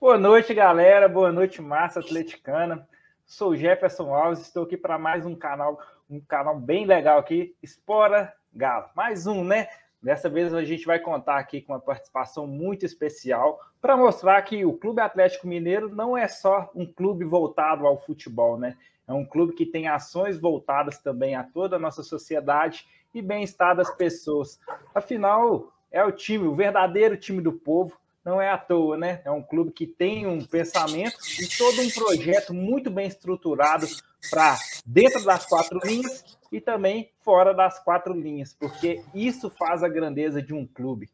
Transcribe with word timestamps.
Boa 0.00 0.16
noite, 0.16 0.54
galera. 0.54 1.06
Boa 1.10 1.30
noite, 1.30 1.60
massa 1.60 2.00
atleticana. 2.00 2.88
Sou 3.26 3.54
Jefferson 3.54 4.14
Alves, 4.14 4.40
estou 4.40 4.62
aqui 4.62 4.74
para 4.74 4.98
mais 4.98 5.26
um 5.26 5.34
canal, 5.34 5.78
um 6.08 6.18
canal 6.18 6.58
bem 6.58 6.86
legal 6.86 7.18
aqui, 7.18 7.54
Espora 7.62 8.32
Galo. 8.50 8.88
Mais 8.96 9.26
um, 9.26 9.44
né? 9.44 9.68
Dessa 10.02 10.30
vez 10.30 10.54
a 10.54 10.64
gente 10.64 10.86
vai 10.86 10.98
contar 10.98 11.36
aqui 11.36 11.60
com 11.60 11.74
uma 11.74 11.80
participação 11.80 12.46
muito 12.46 12.86
especial 12.86 13.60
para 13.78 13.94
mostrar 13.94 14.40
que 14.40 14.64
o 14.64 14.72
Clube 14.72 15.02
Atlético 15.02 15.46
Mineiro 15.46 15.94
não 15.94 16.16
é 16.16 16.26
só 16.26 16.70
um 16.74 16.86
clube 16.86 17.26
voltado 17.26 17.86
ao 17.86 17.98
futebol, 17.98 18.56
né? 18.56 18.78
É 19.06 19.12
um 19.12 19.26
clube 19.26 19.52
que 19.52 19.66
tem 19.66 19.86
ações 19.86 20.40
voltadas 20.40 20.96
também 20.98 21.34
a 21.34 21.44
toda 21.44 21.76
a 21.76 21.78
nossa 21.78 22.02
sociedade 22.02 22.86
e 23.12 23.20
bem-estar 23.20 23.76
das 23.76 23.94
pessoas. 23.94 24.58
Afinal, 24.94 25.70
é 25.92 26.02
o 26.02 26.10
time, 26.10 26.46
o 26.46 26.54
verdadeiro 26.54 27.18
time 27.18 27.42
do 27.42 27.52
povo, 27.52 28.00
não 28.30 28.40
é 28.40 28.48
à 28.48 28.56
toa, 28.56 28.96
né? 28.96 29.20
É 29.24 29.30
um 29.30 29.42
clube 29.42 29.72
que 29.72 29.86
tem 29.86 30.24
um 30.24 30.44
pensamento 30.44 31.16
e 31.40 31.48
todo 31.58 31.82
um 31.82 31.90
projeto 31.90 32.54
muito 32.54 32.88
bem 32.88 33.08
estruturado 33.08 33.88
para 34.30 34.56
dentro 34.86 35.24
das 35.24 35.44
quatro 35.46 35.80
linhas 35.82 36.38
e 36.52 36.60
também 36.60 37.10
fora 37.18 37.52
das 37.52 37.82
quatro 37.82 38.14
linhas, 38.14 38.54
porque 38.54 39.02
isso 39.12 39.50
faz 39.50 39.82
a 39.82 39.88
grandeza 39.88 40.40
de 40.40 40.54
um 40.54 40.64
clube. 40.64 41.10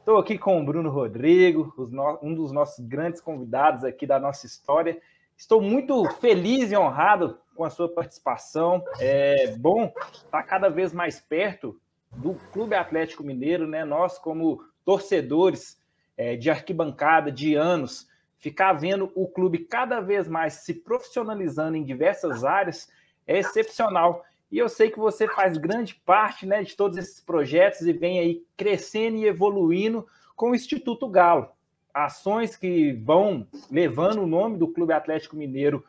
Estou 0.00 0.18
aqui 0.18 0.36
com 0.36 0.60
o 0.60 0.64
Bruno 0.64 0.90
Rodrigo, 0.90 1.72
um 2.20 2.34
dos 2.34 2.50
nossos 2.50 2.84
grandes 2.84 3.20
convidados 3.20 3.84
aqui 3.84 4.04
da 4.04 4.18
nossa 4.18 4.46
história. 4.46 5.00
Estou 5.36 5.62
muito 5.62 6.04
feliz 6.20 6.72
e 6.72 6.76
honrado 6.76 7.38
com 7.54 7.64
a 7.64 7.70
sua 7.70 7.88
participação. 7.88 8.82
É 8.98 9.54
bom 9.56 9.92
estar 10.12 10.42
cada 10.42 10.68
vez 10.68 10.92
mais 10.92 11.20
perto 11.20 11.78
do 12.10 12.34
Clube 12.52 12.74
Atlético 12.74 13.22
Mineiro, 13.22 13.68
né? 13.68 13.84
Nós, 13.84 14.18
como 14.18 14.64
torcedores 14.84 15.76
é, 16.16 16.36
de 16.36 16.50
arquibancada 16.50 17.30
de 17.30 17.54
anos, 17.54 18.08
ficar 18.38 18.72
vendo 18.72 19.10
o 19.14 19.26
clube 19.26 19.58
cada 19.58 20.00
vez 20.00 20.28
mais 20.28 20.54
se 20.54 20.74
profissionalizando 20.74 21.76
em 21.76 21.84
diversas 21.84 22.44
áreas 22.44 22.88
é 23.26 23.38
excepcional. 23.38 24.24
E 24.50 24.58
eu 24.58 24.68
sei 24.68 24.90
que 24.90 24.98
você 24.98 25.26
faz 25.26 25.58
grande 25.58 25.94
parte 25.94 26.46
né, 26.46 26.62
de 26.62 26.76
todos 26.76 26.96
esses 26.96 27.20
projetos 27.20 27.82
e 27.82 27.92
vem 27.92 28.20
aí 28.20 28.44
crescendo 28.56 29.16
e 29.16 29.26
evoluindo 29.26 30.06
com 30.36 30.50
o 30.50 30.54
Instituto 30.54 31.08
Galo. 31.08 31.48
Ações 31.92 32.54
que 32.54 32.92
vão 32.92 33.46
levando 33.70 34.22
o 34.22 34.26
nome 34.26 34.58
do 34.58 34.68
Clube 34.68 34.92
Atlético 34.92 35.34
Mineiro 35.34 35.84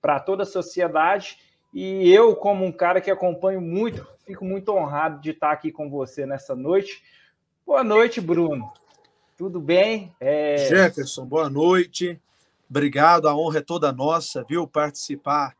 para 0.00 0.20
toda 0.20 0.42
a 0.42 0.46
sociedade. 0.46 1.38
E 1.72 2.12
eu, 2.12 2.36
como 2.36 2.64
um 2.64 2.72
cara 2.72 3.00
que 3.00 3.10
acompanho 3.10 3.60
muito, 3.60 4.06
fico 4.26 4.44
muito 4.44 4.70
honrado 4.70 5.20
de 5.20 5.30
estar 5.30 5.52
aqui 5.52 5.72
com 5.72 5.88
você 5.88 6.26
nessa 6.26 6.54
noite. 6.54 7.02
Boa 7.64 7.82
noite, 7.82 8.20
Bruno. 8.20 8.70
Tudo 9.42 9.60
bem? 9.60 10.14
É... 10.20 10.68
Jefferson, 10.68 11.26
boa 11.26 11.50
noite. 11.50 12.16
Obrigado, 12.70 13.26
a 13.28 13.34
honra 13.34 13.58
é 13.58 13.60
toda 13.60 13.90
nossa, 13.90 14.44
viu? 14.48 14.68
Participar 14.68 15.56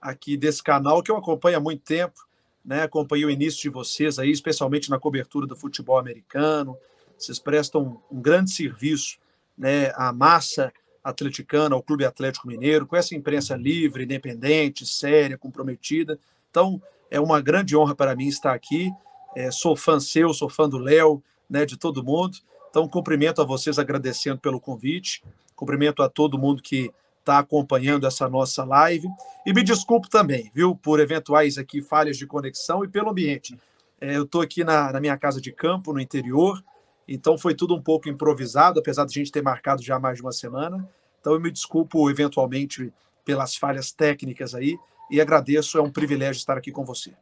aqui 0.00 0.38
desse 0.38 0.62
canal 0.62 1.02
que 1.02 1.10
eu 1.10 1.18
acompanho 1.18 1.58
há 1.58 1.60
muito 1.60 1.82
tempo, 1.82 2.26
né? 2.64 2.84
Acompanhei 2.84 3.26
o 3.26 3.30
início 3.30 3.60
de 3.60 3.68
vocês 3.68 4.18
aí, 4.18 4.30
especialmente 4.30 4.88
na 4.88 4.98
cobertura 4.98 5.46
do 5.46 5.54
futebol 5.54 5.98
americano. 5.98 6.78
Vocês 7.18 7.38
prestam 7.38 8.00
um 8.10 8.22
grande 8.22 8.52
serviço, 8.52 9.18
né, 9.58 9.92
à 9.96 10.14
massa 10.14 10.72
atleticana, 11.04 11.74
ao 11.74 11.82
Clube 11.82 12.06
Atlético 12.06 12.48
Mineiro, 12.48 12.86
com 12.86 12.96
essa 12.96 13.14
imprensa 13.14 13.54
livre, 13.54 14.04
independente, 14.04 14.86
séria, 14.86 15.36
comprometida. 15.36 16.18
Então, 16.50 16.80
é 17.10 17.20
uma 17.20 17.42
grande 17.42 17.76
honra 17.76 17.94
para 17.94 18.16
mim 18.16 18.28
estar 18.28 18.54
aqui. 18.54 18.90
É, 19.36 19.50
sou 19.50 19.76
fã 19.76 20.00
seu, 20.00 20.32
sou 20.32 20.48
fã 20.48 20.66
do 20.66 20.78
Léo, 20.78 21.22
né, 21.50 21.66
de 21.66 21.76
todo 21.76 22.02
mundo. 22.02 22.38
Então, 22.76 22.86
cumprimento 22.86 23.40
a 23.40 23.44
vocês 23.46 23.78
agradecendo 23.78 24.38
pelo 24.38 24.60
convite. 24.60 25.24
Cumprimento 25.54 26.02
a 26.02 26.10
todo 26.10 26.36
mundo 26.36 26.62
que 26.62 26.92
está 27.20 27.38
acompanhando 27.38 28.06
essa 28.06 28.28
nossa 28.28 28.64
live. 28.64 29.08
E 29.46 29.54
me 29.54 29.62
desculpo 29.62 30.10
também, 30.10 30.50
viu, 30.52 30.76
por 30.76 31.00
eventuais 31.00 31.56
aqui 31.56 31.80
falhas 31.80 32.18
de 32.18 32.26
conexão 32.26 32.84
e 32.84 32.88
pelo 32.88 33.08
ambiente. 33.08 33.58
É, 33.98 34.18
eu 34.18 34.24
estou 34.24 34.42
aqui 34.42 34.62
na, 34.62 34.92
na, 34.92 35.00
minha 35.00 35.16
casa 35.16 35.40
de 35.40 35.50
campo, 35.50 35.90
no 35.90 35.98
interior, 35.98 36.62
então 37.08 37.38
foi 37.38 37.54
tudo 37.54 37.74
um 37.74 37.80
pouco 37.80 38.10
improvisado, 38.10 38.78
apesar 38.78 39.06
de 39.06 39.18
a 39.18 39.24
gente 39.24 39.32
ter 39.32 39.42
marcado 39.42 39.82
já 39.82 39.98
mais 39.98 40.16
de 40.16 40.22
uma 40.22 40.32
semana. 40.32 40.86
Então 41.18 41.32
eu 41.32 41.40
me 41.40 41.50
desculpo 41.50 42.10
eventualmente 42.10 42.92
pelas 43.24 43.56
falhas 43.56 43.90
técnicas 43.90 44.54
aí 44.54 44.76
e 45.10 45.18
agradeço, 45.18 45.78
é 45.78 45.80
um 45.80 45.90
privilégio 45.90 46.40
estar 46.40 46.58
aqui 46.58 46.70
com 46.70 46.84
você. 46.84 47.14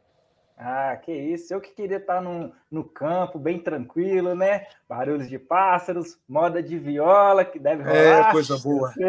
Ah, 0.57 0.95
que 0.95 1.11
isso. 1.11 1.53
Eu 1.53 1.59
que 1.59 1.71
queria 1.71 1.97
estar 1.97 2.21
no, 2.21 2.53
no 2.71 2.83
campo, 2.83 3.37
bem 3.37 3.59
tranquilo, 3.59 4.33
né? 4.33 4.67
Barulhos 4.87 5.27
de 5.27 5.37
pássaros, 5.37 6.17
moda 6.27 6.63
de 6.63 6.77
viola, 6.77 7.43
que 7.43 7.59
deve 7.59 7.83
é, 7.83 8.13
rolar. 8.13 8.29
É, 8.29 8.31
coisa 8.31 8.57
boa. 8.57 8.93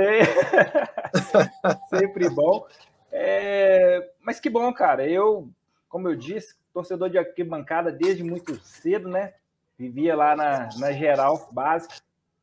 Sempre 1.89 2.29
bom. 2.29 2.67
É, 3.13 4.11
mas 4.21 4.41
que 4.41 4.51
bom, 4.51 4.73
cara. 4.73 5.09
Eu, 5.09 5.49
como 5.89 6.09
eu 6.09 6.17
disse, 6.17 6.57
torcedor 6.73 7.09
de 7.09 7.19
arquibancada 7.19 7.93
desde 7.93 8.25
muito 8.25 8.57
cedo, 8.57 9.09
né? 9.09 9.35
Vivia 9.79 10.17
lá 10.17 10.35
na, 10.35 10.69
na 10.79 10.93
geral 10.93 11.49
básica, 11.53 11.95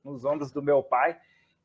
nos 0.04 0.24
ombros 0.24 0.52
do 0.52 0.62
meu 0.62 0.82
pai, 0.82 1.18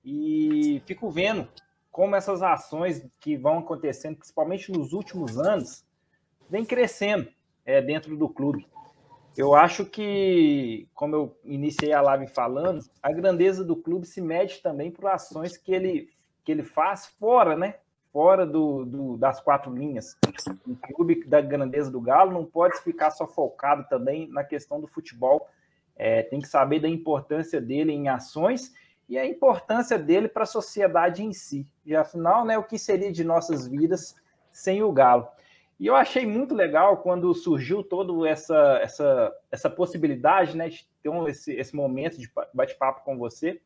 e 0.04 0.82
fico 0.86 1.10
vendo 1.10 1.48
como 1.90 2.16
essas 2.16 2.42
ações 2.42 3.04
que 3.20 3.36
vão 3.36 3.58
acontecendo, 3.58 4.16
principalmente 4.16 4.70
nos 4.70 4.92
últimos 4.92 5.38
anos, 5.38 5.84
vem 6.48 6.64
crescendo 6.64 7.28
é, 7.64 7.80
dentro 7.80 8.16
do 8.16 8.28
clube. 8.28 8.66
Eu 9.36 9.54
acho 9.54 9.84
que, 9.84 10.88
como 10.94 11.14
eu 11.14 11.36
iniciei 11.44 11.92
a 11.92 12.00
live 12.00 12.26
falando, 12.26 12.82
a 13.00 13.12
grandeza 13.12 13.64
do 13.64 13.76
clube 13.76 14.04
se 14.04 14.20
mede 14.20 14.60
também 14.60 14.90
por 14.90 15.06
ações 15.06 15.56
que 15.56 15.72
ele, 15.72 16.08
que 16.44 16.50
ele 16.50 16.64
faz 16.64 17.06
fora, 17.06 17.56
né? 17.56 17.76
Fora 18.12 18.44
do, 18.44 18.84
do, 18.84 19.16
das 19.16 19.40
quatro 19.40 19.72
linhas. 19.72 20.16
O 20.66 20.74
clube 20.94 21.24
da 21.24 21.40
grandeza 21.40 21.88
do 21.88 22.00
Galo 22.00 22.32
não 22.32 22.44
pode 22.44 22.78
ficar 22.82 23.10
só 23.10 23.28
focado 23.28 23.86
também 23.88 24.26
na 24.28 24.42
questão 24.42 24.80
do 24.80 24.88
futebol. 24.88 25.48
É, 25.94 26.22
tem 26.22 26.40
que 26.40 26.48
saber 26.48 26.80
da 26.80 26.88
importância 26.88 27.60
dele 27.60 27.92
em 27.92 28.08
ações 28.08 28.72
e 29.08 29.16
a 29.16 29.24
importância 29.24 29.98
dele 29.98 30.26
para 30.26 30.42
a 30.42 30.46
sociedade 30.46 31.22
em 31.22 31.32
si. 31.32 31.66
E 31.86 31.94
afinal, 31.94 32.44
né, 32.44 32.58
o 32.58 32.64
que 32.64 32.78
seria 32.78 33.12
de 33.12 33.22
nossas 33.22 33.68
vidas 33.68 34.16
sem 34.50 34.82
o 34.82 34.90
Galo? 34.90 35.28
E 35.78 35.86
eu 35.86 35.94
achei 35.94 36.26
muito 36.26 36.54
legal 36.54 36.96
quando 36.98 37.32
surgiu 37.32 37.84
toda 37.84 38.28
essa, 38.28 38.78
essa, 38.82 39.32
essa 39.50 39.70
possibilidade 39.70 40.56
né, 40.56 40.68
de 40.68 40.88
ter 41.00 41.08
um, 41.08 41.28
esse, 41.28 41.52
esse 41.52 41.74
momento 41.74 42.18
de 42.18 42.28
bate-papo 42.52 43.04
com 43.04 43.16
você. 43.16 43.60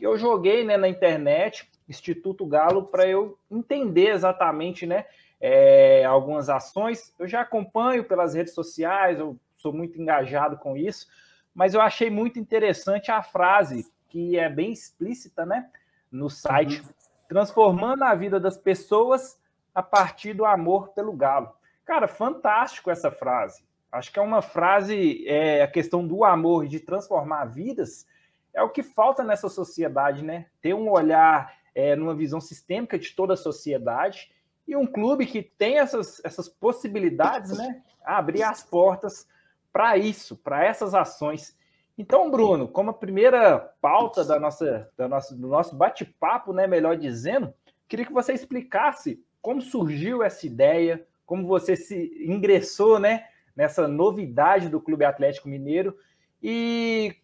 Eu 0.00 0.16
joguei 0.16 0.64
né, 0.64 0.76
na 0.76 0.88
internet 0.88 1.68
Instituto 1.88 2.46
Galo 2.46 2.84
para 2.84 3.08
eu 3.08 3.38
entender 3.50 4.10
exatamente 4.10 4.86
né, 4.86 5.04
é, 5.40 6.04
algumas 6.04 6.48
ações. 6.48 7.12
Eu 7.18 7.26
já 7.26 7.40
acompanho 7.40 8.04
pelas 8.04 8.34
redes 8.34 8.54
sociais, 8.54 9.18
eu 9.18 9.36
sou 9.56 9.72
muito 9.72 10.00
engajado 10.00 10.56
com 10.58 10.76
isso, 10.76 11.08
mas 11.52 11.74
eu 11.74 11.80
achei 11.80 12.10
muito 12.10 12.38
interessante 12.38 13.10
a 13.10 13.22
frase, 13.22 13.90
que 14.08 14.38
é 14.38 14.48
bem 14.48 14.72
explícita 14.72 15.44
né, 15.44 15.68
no 16.10 16.30
site, 16.30 16.80
uhum. 16.80 16.88
transformando 17.28 18.04
a 18.04 18.14
vida 18.14 18.38
das 18.38 18.56
pessoas 18.56 19.38
a 19.76 19.82
partir 19.82 20.32
do 20.32 20.46
amor 20.46 20.88
pelo 20.94 21.12
Galo. 21.12 21.52
Cara, 21.84 22.08
fantástico 22.08 22.90
essa 22.90 23.10
frase. 23.10 23.62
Acho 23.92 24.10
que 24.10 24.18
é 24.18 24.22
uma 24.22 24.40
frase, 24.40 25.22
é, 25.28 25.62
a 25.62 25.68
questão 25.68 26.06
do 26.06 26.24
amor 26.24 26.66
de 26.66 26.80
transformar 26.80 27.44
vidas, 27.44 28.06
é 28.54 28.62
o 28.62 28.70
que 28.70 28.82
falta 28.82 29.22
nessa 29.22 29.50
sociedade, 29.50 30.24
né? 30.24 30.46
Ter 30.62 30.72
um 30.72 30.90
olhar 30.90 31.54
é, 31.74 31.94
numa 31.94 32.14
visão 32.14 32.40
sistêmica 32.40 32.98
de 32.98 33.14
toda 33.14 33.34
a 33.34 33.36
sociedade 33.36 34.32
e 34.66 34.74
um 34.74 34.86
clube 34.86 35.26
que 35.26 35.42
tem 35.42 35.78
essas, 35.78 36.24
essas 36.24 36.48
possibilidades, 36.48 37.54
né? 37.58 37.82
Abrir 38.02 38.44
as 38.44 38.62
portas 38.62 39.28
para 39.70 39.98
isso, 39.98 40.38
para 40.38 40.64
essas 40.64 40.94
ações. 40.94 41.54
Então, 41.98 42.30
Bruno, 42.30 42.66
como 42.66 42.90
a 42.90 42.94
primeira 42.94 43.58
pauta 43.82 44.24
da 44.24 44.40
nossa, 44.40 44.90
da 44.96 45.06
nossa, 45.06 45.36
do 45.36 45.48
nosso 45.48 45.76
bate-papo, 45.76 46.54
né, 46.54 46.66
melhor 46.66 46.96
dizendo, 46.96 47.52
queria 47.86 48.06
que 48.06 48.12
você 48.12 48.32
explicasse 48.32 49.22
como 49.46 49.62
surgiu 49.62 50.24
essa 50.24 50.44
ideia, 50.44 51.06
como 51.24 51.46
você 51.46 51.76
se 51.76 52.12
ingressou 52.26 52.98
né, 52.98 53.26
nessa 53.54 53.86
novidade 53.86 54.68
do 54.68 54.80
Clube 54.80 55.04
Atlético 55.04 55.48
Mineiro 55.48 55.96
e 56.42 57.14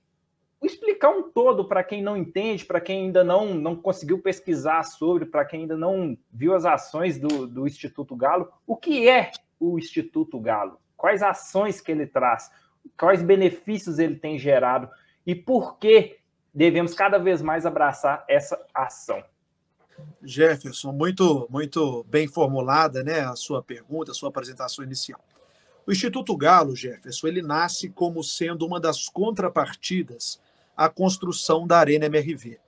explicar 0.62 1.10
um 1.10 1.32
todo 1.32 1.64
para 1.66 1.82
quem 1.82 2.00
não 2.00 2.16
entende, 2.16 2.64
para 2.64 2.80
quem 2.80 3.06
ainda 3.06 3.24
não, 3.24 3.52
não 3.54 3.74
conseguiu 3.74 4.22
pesquisar 4.22 4.84
sobre, 4.84 5.26
para 5.26 5.44
quem 5.44 5.62
ainda 5.62 5.76
não 5.76 6.16
viu 6.32 6.54
as 6.54 6.64
ações 6.64 7.19
do, 7.19 7.44
do 7.44 7.66
Instituto 7.66 8.14
Galo, 8.14 8.52
o 8.64 8.76
que 8.76 9.08
é 9.08 9.32
o 9.58 9.76
Instituto 9.76 10.38
Galo? 10.38 10.78
Quais 10.96 11.24
ações 11.24 11.80
que 11.80 11.90
ele 11.90 12.06
traz? 12.06 12.52
Quais 12.96 13.20
benefícios 13.20 13.98
ele 13.98 14.14
tem 14.14 14.38
gerado? 14.38 14.88
E 15.26 15.34
por 15.34 15.76
que 15.76 16.19
devemos 16.54 16.94
cada 16.94 17.19
vez 17.19 17.42
mais 17.42 17.66
abraçar 17.66 18.24
essa 18.28 18.64
ação? 18.72 19.24
Jefferson, 20.22 20.92
muito, 20.92 21.46
muito 21.50 22.04
bem 22.08 22.28
formulada 22.28 23.02
né, 23.02 23.20
a 23.20 23.34
sua 23.36 23.62
pergunta, 23.62 24.12
a 24.12 24.14
sua 24.14 24.28
apresentação 24.28 24.84
inicial. 24.84 25.20
O 25.86 25.92
Instituto 25.92 26.36
Galo, 26.36 26.76
Jefferson, 26.76 27.26
ele 27.26 27.42
nasce 27.42 27.88
como 27.88 28.22
sendo 28.22 28.64
uma 28.64 28.78
das 28.78 29.08
contrapartidas 29.08 30.40
à 30.76 30.88
construção 30.88 31.66
da 31.66 31.78
Arena 31.78 32.06
MRV. 32.06 32.58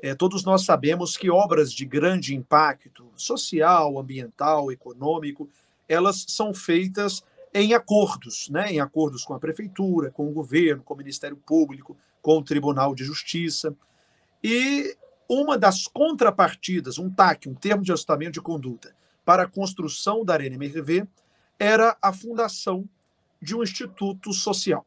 é, 0.00 0.14
todos 0.14 0.44
nós 0.44 0.64
sabemos 0.64 1.16
que 1.16 1.30
obras 1.30 1.72
de 1.72 1.84
grande 1.84 2.34
impacto 2.34 3.08
social, 3.16 3.98
ambiental, 3.98 4.72
econômico, 4.72 5.48
elas 5.88 6.24
são 6.28 6.52
feitas 6.52 7.22
em 7.54 7.72
acordos, 7.72 8.48
né? 8.50 8.72
em 8.72 8.80
acordos 8.80 9.24
com 9.24 9.32
a 9.32 9.38
prefeitura, 9.38 10.10
com 10.10 10.28
o 10.28 10.32
governo, 10.32 10.82
com 10.82 10.94
o 10.94 10.98
Ministério 10.98 11.36
Público, 11.36 11.96
com 12.20 12.38
o 12.38 12.42
Tribunal 12.42 12.94
de 12.94 13.04
Justiça. 13.04 13.74
E 14.42 14.96
uma 15.28 15.58
das 15.58 15.86
contrapartidas, 15.86 16.98
um 16.98 17.10
TAC, 17.10 17.48
um 17.48 17.54
termo 17.54 17.82
de 17.82 17.92
ajustamento 17.92 18.32
de 18.32 18.40
conduta, 18.40 18.94
para 19.24 19.44
a 19.44 19.48
construção 19.48 20.24
da 20.24 20.34
Arena 20.34 20.54
MRV, 20.54 21.06
era 21.58 21.96
a 22.00 22.12
fundação 22.12 22.88
de 23.40 23.54
um 23.54 23.62
instituto 23.62 24.32
social. 24.32 24.86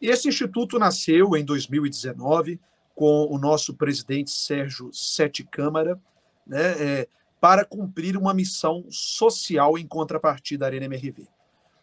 E 0.00 0.08
esse 0.08 0.28
instituto 0.28 0.78
nasceu 0.78 1.36
em 1.36 1.44
2019 1.44 2.60
com 2.94 3.26
o 3.26 3.38
nosso 3.38 3.74
presidente 3.74 4.30
Sérgio 4.30 4.90
Sete 4.92 5.44
Câmara, 5.44 6.00
né, 6.46 7.00
é, 7.00 7.08
para 7.40 7.64
cumprir 7.64 8.16
uma 8.16 8.32
missão 8.32 8.84
social 8.90 9.76
em 9.76 9.86
contrapartida 9.86 10.60
da 10.60 10.66
Arena 10.66 10.86
MRV. 10.86 11.28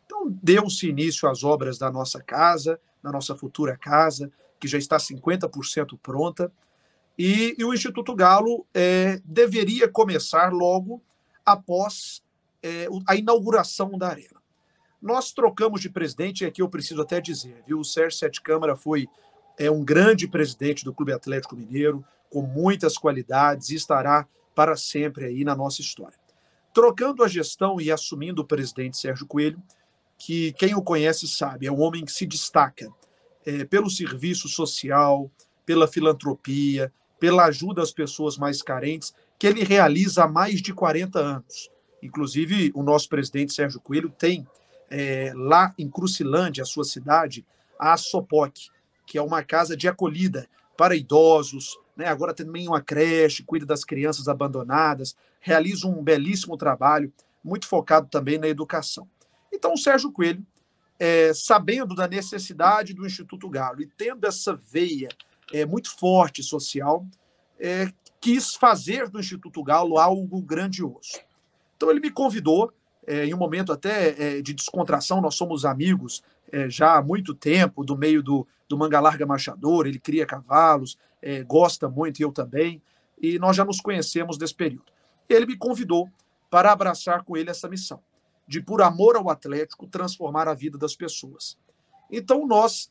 Então, 0.06 0.28
deu-se 0.42 0.88
início 0.88 1.30
às 1.30 1.44
obras 1.44 1.78
da 1.78 1.92
nossa 1.92 2.22
casa, 2.22 2.80
da 3.02 3.12
nossa 3.12 3.36
futura 3.36 3.78
casa, 3.78 4.32
que 4.60 4.68
já 4.68 4.78
está 4.78 4.98
50% 4.98 5.98
pronta, 6.02 6.52
e, 7.18 7.56
e, 7.58 7.64
o 7.64 7.74
Instituto 7.74 8.16
Galo 8.16 8.66
é, 8.74 9.22
deveria 9.24 9.88
começar 9.88 10.52
logo 10.52 11.02
após 11.46 12.24
é, 12.62 12.88
a 13.08 13.16
inauguração 13.16 13.98
da 13.98 14.10
Arena. 14.10 14.42
Nós 15.02 15.32
trocamos 15.32 15.82
de 15.82 15.90
presidente, 15.90 16.44
e 16.44 16.48
aqui 16.48 16.62
eu 16.62 16.70
preciso 16.70 17.02
até 17.02 17.20
dizer, 17.20 17.62
viu? 17.68 17.80
O 17.80 17.86
Sérgio 17.86 18.18
Sete 18.18 18.42
Câmara 18.42 18.76
foi 18.76 19.08
é 19.58 19.70
um 19.70 19.84
grande 19.84 20.28
presidente 20.28 20.84
do 20.84 20.94
Clube 20.94 21.14
Atlético 21.14 21.56
Mineiro, 21.56 22.04
com 22.30 22.42
muitas 22.42 22.98
qualidades 22.98 23.70
e 23.70 23.76
estará 23.76 24.28
para 24.56 24.76
sempre 24.76 25.26
aí 25.26 25.44
na 25.44 25.56
nossa 25.56 25.82
história. 25.82 26.18
Trocando 26.74 27.24
a 27.24 27.28
gestão 27.28 27.80
e 27.80 27.92
assumindo 27.92 28.42
o 28.42 28.46
presidente 28.46 28.98
Sérgio 28.98 29.28
Coelho, 29.28 29.62
que 30.18 30.54
quem 30.54 30.74
o 30.74 30.82
conhece 30.82 31.28
sabe, 31.28 31.68
é 31.68 31.72
um 31.72 31.82
homem 31.82 32.04
que 32.04 32.12
se 32.12 32.26
destaca 32.26 32.90
é, 33.46 33.66
pelo 33.66 33.90
serviço 33.90 34.48
social, 34.48 35.30
pela 35.66 35.88
filantropia, 35.88 36.92
pela 37.24 37.46
ajuda 37.46 37.82
às 37.82 37.94
pessoas 37.94 38.38
mais 38.38 38.62
carentes, 38.62 39.14
que 39.40 39.48
ele 39.48 39.64
realiza 39.64 40.26
há 40.26 40.28
mais 40.28 40.62
de 40.62 40.74
40 40.74 41.18
anos. 41.18 41.72
Inclusive, 42.02 42.70
o 42.76 42.84
nosso 42.84 43.08
presidente 43.08 43.54
Sérgio 43.54 43.80
Coelho 43.80 44.10
tem 44.10 44.46
é, 44.92 45.32
lá 45.34 45.74
em 45.80 45.90
Crucilândia, 45.90 46.64
a 46.64 46.66
sua 46.66 46.84
cidade, 46.84 47.46
a 47.80 47.96
Sopoc, 47.96 48.68
que 49.08 49.18
é 49.18 49.22
uma 49.22 49.42
casa 49.42 49.78
de 49.78 49.88
acolhida 49.88 50.50
para 50.76 50.98
idosos, 50.98 51.80
né? 51.96 52.08
agora 52.08 52.34
também 52.34 52.68
uma 52.68 52.82
creche, 52.82 53.42
cuida 53.42 53.66
das 53.66 53.86
crianças 53.86 54.28
abandonadas, 54.28 55.16
realiza 55.40 55.88
um 55.88 56.04
belíssimo 56.04 56.58
trabalho, 56.58 57.10
muito 57.42 57.70
focado 57.70 58.10
também 58.10 58.38
na 58.38 58.50
educação. 58.50 59.08
Então, 59.50 59.76
o 59.76 59.78
Sérgio 59.78 60.12
Coelho, 60.12 60.46
é, 61.00 61.34
sabendo 61.34 61.96
da 61.96 62.06
necessidade 62.06 62.94
do 62.94 63.06
Instituto 63.06 63.50
Galo 63.50 63.82
e 63.82 63.88
tendo 63.88 64.28
essa 64.28 64.54
veia 64.54 65.08
é, 65.52 65.66
muito 65.66 65.96
forte 65.98 66.44
social, 66.44 67.06
é, 67.60 67.92
quis 68.24 68.56
fazer 68.56 69.10
do 69.10 69.20
Instituto 69.20 69.62
Galo 69.62 69.98
algo 69.98 70.42
grandioso. 70.42 71.20
Então, 71.76 71.92
ele 71.92 72.00
me 72.00 72.10
convidou, 72.10 72.72
é, 73.06 73.26
em 73.26 73.34
um 73.34 73.38
momento 73.38 73.74
até 73.74 74.38
é, 74.38 74.42
de 74.42 74.54
descontração, 74.54 75.20
nós 75.20 75.36
somos 75.36 75.66
amigos 75.66 76.24
é, 76.50 76.70
já 76.70 76.96
há 76.96 77.02
muito 77.02 77.34
tempo, 77.34 77.84
do 77.84 77.98
meio 77.98 78.24
do, 78.24 78.48
do 78.70 78.78
Manga 78.78 79.02
Larga 79.02 79.26
Machador, 79.26 79.88
ele 79.88 80.00
cria 80.00 80.26
cavalos, 80.26 80.98
é, 81.22 81.44
gosta 81.44 81.90
muito, 81.90 82.22
eu 82.22 82.32
também, 82.32 82.82
e 83.22 83.38
nós 83.38 83.58
já 83.58 83.66
nos 83.66 83.82
conhecemos 83.82 84.38
desse 84.38 84.56
período. 84.56 84.86
Ele 85.28 85.46
me 85.46 85.58
convidou 85.58 86.10
para 86.50 86.72
abraçar 86.72 87.24
com 87.26 87.36
ele 87.36 87.50
essa 87.50 87.68
missão, 87.68 88.00
de, 88.48 88.62
por 88.62 88.82
amor 88.82 89.18
ao 89.18 89.30
Atlético, 89.30 89.86
transformar 89.86 90.48
a 90.48 90.54
vida 90.54 90.78
das 90.78 90.96
pessoas. 90.96 91.58
Então, 92.10 92.48
nós 92.48 92.90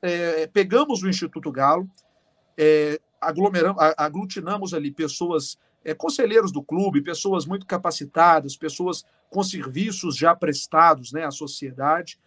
pegamos 0.52 1.02
o 1.02 1.08
Instituto 1.08 1.52
Galo, 1.52 1.88
é, 2.56 3.00
aglutinamos 3.96 4.74
ali 4.74 4.90
pessoas, 4.90 5.58
é, 5.84 5.94
conselheiros 5.94 6.52
do 6.52 6.62
clube, 6.62 7.02
pessoas 7.02 7.46
muito 7.46 7.66
capacitadas, 7.66 8.56
pessoas 8.56 9.04
com 9.30 9.42
serviços 9.42 10.16
já 10.16 10.34
prestados 10.34 11.12
né, 11.12 11.24
à 11.24 11.30
sociedade, 11.30 12.18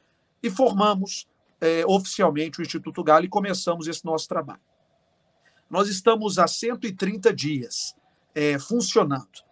e 0.41 0.49
formamos 0.49 1.27
é, 1.59 1.85
oficialmente 1.85 2.59
o 2.59 2.61
Instituto 2.61 3.03
Galo 3.03 3.25
e 3.25 3.29
começamos 3.29 3.87
esse 3.87 4.05
nosso 4.05 4.27
trabalho. 4.27 4.61
Nós 5.69 5.87
estamos 5.89 6.37
há 6.37 6.47
130 6.47 7.33
dias 7.33 7.95
é, 8.33 8.59
funcionando. 8.59 9.43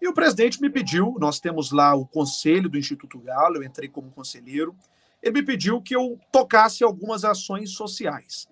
E 0.00 0.08
o 0.08 0.12
presidente 0.12 0.60
me 0.60 0.68
pediu, 0.68 1.16
nós 1.20 1.38
temos 1.38 1.70
lá 1.70 1.94
o 1.94 2.04
conselho 2.04 2.68
do 2.68 2.76
Instituto 2.76 3.20
Galo, 3.20 3.56
eu 3.56 3.62
entrei 3.62 3.88
como 3.88 4.10
conselheiro, 4.10 4.74
ele 5.22 5.34
me 5.34 5.42
pediu 5.44 5.80
que 5.80 5.94
eu 5.94 6.18
tocasse 6.32 6.82
algumas 6.82 7.24
ações 7.24 7.70
sociais. 7.70 8.48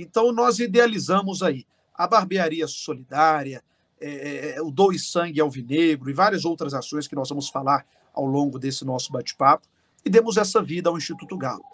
Então, 0.00 0.32
nós 0.32 0.60
idealizamos 0.60 1.42
aí 1.42 1.66
a 1.92 2.06
barbearia 2.06 2.68
solidária, 2.68 3.62
é, 4.00 4.54
é 4.56 4.62
o 4.62 4.70
Doe 4.70 4.96
Sangue 4.96 5.40
Alvinegro 5.40 6.08
e 6.08 6.12
várias 6.12 6.44
outras 6.44 6.72
ações 6.72 7.08
que 7.08 7.16
nós 7.16 7.28
vamos 7.28 7.48
falar 7.48 7.84
ao 8.14 8.24
longo 8.24 8.60
desse 8.60 8.84
nosso 8.84 9.10
bate-papo 9.12 9.66
e 10.04 10.08
demos 10.08 10.36
essa 10.36 10.62
vida 10.62 10.88
ao 10.88 10.96
Instituto 10.96 11.36
Galo. 11.36 11.64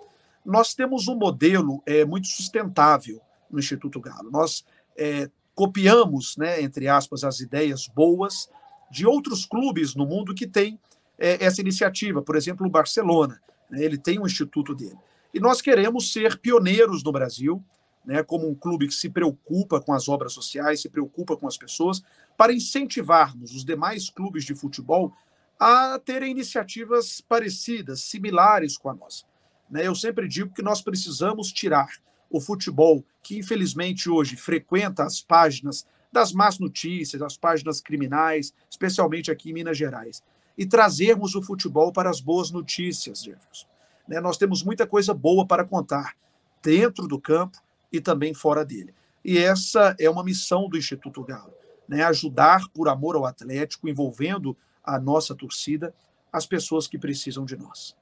Nós 0.43 0.73
temos 0.73 1.07
um 1.07 1.15
modelo 1.15 1.83
é, 1.85 2.05
muito 2.05 2.29
sustentável 2.29 3.21
no 3.51 3.59
Instituto 3.59 4.01
Galo. 4.01 4.31
Nós 4.31 4.65
é, 4.97 5.29
copiamos, 5.55 6.37
né, 6.39 6.63
entre 6.63 6.89
aspas, 6.89 7.25
as 7.25 7.41
ideias 7.41 7.87
boas 7.87 8.49
de 8.91 9.07
outros 9.07 9.45
clubes 9.45 9.95
no 9.95 10.07
mundo 10.07 10.35
que 10.35 10.47
têm 10.47 10.79
é, 11.19 11.45
essa 11.45 11.61
iniciativa. 11.61 12.23
Por 12.23 12.37
exemplo, 12.37 12.67
o 12.67 12.71
Barcelona, 12.71 13.39
né, 13.71 13.85
ele 13.85 13.99
tem 13.99 14.19
um 14.19 14.27
instituto 14.27 14.75
dele. 14.75 14.97
E 15.33 15.41
nós 15.41 15.61
queremos 15.61 16.11
ser 16.11 16.39
pioneiros 16.39 17.03
no 17.03 17.13
Brasil, 17.13 17.63
né, 18.05 18.23
como 18.23 18.49
um 18.49 18.55
clube 18.55 18.87
que 18.87 18.95
se 18.95 19.09
preocupa 19.09 19.81
com 19.81 19.93
as 19.93 20.09
obras 20.09 20.33
sociais, 20.33 20.83
se 20.83 20.89
preocupa 20.89 21.37
com 21.37 21.47
as 21.47 21.57
pessoas, 21.57 22.03
para 22.37 22.53
incentivarmos 22.53 23.55
os 23.55 23.65
demais 23.65 24.11
clubes 24.11 24.45
de 24.45 24.55
futebol 24.55 25.13
a 25.59 25.99
terem 25.99 26.31
iniciativas 26.31 27.21
parecidas, 27.21 28.01
similares 28.01 28.77
com 28.77 28.91
a 28.91 28.95
nossa. 28.95 29.25
Né? 29.71 29.87
Eu 29.87 29.95
sempre 29.95 30.29
digo 30.29 30.53
que 30.53 30.63
nós 30.63 30.83
precisamos 30.83 31.53
tirar 31.53 31.89
o 32.29 32.41
futebol, 32.41 33.05
que 33.23 33.39
infelizmente 33.39 34.11
hoje 34.11 34.37
frequenta 34.37 35.05
as 35.05 35.21
páginas 35.21 35.87
das 36.13 36.33
más 36.33 36.59
notícias, 36.59 37.23
as 37.23 37.37
páginas 37.37 37.81
criminais, 37.81 38.53
especialmente 38.71 39.31
aqui 39.31 39.51
em 39.51 39.55
Minas 39.55 39.79
Gerais, 39.79 40.23
e 40.57 40.67
trazermos 40.67 41.35
o 41.35 41.43
futebol 41.43 41.93
para 41.93 42.11
as 42.11 42.21
boas 42.21 42.51
notícias, 42.51 43.23
Jefferson. 43.23 43.67
Né? 44.07 44.21
Nós 44.21 44.37
temos 44.37 44.63
muita 44.63 44.87
coisa 44.87 45.15
boa 45.15 45.47
para 45.47 45.65
contar, 45.65 46.15
dentro 46.63 47.07
do 47.09 47.21
campo 47.21 47.64
e 47.97 48.01
também 48.01 48.35
fora 48.35 48.65
dele. 48.65 48.93
E 49.25 49.39
essa 49.39 49.95
é 50.01 50.11
uma 50.11 50.25
missão 50.25 50.69
do 50.69 50.77
Instituto 50.77 51.23
Galo, 51.23 51.55
né? 51.89 52.03
ajudar 52.05 52.69
por 52.75 52.89
amor 52.89 53.15
ao 53.15 53.25
Atlético, 53.25 53.89
envolvendo 53.89 54.57
a 54.83 54.99
nossa 54.99 55.35
torcida, 55.35 55.95
as 56.33 56.45
pessoas 56.45 56.89
que 56.89 56.99
precisam 56.99 57.45
de 57.45 57.57
nós. 57.57 57.97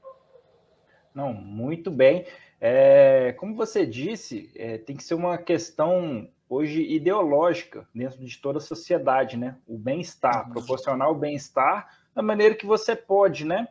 Não, 1.15 1.33
muito 1.35 1.91
bem. 1.91 2.25
É, 2.59 3.35
como 3.39 3.55
você 3.55 3.85
disse, 3.85 4.51
é, 4.57 4.79
tem 4.79 4.97
que 4.97 5.05
ser 5.05 5.15
uma 5.15 5.37
questão 5.37 6.29
hoje 6.49 6.83
ideológica 6.83 7.87
dentro 7.95 8.25
de 8.25 8.39
toda 8.39 8.59
a 8.59 8.63
sociedade, 8.63 9.37
né? 9.37 9.59
O 9.67 9.77
bem-estar, 9.77 10.51
proporcionar 10.51 11.11
o 11.11 11.15
bem-estar 11.15 11.89
da 12.15 12.23
maneira 12.23 12.55
que 12.55 12.65
você 12.65 12.97
pode, 12.97 13.45
né? 13.45 13.69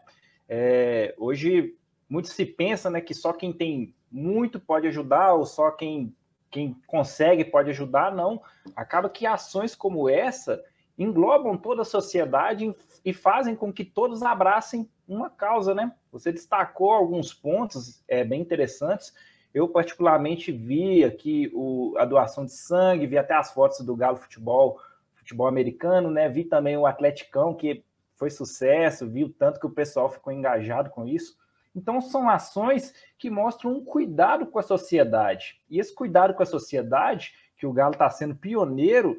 É, 0.48 1.16
hoje 1.18 1.76
muito 2.08 2.28
se 2.28 2.46
pensa, 2.46 2.90
né, 2.90 3.00
que 3.00 3.14
só 3.14 3.32
quem 3.32 3.54
tem 3.54 3.96
muito 4.12 4.60
pode 4.60 4.88
ajudar 4.88 5.34
ou 5.34 5.46
só 5.46 5.72
quem 5.72 6.14
quem 6.52 6.76
consegue 6.86 7.46
pode 7.46 7.70
ajudar, 7.70 8.14
não. 8.14 8.42
Acaba 8.76 9.10
que 9.10 9.26
ações 9.26 9.74
como 9.74 10.10
essa 10.10 10.62
englobam 11.00 11.58
toda 11.58 11.82
a 11.82 11.86
sociedade 11.86 12.76
e 13.04 13.14
fazem 13.14 13.56
com 13.56 13.72
que 13.72 13.86
todos 13.86 14.22
abracem 14.22 14.88
uma 15.08 15.30
causa, 15.30 15.74
né? 15.74 15.94
Você 16.12 16.32
destacou 16.32 16.92
alguns 16.92 17.34
pontos 17.34 18.04
é, 18.08 18.24
bem 18.24 18.42
interessantes. 18.42 19.14
Eu, 19.54 19.68
particularmente, 19.68 20.52
vi 20.52 21.04
aqui 21.04 21.50
o, 21.54 21.96
a 21.98 22.06
doação 22.06 22.46
de 22.46 22.52
sangue, 22.52 23.08
vi 23.08 23.18
até 23.18 23.34
as 23.34 23.52
fotos 23.52 23.80
do 23.80 23.96
Galo 23.96 24.18
Futebol, 24.18 24.80
futebol 25.16 25.48
americano, 25.48 26.12
né? 26.12 26.30
Vi 26.30 26.44
também 26.44 26.78
o 26.78 26.86
Atleticão, 26.86 27.54
que 27.54 27.84
foi 28.16 28.30
sucesso, 28.30 29.10
vi 29.10 29.24
o 29.24 29.30
tanto 29.30 29.60
que 29.60 29.66
o 29.66 29.72
pessoal 29.72 30.10
ficou 30.10 30.32
engajado 30.32 30.90
com 30.90 31.08
isso. 31.08 31.38
Então, 31.76 32.02
são 32.02 32.30
ações 32.30 32.94
que 33.18 33.30
mostram 33.30 33.72
um 33.72 33.84
cuidado 33.84 34.46
com 34.46 34.60
a 34.60 34.64
sociedade. 34.64 35.62
E 35.70 35.80
esse 35.80 35.94
cuidado 35.94 36.34
com 36.34 36.44
a 36.44 36.46
sociedade, 36.46 37.34
que 37.58 37.66
o 37.66 37.74
Galo 37.74 37.94
está 37.94 38.10
sendo 38.10 38.36
pioneiro, 38.36 39.18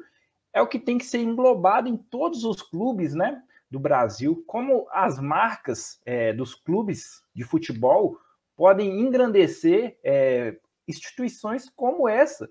é 0.53 0.61
o 0.61 0.67
que 0.67 0.79
tem 0.79 0.97
que 0.97 1.05
ser 1.05 1.19
englobado 1.19 1.89
em 1.89 1.97
todos 1.97 2.43
os 2.43 2.61
clubes, 2.61 3.13
né? 3.13 3.41
do 3.73 3.79
Brasil, 3.79 4.43
como 4.45 4.87
as 4.91 5.19
marcas 5.19 5.99
é, 6.05 6.31
dos 6.31 6.53
clubes 6.53 7.23
de 7.33 7.43
futebol 7.43 8.19
podem 8.55 9.01
engrandecer 9.01 9.97
é, 10.03 10.59
instituições 10.87 11.67
como 11.75 12.07
essa, 12.07 12.47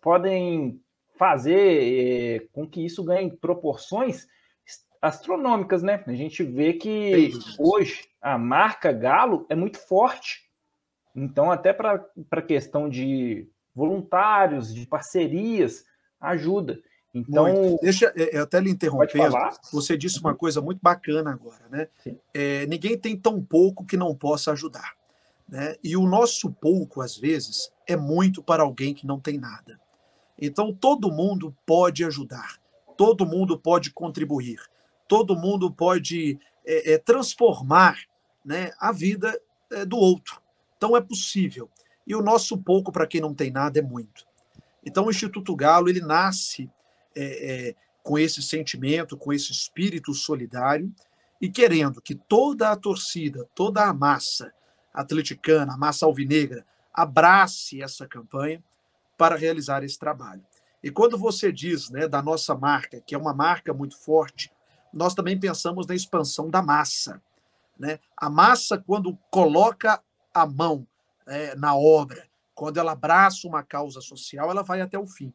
podem 0.00 0.80
fazer 1.16 1.56
é, 1.58 2.38
com 2.52 2.64
que 2.64 2.84
isso 2.84 3.02
ganhe 3.02 3.36
proporções 3.36 4.28
astronômicas, 5.00 5.82
né? 5.82 6.02
A 6.06 6.14
gente 6.14 6.42
vê 6.42 6.72
que 6.72 7.32
hoje 7.58 8.08
a 8.20 8.38
marca 8.38 8.92
Galo 8.92 9.46
é 9.48 9.54
muito 9.54 9.78
forte. 9.78 10.46
Então, 11.14 11.50
até 11.50 11.72
para 11.72 12.04
a 12.30 12.42
questão 12.42 12.88
de 12.88 13.48
voluntários, 13.74 14.74
de 14.74 14.86
parcerias, 14.86 15.84
ajuda. 16.20 16.80
Então, 17.14 17.50
muito. 17.50 17.82
deixa 17.82 18.12
eu 18.14 18.42
até 18.42 18.60
lhe 18.60 18.70
interromper. 18.70 19.30
Você 19.72 19.96
disse 19.96 20.20
uma 20.20 20.34
coisa 20.34 20.60
muito 20.60 20.80
bacana 20.82 21.30
agora, 21.30 21.66
né? 21.70 21.88
É, 22.34 22.66
ninguém 22.66 22.98
tem 22.98 23.16
tão 23.16 23.42
pouco 23.42 23.86
que 23.86 23.96
não 23.96 24.14
possa 24.14 24.52
ajudar. 24.52 24.94
Né? 25.48 25.76
E 25.82 25.96
o 25.96 26.06
nosso 26.06 26.50
pouco, 26.50 27.00
às 27.00 27.16
vezes, 27.16 27.72
é 27.86 27.96
muito 27.96 28.42
para 28.42 28.62
alguém 28.62 28.92
que 28.92 29.06
não 29.06 29.18
tem 29.18 29.38
nada. 29.38 29.80
Então, 30.38 30.74
todo 30.74 31.10
mundo 31.10 31.56
pode 31.64 32.04
ajudar, 32.04 32.58
todo 32.96 33.24
mundo 33.24 33.58
pode 33.58 33.90
contribuir, 33.90 34.60
todo 35.08 35.36
mundo 35.36 35.70
pode 35.70 36.38
é, 36.64 36.94
é, 36.94 36.98
transformar 36.98 37.98
né, 38.44 38.72
a 38.78 38.92
vida 38.92 39.38
é, 39.70 39.84
do 39.84 39.96
outro. 39.96 40.40
Então, 40.76 40.96
é 40.96 41.00
possível. 41.00 41.70
E 42.06 42.14
o 42.14 42.22
nosso 42.22 42.58
pouco, 42.58 42.92
para 42.92 43.06
quem 43.06 43.20
não 43.20 43.34
tem 43.34 43.50
nada, 43.50 43.78
é 43.78 43.82
muito. 43.82 44.26
Então, 44.84 45.06
o 45.06 45.10
Instituto 45.10 45.54
Galo 45.56 45.88
ele 45.88 46.00
nasce 46.00 46.70
é, 47.14 47.68
é, 47.68 47.74
com 48.02 48.18
esse 48.18 48.42
sentimento, 48.42 49.16
com 49.16 49.32
esse 49.32 49.50
espírito 49.50 50.14
solidário 50.14 50.92
e 51.40 51.50
querendo 51.50 52.00
que 52.00 52.14
toda 52.14 52.70
a 52.70 52.76
torcida, 52.76 53.48
toda 53.54 53.84
a 53.84 53.92
massa 53.92 54.52
atleticana, 54.94 55.74
a 55.74 55.76
massa 55.76 56.06
alvinegra, 56.06 56.64
abrace 56.94 57.82
essa 57.82 58.06
campanha 58.06 58.62
para 59.18 59.36
realizar 59.36 59.82
esse 59.82 59.98
trabalho. 59.98 60.44
E 60.82 60.90
quando 60.90 61.18
você 61.18 61.50
diz 61.50 61.90
né, 61.90 62.06
da 62.06 62.22
nossa 62.22 62.54
marca, 62.54 63.00
que 63.00 63.14
é 63.14 63.18
uma 63.18 63.34
marca 63.34 63.74
muito 63.74 63.98
forte, 63.98 64.52
nós 64.96 65.14
também 65.14 65.38
pensamos 65.38 65.86
na 65.86 65.94
expansão 65.94 66.48
da 66.48 66.62
massa. 66.62 67.22
Né? 67.78 68.00
A 68.16 68.30
massa, 68.30 68.78
quando 68.78 69.16
coloca 69.30 70.02
a 70.32 70.46
mão 70.46 70.86
é, 71.26 71.54
na 71.54 71.76
obra, 71.76 72.26
quando 72.54 72.78
ela 72.78 72.92
abraça 72.92 73.46
uma 73.46 73.62
causa 73.62 74.00
social, 74.00 74.50
ela 74.50 74.62
vai 74.62 74.80
até 74.80 74.98
o 74.98 75.06
fim. 75.06 75.32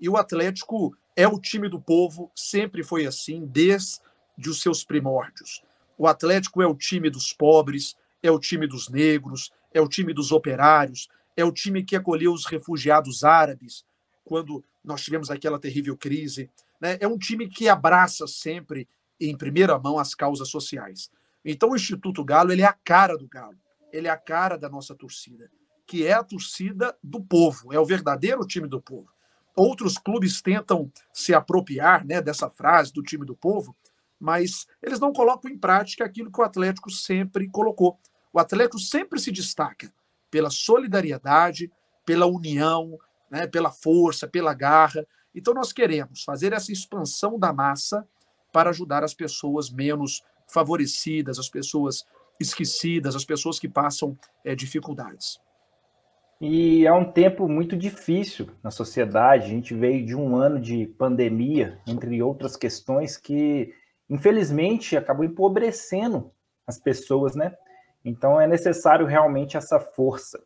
E 0.00 0.08
o 0.08 0.16
Atlético 0.16 0.96
é 1.14 1.28
o 1.28 1.38
time 1.38 1.68
do 1.68 1.80
povo, 1.80 2.30
sempre 2.34 2.82
foi 2.82 3.06
assim, 3.06 3.46
desde 3.46 4.00
os 4.48 4.60
seus 4.60 4.82
primórdios. 4.82 5.62
O 5.96 6.08
Atlético 6.08 6.60
é 6.60 6.66
o 6.66 6.74
time 6.74 7.08
dos 7.08 7.32
pobres, 7.32 7.96
é 8.20 8.30
o 8.32 8.38
time 8.40 8.66
dos 8.66 8.88
negros, 8.88 9.52
é 9.72 9.80
o 9.80 9.88
time 9.88 10.12
dos 10.12 10.32
operários, 10.32 11.08
é 11.36 11.44
o 11.44 11.52
time 11.52 11.84
que 11.84 11.94
acolheu 11.94 12.32
os 12.32 12.46
refugiados 12.46 13.22
árabes 13.22 13.84
quando 14.24 14.64
nós 14.82 15.02
tivemos 15.02 15.30
aquela 15.30 15.58
terrível 15.58 15.96
crise. 15.96 16.50
Né? 16.80 16.96
É 17.00 17.06
um 17.06 17.18
time 17.18 17.48
que 17.48 17.68
abraça 17.68 18.26
sempre, 18.26 18.88
em 19.20 19.36
primeira 19.36 19.78
mão, 19.78 19.98
as 19.98 20.14
causas 20.14 20.48
sociais. 20.48 21.10
Então, 21.44 21.70
o 21.70 21.76
Instituto 21.76 22.24
Galo 22.24 22.52
ele 22.52 22.62
é 22.62 22.66
a 22.66 22.72
cara 22.72 23.16
do 23.16 23.28
Galo, 23.28 23.58
ele 23.92 24.08
é 24.08 24.10
a 24.10 24.16
cara 24.16 24.56
da 24.56 24.68
nossa 24.68 24.94
torcida, 24.94 25.50
que 25.86 26.06
é 26.06 26.12
a 26.12 26.24
torcida 26.24 26.96
do 27.02 27.22
povo, 27.22 27.72
é 27.72 27.78
o 27.78 27.84
verdadeiro 27.84 28.46
time 28.46 28.66
do 28.66 28.80
povo. 28.80 29.08
Outros 29.56 29.98
clubes 29.98 30.42
tentam 30.42 30.90
se 31.12 31.32
apropriar 31.32 32.04
né, 32.04 32.20
dessa 32.20 32.50
frase 32.50 32.92
do 32.92 33.02
time 33.02 33.24
do 33.24 33.36
povo, 33.36 33.76
mas 34.18 34.66
eles 34.82 34.98
não 34.98 35.12
colocam 35.12 35.50
em 35.50 35.58
prática 35.58 36.04
aquilo 36.04 36.32
que 36.32 36.40
o 36.40 36.44
Atlético 36.44 36.90
sempre 36.90 37.48
colocou. 37.48 37.98
O 38.32 38.40
Atlético 38.40 38.78
sempre 38.78 39.20
se 39.20 39.30
destaca 39.30 39.92
pela 40.30 40.50
solidariedade, 40.50 41.70
pela 42.04 42.26
união, 42.26 42.98
né, 43.30 43.46
pela 43.46 43.70
força, 43.70 44.26
pela 44.26 44.54
garra. 44.54 45.06
Então, 45.34 45.54
nós 45.54 45.72
queremos 45.72 46.24
fazer 46.24 46.52
essa 46.52 46.72
expansão 46.72 47.38
da 47.38 47.52
massa 47.52 48.06
para 48.54 48.70
ajudar 48.70 49.02
as 49.02 49.12
pessoas 49.12 49.68
menos 49.68 50.22
favorecidas, 50.46 51.40
as 51.40 51.48
pessoas 51.48 52.04
esquecidas, 52.38 53.16
as 53.16 53.24
pessoas 53.24 53.58
que 53.58 53.68
passam 53.68 54.16
é, 54.44 54.54
dificuldades. 54.54 55.40
E 56.40 56.86
é 56.86 56.92
um 56.92 57.10
tempo 57.10 57.48
muito 57.48 57.76
difícil 57.76 58.48
na 58.62 58.70
sociedade. 58.70 59.46
A 59.46 59.48
gente 59.48 59.74
veio 59.74 60.06
de 60.06 60.14
um 60.14 60.36
ano 60.36 60.60
de 60.60 60.86
pandemia, 60.86 61.80
entre 61.84 62.22
outras 62.22 62.56
questões, 62.56 63.16
que 63.16 63.74
infelizmente 64.08 64.96
acabou 64.96 65.24
empobrecendo 65.24 66.30
as 66.64 66.78
pessoas, 66.78 67.34
né? 67.34 67.56
Então 68.04 68.40
é 68.40 68.46
necessário 68.46 69.04
realmente 69.04 69.56
essa 69.56 69.80
força. 69.80 70.40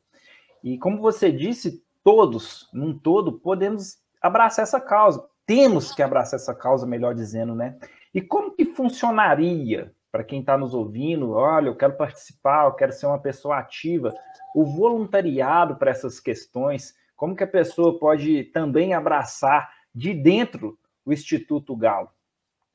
E 0.65 0.79
como 0.79 0.99
você 0.99 1.31
disse, 1.31 1.85
todos, 2.03 2.71
num 2.73 2.99
todo, 2.99 3.33
podemos 3.33 3.99
abraçar 4.23 4.63
essa 4.63 4.81
causa. 4.81 5.29
Temos 5.49 5.95
que 5.95 6.03
abraçar 6.03 6.39
essa 6.39 6.55
causa, 6.55 6.87
melhor 6.87 7.15
dizendo, 7.15 7.55
né? 7.55 7.79
E 8.13 8.21
como 8.21 8.55
que 8.55 8.67
funcionaria 8.67 9.95
para 10.13 10.23
quem 10.23 10.41
está 10.41 10.59
nos 10.59 10.75
ouvindo? 10.75 11.31
Olha, 11.33 11.69
eu 11.69 11.75
quero 11.75 11.97
participar, 11.97 12.67
eu 12.67 12.73
quero 12.73 12.93
ser 12.93 13.07
uma 13.07 13.19
pessoa 13.19 13.57
ativa 13.57 14.13
o 14.55 14.63
voluntariado 14.63 15.77
para 15.77 15.91
essas 15.91 16.21
questões, 16.21 16.95
como 17.17 17.35
que 17.35 17.45
a 17.45 17.49
pessoa 17.49 17.99
pode 17.99 18.45
também 18.45 18.93
abraçar 18.93 19.71
de 19.95 20.13
dentro 20.13 20.79
o 21.03 21.15
Instituto 21.15 21.75
Galo? 21.75 22.11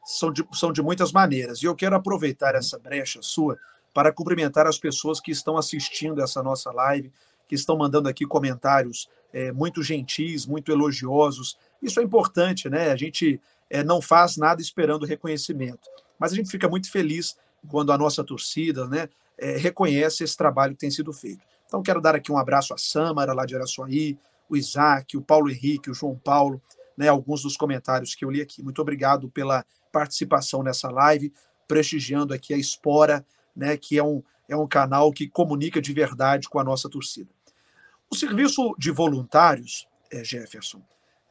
São 0.04 0.34
de, 0.34 0.44
são 0.52 0.74
de 0.74 0.82
muitas 0.82 1.12
maneiras. 1.12 1.62
E 1.62 1.66
eu 1.68 1.76
quero 1.76 1.96
aproveitar 1.96 2.56
essa 2.56 2.80
brecha 2.80 3.20
sua 3.22 3.56
para 3.94 4.12
cumprimentar 4.12 4.66
as 4.66 4.80
pessoas 4.80 5.20
que 5.20 5.30
estão 5.30 5.58
assistindo 5.58 6.24
essa 6.24 6.42
nossa 6.42 6.72
live, 6.72 7.14
que 7.48 7.54
estão 7.54 7.78
mandando 7.78 8.10
aqui 8.10 8.26
comentários 8.26 9.08
é, 9.32 9.52
muito 9.52 9.84
gentis, 9.84 10.46
muito 10.46 10.72
elogiosos. 10.72 11.58
Isso 11.84 12.00
é 12.00 12.04
importante, 12.04 12.70
né? 12.70 12.92
A 12.92 12.96
gente 12.96 13.40
é, 13.70 13.84
não 13.84 14.02
faz 14.02 14.38
nada 14.38 14.62
esperando 14.62 15.06
reconhecimento, 15.06 15.90
mas 16.18 16.32
a 16.32 16.36
gente 16.36 16.50
fica 16.50 16.70
muito 16.70 16.90
feliz 16.90 17.36
quando 17.70 17.92
a 17.92 17.98
nossa 17.98 18.24
torcida 18.24 18.88
né, 18.88 19.10
é, 19.38 19.58
reconhece 19.58 20.24
esse 20.24 20.36
trabalho 20.36 20.74
que 20.74 20.80
tem 20.80 20.92
sido 20.92 21.12
feito. 21.12 21.42
Então, 21.66 21.84
quero 21.84 22.02
dar 22.02 22.16
aqui 22.16 22.32
um 22.32 22.38
abraço 22.38 22.74
a 22.74 22.78
Sâmara, 22.78 23.34
lá 23.34 23.46
de 23.46 23.56
Araçuaí, 23.56 24.18
o 24.50 24.56
Isaac, 24.56 25.18
o 25.18 25.22
Paulo 25.22 25.50
Henrique, 25.50 25.90
o 25.90 25.94
João 25.94 26.16
Paulo, 26.18 26.62
né, 26.98 27.08
alguns 27.08 27.44
dos 27.44 27.58
comentários 27.58 28.16
que 28.16 28.24
eu 28.24 28.32
li 28.32 28.42
aqui. 28.42 28.64
Muito 28.64 28.82
obrigado 28.82 29.30
pela 29.30 29.66
participação 29.92 30.64
nessa 30.64 30.90
live, 30.90 31.34
prestigiando 31.68 32.34
aqui 32.34 32.54
a 32.54 32.58
Espora, 32.58 33.26
né, 33.56 33.76
que 33.76 33.98
é 33.98 34.04
um, 34.04 34.24
é 34.48 34.56
um 34.56 34.68
canal 34.68 35.12
que 35.12 35.28
comunica 35.28 35.82
de 35.82 35.94
verdade 35.94 36.48
com 36.48 36.60
a 36.60 36.64
nossa 36.64 36.90
torcida. 36.90 37.30
O 38.10 38.16
serviço 38.16 38.76
de 38.78 38.92
voluntários, 38.92 39.88
é, 40.12 40.24
Jefferson, 40.24 40.82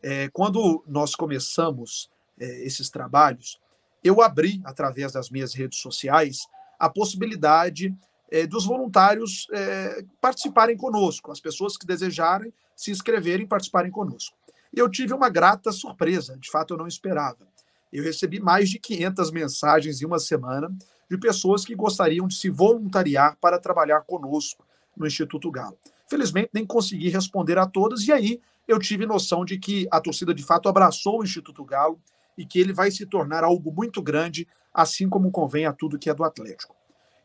é, 0.03 0.29
quando 0.29 0.83
nós 0.87 1.15
começamos 1.15 2.11
é, 2.39 2.65
esses 2.65 2.91
trabalhos, 2.91 3.61
eu 4.03 4.21
abri, 4.21 4.61
através 4.65 5.13
das 5.13 5.31
minhas 5.31 5.55
redes 5.55 5.79
sociais, 5.79 6.47
a 6.79 6.91
possibilidade 6.91 7.95
é, 8.31 8.47
dos 8.47 8.65
voluntários 8.65 9.47
é, 9.53 10.05
participarem 10.21 10.77
conosco, 10.77 11.31
as 11.31 11.39
pessoas 11.39 11.77
que 11.77 11.87
desejarem 11.87 12.53
se 12.75 12.91
inscreverem 12.91 13.45
e 13.45 13.49
participarem 13.49 13.91
conosco. 13.91 14.37
Eu 14.75 14.89
tive 14.89 15.13
uma 15.13 15.29
grata 15.29 15.71
surpresa, 15.71 16.37
de 16.39 16.51
fato 16.51 16.75
eu 16.75 16.79
não 16.79 16.89
esperava. 16.89 17.47
Eu 17.93 18.03
recebi 18.03 18.41
mais 18.41 18.71
de 18.71 18.79
500 18.79 19.31
mensagens 19.31 20.01
em 20.01 20.07
uma 20.07 20.19
semana 20.19 20.75
de 21.09 21.19
pessoas 21.19 21.65
que 21.65 21.75
gostariam 21.75 22.27
de 22.27 22.35
se 22.35 22.49
voluntariar 22.49 23.37
para 23.39 23.59
trabalhar 23.59 24.01
conosco 24.01 24.65
no 24.97 25.07
Instituto 25.07 25.51
Galo. 25.51 25.77
Felizmente, 26.09 26.51
nem 26.55 26.67
consegui 26.67 27.11
responder 27.11 27.59
a 27.59 27.67
todas, 27.67 28.07
e 28.09 28.13
aí 28.13 28.41
eu 28.67 28.79
tive 28.79 29.07
noção 29.07 29.45
de 29.45 29.59
que 29.59 29.87
a 29.91 30.01
torcida 30.01 30.35
de 30.35 30.43
fato 30.43 30.69
abraçou 30.69 31.21
o 31.21 31.25
Instituto 31.25 31.65
Galo 31.65 32.01
e 32.37 32.47
que 32.47 32.59
ele 32.59 32.73
vai 32.73 32.91
se 32.91 33.05
tornar 33.07 33.45
algo 33.45 33.73
muito 33.73 34.01
grande, 34.01 34.47
assim 34.73 35.09
como 35.09 35.31
convém 35.31 35.67
a 35.67 35.73
tudo 35.73 35.99
que 35.99 36.09
é 36.09 36.15
do 36.15 36.25
Atlético. 36.25 36.75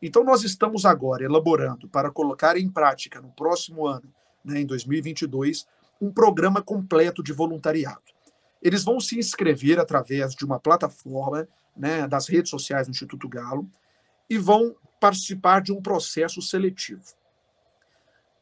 Então, 0.00 0.22
nós 0.22 0.44
estamos 0.44 0.84
agora 0.84 1.24
elaborando 1.24 1.88
para 1.88 2.10
colocar 2.10 2.56
em 2.56 2.70
prática 2.70 3.20
no 3.20 3.32
próximo 3.32 3.86
ano, 3.86 4.12
né, 4.44 4.60
em 4.60 4.66
2022, 4.66 5.66
um 6.00 6.12
programa 6.12 6.62
completo 6.62 7.22
de 7.22 7.32
voluntariado. 7.32 8.02
Eles 8.62 8.84
vão 8.84 9.00
se 9.00 9.18
inscrever 9.18 9.78
através 9.78 10.34
de 10.34 10.44
uma 10.44 10.60
plataforma 10.60 11.48
né, 11.76 12.06
das 12.06 12.28
redes 12.28 12.50
sociais 12.50 12.86
do 12.86 12.90
Instituto 12.90 13.28
Galo 13.28 13.68
e 14.28 14.38
vão 14.38 14.76
participar 15.00 15.62
de 15.62 15.72
um 15.72 15.80
processo 15.80 16.42
seletivo. 16.42 17.02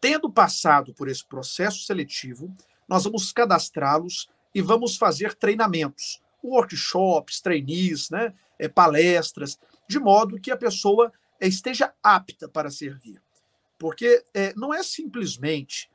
Tendo 0.00 0.30
passado 0.30 0.92
por 0.94 1.08
esse 1.08 1.24
processo 1.24 1.84
seletivo, 1.84 2.54
nós 2.88 3.04
vamos 3.04 3.32
cadastrá-los 3.32 4.28
e 4.54 4.62
vamos 4.62 4.96
fazer 4.96 5.34
treinamentos, 5.34 6.22
workshops, 6.42 7.40
trainees, 7.40 8.10
né, 8.10 8.32
é, 8.58 8.68
palestras, 8.68 9.58
de 9.88 9.98
modo 9.98 10.40
que 10.40 10.50
a 10.50 10.56
pessoa 10.56 11.12
esteja 11.40 11.92
apta 12.02 12.48
para 12.48 12.70
servir. 12.70 13.20
Porque 13.78 14.24
é, 14.32 14.54
não 14.54 14.72
é 14.72 14.82
simplesmente 14.82 15.90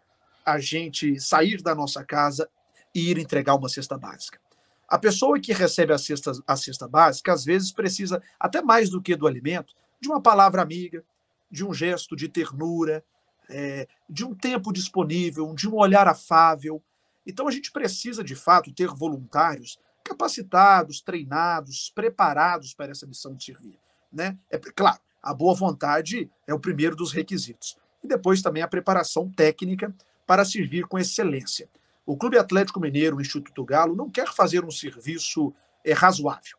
a 0.45 0.59
gente 0.59 1.19
sair 1.19 1.61
da 1.61 1.73
nossa 1.73 2.03
casa 2.03 2.49
e 2.93 3.09
ir 3.09 3.17
entregar 3.17 3.55
uma 3.55 3.69
cesta 3.69 3.97
básica. 3.97 4.39
A 4.87 4.99
pessoa 4.99 5.39
que 5.39 5.53
recebe 5.53 5.93
a 5.93 5.97
cesta, 5.97 6.31
a 6.45 6.57
cesta 6.57 6.87
básica, 6.87 7.31
às 7.31 7.45
vezes, 7.45 7.71
precisa, 7.71 8.21
até 8.39 8.61
mais 8.61 8.89
do 8.89 9.01
que 9.01 9.15
do 9.15 9.25
alimento, 9.25 9.73
de 9.99 10.09
uma 10.09 10.21
palavra 10.21 10.61
amiga, 10.61 11.03
de 11.49 11.65
um 11.65 11.73
gesto 11.73 12.15
de 12.15 12.27
ternura, 12.27 13.03
é, 13.51 13.87
de 14.09 14.25
um 14.25 14.33
tempo 14.33 14.71
disponível, 14.71 15.53
de 15.53 15.67
um 15.67 15.75
olhar 15.75 16.07
afável. 16.07 16.81
Então 17.25 17.47
a 17.47 17.51
gente 17.51 17.71
precisa, 17.71 18.23
de 18.23 18.35
fato, 18.35 18.73
ter 18.73 18.87
voluntários 18.87 19.77
capacitados, 20.03 21.01
treinados, 21.01 21.91
preparados 21.93 22.73
para 22.73 22.91
essa 22.91 23.05
missão 23.05 23.35
de 23.35 23.43
servir. 23.43 23.77
Né? 24.11 24.37
É 24.49 24.57
claro, 24.57 24.99
a 25.21 25.33
boa 25.33 25.53
vontade 25.53 26.29
é 26.47 26.53
o 26.53 26.59
primeiro 26.59 26.95
dos 26.95 27.11
requisitos. 27.11 27.77
E 28.03 28.07
depois 28.07 28.41
também 28.41 28.63
a 28.63 28.67
preparação 28.67 29.29
técnica 29.29 29.93
para 30.25 30.43
servir 30.43 30.87
com 30.87 30.97
excelência. 30.97 31.69
O 32.05 32.17
Clube 32.17 32.37
Atlético 32.37 32.79
Mineiro, 32.79 33.17
o 33.17 33.21
Instituto 33.21 33.63
Galo, 33.63 33.95
não 33.95 34.09
quer 34.09 34.27
fazer 34.33 34.65
um 34.65 34.71
serviço 34.71 35.53
é, 35.85 35.93
razoável. 35.93 36.57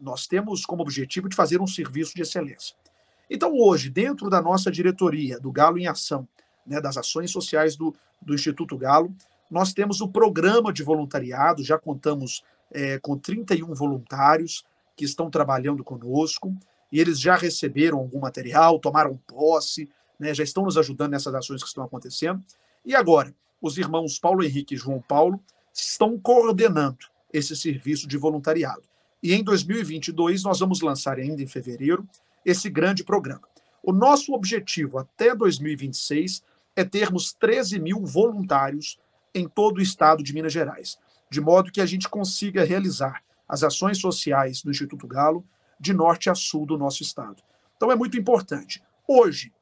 Nós 0.00 0.26
temos 0.26 0.64
como 0.64 0.82
objetivo 0.82 1.28
de 1.28 1.34
fazer 1.34 1.60
um 1.60 1.66
serviço 1.66 2.14
de 2.14 2.22
excelência. 2.22 2.76
Então, 3.28 3.54
hoje, 3.56 3.90
dentro 3.90 4.28
da 4.28 4.40
nossa 4.40 4.70
diretoria, 4.70 5.38
do 5.38 5.50
Galo 5.50 5.78
em 5.78 5.86
Ação, 5.86 6.28
né, 6.66 6.80
das 6.80 6.96
ações 6.96 7.30
sociais 7.30 7.76
do, 7.76 7.94
do 8.20 8.34
Instituto 8.34 8.76
Galo, 8.76 9.14
nós 9.50 9.72
temos 9.72 10.00
o 10.00 10.08
programa 10.08 10.72
de 10.72 10.82
voluntariado, 10.82 11.62
já 11.62 11.78
contamos 11.78 12.42
é, 12.70 12.98
com 12.98 13.16
31 13.16 13.72
voluntários 13.74 14.64
que 14.96 15.04
estão 15.04 15.30
trabalhando 15.30 15.84
conosco, 15.84 16.54
e 16.90 17.00
eles 17.00 17.20
já 17.20 17.36
receberam 17.36 17.98
algum 17.98 18.20
material, 18.20 18.78
tomaram 18.78 19.18
posse, 19.26 19.88
né, 20.18 20.32
já 20.32 20.44
estão 20.44 20.64
nos 20.64 20.78
ajudando 20.78 21.12
nessas 21.12 21.34
ações 21.34 21.62
que 21.62 21.68
estão 21.68 21.84
acontecendo. 21.84 22.42
E 22.84 22.94
agora, 22.94 23.34
os 23.60 23.78
irmãos 23.78 24.18
Paulo 24.18 24.44
Henrique 24.44 24.74
e 24.74 24.78
João 24.78 25.00
Paulo 25.00 25.40
estão 25.72 26.18
coordenando 26.18 27.06
esse 27.32 27.56
serviço 27.56 28.06
de 28.06 28.16
voluntariado. 28.16 28.82
E 29.22 29.34
em 29.34 29.42
2022, 29.42 30.44
nós 30.44 30.60
vamos 30.60 30.80
lançar 30.82 31.18
ainda 31.18 31.42
em 31.42 31.46
fevereiro 31.46 32.06
esse 32.44 32.68
grande 32.68 33.04
programa. 33.04 33.48
O 33.82 33.92
nosso 33.92 34.32
objetivo 34.32 34.98
até 34.98 35.34
2026 35.34 36.42
é 36.76 36.84
termos 36.84 37.32
13 37.32 37.78
mil 37.78 38.04
voluntários 38.04 38.98
em 39.34 39.48
todo 39.48 39.78
o 39.78 39.82
estado 39.82 40.22
de 40.22 40.32
Minas 40.32 40.52
Gerais, 40.52 40.98
de 41.30 41.40
modo 41.40 41.70
que 41.70 41.80
a 41.80 41.86
gente 41.86 42.08
consiga 42.08 42.64
realizar 42.64 43.22
as 43.48 43.62
ações 43.62 43.98
sociais 43.98 44.62
do 44.62 44.70
Instituto 44.70 45.06
Galo 45.06 45.44
de 45.78 45.92
norte 45.92 46.30
a 46.30 46.34
sul 46.34 46.64
do 46.64 46.78
nosso 46.78 47.02
estado. 47.02 47.42
Então 47.76 47.90
é 47.90 47.96
muito 47.96 48.18
importante. 48.18 48.82
Hoje, 49.06 49.52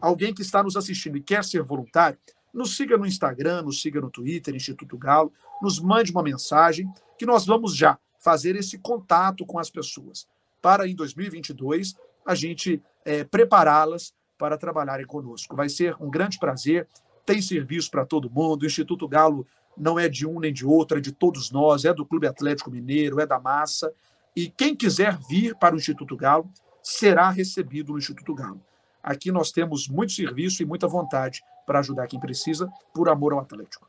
alguém 0.00 0.32
que 0.32 0.42
está 0.42 0.62
nos 0.62 0.76
assistindo 0.76 1.16
e 1.16 1.22
quer 1.22 1.44
ser 1.44 1.62
voluntário, 1.62 2.18
nos 2.54 2.76
siga 2.76 2.96
no 2.96 3.06
Instagram, 3.06 3.62
nos 3.62 3.82
siga 3.82 4.00
no 4.00 4.10
Twitter, 4.10 4.54
Instituto 4.54 4.96
Galo, 4.96 5.32
nos 5.60 5.78
mande 5.78 6.10
uma 6.10 6.22
mensagem 6.22 6.90
que 7.18 7.26
nós 7.26 7.44
vamos 7.44 7.76
já 7.76 7.98
fazer 8.18 8.56
esse 8.56 8.78
contato 8.78 9.44
com 9.44 9.58
as 9.58 9.70
pessoas 9.70 10.26
para 10.62 10.88
em 10.88 10.94
2022 10.94 11.96
a 12.28 12.34
gente 12.34 12.82
é, 13.06 13.24
prepará-las 13.24 14.12
para 14.36 14.58
trabalharem 14.58 15.06
conosco. 15.06 15.56
Vai 15.56 15.70
ser 15.70 15.96
um 15.98 16.10
grande 16.10 16.38
prazer. 16.38 16.86
Tem 17.24 17.40
serviço 17.40 17.90
para 17.90 18.04
todo 18.04 18.30
mundo. 18.30 18.62
O 18.64 18.66
Instituto 18.66 19.08
Galo 19.08 19.46
não 19.74 19.98
é 19.98 20.10
de 20.10 20.26
um 20.26 20.38
nem 20.38 20.52
de 20.52 20.66
outro, 20.66 20.98
é 20.98 21.00
de 21.00 21.10
todos 21.10 21.50
nós, 21.50 21.86
é 21.86 21.94
do 21.94 22.04
Clube 22.04 22.26
Atlético 22.26 22.70
Mineiro, 22.70 23.18
é 23.18 23.26
da 23.26 23.40
massa. 23.40 23.90
E 24.36 24.50
quem 24.50 24.76
quiser 24.76 25.16
vir 25.26 25.56
para 25.56 25.74
o 25.74 25.78
Instituto 25.78 26.14
Galo 26.18 26.50
será 26.82 27.30
recebido 27.30 27.92
no 27.92 27.98
Instituto 27.98 28.34
Galo. 28.34 28.60
Aqui 29.02 29.32
nós 29.32 29.50
temos 29.50 29.88
muito 29.88 30.12
serviço 30.12 30.62
e 30.62 30.66
muita 30.66 30.86
vontade 30.86 31.42
para 31.64 31.78
ajudar 31.78 32.06
quem 32.08 32.20
precisa, 32.20 32.70
por 32.92 33.08
amor 33.08 33.32
ao 33.32 33.40
Atlético. 33.40 33.88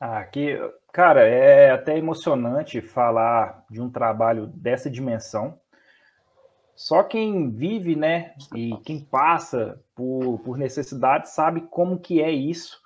Aqui, 0.00 0.58
cara, 0.90 1.26
é 1.26 1.70
até 1.70 1.98
emocionante 1.98 2.80
falar 2.80 3.64
de 3.70 3.82
um 3.82 3.90
trabalho 3.90 4.46
dessa 4.46 4.90
dimensão. 4.90 5.58
Só 6.76 7.02
quem 7.02 7.50
vive, 7.50 7.94
né, 7.94 8.34
e 8.54 8.76
quem 8.78 9.00
passa 9.00 9.80
por, 9.94 10.38
por 10.40 10.58
necessidade 10.58 11.30
sabe 11.30 11.62
como 11.62 11.98
que 11.98 12.20
é 12.20 12.30
isso. 12.30 12.82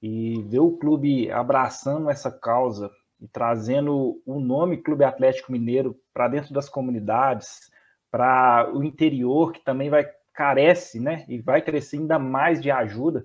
E 0.00 0.42
ver 0.42 0.60
o 0.60 0.76
clube 0.76 1.30
abraçando 1.30 2.10
essa 2.10 2.30
causa 2.30 2.90
e 3.20 3.26
trazendo 3.26 4.20
o 4.26 4.38
nome 4.38 4.82
Clube 4.82 5.04
Atlético 5.04 5.50
Mineiro 5.50 5.98
para 6.12 6.28
dentro 6.28 6.52
das 6.52 6.68
comunidades, 6.68 7.70
para 8.10 8.70
o 8.72 8.84
interior, 8.84 9.52
que 9.52 9.64
também 9.64 9.90
vai 9.90 10.06
carece, 10.32 11.00
né, 11.00 11.24
e 11.28 11.40
vai 11.40 11.62
crescer 11.62 11.96
ainda 11.96 12.18
mais 12.18 12.60
de 12.60 12.70
ajuda, 12.70 13.24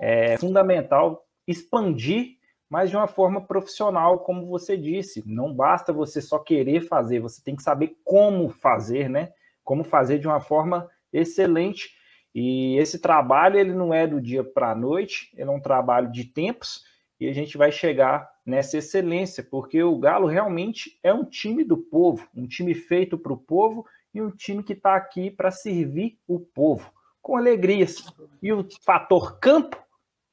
é 0.00 0.36
fundamental 0.38 1.26
expandir, 1.46 2.36
mas 2.68 2.90
de 2.90 2.96
uma 2.96 3.08
forma 3.08 3.40
profissional, 3.40 4.20
como 4.20 4.46
você 4.46 4.76
disse. 4.76 5.22
Não 5.26 5.52
basta 5.52 5.92
você 5.92 6.22
só 6.22 6.38
querer 6.38 6.82
fazer, 6.82 7.18
você 7.18 7.42
tem 7.42 7.56
que 7.56 7.62
saber 7.62 7.96
como 8.04 8.48
fazer, 8.48 9.10
né? 9.10 9.32
Como 9.70 9.84
fazer 9.84 10.18
de 10.18 10.26
uma 10.26 10.40
forma 10.40 10.90
excelente. 11.12 11.90
E 12.34 12.76
esse 12.78 12.98
trabalho 12.98 13.56
ele 13.56 13.72
não 13.72 13.94
é 13.94 14.04
do 14.04 14.20
dia 14.20 14.42
para 14.42 14.72
a 14.72 14.74
noite, 14.74 15.30
ele 15.36 15.48
é 15.48 15.52
um 15.52 15.60
trabalho 15.60 16.10
de 16.10 16.24
tempos 16.24 16.82
e 17.20 17.28
a 17.28 17.32
gente 17.32 17.56
vai 17.56 17.70
chegar 17.70 18.28
nessa 18.44 18.78
excelência, 18.78 19.46
porque 19.48 19.80
o 19.80 19.96
Galo 19.96 20.26
realmente 20.26 20.98
é 21.04 21.14
um 21.14 21.24
time 21.24 21.62
do 21.62 21.76
povo, 21.76 22.26
um 22.34 22.48
time 22.48 22.74
feito 22.74 23.16
para 23.16 23.32
o 23.32 23.36
povo 23.36 23.86
e 24.12 24.20
um 24.20 24.32
time 24.32 24.64
que 24.64 24.72
está 24.72 24.96
aqui 24.96 25.30
para 25.30 25.52
servir 25.52 26.18
o 26.26 26.40
povo 26.40 26.92
com 27.22 27.36
alegrias. 27.36 28.04
E 28.42 28.52
o 28.52 28.66
fator 28.84 29.38
campo 29.38 29.80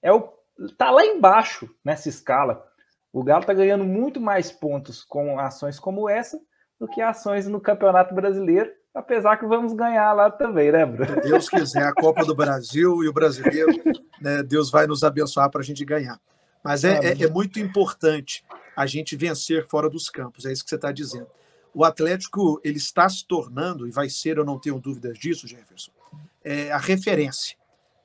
é 0.02 0.12
o 0.12 0.34
tá 0.80 0.90
lá 0.90 1.06
embaixo 1.06 1.70
nessa 1.86 2.10
escala. 2.10 2.66
O 3.14 3.24
Galo 3.24 3.42
está 3.42 3.54
ganhando 3.54 3.84
muito 3.84 4.20
mais 4.20 4.52
pontos 4.52 5.04
com 5.04 5.38
ações 5.38 5.80
como 5.80 6.10
essa 6.10 6.42
do 6.80 6.88
que 6.88 7.02
ações 7.02 7.48
no 7.48 7.62
Campeonato 7.62 8.16
Brasileiro 8.16 8.72
apesar 8.98 9.38
que 9.38 9.46
vamos 9.46 9.74
ganhar 9.74 10.12
lá 10.14 10.32
também, 10.32 10.72
né, 10.72 10.86
Bruno? 10.86 11.06
Se 11.06 11.30
Deus 11.30 11.50
quiser, 11.50 11.84
a 11.84 11.94
Copa 11.94 12.26
do 12.26 12.34
Brasil 12.34 13.04
e 13.04 13.08
o 13.08 13.14
brasileiro, 13.14 13.72
né, 14.20 14.42
Deus 14.42 14.72
vai 14.72 14.88
nos 14.88 15.04
abençoar 15.04 15.50
para 15.52 15.62
a 15.62 15.64
gente 15.64 15.86
ganhar. 15.86 16.20
Mas 16.64 16.84
é, 16.84 16.98
é, 16.98 17.24
é, 17.24 17.30
muito 17.30 17.60
importante 17.60 18.44
a 18.76 18.86
gente 18.86 19.16
vencer 19.16 19.66
fora 19.68 19.90
dos 19.90 20.10
campos, 20.10 20.46
é 20.46 20.52
isso 20.52 20.64
que 20.64 20.70
você 20.70 20.76
está 20.76 20.92
dizendo. 20.92 21.28
O 21.74 21.84
Atlético 21.84 22.60
ele 22.64 22.78
está 22.78 23.08
se 23.08 23.26
tornando, 23.26 23.88
e 23.88 23.92
vai 23.92 24.10
ser, 24.10 24.38
eu 24.38 24.46
não 24.46 24.60
tenho 24.60 24.80
dúvidas 24.80 25.18
disso, 25.20 25.48
Jefferson, 25.48 25.92
é 26.44 26.72
a 26.72 26.78
referência 26.78 27.56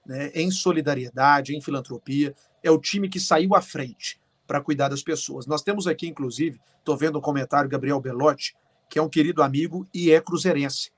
né, 0.05 0.31
em 0.35 0.50
solidariedade, 0.50 1.57
em 1.57 1.61
filantropia. 1.61 2.35
É 2.62 2.70
o 2.70 2.78
time 2.78 3.09
que 3.09 3.18
saiu 3.18 3.55
à 3.55 3.62
frente 3.62 4.20
para 4.46 4.61
cuidar 4.61 4.88
das 4.88 5.02
pessoas. 5.02 5.46
Nós 5.46 5.62
temos 5.62 5.87
aqui, 5.87 6.07
inclusive, 6.07 6.61
estou 6.78 6.96
vendo 6.96 7.18
um 7.18 7.22
comentário, 7.22 7.70
Gabriel 7.70 8.00
Belotti, 8.00 8.55
que 8.92 8.98
é 8.98 9.02
um 9.02 9.09
querido 9.09 9.42
amigo 9.42 9.88
e 9.94 10.11
é 10.11 10.20
cruzeirense. 10.20 10.90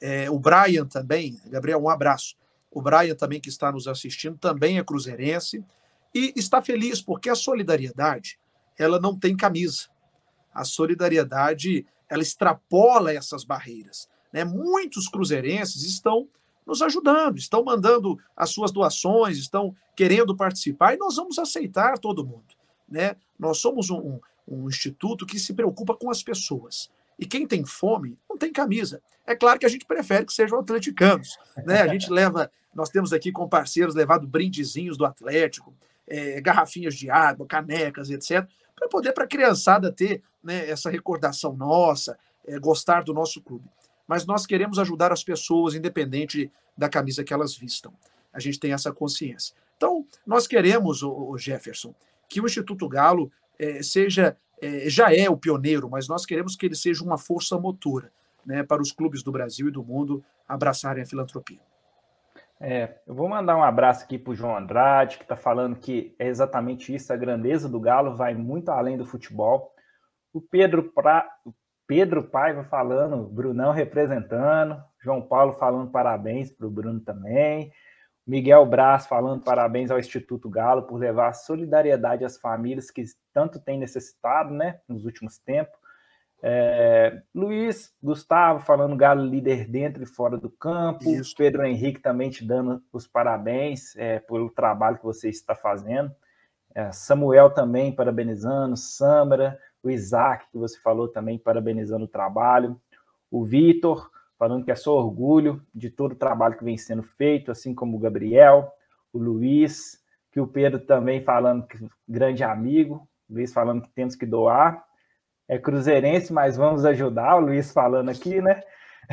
É, 0.00 0.30
o 0.30 0.38
Brian 0.38 0.86
também, 0.86 1.40
Gabriel, 1.46 1.82
um 1.82 1.88
abraço. 1.88 2.36
O 2.70 2.80
Brian 2.80 3.16
também 3.16 3.40
que 3.40 3.48
está 3.48 3.72
nos 3.72 3.88
assistindo 3.88 4.38
também 4.38 4.78
é 4.78 4.84
cruzeirense 4.84 5.64
e 6.14 6.32
está 6.36 6.62
feliz 6.62 7.02
porque 7.02 7.28
a 7.28 7.34
solidariedade 7.34 8.38
ela 8.78 9.00
não 9.00 9.18
tem 9.18 9.36
camisa. 9.36 9.88
A 10.54 10.62
solidariedade 10.62 11.84
ela 12.08 12.22
extrapola 12.22 13.12
essas 13.12 13.42
barreiras. 13.42 14.08
Né? 14.32 14.44
Muitos 14.44 15.08
cruzeirenses 15.08 15.82
estão 15.82 16.28
nos 16.64 16.80
ajudando, 16.80 17.38
estão 17.38 17.64
mandando 17.64 18.16
as 18.36 18.50
suas 18.50 18.70
doações, 18.70 19.36
estão 19.36 19.74
querendo 19.96 20.36
participar 20.36 20.94
e 20.94 20.96
nós 20.96 21.16
vamos 21.16 21.40
aceitar 21.40 21.98
todo 21.98 22.24
mundo. 22.24 22.54
Né? 22.88 23.16
Nós 23.36 23.58
somos 23.58 23.90
um, 23.90 23.98
um, 23.98 24.20
um 24.46 24.68
instituto 24.68 25.26
que 25.26 25.40
se 25.40 25.52
preocupa 25.52 25.92
com 25.92 26.08
as 26.08 26.22
pessoas. 26.22 26.88
E 27.18 27.24
quem 27.24 27.46
tem 27.46 27.64
fome 27.64 28.18
não 28.28 28.36
tem 28.36 28.52
camisa. 28.52 29.02
É 29.26 29.34
claro 29.34 29.58
que 29.58 29.66
a 29.66 29.68
gente 29.68 29.86
prefere 29.86 30.26
que 30.26 30.32
sejam 30.32 30.58
atleticanos. 30.58 31.38
Né? 31.64 31.80
A 31.80 31.88
gente 31.88 32.10
leva, 32.10 32.50
nós 32.74 32.90
temos 32.90 33.12
aqui 33.12 33.32
com 33.32 33.48
parceiros 33.48 33.94
levado 33.94 34.26
brindezinhos 34.26 34.96
do 34.96 35.04
Atlético, 35.04 35.74
é, 36.06 36.40
garrafinhas 36.40 36.94
de 36.94 37.10
água, 37.10 37.46
canecas, 37.46 38.10
etc., 38.10 38.46
para 38.74 38.88
poder 38.88 39.12
para 39.12 39.24
a 39.24 39.28
criançada 39.28 39.90
ter 39.90 40.22
né, 40.42 40.68
essa 40.68 40.90
recordação 40.90 41.56
nossa, 41.56 42.18
é, 42.46 42.58
gostar 42.58 43.02
do 43.02 43.14
nosso 43.14 43.40
clube. 43.40 43.68
Mas 44.06 44.26
nós 44.26 44.46
queremos 44.46 44.78
ajudar 44.78 45.10
as 45.12 45.24
pessoas, 45.24 45.74
independente 45.74 46.52
da 46.76 46.88
camisa 46.88 47.24
que 47.24 47.32
elas 47.32 47.56
vistam. 47.56 47.92
A 48.32 48.38
gente 48.38 48.60
tem 48.60 48.72
essa 48.72 48.92
consciência. 48.92 49.54
Então, 49.76 50.06
nós 50.26 50.46
queremos, 50.46 51.02
o 51.02 51.36
Jefferson, 51.38 51.94
que 52.28 52.40
o 52.40 52.46
Instituto 52.46 52.88
Galo 52.88 53.32
é, 53.58 53.82
seja 53.82 54.36
é, 54.60 54.88
já 54.88 55.14
é 55.14 55.28
o 55.28 55.36
pioneiro, 55.36 55.88
mas 55.90 56.08
nós 56.08 56.24
queremos 56.24 56.56
que 56.56 56.66
ele 56.66 56.74
seja 56.74 57.04
uma 57.04 57.18
força 57.18 57.58
motora 57.58 58.10
né, 58.44 58.62
para 58.62 58.80
os 58.80 58.92
clubes 58.92 59.22
do 59.22 59.32
Brasil 59.32 59.68
e 59.68 59.72
do 59.72 59.84
mundo 59.84 60.24
abraçarem 60.48 61.02
a 61.02 61.06
filantropia. 61.06 61.60
É, 62.58 63.00
eu 63.06 63.14
vou 63.14 63.28
mandar 63.28 63.56
um 63.56 63.62
abraço 63.62 64.04
aqui 64.04 64.18
para 64.18 64.30
o 64.30 64.34
João 64.34 64.56
Andrade, 64.56 65.18
que 65.18 65.24
está 65.24 65.36
falando 65.36 65.76
que 65.76 66.14
é 66.18 66.26
exatamente 66.26 66.94
isso, 66.94 67.12
a 67.12 67.16
grandeza 67.16 67.68
do 67.68 67.78
Galo 67.78 68.16
vai 68.16 68.34
muito 68.34 68.70
além 68.70 68.96
do 68.96 69.04
futebol. 69.04 69.74
O 70.32 70.40
Pedro, 70.40 70.84
pra, 70.84 71.28
Pedro 71.86 72.22
Paiva 72.22 72.64
falando, 72.64 73.28
Brunão 73.28 73.72
representando, 73.72 74.82
João 75.02 75.20
Paulo 75.20 75.52
falando 75.52 75.90
parabéns 75.90 76.50
para 76.50 76.66
o 76.66 76.70
Bruno 76.70 77.00
também. 77.00 77.70
Miguel 78.26 78.66
Braz 78.66 79.06
falando 79.06 79.44
parabéns 79.44 79.90
ao 79.90 79.98
Instituto 79.98 80.48
Galo 80.50 80.82
por 80.82 80.96
levar 80.96 81.32
solidariedade 81.32 82.24
às 82.24 82.36
famílias 82.36 82.90
que 82.90 83.04
tanto 83.32 83.60
têm 83.60 83.78
necessitado, 83.78 84.52
né, 84.52 84.80
nos 84.88 85.04
últimos 85.04 85.38
tempos. 85.38 85.78
É, 86.42 87.22
Luiz 87.34 87.94
Gustavo 88.02 88.60
falando 88.60 88.96
Galo 88.96 89.24
líder 89.24 89.66
dentro 89.68 90.02
e 90.02 90.06
fora 90.06 90.36
do 90.36 90.50
campo. 90.50 91.08
Isso. 91.08 91.34
Pedro 91.36 91.64
Henrique 91.64 92.00
também 92.00 92.28
te 92.28 92.44
dando 92.44 92.82
os 92.92 93.06
parabéns 93.06 93.96
é, 93.96 94.18
pelo 94.18 94.50
trabalho 94.50 94.98
que 94.98 95.04
você 95.04 95.28
está 95.28 95.54
fazendo. 95.54 96.14
é, 96.74 96.92
Samuel 96.92 97.50
também 97.50 97.94
parabenizando, 97.94 98.76
Samara, 98.76 99.58
o 99.82 99.90
Isaac, 99.90 100.46
que 100.50 100.58
você 100.58 100.78
falou 100.80 101.08
também, 101.08 101.38
parabenizando 101.38 102.04
o 102.04 102.08
trabalho, 102.08 102.78
o 103.30 103.44
Vitor, 103.44 104.10
falando 104.38 104.64
que 104.64 104.70
é 104.70 104.74
só 104.74 104.96
orgulho 104.96 105.62
de 105.74 105.90
todo 105.90 106.12
o 106.12 106.16
trabalho 106.16 106.56
que 106.56 106.64
vem 106.64 106.76
sendo 106.76 107.02
feito, 107.02 107.50
assim 107.50 107.74
como 107.74 107.96
o 107.96 108.00
Gabriel, 108.00 108.70
o 109.12 109.18
Luiz, 109.18 109.98
que 110.30 110.40
o 110.40 110.46
Pedro 110.46 110.78
também 110.78 111.22
falando 111.22 111.66
que 111.66 111.78
grande 112.08 112.44
amigo, 112.44 113.08
o 113.28 113.34
Luiz 113.34 113.52
falando 113.52 113.82
que 113.82 113.90
temos 113.90 114.14
que 114.14 114.26
doar. 114.26 114.84
É 115.48 115.58
cruzeirense, 115.58 116.32
mas 116.32 116.56
vamos 116.56 116.84
ajudar, 116.84 117.36
o 117.36 117.40
Luiz 117.40 117.72
falando 117.72 118.10
aqui, 118.10 118.40
né? 118.40 118.60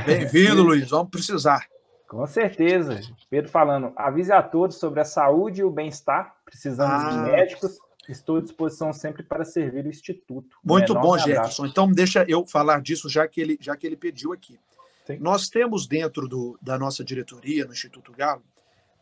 Bem-vindo, 0.06 0.62
Luiz, 0.64 0.90
vamos 0.90 1.10
precisar. 1.10 1.68
Com 2.08 2.26
certeza. 2.26 3.00
Pedro 3.30 3.50
falando, 3.50 3.94
avise 3.96 4.32
a 4.32 4.42
todos 4.42 4.78
sobre 4.78 5.00
a 5.00 5.06
saúde 5.06 5.62
e 5.62 5.64
o 5.64 5.70
bem-estar, 5.70 6.36
precisamos 6.46 7.06
ah. 7.06 7.10
de 7.10 7.32
médicos, 7.32 7.78
Estou 8.08 8.38
à 8.38 8.42
disposição 8.42 8.92
sempre 8.92 9.24
para 9.24 9.46
servir 9.46 9.86
o 9.86 9.90
Instituto. 9.90 10.58
Muito 10.64 10.94
bom, 10.94 11.18
Jefferson. 11.18 11.66
Então, 11.66 11.90
deixa 11.90 12.26
eu 12.28 12.46
falar 12.46 12.82
disso, 12.82 13.08
já 13.08 13.28
que 13.28 13.40
ele, 13.40 13.58
já 13.62 13.78
que 13.78 13.88
ele 13.88 13.96
pediu 13.96 14.34
aqui. 14.34 14.60
Sim. 15.06 15.18
Nós 15.20 15.50
temos 15.50 15.86
dentro 15.88 16.28
do, 16.28 16.58
da 16.62 16.78
nossa 16.78 17.04
diretoria, 17.04 17.66
no 17.66 17.74
Instituto 17.74 18.12
Galo, 18.12 18.44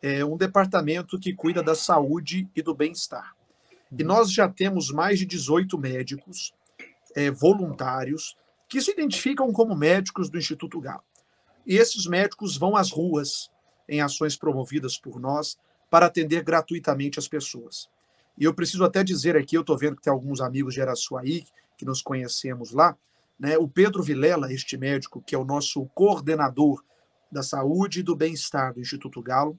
é, 0.02 0.26
um 0.26 0.36
departamento 0.36 1.20
que 1.20 1.34
cuida 1.34 1.62
da 1.62 1.76
saúde 1.76 2.50
e 2.56 2.62
do 2.62 2.74
bem-estar. 2.74 3.36
E 3.98 4.04
nós 4.04 4.32
já 4.32 4.48
temos 4.50 4.92
mais 4.92 5.20
de 5.20 5.26
18 5.26 5.78
médicos 5.78 6.54
é, 7.16 7.30
voluntários 7.30 8.36
que 8.68 8.82
se 8.82 8.92
identificam 8.92 9.52
como 9.52 9.76
médicos 9.76 10.30
do 10.30 10.38
Instituto 10.38 10.80
Galo. 10.80 11.04
E 11.66 11.76
esses 11.76 12.08
médicos 12.08 12.58
vão 12.58 12.76
às 12.76 12.90
ruas, 12.90 13.52
em 13.88 14.02
ações 14.02 14.36
promovidas 14.36 14.98
por 14.98 15.20
nós, 15.20 15.58
para 15.90 16.06
atender 16.06 16.42
gratuitamente 16.42 17.20
as 17.20 17.28
pessoas. 17.28 17.90
E 18.38 18.46
eu 18.46 18.54
preciso 18.54 18.84
até 18.84 19.04
dizer 19.04 19.36
aqui, 19.36 19.56
eu 19.56 19.62
estou 19.62 19.78
vendo 19.78 19.98
que 19.98 20.02
tem 20.02 20.12
alguns 20.12 20.40
amigos 20.40 20.74
de 20.74 20.82
Araçuaí 20.82 21.44
que 21.78 21.86
nos 21.86 22.02
conhecemos 22.02 22.72
lá, 22.72 22.98
né? 23.42 23.58
O 23.58 23.68
Pedro 23.68 24.04
Vilela, 24.04 24.54
este 24.54 24.78
médico, 24.78 25.20
que 25.20 25.34
é 25.34 25.38
o 25.38 25.44
nosso 25.44 25.88
coordenador 25.96 26.84
da 27.32 27.42
saúde 27.42 28.02
e 28.02 28.04
do 28.04 28.16
bem-estar 28.16 28.72
do 28.72 28.80
Instituto 28.80 29.20
Galo, 29.20 29.58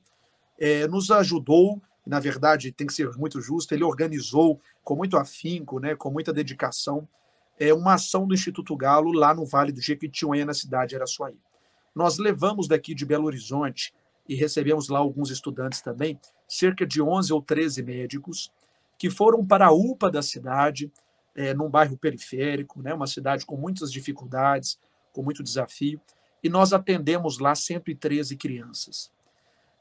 é, 0.56 0.86
nos 0.86 1.10
ajudou, 1.10 1.82
na 2.06 2.20
verdade, 2.20 2.70
tem 2.70 2.86
que 2.86 2.92
ser 2.92 3.10
muito 3.16 3.40
justo, 3.40 3.74
ele 3.74 3.82
organizou 3.82 4.60
com 4.84 4.94
muito 4.94 5.16
afinco, 5.16 5.80
né, 5.80 5.96
com 5.96 6.12
muita 6.12 6.32
dedicação, 6.32 7.08
é, 7.58 7.74
uma 7.74 7.94
ação 7.94 8.24
do 8.24 8.34
Instituto 8.34 8.76
Galo 8.76 9.10
lá 9.10 9.34
no 9.34 9.44
Vale 9.44 9.72
do 9.72 9.80
Jequitinhonha, 9.80 10.46
na 10.46 10.54
cidade 10.54 10.90
de 10.90 10.96
Araçuaí. 10.96 11.36
Nós 11.92 12.18
levamos 12.18 12.68
daqui 12.68 12.94
de 12.94 13.04
Belo 13.04 13.26
Horizonte 13.26 13.92
e 14.28 14.36
recebemos 14.36 14.88
lá 14.88 15.00
alguns 15.00 15.28
estudantes 15.30 15.80
também, 15.80 16.20
cerca 16.46 16.86
de 16.86 17.02
11 17.02 17.32
ou 17.32 17.42
13 17.42 17.82
médicos, 17.82 18.52
que 18.96 19.10
foram 19.10 19.44
para 19.44 19.66
a 19.66 19.72
UPA 19.72 20.08
da 20.08 20.22
cidade, 20.22 20.92
é, 21.34 21.54
num 21.54 21.68
bairro 21.68 21.96
periférico, 21.96 22.82
né, 22.82 22.92
uma 22.92 23.06
cidade 23.06 23.46
com 23.46 23.56
muitas 23.56 23.90
dificuldades, 23.90 24.78
com 25.12 25.22
muito 25.22 25.42
desafio, 25.42 26.00
e 26.42 26.48
nós 26.48 26.72
atendemos 26.72 27.38
lá 27.38 27.54
113 27.54 28.36
crianças. 28.36 29.10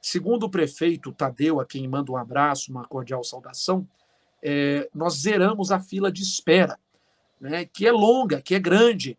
Segundo 0.02 0.44
o 0.44 0.50
prefeito 0.50 1.12
Tadeu, 1.12 1.60
a 1.60 1.66
quem 1.66 1.88
manda 1.88 2.12
um 2.12 2.18
abraço, 2.18 2.72
uma 2.72 2.86
cordial 2.86 3.24
saudação, 3.24 3.88
é, 4.42 4.90
nós 4.94 5.22
zeramos 5.22 5.72
a 5.72 5.80
fila 5.80 6.12
de 6.12 6.22
espera, 6.22 6.80
né, 7.40 7.66
que 7.66 7.88
é 7.88 7.92
longa, 7.92 8.42
que 8.42 8.56
é 8.56 8.60
grande, 8.60 9.18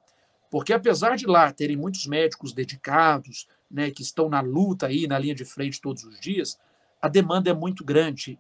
porque 0.51 0.73
apesar 0.73 1.17
de 1.17 1.27
lá 1.27 1.53
terem 1.53 1.77
muitos 1.77 2.07
médicos 2.07 2.53
dedicados, 2.53 3.49
né, 3.71 3.91
que 3.91 4.03
estão 4.03 4.29
na 4.29 4.41
luta 4.41 4.87
aí, 4.87 5.07
na 5.07 5.19
linha 5.19 5.35
de 5.35 5.45
frente 5.45 5.81
todos 5.81 6.05
os 6.05 6.21
dias, 6.21 6.59
a 7.01 7.09
demanda 7.09 7.51
é 7.51 7.55
muito 7.55 7.85
grande 7.85 8.39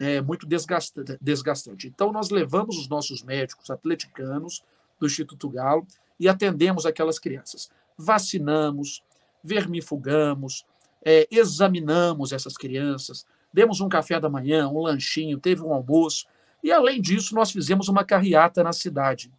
é, 0.00 0.22
muito 0.22 0.46
desgastante. 0.46 1.86
Então, 1.86 2.10
nós 2.10 2.30
levamos 2.30 2.78
os 2.78 2.88
nossos 2.88 3.22
médicos 3.22 3.70
atleticanos 3.70 4.64
do 4.98 5.06
Instituto 5.06 5.48
Galo 5.50 5.86
e 6.18 6.26
atendemos 6.26 6.86
aquelas 6.86 7.18
crianças. 7.18 7.70
Vacinamos, 7.98 9.04
vermifugamos, 9.44 10.64
é, 11.04 11.28
examinamos 11.30 12.32
essas 12.32 12.56
crianças, 12.56 13.26
demos 13.52 13.82
um 13.82 13.90
café 13.90 14.18
da 14.18 14.30
manhã, 14.30 14.68
um 14.68 14.80
lanchinho, 14.80 15.38
teve 15.38 15.62
um 15.62 15.72
almoço. 15.72 16.26
E, 16.64 16.72
além 16.72 17.00
disso, 17.00 17.34
nós 17.34 17.50
fizemos 17.50 17.88
uma 17.88 18.02
carreata 18.02 18.64
na 18.64 18.72
cidade. 18.72 19.30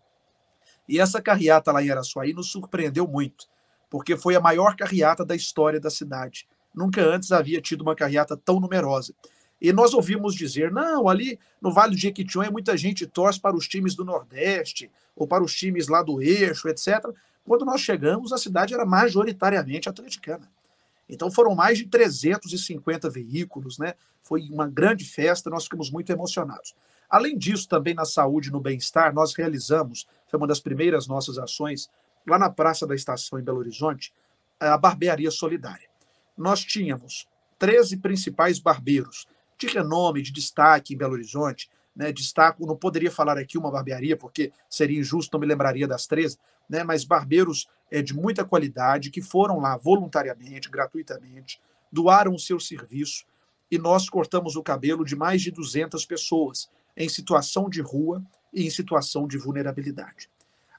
E 0.88 1.00
essa 1.00 1.20
carreata 1.20 1.72
lá 1.72 1.82
em 1.82 1.90
Araçuaí 1.90 2.34
nos 2.34 2.52
surpreendeu 2.52 3.08
muito, 3.08 3.48
porque 3.90 4.16
foi 4.16 4.36
a 4.36 4.40
maior 4.40 4.76
carreata 4.76 5.26
da 5.26 5.36
história 5.36 5.80
da 5.80 5.90
cidade. 5.90 6.48
Nunca 6.74 7.02
antes 7.02 7.32
havia 7.32 7.60
tido 7.60 7.82
uma 7.82 7.96
carreata 7.96 8.38
tão 8.38 8.60
numerosa. 8.60 9.14
E 9.62 9.72
nós 9.72 9.94
ouvimos 9.94 10.34
dizer, 10.34 10.72
não, 10.72 11.08
ali 11.08 11.40
no 11.62 11.72
Vale 11.72 11.92
do 11.92 12.02
Jequitinhonha 12.02 12.50
muita 12.50 12.76
gente 12.76 13.06
torce 13.06 13.40
para 13.40 13.56
os 13.56 13.68
times 13.68 13.94
do 13.94 14.04
Nordeste, 14.04 14.90
ou 15.16 15.28
para 15.28 15.44
os 15.44 15.54
times 15.54 15.88
lá 15.88 16.02
do 16.02 16.20
Eixo, 16.20 16.68
etc. 16.68 17.00
Quando 17.46 17.64
nós 17.64 17.80
chegamos, 17.82 18.34
a 18.34 18.38
cidade 18.38 18.74
era 18.74 18.86
majoritariamente 18.86 19.88
atleticana. 19.88 20.50
Então 21.08 21.30
foram 21.30 21.54
mais 21.54 21.78
de 21.78 21.86
350 21.86 23.10
veículos, 23.10 23.78
né? 23.78 23.94
Foi 24.24 24.42
uma 24.50 24.68
grande 24.68 25.06
festa, 25.06 25.50
nós 25.50 25.66
ficamos 25.66 25.92
muito 25.92 26.12
emocionados. 26.12 26.74
Além 27.10 27.38
disso, 27.38 27.68
também 27.68 27.94
na 27.94 28.06
saúde 28.06 28.48
e 28.48 28.52
no 28.52 28.62
bem-estar, 28.62 29.14
nós 29.14 29.36
realizamos, 29.36 30.08
foi 30.28 30.40
uma 30.40 30.48
das 30.48 30.62
primeiras 30.62 31.08
nossas 31.08 31.38
ações, 31.38 31.90
lá 32.26 32.40
na 32.40 32.50
Praça 32.50 32.88
da 32.88 32.96
Estação 32.96 33.38
em 33.38 33.44
Belo 33.44 33.60
Horizonte, 33.60 34.14
a 34.60 34.78
barbearia 34.78 35.30
solidária. 35.30 35.90
Nós 36.38 36.64
tínhamos 36.64 37.28
13 37.60 37.98
principais 37.98 38.60
barbeiros, 38.60 39.28
de 39.62 39.68
renome, 39.68 40.22
de 40.22 40.32
destaque 40.32 40.94
em 40.94 40.98
Belo 40.98 41.14
Horizonte. 41.14 41.70
Né, 41.94 42.10
destaco, 42.10 42.66
não 42.66 42.76
poderia 42.78 43.12
falar 43.12 43.38
aqui 43.38 43.58
uma 43.58 43.70
barbearia, 43.70 44.16
porque 44.16 44.54
seria 44.70 44.98
injusto, 44.98 45.34
não 45.34 45.42
me 45.42 45.46
lembraria 45.46 45.86
das 45.86 46.08
três, 46.08 46.40
né, 46.70 46.86
mas 46.86 47.04
barbeiros 47.04 47.68
é, 47.92 48.02
de 48.02 48.14
muita 48.14 48.46
qualidade 48.46 49.12
que 49.12 49.22
foram 49.22 49.60
lá 49.60 49.76
voluntariamente, 49.76 50.70
gratuitamente, 50.70 51.62
doaram 51.92 52.34
o 52.34 52.40
seu 52.40 52.62
serviço 52.62 53.26
e 53.70 53.78
nós 53.78 54.10
cortamos 54.10 54.56
o 54.56 54.64
cabelo 54.64 55.04
de 55.04 55.18
mais 55.18 55.42
de 55.42 55.52
200 55.52 56.06
pessoas 56.06 56.70
em 56.96 57.10
situação 57.10 57.70
de 57.70 57.82
rua 57.82 58.24
e 58.54 58.66
em 58.66 58.70
situação 58.70 59.28
de 59.28 59.38
vulnerabilidade. 59.38 60.30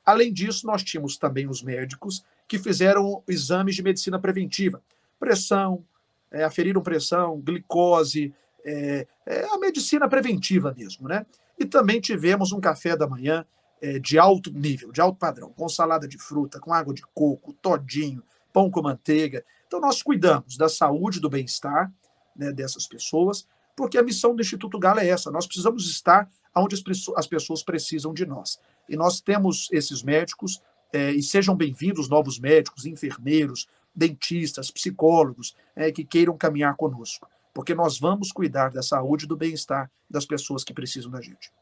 Além 0.05 0.33
disso, 0.33 0.67
nós 0.67 0.83
tínhamos 0.83 1.19
também 1.19 1.47
os 1.47 1.63
médicos 1.63 2.25
que 2.49 2.59
fizeram 2.59 3.23
exames 3.29 3.77
de 3.77 3.83
medicina 3.83 4.19
preventiva, 4.19 4.83
pressão, 5.19 5.85
é, 6.31 6.45
aferiram 6.45 6.83
pressão, 6.83 7.41
glicose, 7.41 8.35
é, 8.65 9.07
é 9.27 9.45
a 9.53 9.59
medicina 9.59 10.09
preventiva 10.09 10.75
mesmo, 10.77 11.09
né? 11.09 11.27
E 11.59 11.65
também 11.65 12.01
tivemos 12.01 12.53
um 12.53 12.61
café 12.61 12.97
da 12.97 13.07
manhã 13.07 13.45
é, 13.81 13.99
de 13.99 14.19
alto 14.19 14.51
nível, 14.53 14.93
de 14.93 15.01
alto 15.01 15.19
padrão, 15.19 15.53
com 15.53 15.69
salada 15.69 16.07
de 16.07 16.19
fruta, 16.19 16.61
com 16.61 16.73
água 16.73 16.95
de 16.95 17.03
coco, 17.15 17.53
todinho, 17.55 18.23
pão 18.53 18.71
com 18.71 18.83
manteiga. 18.83 19.45
Então, 19.67 19.81
nós 19.81 20.03
cuidamos 20.03 20.57
da 20.57 20.69
saúde 20.69 21.21
do 21.21 21.29
bem-estar 21.29 21.93
né, 22.37 22.53
dessas 22.53 22.87
pessoas, 22.87 23.47
porque 23.77 23.99
a 23.99 24.03
missão 24.03 24.35
do 24.35 24.43
Instituto 24.43 24.79
Galo 24.79 25.01
é 25.01 25.09
essa: 25.09 25.31
nós 25.31 25.47
precisamos 25.47 25.89
estar 25.91 26.29
onde 26.55 26.77
as 27.17 27.27
pessoas 27.27 27.63
precisam 27.63 28.13
de 28.13 28.27
nós. 28.27 28.61
E 28.89 28.97
nós 28.97 29.21
temos 29.21 29.69
esses 29.73 30.03
médicos, 30.03 30.63
é, 30.93 31.11
e 31.11 31.23
sejam 31.23 31.57
bem-vindos 31.57 32.09
novos 32.09 32.39
médicos, 32.39 32.85
enfermeiros, 32.85 33.67
dentistas, 33.95 34.71
psicólogos, 34.71 35.57
é, 35.75 35.91
que 35.91 36.05
queiram 36.05 36.37
caminhar 36.37 36.77
conosco 36.77 37.27
porque 37.53 37.75
nós 37.75 37.99
vamos 37.99 38.33
cuidar 38.33 38.71
da 38.71 38.83
saúde 38.83 39.25
e 39.25 39.29
do 39.29 39.37
bem-estar 39.37 39.91
das 40.09 40.25
pessoas 40.25 40.65
que 40.65 40.75
precisam 40.75 41.11
da 41.11 41.21
gente. 41.21 41.53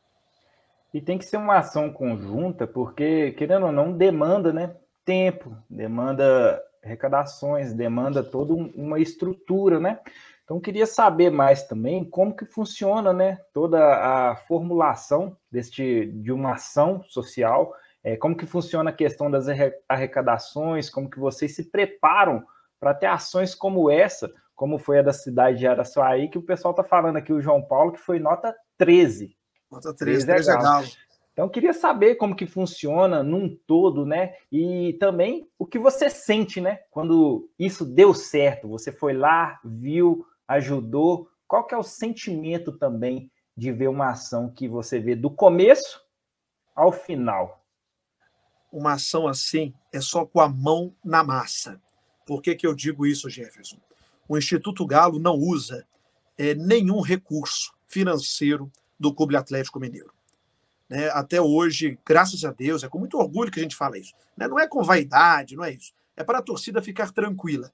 E 0.93 1.01
tem 1.01 1.19
que 1.19 1.25
ser 1.25 1.37
uma 1.37 1.59
ação 1.59 1.93
conjunta, 1.93 2.67
porque, 2.67 3.33
querendo 3.33 3.67
ou 3.67 3.73
não, 3.73 3.93
demanda 3.93 4.53
né, 4.53 4.75
tempo, 5.05 5.57
demanda 5.69 6.61
arrecadações, 6.83 7.73
demanda 7.73 8.23
toda 8.23 8.55
uma 8.55 8.99
estrutura, 8.99 9.79
né? 9.79 10.01
Então, 10.45 10.59
queria 10.59 10.87
saber 10.87 11.31
mais 11.31 11.63
também 11.63 12.05
como 12.05 12.35
que 12.35 12.45
funciona, 12.45 13.13
né, 13.13 13.39
toda 13.53 13.79
a 13.79 14.35
formulação 14.35 15.37
deste, 15.51 16.07
de 16.07 16.33
uma 16.33 16.55
ação 16.55 17.05
social, 17.05 17.73
é, 18.03 18.17
como 18.17 18.37
que 18.37 18.47
funciona 18.47 18.91
a 18.91 18.93
questão 18.93 19.31
das 19.31 19.47
arrecadações, 19.89 20.91
como 20.91 21.09
que 21.09 21.21
vocês 21.21 21.55
se 21.55 21.71
preparam 21.71 22.45
para 22.81 22.95
ter 22.95 23.07
ações 23.07 23.55
como 23.55 23.89
essa, 23.91 24.33
como 24.61 24.79
foi 24.79 24.99
a 24.99 25.03
da 25.03 25.15
cidade 25.15 25.59
de 25.59 25.67
Araçuaí, 25.67 26.29
que 26.29 26.37
o 26.37 26.43
pessoal 26.43 26.73
está 26.73 26.85
falando 26.85 27.17
aqui, 27.17 27.33
o 27.33 27.41
João 27.41 27.63
Paulo, 27.63 27.93
que 27.93 27.99
foi 27.99 28.19
nota 28.19 28.55
13. 28.77 29.35
Nota 29.73 29.95
13, 29.95 30.27
13 30.27 30.51
é. 30.51 30.55
Então, 31.33 31.49
queria 31.49 31.73
saber 31.73 32.17
como 32.17 32.37
que 32.37 32.45
funciona 32.45 33.23
num 33.23 33.57
todo, 33.67 34.05
né? 34.05 34.35
E 34.53 34.99
também 35.01 35.49
o 35.59 35.65
que 35.65 35.79
você 35.79 36.11
sente, 36.11 36.61
né? 36.61 36.81
Quando 36.91 37.49
isso 37.59 37.87
deu 37.87 38.13
certo, 38.13 38.69
você 38.69 38.93
foi 38.93 39.15
lá, 39.15 39.59
viu, 39.65 40.27
ajudou. 40.47 41.31
Qual 41.49 41.67
que 41.67 41.75
é 41.75 41.79
o 41.79 41.83
sentimento 41.83 42.71
também 42.77 43.33
de 43.57 43.73
ver 43.73 43.89
uma 43.89 44.11
ação 44.11 44.53
que 44.53 44.69
você 44.69 45.01
vê 45.01 45.17
do 45.17 45.31
começo 45.31 46.03
ao 46.77 46.93
final? 46.93 47.65
Uma 48.71 48.93
ação 48.93 49.27
assim 49.27 49.73
é 49.91 50.03
só 50.03 50.27
com 50.27 50.39
a 50.39 50.51
mão 50.51 50.95
na 51.03 51.25
massa. 51.25 51.81
Por 52.27 52.43
que, 52.43 52.55
que 52.55 52.67
eu 52.67 52.75
digo 52.75 53.07
isso, 53.07 53.31
Jefferson? 53.31 53.79
O 54.31 54.39
Instituto 54.39 54.87
Galo 54.87 55.19
não 55.19 55.35
usa 55.35 55.85
é, 56.39 56.55
nenhum 56.55 57.01
recurso 57.01 57.73
financeiro 57.85 58.71
do 58.97 59.13
Clube 59.13 59.35
Atlético 59.35 59.81
Mineiro. 59.81 60.13
Né? 60.89 61.09
Até 61.09 61.43
hoje, 61.43 61.99
graças 62.07 62.45
a 62.45 62.53
Deus, 62.53 62.85
é 62.85 62.89
com 62.89 63.01
muito 63.01 63.19
orgulho 63.19 63.51
que 63.51 63.59
a 63.59 63.63
gente 63.65 63.75
fala 63.75 63.99
isso. 63.99 64.13
Né? 64.37 64.47
Não 64.47 64.57
é 64.57 64.69
com 64.69 64.85
vaidade, 64.85 65.57
não 65.57 65.65
é 65.65 65.73
isso. 65.73 65.93
É 66.17 66.23
para 66.23 66.39
a 66.39 66.43
torcida 66.43 66.81
ficar 66.81 67.11
tranquila. 67.11 67.73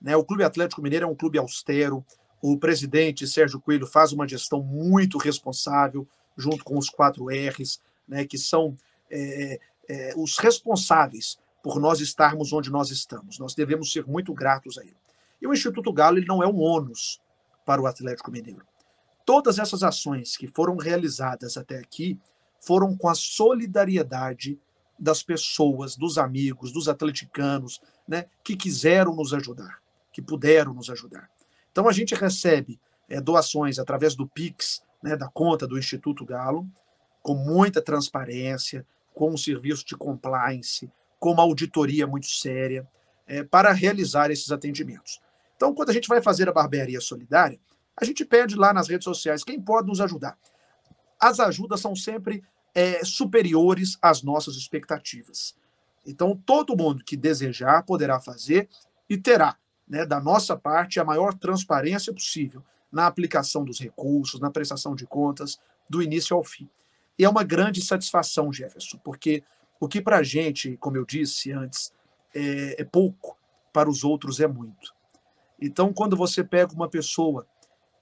Né? 0.00 0.16
O 0.16 0.24
Clube 0.24 0.44
Atlético 0.44 0.80
Mineiro 0.80 1.04
é 1.04 1.08
um 1.08 1.14
clube 1.14 1.36
austero. 1.36 2.02
O 2.40 2.56
presidente 2.56 3.26
Sérgio 3.26 3.60
Coelho 3.60 3.86
faz 3.86 4.10
uma 4.10 4.26
gestão 4.26 4.62
muito 4.62 5.18
responsável, 5.18 6.08
junto 6.38 6.64
com 6.64 6.78
os 6.78 6.88
quatro 6.88 7.26
R's, 7.26 7.82
né, 8.06 8.24
que 8.24 8.38
são 8.38 8.74
é, 9.10 9.60
é, 9.86 10.14
os 10.16 10.38
responsáveis 10.38 11.38
por 11.62 11.78
nós 11.78 12.00
estarmos 12.00 12.50
onde 12.50 12.70
nós 12.70 12.90
estamos. 12.90 13.38
Nós 13.38 13.54
devemos 13.54 13.92
ser 13.92 14.06
muito 14.06 14.32
gratos 14.32 14.78
a 14.78 14.82
ele. 14.82 14.96
E 15.40 15.46
o 15.46 15.52
Instituto 15.52 15.92
Galo 15.92 16.18
ele 16.18 16.26
não 16.26 16.42
é 16.42 16.46
um 16.46 16.60
ônus 16.60 17.20
para 17.64 17.80
o 17.80 17.86
Atlético 17.86 18.30
Mineiro. 18.30 18.66
Todas 19.24 19.58
essas 19.58 19.82
ações 19.82 20.36
que 20.36 20.48
foram 20.48 20.76
realizadas 20.76 21.56
até 21.56 21.78
aqui 21.78 22.18
foram 22.60 22.96
com 22.96 23.08
a 23.08 23.14
solidariedade 23.14 24.58
das 24.98 25.22
pessoas, 25.22 25.96
dos 25.96 26.18
amigos, 26.18 26.72
dos 26.72 26.88
atleticanos, 26.88 27.80
né, 28.06 28.26
que 28.42 28.56
quiseram 28.56 29.14
nos 29.14 29.32
ajudar, 29.32 29.80
que 30.12 30.20
puderam 30.20 30.74
nos 30.74 30.90
ajudar. 30.90 31.30
Então 31.70 31.86
a 31.86 31.92
gente 31.92 32.14
recebe 32.14 32.80
é, 33.08 33.20
doações 33.20 33.78
através 33.78 34.16
do 34.16 34.26
Pix, 34.26 34.82
né, 35.02 35.16
da 35.16 35.28
conta 35.28 35.66
do 35.66 35.78
Instituto 35.78 36.24
Galo, 36.24 36.66
com 37.22 37.34
muita 37.34 37.80
transparência, 37.80 38.84
com 39.14 39.30
um 39.30 39.36
serviço 39.36 39.84
de 39.84 39.96
compliance, 39.96 40.90
com 41.20 41.32
uma 41.32 41.42
auditoria 41.42 42.06
muito 42.06 42.26
séria, 42.26 42.88
é, 43.26 43.44
para 43.44 43.72
realizar 43.72 44.30
esses 44.30 44.50
atendimentos. 44.50 45.20
Então, 45.58 45.74
quando 45.74 45.90
a 45.90 45.92
gente 45.92 46.06
vai 46.06 46.22
fazer 46.22 46.48
a 46.48 46.52
barbearia 46.52 47.00
solidária, 47.00 47.58
a 47.96 48.04
gente 48.04 48.24
pede 48.24 48.54
lá 48.54 48.72
nas 48.72 48.86
redes 48.86 49.02
sociais 49.02 49.42
quem 49.42 49.60
pode 49.60 49.88
nos 49.88 50.00
ajudar. 50.00 50.38
As 51.18 51.40
ajudas 51.40 51.80
são 51.80 51.96
sempre 51.96 52.44
é, 52.72 53.04
superiores 53.04 53.98
às 54.00 54.22
nossas 54.22 54.54
expectativas. 54.54 55.56
Então, 56.06 56.40
todo 56.46 56.76
mundo 56.76 57.02
que 57.02 57.16
desejar 57.16 57.82
poderá 57.82 58.20
fazer 58.20 58.68
e 59.10 59.18
terá, 59.18 59.56
né, 59.88 60.06
da 60.06 60.20
nossa 60.20 60.56
parte, 60.56 61.00
a 61.00 61.04
maior 61.04 61.34
transparência 61.34 62.12
possível 62.12 62.62
na 62.90 63.08
aplicação 63.08 63.64
dos 63.64 63.80
recursos, 63.80 64.40
na 64.40 64.52
prestação 64.52 64.94
de 64.94 65.08
contas, 65.08 65.58
do 65.90 66.00
início 66.00 66.36
ao 66.36 66.44
fim. 66.44 66.70
E 67.18 67.24
é 67.24 67.28
uma 67.28 67.42
grande 67.42 67.82
satisfação, 67.82 68.52
Jefferson, 68.52 68.96
porque 68.98 69.42
o 69.80 69.88
que 69.88 70.00
para 70.00 70.18
a 70.18 70.22
gente, 70.22 70.76
como 70.76 70.96
eu 70.96 71.04
disse 71.04 71.50
antes, 71.50 71.92
é, 72.32 72.80
é 72.80 72.84
pouco, 72.84 73.36
para 73.72 73.90
os 73.90 74.04
outros 74.04 74.38
é 74.38 74.46
muito. 74.46 74.96
Então, 75.60 75.92
quando 75.92 76.16
você 76.16 76.44
pega 76.44 76.72
uma 76.72 76.88
pessoa 76.88 77.46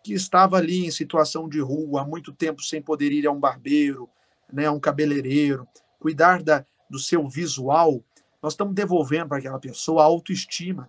que 0.04 0.12
estava 0.12 0.56
ali 0.58 0.86
em 0.86 0.90
situação 0.90 1.48
de 1.48 1.58
rua 1.60 2.02
há 2.02 2.04
muito 2.04 2.32
tempo 2.32 2.62
sem 2.62 2.82
poder 2.82 3.10
ir 3.12 3.26
a 3.26 3.32
um 3.32 3.40
barbeiro, 3.40 4.08
né, 4.52 4.66
a 4.66 4.72
um 4.72 4.78
cabeleireiro, 4.78 5.66
cuidar 5.98 6.42
da, 6.42 6.64
do 6.88 6.98
seu 6.98 7.26
visual, 7.26 8.04
nós 8.42 8.52
estamos 8.52 8.74
devolvendo 8.74 9.28
para 9.28 9.38
aquela 9.38 9.58
pessoa 9.58 10.02
a 10.02 10.04
autoestima. 10.04 10.88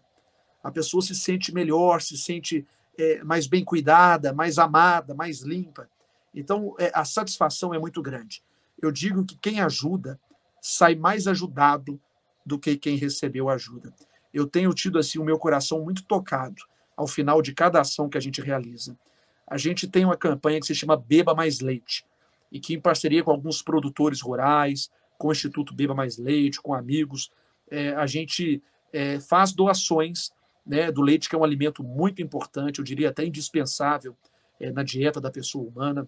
A 0.62 0.70
pessoa 0.70 1.02
se 1.02 1.16
sente 1.16 1.54
melhor, 1.54 2.02
se 2.02 2.18
sente 2.18 2.68
é, 2.98 3.24
mais 3.24 3.48
bem 3.48 3.64
cuidada, 3.64 4.34
mais 4.34 4.60
amada, 4.60 5.16
mais 5.16 5.42
limpa. 5.42 5.90
Então, 6.36 6.76
é, 6.78 6.92
a 6.94 7.06
satisfação 7.06 7.74
é 7.74 7.80
muito 7.80 8.02
grande. 8.02 8.44
Eu 8.80 8.92
digo 8.92 9.26
que 9.26 9.38
quem 9.38 9.62
ajuda 9.62 10.20
sai 10.62 10.96
mais 10.96 11.28
ajudado 11.28 12.00
do 12.46 12.60
que 12.60 12.76
quem 12.78 12.98
recebeu 12.98 13.50
ajuda 13.50 13.94
eu 14.34 14.46
tenho 14.46 14.74
tido 14.74 15.00
assim 15.00 15.20
o 15.20 15.24
meu 15.24 15.38
coração 15.38 15.84
muito 15.84 16.04
tocado 16.04 16.64
ao 16.96 17.08
final 17.08 17.42
de 17.42 17.54
cada 17.54 17.80
ação 17.80 18.10
que 18.10 18.18
a 18.18 18.22
gente 18.22 18.42
realiza. 18.42 18.98
A 19.46 19.58
gente 19.58 19.88
tem 19.88 20.04
uma 20.04 20.18
campanha 20.18 20.60
que 20.60 20.66
se 20.66 20.76
chama 20.76 20.98
Beba 20.98 21.34
Mais 21.34 21.60
Leite, 21.60 22.06
e 22.52 22.60
que, 22.60 22.74
em 22.74 22.80
parceria 22.80 23.24
com 23.24 23.32
alguns 23.32 23.62
produtores 23.62 24.22
rurais, 24.22 24.90
com 25.18 25.28
o 25.28 25.32
Instituto 25.32 25.74
Beba 25.74 25.94
Mais 25.94 26.18
Leite, 26.18 26.62
com 26.62 26.74
amigos, 26.74 27.32
é, 27.70 27.90
a 27.94 28.06
gente 28.06 28.62
é, 28.92 29.20
faz 29.20 29.52
doações 29.52 30.32
né, 30.66 30.92
do 30.92 31.02
leite, 31.02 31.30
que 31.30 31.36
é 31.36 31.38
um 31.38 31.44
alimento 31.44 31.84
muito 31.84 32.22
importante, 32.22 32.80
eu 32.80 32.86
diria 32.86 33.10
até 33.10 33.26
indispensável 33.26 34.16
é, 34.60 34.72
na 34.72 34.84
dieta 34.84 35.22
da 35.22 35.32
pessoa 35.32 35.68
humana. 35.68 36.08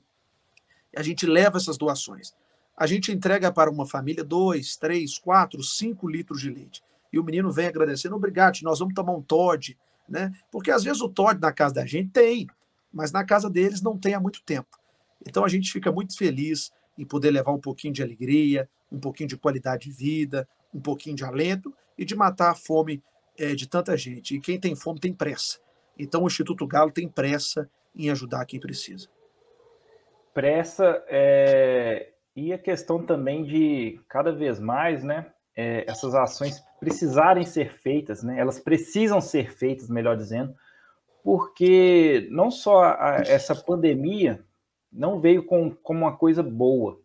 A 0.96 1.04
gente 1.04 1.26
leva 1.26 1.58
essas 1.58 1.78
doações. 1.78 2.34
A 2.76 2.88
gente 2.88 3.12
entrega 3.12 3.52
para 3.52 3.70
uma 3.70 3.86
família 3.86 4.24
dois, 4.24 4.76
três, 4.76 5.18
quatro, 5.18 5.62
cinco 5.64 6.08
litros 6.08 6.42
de 6.42 6.50
leite 6.50 6.82
e 7.12 7.20
o 7.20 7.24
menino 7.24 7.52
vem 7.52 7.68
agradecendo, 7.68 8.16
obrigado, 8.16 8.60
nós 8.62 8.80
vamos 8.80 8.94
tomar 8.94 9.14
um 9.14 9.22
Todd, 9.22 9.78
né? 10.08 10.32
Porque 10.52 10.72
às 10.72 10.84
vezes 10.84 11.02
o 11.02 11.10
Todd 11.10 11.40
na 11.40 11.52
casa 11.52 11.76
da 11.76 11.86
gente 11.86 12.10
tem, 12.10 12.48
mas 12.92 13.12
na 13.12 13.24
casa 13.24 13.50
deles 13.50 13.82
não 13.82 13.98
tem 13.98 14.14
há 14.14 14.20
muito 14.20 14.42
tempo. 14.44 14.80
Então 15.28 15.44
a 15.44 15.50
gente 15.50 15.72
fica 15.72 15.92
muito 15.92 16.18
feliz 16.18 16.72
em 16.98 17.06
poder 17.06 17.32
levar 17.32 17.52
um 17.52 17.60
pouquinho 17.60 17.94
de 17.94 18.04
alegria, 18.04 18.70
um 18.92 19.00
pouquinho 19.00 19.30
de 19.30 19.38
qualidade 19.38 19.90
de 19.90 19.92
vida, 19.92 20.48
um 20.74 20.80
pouquinho 20.80 21.16
de 21.16 21.24
alento 21.24 21.74
e 21.98 22.06
de 22.06 22.16
matar 22.16 22.52
a 22.52 22.56
fome 22.56 23.04
é, 23.38 23.56
de 23.56 23.68
tanta 23.68 23.96
gente. 23.96 24.36
E 24.36 24.40
quem 24.40 24.60
tem 24.60 24.76
fome 24.76 25.00
tem 25.00 25.14
pressa. 25.14 25.60
Então 25.98 26.24
o 26.24 26.28
Instituto 26.28 26.66
Galo 26.66 26.92
tem 26.92 27.08
pressa 27.08 27.70
em 27.96 28.10
ajudar 28.10 28.46
quem 28.46 28.60
precisa. 28.60 29.08
Pressa 30.34 31.04
é... 31.08 32.12
e 32.36 32.54
a 32.54 32.58
questão 32.58 33.04
também 33.04 33.44
de 33.44 34.00
cada 34.08 34.32
vez 34.32 34.60
mais, 34.60 35.04
né? 35.04 35.32
É, 35.60 35.84
essas 35.92 36.16
ações 36.16 36.64
precisarem 36.80 37.46
ser 37.46 37.74
feitas, 37.74 38.24
né? 38.24 38.40
Elas 38.40 38.62
precisam 38.62 39.20
ser 39.20 39.52
feitas, 39.52 39.90
melhor 39.90 40.16
dizendo, 40.16 40.56
porque 41.22 42.30
não 42.32 42.50
só 42.50 42.86
a, 42.86 43.24
essa 43.28 43.54
pandemia 43.54 44.42
não 44.90 45.20
veio 45.20 45.44
com, 45.44 45.70
como 45.84 46.00
uma 46.00 46.16
coisa 46.16 46.42
boa, 46.42 46.98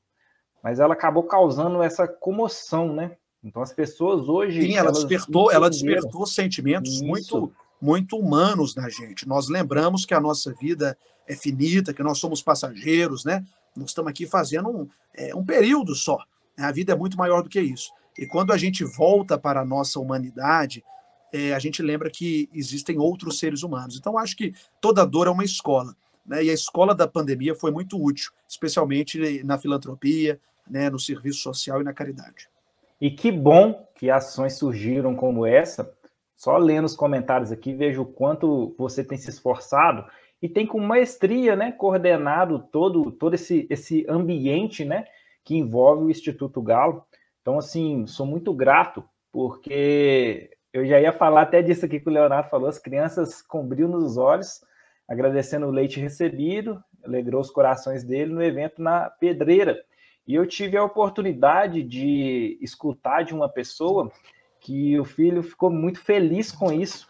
mas 0.62 0.78
ela 0.78 0.94
acabou 0.94 1.24
causando 1.24 1.82
essa 1.82 2.06
comoção, 2.06 2.94
né? 2.94 3.16
Então 3.42 3.60
as 3.60 3.72
pessoas 3.72 4.28
hoje. 4.28 4.62
Sim, 4.62 4.76
ela 4.76 4.92
despertou, 4.92 5.50
ela 5.50 5.68
despertou 5.68 6.24
sentimentos 6.24 6.94
Isso. 6.94 7.04
muito, 7.04 7.52
muito 7.80 8.16
humanos 8.16 8.76
na 8.76 8.88
gente. 8.88 9.26
Nós 9.26 9.48
lembramos 9.48 10.06
que 10.06 10.14
a 10.14 10.20
nossa 10.20 10.54
vida 10.54 10.96
é 11.26 11.34
finita, 11.34 11.92
que 11.92 12.04
nós 12.04 12.18
somos 12.18 12.40
passageiros, 12.40 13.24
né? 13.24 13.44
Nós 13.76 13.90
estamos 13.90 14.10
aqui 14.10 14.26
fazendo 14.26 14.68
um, 14.68 14.88
é, 15.12 15.34
um 15.34 15.44
período 15.44 15.96
só. 15.96 16.18
Né? 16.56 16.64
A 16.64 16.70
vida 16.70 16.92
é 16.92 16.96
muito 16.96 17.18
maior 17.18 17.42
do 17.42 17.48
que 17.48 17.60
isso. 17.60 17.90
E 18.18 18.26
quando 18.26 18.52
a 18.52 18.56
gente 18.56 18.84
volta 18.84 19.38
para 19.38 19.60
a 19.60 19.64
nossa 19.64 19.98
humanidade, 19.98 20.84
é, 21.32 21.52
a 21.52 21.58
gente 21.58 21.82
lembra 21.82 22.10
que 22.10 22.48
existem 22.52 22.98
outros 22.98 23.38
seres 23.38 23.62
humanos. 23.62 23.96
Então, 23.96 24.16
acho 24.16 24.36
que 24.36 24.52
toda 24.80 25.04
dor 25.04 25.26
é 25.26 25.30
uma 25.30 25.44
escola. 25.44 25.94
Né? 26.24 26.44
E 26.44 26.50
a 26.50 26.54
escola 26.54 26.94
da 26.94 27.08
pandemia 27.08 27.54
foi 27.54 27.70
muito 27.70 28.02
útil, 28.02 28.32
especialmente 28.48 29.42
na 29.42 29.58
filantropia, 29.58 30.40
né, 30.68 30.88
no 30.88 30.98
serviço 30.98 31.40
social 31.40 31.80
e 31.80 31.84
na 31.84 31.92
caridade. 31.92 32.48
E 33.00 33.10
que 33.10 33.30
bom 33.30 33.86
que 33.96 34.10
ações 34.10 34.56
surgiram 34.56 35.14
como 35.14 35.44
essa. 35.44 35.92
Só 36.36 36.56
lendo 36.56 36.84
os 36.84 36.96
comentários 36.96 37.52
aqui, 37.52 37.74
vejo 37.74 38.02
o 38.02 38.06
quanto 38.06 38.74
você 38.78 39.04
tem 39.04 39.18
se 39.18 39.28
esforçado 39.28 40.06
e 40.40 40.48
tem 40.48 40.66
com 40.66 40.78
maestria, 40.78 41.56
né, 41.56 41.72
coordenado 41.72 42.58
todo, 42.70 43.10
todo 43.10 43.34
esse, 43.34 43.66
esse 43.70 44.06
ambiente, 44.08 44.84
né, 44.84 45.04
que 45.42 45.56
envolve 45.56 46.04
o 46.04 46.10
Instituto 46.10 46.62
Galo. 46.62 47.04
Então, 47.44 47.58
assim, 47.58 48.06
sou 48.06 48.24
muito 48.24 48.54
grato, 48.54 49.04
porque 49.30 50.50
eu 50.72 50.86
já 50.86 50.98
ia 50.98 51.12
falar 51.12 51.42
até 51.42 51.60
disso 51.60 51.84
aqui 51.84 52.00
que 52.00 52.08
o 52.08 52.12
Leonardo 52.12 52.48
falou, 52.48 52.70
as 52.70 52.78
crianças 52.78 53.42
com 53.42 53.68
brilho 53.68 53.86
nos 53.86 54.16
olhos, 54.16 54.64
agradecendo 55.06 55.66
o 55.66 55.70
leite 55.70 56.00
recebido, 56.00 56.82
alegrou 57.04 57.42
os 57.42 57.50
corações 57.50 58.02
dele 58.02 58.32
no 58.32 58.42
evento 58.42 58.80
na 58.80 59.10
Pedreira. 59.10 59.78
E 60.26 60.34
eu 60.34 60.46
tive 60.46 60.78
a 60.78 60.84
oportunidade 60.84 61.82
de 61.82 62.56
escutar 62.62 63.22
de 63.24 63.34
uma 63.34 63.46
pessoa 63.46 64.10
que 64.58 64.98
o 64.98 65.04
filho 65.04 65.42
ficou 65.42 65.70
muito 65.70 66.00
feliz 66.00 66.50
com 66.50 66.72
isso. 66.72 67.06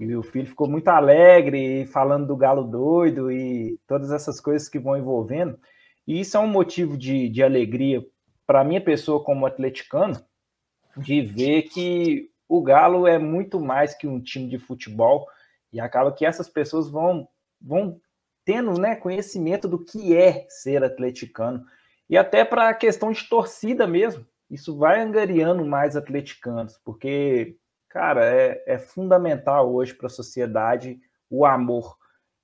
E 0.00 0.16
o 0.16 0.22
filho 0.22 0.46
ficou 0.46 0.66
muito 0.66 0.88
alegre, 0.88 1.84
falando 1.88 2.28
do 2.28 2.34
galo 2.34 2.64
doido 2.64 3.30
e 3.30 3.78
todas 3.86 4.10
essas 4.10 4.40
coisas 4.40 4.70
que 4.70 4.78
vão 4.78 4.96
envolvendo. 4.96 5.58
E 6.06 6.18
isso 6.18 6.34
é 6.34 6.40
um 6.40 6.48
motivo 6.48 6.96
de, 6.96 7.28
de 7.28 7.42
alegria 7.42 8.02
para 8.46 8.64
minha 8.64 8.80
pessoa 8.80 9.22
como 9.22 9.46
atleticano, 9.46 10.22
de 10.96 11.20
ver 11.22 11.62
que 11.62 12.30
o 12.48 12.62
Galo 12.62 13.06
é 13.06 13.18
muito 13.18 13.60
mais 13.60 13.94
que 13.94 14.06
um 14.06 14.20
time 14.20 14.48
de 14.48 14.58
futebol 14.58 15.26
e 15.72 15.80
acaba 15.80 16.12
que 16.12 16.24
essas 16.24 16.48
pessoas 16.48 16.88
vão, 16.88 17.26
vão 17.60 18.00
tendo 18.44 18.78
né, 18.78 18.94
conhecimento 18.94 19.66
do 19.66 19.78
que 19.78 20.16
é 20.16 20.46
ser 20.48 20.84
atleticano 20.84 21.64
e 22.08 22.16
até 22.16 22.44
para 22.44 22.68
a 22.68 22.74
questão 22.74 23.10
de 23.10 23.28
torcida 23.28 23.86
mesmo. 23.86 24.26
Isso 24.50 24.76
vai 24.76 25.00
angariando 25.00 25.64
mais 25.64 25.96
atleticanos, 25.96 26.78
porque, 26.84 27.56
cara, 27.88 28.24
é, 28.24 28.62
é 28.66 28.78
fundamental 28.78 29.72
hoje 29.72 29.94
para 29.94 30.06
a 30.06 30.10
sociedade 30.10 31.00
o 31.30 31.46
amor. 31.46 31.96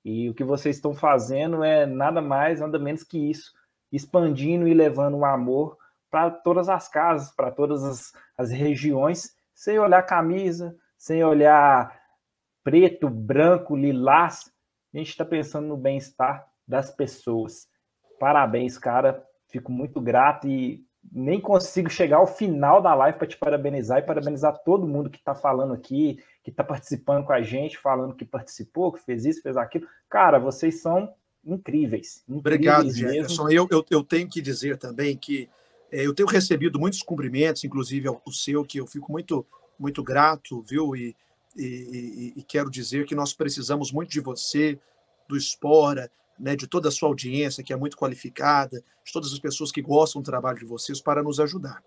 E 0.03 0.27
o 0.29 0.33
que 0.33 0.43
vocês 0.43 0.75
estão 0.75 0.95
fazendo 0.95 1.63
é 1.63 1.85
nada 1.85 2.21
mais, 2.21 2.59
nada 2.59 2.79
menos 2.79 3.03
que 3.03 3.29
isso, 3.29 3.53
expandindo 3.91 4.67
e 4.67 4.73
levando 4.73 5.17
o 5.17 5.25
amor 5.25 5.77
para 6.11 6.29
todas 6.29 6.67
as 6.67 6.89
casas, 6.89 7.31
para 7.33 7.49
todas 7.49 7.83
as, 7.83 8.13
as 8.37 8.51
regiões, 8.51 9.33
sem 9.55 9.79
olhar 9.79 10.03
camisa, 10.03 10.75
sem 10.97 11.23
olhar 11.23 11.97
preto, 12.63 13.09
branco, 13.09 13.75
lilás. 13.75 14.51
A 14.93 14.97
gente 14.97 15.09
está 15.09 15.23
pensando 15.23 15.67
no 15.67 15.77
bem-estar 15.77 16.45
das 16.67 16.91
pessoas. 16.91 17.67
parabéns, 18.19 18.77
cara. 18.77 19.25
Fico 19.47 19.71
muito 19.71 19.99
grato 19.99 20.47
e 20.47 20.85
nem 21.11 21.41
consigo 21.41 21.89
chegar 21.89 22.17
ao 22.17 22.27
final 22.27 22.81
da 22.81 22.93
live 22.93 23.17
para 23.17 23.27
te 23.27 23.37
parabenizar 23.37 23.99
e 23.99 24.03
parabenizar 24.03 24.57
todo 24.63 24.87
mundo 24.87 25.09
que 25.09 25.17
está 25.17 25.33
falando 25.33 25.73
aqui, 25.73 26.19
que 26.43 26.51
está 26.51 26.63
participando 26.63 27.25
com 27.25 27.33
a 27.33 27.41
gente, 27.41 27.77
falando 27.77 28.15
que 28.15 28.25
participou, 28.25 28.91
que 28.91 28.99
fez 28.99 29.25
isso, 29.25 29.41
fez 29.41 29.57
aquilo. 29.57 29.87
Cara, 30.09 30.37
vocês 30.37 30.81
são 30.81 31.13
incríveis. 31.43 32.23
incríveis 32.29 32.39
Obrigado, 32.39 32.91
Jefferson. 32.91 33.49
Eu, 33.49 33.67
eu, 33.71 33.83
eu, 33.89 34.03
tenho 34.03 34.29
que 34.29 34.41
dizer 34.41 34.77
também 34.77 35.17
que 35.17 35.49
eu 35.91 36.13
tenho 36.13 36.27
recebido 36.27 36.79
muitos 36.79 37.01
cumprimentos, 37.01 37.63
inclusive 37.63 38.09
o 38.09 38.31
seu, 38.31 38.63
que 38.63 38.79
eu 38.79 38.87
fico 38.87 39.11
muito, 39.11 39.45
muito 39.77 40.01
grato, 40.01 40.61
viu? 40.61 40.95
E, 40.95 41.15
e, 41.55 41.63
e, 41.65 42.33
e 42.39 42.43
quero 42.43 42.69
dizer 42.69 43.05
que 43.05 43.15
nós 43.15 43.33
precisamos 43.33 43.91
muito 43.91 44.09
de 44.09 44.21
você, 44.21 44.79
do 45.27 45.35
Espora, 45.35 46.09
né, 46.39 46.55
de 46.55 46.65
toda 46.65 46.89
a 46.89 46.91
sua 46.91 47.07
audiência, 47.07 47.63
que 47.63 47.71
é 47.71 47.75
muito 47.75 47.95
qualificada, 47.95 48.83
de 49.03 49.13
todas 49.13 49.31
as 49.31 49.39
pessoas 49.39 49.71
que 49.71 49.81
gostam 49.81 50.21
do 50.21 50.25
trabalho 50.25 50.59
de 50.59 50.65
vocês, 50.65 50.99
para 50.99 51.21
nos 51.21 51.39
ajudar. 51.39 51.83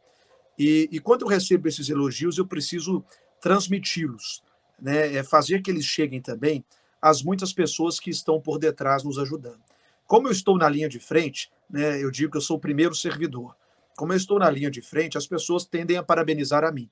E, 0.59 0.89
e 0.93 1.01
quando 1.01 1.23
eu 1.23 1.29
recebo 1.29 1.67
esses 1.67 1.89
elogios, 1.89 2.39
eu 2.39 2.47
preciso 2.47 3.05
transmiti-los, 3.41 4.43
né, 4.81 5.15
é 5.17 5.25
fazer 5.25 5.61
que 5.61 5.71
eles 5.71 5.85
cheguem 5.85 6.21
também 6.21 6.65
às 7.03 7.23
muitas 7.23 7.53
pessoas 7.53 7.99
que 7.99 8.11
estão 8.11 8.41
por 8.41 8.59
detrás 8.59 9.03
nos 9.03 9.19
ajudando. 9.19 9.61
Como 10.07 10.29
eu 10.29 10.33
estou 10.33 10.57
na 10.57 10.69
linha 10.69 10.89
de 10.89 11.01
frente, 11.01 11.51
né, 11.69 12.03
eu 12.03 12.11
digo 12.11 12.33
que 12.33 12.37
eu 12.37 12.43
sou 12.43 12.57
o 12.57 12.61
primeiro 12.61 12.95
servidor. 12.95 13.57
Como 13.97 14.13
eu 14.13 14.17
estou 14.17 14.39
na 14.39 14.51
linha 14.51 14.71
de 14.71 14.81
frente, 14.81 15.17
as 15.17 15.27
pessoas 15.27 15.65
tendem 15.65 15.97
a 15.97 16.03
parabenizar 16.03 16.65
a 16.65 16.73
mim. 16.73 16.89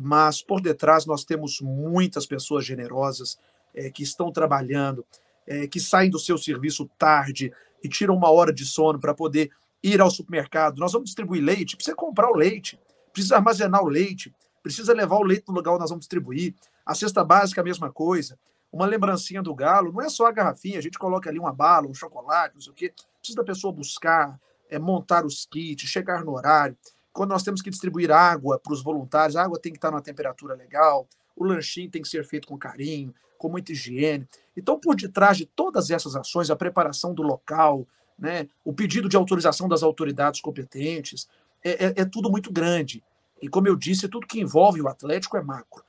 Mas 0.00 0.42
por 0.42 0.60
detrás 0.60 1.06
nós 1.06 1.24
temos 1.24 1.60
muitas 1.60 2.26
pessoas 2.26 2.64
generosas 2.64 3.38
é, 3.74 3.90
que 3.90 4.02
estão 4.02 4.32
trabalhando, 4.32 5.04
é, 5.46 5.66
que 5.66 5.78
saem 5.78 6.10
do 6.10 6.18
seu 6.18 6.38
serviço 6.38 6.88
tarde 6.98 7.52
e 7.82 7.88
tiram 7.88 8.16
uma 8.16 8.30
hora 8.30 8.52
de 8.52 8.64
sono 8.64 8.98
para 8.98 9.14
poder 9.14 9.50
ir 9.82 10.00
ao 10.00 10.10
supermercado. 10.10 10.78
Nós 10.78 10.92
vamos 10.92 11.06
distribuir 11.06 11.42
leite, 11.42 11.76
precisa 11.76 11.96
comprar 11.96 12.30
o 12.30 12.36
leite, 12.36 12.78
precisa 13.12 13.36
armazenar 13.36 13.82
o 13.82 13.88
leite, 13.88 14.32
precisa 14.62 14.94
levar 14.94 15.16
o 15.16 15.22
leite 15.22 15.44
no 15.48 15.54
lugar 15.54 15.72
onde 15.72 15.80
nós 15.80 15.90
vamos 15.90 16.04
distribuir. 16.04 16.54
A 16.86 16.94
cesta 16.94 17.24
básica, 17.24 17.60
a 17.60 17.64
mesma 17.64 17.92
coisa. 17.92 18.38
Uma 18.72 18.86
lembrancinha 18.86 19.42
do 19.42 19.54
galo, 19.54 19.92
não 19.92 20.00
é 20.00 20.08
só 20.08 20.26
a 20.26 20.32
garrafinha, 20.32 20.78
a 20.78 20.82
gente 20.82 20.98
coloca 20.98 21.28
ali 21.28 21.38
uma 21.38 21.52
bala, 21.52 21.86
um 21.86 21.94
chocolate, 21.94 22.54
não 22.54 22.60
sei 22.60 22.72
o 22.72 22.74
quê. 22.74 22.94
Precisa 23.18 23.36
da 23.36 23.44
pessoa 23.44 23.72
buscar, 23.72 24.40
é, 24.72 24.78
montar 24.78 25.26
os 25.26 25.44
kits, 25.44 25.86
chegar 25.86 26.24
no 26.24 26.32
horário. 26.32 26.76
Quando 27.12 27.30
nós 27.30 27.42
temos 27.42 27.60
que 27.60 27.68
distribuir 27.68 28.10
água 28.10 28.58
para 28.58 28.72
os 28.72 28.82
voluntários, 28.82 29.36
a 29.36 29.42
água 29.42 29.58
tem 29.58 29.70
que 29.70 29.76
estar 29.76 29.90
numa 29.90 30.00
temperatura 30.00 30.54
legal, 30.54 31.06
o 31.36 31.44
lanchinho 31.44 31.90
tem 31.90 32.00
que 32.00 32.08
ser 32.08 32.24
feito 32.24 32.48
com 32.48 32.56
carinho, 32.56 33.14
com 33.36 33.50
muita 33.50 33.72
higiene. 33.72 34.26
Então, 34.56 34.80
por 34.80 34.96
detrás 34.96 35.36
de 35.36 35.44
todas 35.44 35.90
essas 35.90 36.16
ações, 36.16 36.48
a 36.50 36.56
preparação 36.56 37.12
do 37.12 37.22
local, 37.22 37.86
né, 38.18 38.48
o 38.64 38.72
pedido 38.72 39.10
de 39.10 39.16
autorização 39.16 39.68
das 39.68 39.82
autoridades 39.82 40.40
competentes, 40.40 41.28
é, 41.62 41.86
é, 41.86 41.94
é 41.98 42.04
tudo 42.06 42.30
muito 42.30 42.50
grande. 42.50 43.04
E, 43.42 43.48
como 43.48 43.68
eu 43.68 43.76
disse, 43.76 44.08
tudo 44.08 44.26
que 44.26 44.40
envolve 44.40 44.80
o 44.80 44.88
Atlético 44.88 45.36
é 45.36 45.42
macro. 45.42 45.84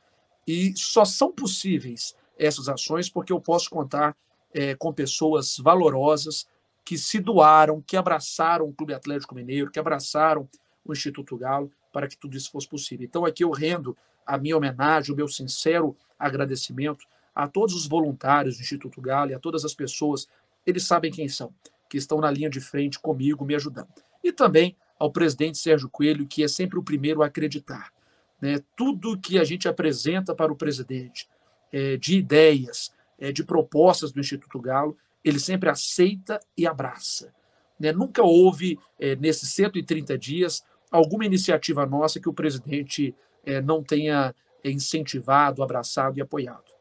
E 0.46 0.74
só 0.76 1.06
são 1.06 1.32
possíveis 1.32 2.16
essas 2.38 2.68
ações 2.68 3.10
porque 3.10 3.32
eu 3.32 3.40
posso 3.40 3.70
contar 3.70 4.14
é, 4.54 4.76
com 4.76 4.92
pessoas 4.92 5.58
valorosas 5.58 6.48
que 6.84 6.98
se 6.98 7.20
doaram, 7.20 7.82
que 7.82 7.96
abraçaram 7.96 8.68
o 8.68 8.74
Clube 8.74 8.94
Atlético 8.94 9.36
Mineiro, 9.36 9.72
que 9.72 9.80
abraçaram 9.80 10.50
o 10.84 10.92
Instituto 10.92 11.38
Galo 11.38 11.72
para 11.92 12.08
que 12.08 12.18
tudo 12.18 12.36
isso 12.36 12.52
fosse 12.52 12.68
possível. 12.68 13.06
Então, 13.06 13.26
aqui 13.26 13.44
eu 13.44 13.52
rendo 13.52 13.96
a 14.26 14.38
minha 14.38 14.58
homenagem, 14.58 15.14
o 15.14 15.16
meu 15.16 15.28
sincero 15.28 15.96
agradecimento 16.18 17.06
a 17.36 17.48
todos 17.48 17.76
os 17.76 17.88
voluntários 17.88 18.58
do 18.58 18.62
Instituto 18.62 19.02
Galo 19.02 19.32
e 19.32 19.34
a 19.34 19.40
todas 19.40 19.66
as 19.66 19.74
pessoas, 19.74 20.28
eles 20.66 20.84
sabem 20.84 21.12
quem 21.12 21.28
são, 21.28 21.54
que 21.90 21.98
estão 21.98 22.20
na 22.20 22.30
linha 22.30 22.50
de 22.50 22.60
frente 22.60 23.00
comigo, 23.00 23.46
me 23.46 23.56
ajudando. 23.56 23.90
E 24.24 24.32
também 24.32 24.76
ao 25.00 25.12
presidente 25.12 25.58
Sérgio 25.58 25.90
Coelho, 25.90 26.28
que 26.28 26.44
é 26.44 26.48
sempre 26.48 26.78
o 26.78 26.84
primeiro 26.84 27.24
a 27.24 27.28
acreditar. 27.28 27.92
Né? 28.42 28.62
Tudo 28.76 29.18
que 29.18 29.40
a 29.40 29.44
gente 29.44 29.68
apresenta 29.68 30.36
para 30.36 30.52
o 30.52 30.56
presidente, 30.56 31.28
é, 31.72 31.98
de 31.98 32.18
ideias, 32.18 32.94
é, 33.20 33.32
de 33.32 33.44
propostas 33.44 34.12
do 34.12 34.20
Instituto 34.20 34.60
Galo, 34.60 34.98
ele 35.24 35.40
sempre 35.40 35.70
aceita 35.70 36.40
e 36.58 36.68
abraça. 36.68 37.34
Né? 37.80 37.92
Nunca 37.92 38.24
houve, 38.24 38.80
é, 39.00 39.16
nesses 39.16 39.50
130 39.50 40.18
dias, 40.18 40.64
alguma 40.92 41.26
iniciativa 41.26 41.86
nossa 41.86 42.20
que 42.20 42.30
o 42.30 42.34
presidente 42.34 43.16
é, 43.46 43.62
não 43.62 43.84
tenha 43.84 44.34
incentivado, 44.64 45.64
abraçado 45.64 46.18
e 46.18 46.22
apoiado 46.22 46.74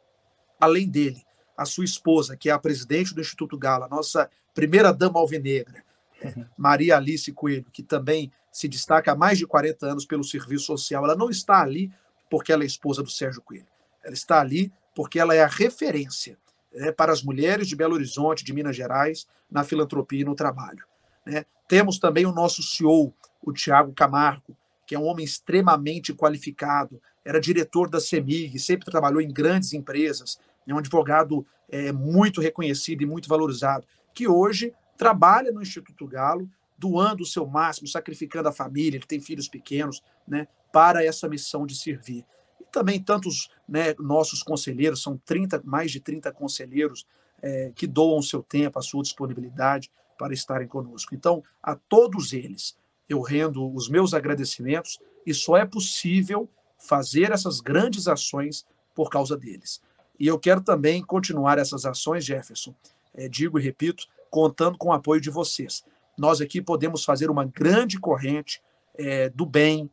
além 0.63 0.89
dele, 0.89 1.27
a 1.57 1.65
sua 1.65 1.85
esposa, 1.85 2.37
que 2.37 2.49
é 2.49 2.53
a 2.53 2.59
presidente 2.59 3.13
do 3.13 3.21
Instituto 3.21 3.59
Gala, 3.59 3.89
nossa 3.89 4.31
primeira 4.55 4.93
dama 4.93 5.19
alvinegra, 5.19 5.83
uhum. 6.25 6.47
Maria 6.57 6.97
Alice 6.97 7.33
Coelho, 7.33 7.67
que 7.73 7.83
também 7.83 8.31
se 8.53 8.69
destaca 8.69 9.11
há 9.11 9.17
mais 9.17 9.39
de 9.39 9.47
40 9.47 9.87
anos 9.87 10.07
pelo 10.07 10.23
serviço 10.23 10.67
social. 10.67 11.05
Ela 11.05 11.17
não 11.17 11.29
está 11.29 11.61
ali 11.61 11.91
porque 12.31 12.53
ela 12.53 12.63
é 12.63 12.67
esposa 12.67 13.03
do 13.03 13.11
Sérgio 13.11 13.43
Coelho. 13.43 13.67
Ela 14.05 14.15
está 14.15 14.41
ali 14.41 14.73
porque 14.95 15.19
ela 15.19 15.35
é 15.35 15.43
a 15.43 15.49
referência 15.49 16.39
né, 16.75 16.93
para 16.93 17.13
as 17.13 17.23
mulheres 17.23 17.69
de 17.69 17.77
Belo 17.77 17.95
Horizonte, 17.95 18.45
de 18.45 18.53
Minas 18.53 18.77
Gerais, 18.77 19.27
na 19.51 19.65
filantropia 19.65 20.21
e 20.21 20.25
no 20.25 20.35
trabalho. 20.35 20.85
Né? 21.25 21.45
Temos 21.69 21.99
também 21.99 22.27
o 22.27 22.33
nosso 22.33 22.63
CEO, 22.63 23.13
o 23.43 23.53
Tiago 23.53 23.93
Camargo, 23.93 24.57
que 24.87 24.95
é 24.95 24.99
um 24.99 25.05
homem 25.05 25.25
extremamente 25.25 26.13
qualificado, 26.13 27.01
era 27.25 27.41
diretor 27.41 27.89
da 27.89 28.01
CEMIG, 28.01 28.59
sempre 28.59 28.91
trabalhou 28.91 29.21
em 29.21 29.33
grandes 29.33 29.73
empresas, 29.73 30.39
é 30.67 30.75
um 30.75 30.79
advogado 30.79 31.47
é, 31.69 31.93
muito 31.93 32.41
reconhecido 32.41 33.03
e 33.03 33.07
muito 33.07 33.29
valorizado, 33.29 33.87
que 34.13 34.29
hoje 34.29 34.73
trabalha 34.97 35.51
no 35.51 35.63
Instituto 35.63 36.07
Galo, 36.07 36.49
doando 36.77 37.23
o 37.23 37.27
seu 37.27 37.47
máximo, 37.47 37.87
sacrificando 37.87 38.49
a 38.49 38.53
família, 38.53 38.99
ele 38.99 39.07
tem 39.07 39.21
filhos 39.21 39.49
pequenos, 39.49 40.03
né, 40.27 40.49
para 40.73 41.05
essa 41.05 41.29
missão 41.29 41.65
de 41.65 41.77
servir. 41.77 42.25
Também 42.73 43.01
tantos 43.01 43.51
né, 43.69 43.95
nossos 43.99 44.43
conselheiros, 44.43 45.03
são 45.03 45.17
30, 45.25 45.63
mais 45.65 45.93
de 45.93 46.01
30 46.01 46.33
conselheiros 46.33 47.07
é, 47.41 47.71
que 47.75 47.87
doam 47.87 48.23
seu 48.23 48.43
tempo, 48.43 48.79
a 48.79 48.83
sua 48.83 49.03
disponibilidade 49.03 49.91
para 50.19 50.33
estarem 50.33 50.67
conosco. 50.67 51.15
Então, 51.15 51.45
a 51.63 51.75
todos 51.75 52.33
eles, 52.33 52.77
eu 53.09 53.21
rendo 53.21 53.73
os 53.75 53.89
meus 53.89 54.15
agradecimentos 54.15 54.99
e 55.27 55.35
só 55.35 55.57
é 55.57 55.67
possível 55.67 56.49
fazer 56.79 57.31
essas 57.31 57.61
grandes 57.61 58.09
ações 58.09 58.67
por 58.95 59.11
causa 59.11 59.37
deles. 59.37 59.81
E 60.19 60.27
eu 60.27 60.39
quero 60.39 60.61
também 60.61 61.03
continuar 61.03 61.59
essas 61.59 61.85
ações, 61.85 62.25
Jefferson, 62.25 62.75
é, 63.15 63.29
digo 63.29 63.59
e 63.59 63.63
repito, 63.63 64.07
contando 64.31 64.79
com 64.79 64.89
o 64.89 64.93
apoio 64.93 65.21
de 65.21 65.31
vocês. 65.31 65.85
Nós 66.17 66.41
aqui 66.41 66.61
podemos 66.63 67.05
fazer 67.05 67.31
uma 67.31 67.45
grande 67.45 67.99
corrente 67.99 68.63
é, 68.95 69.29
do 69.31 69.45
bem, 69.45 69.91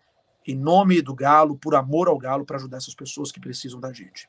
em 0.50 0.56
nome 0.56 1.02
do 1.02 1.14
Galo, 1.14 1.58
por 1.58 1.76
amor 1.76 2.08
ao 2.08 2.18
Galo, 2.18 2.46
para 2.46 2.58
ajudar 2.58 2.78
essas 2.78 2.96
pessoas 2.96 3.32
que 3.32 3.40
precisam 3.40 3.80
da 3.80 3.94
gente. 3.94 4.28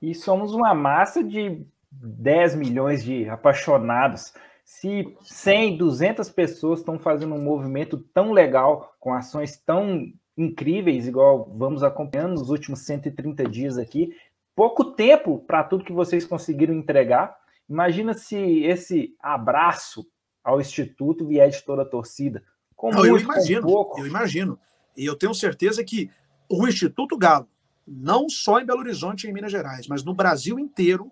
E 0.00 0.14
somos 0.14 0.54
uma 0.54 0.74
massa 0.74 1.22
de 1.22 1.64
10 1.90 2.56
milhões 2.56 3.04
de 3.04 3.28
apaixonados. 3.28 4.32
Se 4.64 5.14
100, 5.20 5.76
200 5.76 6.30
pessoas 6.30 6.80
estão 6.80 6.98
fazendo 6.98 7.34
um 7.34 7.42
movimento 7.42 7.98
tão 8.14 8.32
legal, 8.32 8.94
com 8.98 9.12
ações 9.12 9.56
tão 9.56 10.10
incríveis, 10.36 11.06
igual 11.06 11.52
vamos 11.54 11.82
acompanhando 11.82 12.38
nos 12.38 12.48
últimos 12.48 12.80
130 12.80 13.44
dias 13.44 13.76
aqui, 13.76 14.16
pouco 14.56 14.92
tempo 14.92 15.40
para 15.40 15.62
tudo 15.62 15.84
que 15.84 15.92
vocês 15.92 16.24
conseguiram 16.24 16.72
entregar. 16.72 17.36
Imagina 17.68 18.14
se 18.14 18.64
esse 18.64 19.14
abraço 19.20 20.06
ao 20.42 20.58
Instituto 20.60 21.26
vier 21.26 21.50
de 21.50 21.62
toda 21.62 21.82
a 21.82 21.86
torcida. 21.86 22.42
Com 22.74 22.90
Não, 22.90 23.00
muito, 23.00 23.14
eu 23.14 23.20
imagino, 23.20 23.62
pouco. 23.62 24.00
eu 24.00 24.06
imagino. 24.06 24.58
E 24.96 25.04
eu 25.04 25.16
tenho 25.16 25.34
certeza 25.34 25.82
que 25.84 26.10
o 26.48 26.66
Instituto 26.66 27.16
Galo, 27.16 27.48
não 27.86 28.28
só 28.28 28.60
em 28.60 28.66
Belo 28.66 28.80
Horizonte 28.80 29.26
e 29.26 29.30
em 29.30 29.32
Minas 29.32 29.50
Gerais, 29.50 29.86
mas 29.86 30.04
no 30.04 30.14
Brasil 30.14 30.58
inteiro, 30.58 31.10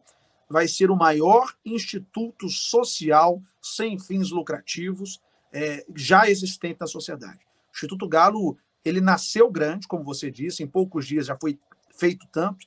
vai 0.48 0.66
ser 0.66 0.90
o 0.90 0.96
maior 0.96 1.54
instituto 1.64 2.48
social 2.48 3.40
sem 3.62 3.98
fins 3.98 4.30
lucrativos 4.30 5.20
é, 5.52 5.84
já 5.94 6.28
existente 6.28 6.78
na 6.80 6.86
sociedade. 6.86 7.38
O 7.38 7.72
Instituto 7.72 8.08
Galo, 8.08 8.58
ele 8.84 9.00
nasceu 9.00 9.50
grande, 9.50 9.86
como 9.86 10.04
você 10.04 10.30
disse, 10.30 10.62
em 10.62 10.66
poucos 10.66 11.06
dias 11.06 11.26
já 11.26 11.36
foi 11.40 11.58
feito 11.96 12.26
tanto, 12.32 12.66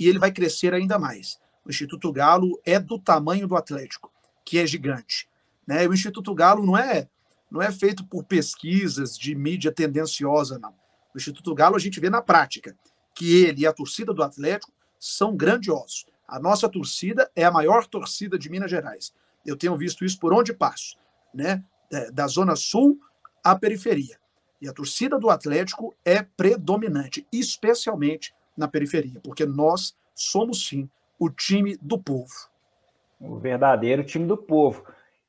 e 0.00 0.08
ele 0.08 0.18
vai 0.18 0.32
crescer 0.32 0.72
ainda 0.72 0.98
mais. 0.98 1.38
O 1.64 1.70
Instituto 1.70 2.10
Galo 2.10 2.58
é 2.64 2.78
do 2.78 2.98
tamanho 2.98 3.46
do 3.46 3.56
Atlético, 3.56 4.10
que 4.44 4.58
é 4.58 4.66
gigante. 4.66 5.28
Né? 5.66 5.86
O 5.86 5.92
Instituto 5.92 6.34
Galo 6.34 6.64
não 6.64 6.78
é, 6.78 7.08
não 7.50 7.62
é 7.62 7.70
feito 7.72 8.04
por 8.04 8.24
pesquisas 8.24 9.16
de 9.16 9.34
mídia 9.34 9.72
tendenciosa, 9.72 10.58
não. 10.58 10.74
O 11.14 11.18
Instituto 11.18 11.54
Galo 11.54 11.76
a 11.76 11.78
gente 11.78 12.00
vê 12.00 12.10
na 12.10 12.22
prática 12.22 12.76
que 13.14 13.44
ele 13.44 13.62
e 13.62 13.66
a 13.66 13.72
torcida 13.72 14.12
do 14.12 14.22
Atlético 14.22 14.72
são 14.98 15.36
grandiosos. 15.36 16.06
A 16.26 16.38
nossa 16.38 16.68
torcida 16.68 17.30
é 17.34 17.44
a 17.44 17.50
maior 17.50 17.86
torcida 17.86 18.38
de 18.38 18.50
Minas 18.50 18.70
Gerais. 18.70 19.14
Eu 19.46 19.56
tenho 19.56 19.76
visto 19.76 20.04
isso 20.04 20.20
por 20.20 20.32
onde 20.32 20.52
passo, 20.52 20.98
né? 21.32 21.64
Da 22.12 22.26
Zona 22.26 22.54
Sul 22.54 23.00
à 23.42 23.56
periferia. 23.56 24.18
E 24.60 24.68
a 24.68 24.72
torcida 24.72 25.18
do 25.18 25.30
Atlético 25.30 25.96
é 26.04 26.22
predominante, 26.22 27.26
especialmente 27.32 28.34
na 28.56 28.68
periferia, 28.68 29.20
porque 29.20 29.46
nós 29.46 29.96
somos 30.14 30.66
sim 30.66 30.90
o 31.18 31.30
time 31.30 31.78
do 31.80 31.98
povo. 31.98 32.32
O 33.20 33.38
verdadeiro 33.38 34.04
time 34.04 34.26
do 34.26 34.36
povo. 34.36 34.84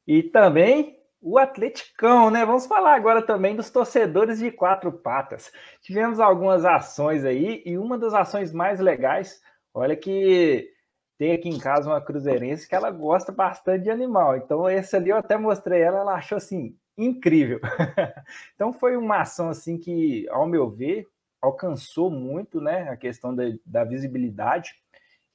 E 0.06 0.22
também 0.22 0.99
o 1.22 1.38
Atleticão, 1.38 2.30
né? 2.30 2.46
Vamos 2.46 2.66
falar 2.66 2.96
agora 2.96 3.22
também 3.22 3.56
dos 3.56 3.70
torcedores 3.70 4.40
de 4.40 4.52
quatro 4.52 4.92
patas. 4.92 5.52
Tivemos 5.82 6.20
algumas 6.20 6.66
ações 6.66 7.26
aí 7.26 7.62
e 7.66 7.78
uma 7.78 7.98
das 7.98 8.14
ações 8.14 8.54
mais 8.54 8.80
legais, 8.80 9.42
olha 9.74 9.96
que 9.96 10.72
tem 11.18 11.34
aqui 11.34 11.50
em 11.50 11.60
casa 11.60 11.90
uma 11.90 12.02
cruzeirense 12.02 12.68
que 12.68 12.74
ela 12.74 12.90
gosta 12.90 13.32
bastante 13.32 13.84
de 13.84 13.92
animal. 13.92 14.38
Então 14.38 14.70
esse 14.70 14.96
ali 14.96 15.10
eu 15.10 15.18
até 15.18 15.38
mostrei 15.38 15.82
ela, 15.82 16.00
ela 16.00 16.16
achou 16.16 16.38
assim 16.38 16.78
incrível. 16.98 17.60
então 18.56 18.72
foi 18.72 18.96
uma 18.96 19.22
ação 19.22 19.50
assim 19.50 19.78
que, 19.78 20.28
ao 20.30 20.48
meu 20.48 20.70
ver, 20.70 21.06
alcançou 21.42 22.10
muito, 22.10 22.62
né, 22.62 22.90
a 22.90 22.98
questão 22.98 23.36
da, 23.36 23.44
da 23.66 23.84
visibilidade 23.84 24.74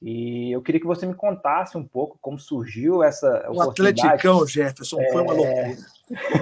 e 0.07 0.51
eu 0.51 0.61
queria 0.61 0.79
que 0.79 0.85
você 0.85 1.03
me 1.07 1.15
contasse 1.15 1.75
um 1.75 1.83
pouco 1.83 2.15
como 2.21 2.37
surgiu 2.37 3.01
essa 3.01 3.49
o 3.49 3.59
Atleticão, 3.59 4.45
Jefferson, 4.45 5.01
é... 5.01 5.11
foi 5.11 5.23
uma 5.23 5.33
é. 5.33 5.35
loucura. 5.35 5.77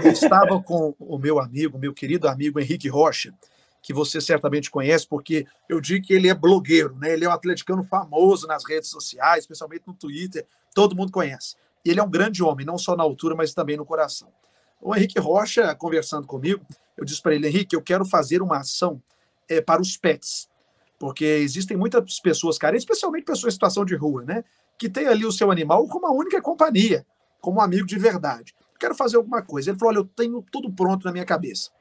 Eu 0.03 0.11
estava 0.11 0.61
com 0.61 0.93
o 0.99 1.17
meu 1.17 1.39
amigo, 1.39 1.79
meu 1.79 1.93
querido 1.93 2.27
amigo 2.27 2.59
Henrique 2.59 2.89
Rocha, 2.89 3.33
que 3.81 3.93
você 3.93 4.19
certamente 4.19 4.69
conhece, 4.69 5.07
porque 5.07 5.47
eu 5.69 5.79
digo 5.79 6.05
que 6.05 6.13
ele 6.13 6.27
é 6.27 6.33
blogueiro, 6.33 6.97
né? 6.97 7.13
Ele 7.13 7.23
é 7.23 7.29
um 7.29 7.31
atleticano 7.31 7.85
famoso 7.85 8.47
nas 8.47 8.65
redes 8.67 8.89
sociais, 8.89 9.45
especialmente 9.45 9.83
no 9.87 9.93
Twitter, 9.93 10.45
todo 10.75 10.93
mundo 10.93 11.13
conhece. 11.13 11.55
E 11.85 11.89
ele 11.89 12.01
é 12.01 12.03
um 12.03 12.11
grande 12.11 12.43
homem, 12.43 12.65
não 12.65 12.77
só 12.77 12.97
na 12.97 13.03
altura, 13.03 13.33
mas 13.33 13.53
também 13.53 13.77
no 13.77 13.85
coração. 13.85 14.27
O 14.81 14.93
Henrique 14.93 15.21
Rocha, 15.21 15.73
conversando 15.73 16.27
comigo, 16.27 16.65
eu 16.97 17.05
disse 17.05 17.21
para 17.21 17.33
ele, 17.33 17.47
Henrique, 17.47 17.77
eu 17.77 17.81
quero 17.81 18.03
fazer 18.03 18.41
uma 18.41 18.57
ação 18.57 19.01
é, 19.47 19.61
para 19.61 19.81
os 19.81 19.95
pets 19.95 20.49
porque 20.99 21.25
existem 21.25 21.75
muitas 21.75 22.19
pessoas 22.19 22.57
carentes, 22.57 22.83
especialmente 22.83 23.25
pessoas 23.25 23.53
em 23.53 23.55
situação 23.55 23.85
de 23.85 23.95
rua, 23.95 24.23
né? 24.23 24.43
Que 24.77 24.89
tem 24.89 25.07
ali 25.07 25.25
o 25.25 25.31
seu 25.31 25.51
animal 25.51 25.87
como 25.87 26.07
a 26.07 26.11
única 26.11 26.41
companhia, 26.41 27.05
como 27.41 27.59
um 27.59 27.61
amigo 27.61 27.85
de 27.85 27.97
verdade. 27.97 28.55
Quero 28.79 28.95
fazer 28.95 29.17
alguma 29.17 29.41
coisa. 29.41 29.69
Ele 29.69 29.79
falou: 29.79 29.93
olha, 29.93 29.99
eu 29.99 30.05
tenho 30.05 30.43
tudo 30.51 30.71
pronto 30.71 31.05
na 31.05 31.11
minha 31.11 31.25
cabeça. 31.25 31.71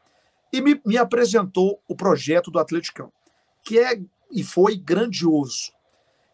E 0.53 0.61
me, 0.61 0.81
me 0.85 0.99
apresentou 0.99 1.81
o 1.89 1.97
projeto 1.97 2.51
do 2.51 2.59
Atleticão, 2.59 3.11
que 3.65 3.79
é 3.79 4.01
e 4.33 4.43
foi 4.43 4.77
grandioso. 4.77 5.73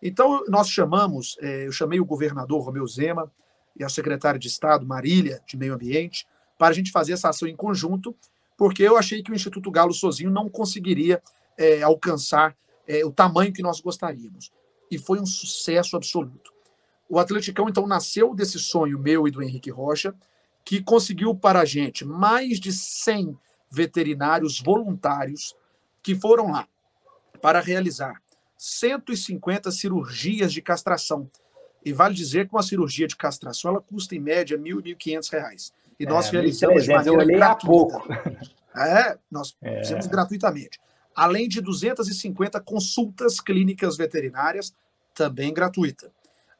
Então, 0.01 0.45
nós 0.49 0.71
chamamos, 0.71 1.37
é, 1.41 1.67
eu 1.67 1.73
chamei 1.73 1.99
o 1.99 2.05
governador 2.05 2.63
Romeu 2.63 2.87
Zema 2.87 3.31
e 3.77 3.83
a 3.83 3.89
secretária 3.89 4.39
de 4.39 4.47
Estado, 4.47 4.87
Marília, 4.87 5.43
de 5.47 5.57
Meio 5.57 5.75
Ambiente, 5.75 6.27
para 6.57 6.69
a 6.69 6.73
gente 6.73 6.93
fazer 6.93 7.13
essa 7.13 7.29
ação 7.29 7.49
em 7.49 7.57
conjunto, 7.57 8.15
porque 8.57 8.83
eu 8.83 8.97
achei 8.97 9.23
que 9.23 9.33
o 9.33 9.35
Instituto 9.35 9.71
Galo 9.71 9.93
sozinho 9.93 10.31
não 10.31 10.49
conseguiria 10.49 11.21
é, 11.57 11.83
alcançar 11.83 12.57
é, 12.89 13.05
o 13.05 13.13
tamanho 13.13 13.53
que 13.53 13.63
nós 13.63 13.81
gostaríamos. 13.81 14.51
E 14.91 14.97
foi 14.99 15.21
um 15.21 15.27
sucesso 15.27 15.95
absoluto. 15.95 16.53
O 17.07 17.19
Atleticão, 17.19 17.69
então, 17.69 17.87
nasceu 17.87 18.35
desse 18.35 18.59
sonho 18.59 18.99
meu 18.99 19.29
e 19.29 19.31
do 19.31 19.43
Henrique 19.43 19.71
Rocha, 19.71 20.15
que 20.65 20.83
conseguiu 20.83 21.35
para 21.35 21.61
a 21.61 21.65
gente 21.65 22.05
mais 22.05 22.59
de 22.59 22.73
100 22.73 23.39
veterinários 23.71 24.61
voluntários 24.61 25.55
que 26.03 26.15
foram 26.15 26.51
lá 26.51 26.67
para 27.41 27.61
realizar 27.61 28.21
150 28.57 29.71
cirurgias 29.71 30.53
de 30.53 30.63
castração. 30.63 31.31
E 31.85 31.93
vale 31.93 32.15
dizer 32.15 32.49
que 32.49 32.55
uma 32.55 32.63
cirurgia 32.63 33.07
de 33.07 33.17
castração 33.17 33.71
ela 33.71 33.81
custa 33.81 34.15
em 34.15 34.19
média 34.19 34.57
R$ 34.57 34.63
1.000, 34.63 34.85
R$ 34.85 34.95
1.500. 34.95 35.73
E 36.01 36.07
nós 36.07 36.29
é, 36.29 36.33
realizamos 36.33 36.85
de 36.85 36.91
maneira 36.91 37.25
gratuita. 37.25 37.99
É, 38.77 39.19
nós 39.31 39.57
é. 39.63 39.79
fizemos 39.79 40.07
gratuitamente 40.07 40.79
além 41.15 41.49
de 41.49 41.61
250 41.61 42.61
consultas 42.61 43.41
clínicas 43.41 43.97
veterinárias, 43.97 44.73
também 45.15 45.53
gratuita. 45.53 46.11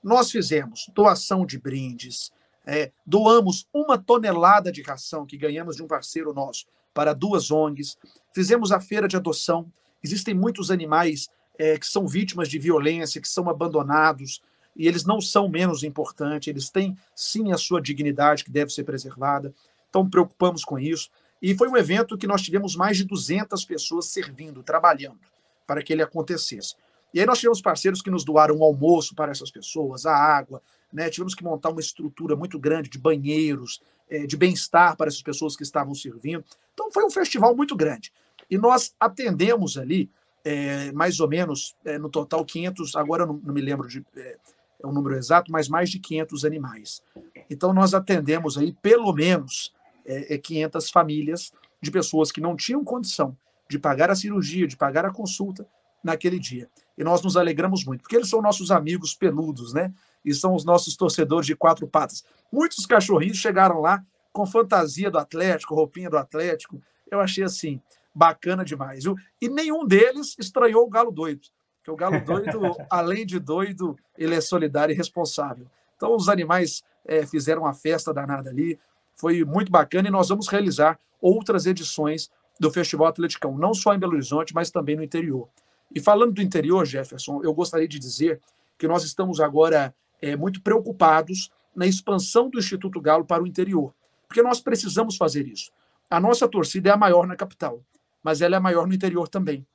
Nós 0.03 0.31
fizemos 0.31 0.91
doação 0.95 1.47
de 1.47 1.59
brindes, 1.59 2.33
é, 2.67 2.93
doamos 3.07 3.67
uma 3.73 3.97
tonelada 3.97 4.71
de 4.71 4.83
ração 4.83 5.25
que 5.25 5.37
ganhamos 5.37 5.77
de 5.77 5.83
um 5.83 5.87
parceiro 5.87 6.35
nosso 6.35 6.67
para 6.93 7.15
duas 7.15 7.51
ONGs, 7.51 7.97
fizemos 8.35 8.73
a 8.73 8.81
feira 8.81 9.07
de 9.07 9.17
adoção. 9.17 9.71
Existem 10.03 10.35
muitos 10.35 10.71
animais 10.71 11.29
é, 11.59 11.79
que 11.79 11.87
são 11.87 12.07
vítimas 12.07 12.49
de 12.49 12.59
violência, 12.59 13.21
que 13.21 13.29
são 13.29 13.49
abandonados, 13.49 14.43
e 14.77 14.87
eles 14.87 15.05
não 15.05 15.21
são 15.21 15.49
menos 15.49 15.83
importantes, 15.83 16.49
eles 16.49 16.71
têm 16.71 16.97
sim 17.15 17.53
a 17.53 17.57
sua 17.57 17.81
dignidade 17.81 18.45
que 18.45 18.51
deve 18.51 18.73
ser 18.73 18.85
preservada. 18.85 19.53
Então, 19.89 20.09
preocupamos 20.09 20.65
com 20.65 20.79
isso. 20.79 21.11
E 21.41 21.55
foi 21.55 21.69
um 21.69 21.77
evento 21.77 22.19
que 22.19 22.27
nós 22.27 22.43
tivemos 22.43 22.75
mais 22.75 22.97
de 22.97 23.05
200 23.05 23.65
pessoas 23.65 24.07
servindo, 24.07 24.63
trabalhando 24.63 25.21
para 25.67 25.83
que 25.83 25.93
ele 25.93 26.03
acontecesse. 26.03 26.75
E 27.13 27.21
aí 27.21 27.27
nós 27.27 27.39
tivemos 27.39 27.61
parceiros 27.61 28.03
que 28.03 28.11
nos 28.11 28.25
doaram 28.25 28.57
um 28.57 28.63
almoço 28.63 29.15
para 29.15 29.31
essas 29.31 29.51
pessoas, 29.51 30.05
a 30.05 30.15
água, 30.15 30.63
né? 30.93 31.09
tivemos 31.09 31.35
que 31.35 31.45
montar 31.45 31.71
uma 31.71 31.81
estrutura 31.81 32.37
muito 32.37 32.59
grande 32.59 32.89
de 32.89 32.99
banheiros, 32.99 33.81
é, 34.11 34.27
de 34.27 34.37
bem-estar 34.37 34.97
para 34.97 35.09
essas 35.09 35.23
pessoas 35.23 35.57
que 35.57 35.63
estavam 35.63 35.95
servindo. 35.95 36.45
Então 36.75 36.91
foi 36.91 37.05
um 37.05 37.11
festival 37.11 37.55
muito 37.55 37.77
grande. 37.77 38.13
E 38.51 38.59
nós 38.59 38.95
atendemos 38.99 39.77
ali, 39.77 40.11
é, 40.45 40.93
mais 40.93 41.21
ou 41.21 41.29
menos, 41.29 41.77
é, 41.85 41.99
no 41.99 42.09
total 42.09 42.45
500, 42.45 42.97
agora 42.97 43.27
não, 43.27 43.35
não 43.35 43.55
me 43.55 43.61
lembro 43.61 43.89
de 43.89 44.05
é, 44.17 44.37
é 44.81 44.87
o 44.87 44.93
número 44.93 45.17
exato, 45.17 45.51
mas 45.51 45.69
mais 45.69 45.91
de 45.91 45.99
500 45.99 46.45
animais. 46.45 47.03
Então 47.51 47.73
nós 47.73 47.95
atendemos 47.95 48.57
aí 48.57 48.73
pelo 48.81 49.13
menos 49.13 49.73
é, 50.09 50.39
500 50.39 50.85
é 50.87 50.91
famílias 50.91 51.53
de 51.81 51.91
pessoas 51.91 52.33
que 52.33 52.41
não 52.41 52.57
tinham 52.57 52.85
condição 52.85 53.37
de 53.69 53.79
pagar 53.79 54.11
a 54.11 54.17
cirurgia, 54.17 54.67
de 54.67 54.77
pagar 54.77 55.05
a 55.05 55.13
consulta 55.13 55.67
naquele 56.03 56.39
dia. 56.39 56.69
E 56.97 57.05
nós 57.05 57.23
nos 57.23 57.37
alegramos 57.37 57.85
muito, 57.85 58.03
porque 58.03 58.17
eles 58.17 58.29
são 58.29 58.41
nossos 58.41 58.71
amigos 58.71 59.15
peludos, 59.15 59.73
né? 59.73 59.93
E 60.25 60.35
são 60.35 60.55
os 60.55 60.65
nossos 60.65 60.97
torcedores 60.97 61.47
de 61.47 61.55
quatro 61.55 61.87
patas. 61.87 62.25
Muitos 62.51 62.87
cachorrinhos 62.87 63.37
chegaram 63.37 63.81
lá 63.81 64.03
com 64.33 64.47
fantasia 64.47 65.11
do 65.11 65.19
Atlético, 65.19 65.75
roupinha 65.75 66.11
do 66.11 66.17
Atlético. 66.17 66.81
Eu 67.11 67.21
achei 67.21 67.45
assim, 67.45 67.81
bacana 68.15 68.65
demais. 68.65 69.05
Viu? 69.05 69.17
E 69.41 69.49
nenhum 69.49 69.87
deles 69.87 70.35
estranhou 70.39 70.85
o 70.85 70.91
Galo 70.91 71.13
Doido. 71.13 71.47
Porque 71.77 71.91
o 71.91 71.97
Galo 71.97 72.25
Doido, 72.25 72.61
além 72.91 73.25
de 73.25 73.39
doido, 73.39 73.97
ele 74.17 74.35
é 74.35 74.41
solidário 74.41 74.93
e 74.93 74.97
responsável. 74.97 75.67
Então, 75.97 76.15
os 76.15 76.29
animais 76.29 76.83
é, 77.05 77.25
fizeram 77.27 77.63
uma 77.63 77.75
festa 77.75 78.13
danada 78.13 78.51
ali 78.51 78.79
foi 79.19 79.45
muito 79.45 79.71
bacana 79.71 80.09
e 80.09 80.11
nós 80.11 80.29
vamos 80.29 80.49
realizar 80.49 80.99
outras 81.21 81.67
edições 81.67 82.31
do 82.59 82.71
Festival 82.71 83.09
Atleticão, 83.09 83.59
não 83.59 83.75
só 83.75 83.93
em 83.95 83.99
Belo 83.99 84.15
Horizonte, 84.15 84.55
mas 84.55 84.71
também 84.71 84.97
no 84.97 85.03
interior. 85.03 85.49
E 85.95 86.01
falando 86.01 86.33
do 86.33 86.43
interior, 86.43 86.87
Jefferson, 86.87 87.41
eu 87.43 87.53
gostaria 87.53 87.89
de 87.89 87.99
dizer 87.99 88.41
que 88.79 88.87
nós 88.87 89.03
estamos 89.05 89.41
agora 89.41 89.95
é, 90.23 90.37
muito 90.37 90.63
preocupados 90.63 91.51
na 91.75 91.87
expansão 91.87 92.49
do 92.49 92.59
Instituto 92.59 93.01
Galo 93.01 93.25
para 93.25 93.43
o 93.43 93.47
interior, 93.47 93.93
porque 94.27 94.43
nós 94.43 94.61
precisamos 94.61 95.17
fazer 95.17 95.47
isso. 95.47 95.71
A 96.11 96.21
nossa 96.21 96.49
torcida 96.49 96.91
é 96.91 96.93
a 96.93 96.97
maior 96.97 97.27
na 97.27 97.37
capital, 97.37 97.83
mas 98.23 98.41
ela 98.41 98.57
é 98.57 98.59
a 98.59 98.61
maior 98.61 98.87
no 98.87 98.95
interior 98.95 99.29
também. 99.29 99.67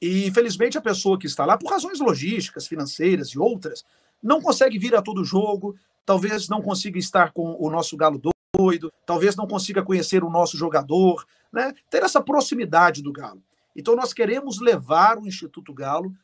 E, 0.00 0.26
infelizmente, 0.26 0.78
a 0.78 0.82
pessoa 0.82 1.18
que 1.18 1.26
está 1.26 1.44
lá, 1.44 1.56
por 1.56 1.70
razões 1.70 1.98
logísticas, 2.00 2.66
financeiras 2.66 3.28
e 3.28 3.38
outras, 3.38 3.84
não 4.22 4.40
consegue 4.40 4.78
vir 4.78 4.94
a 4.94 5.02
todo 5.02 5.24
jogo, 5.24 5.76
talvez 6.04 6.48
não 6.48 6.62
consiga 6.62 6.98
estar 6.98 7.32
com 7.32 7.56
o 7.58 7.70
nosso 7.70 7.96
Galo 7.96 8.18
doido, 8.54 8.92
talvez 9.04 9.36
não 9.36 9.46
consiga 9.46 9.82
conhecer 9.82 10.24
o 10.24 10.30
nosso 10.30 10.56
jogador, 10.56 11.26
né? 11.52 11.74
ter 11.90 12.02
essa 12.02 12.20
proximidade 12.20 13.02
do 13.02 13.12
Galo. 13.12 13.42
Então, 13.76 13.94
nós 13.94 14.12
queremos 14.12 14.60
levar 14.60 15.18
o 15.18 15.26
Instituto 15.26 15.72
Galo 15.72 16.14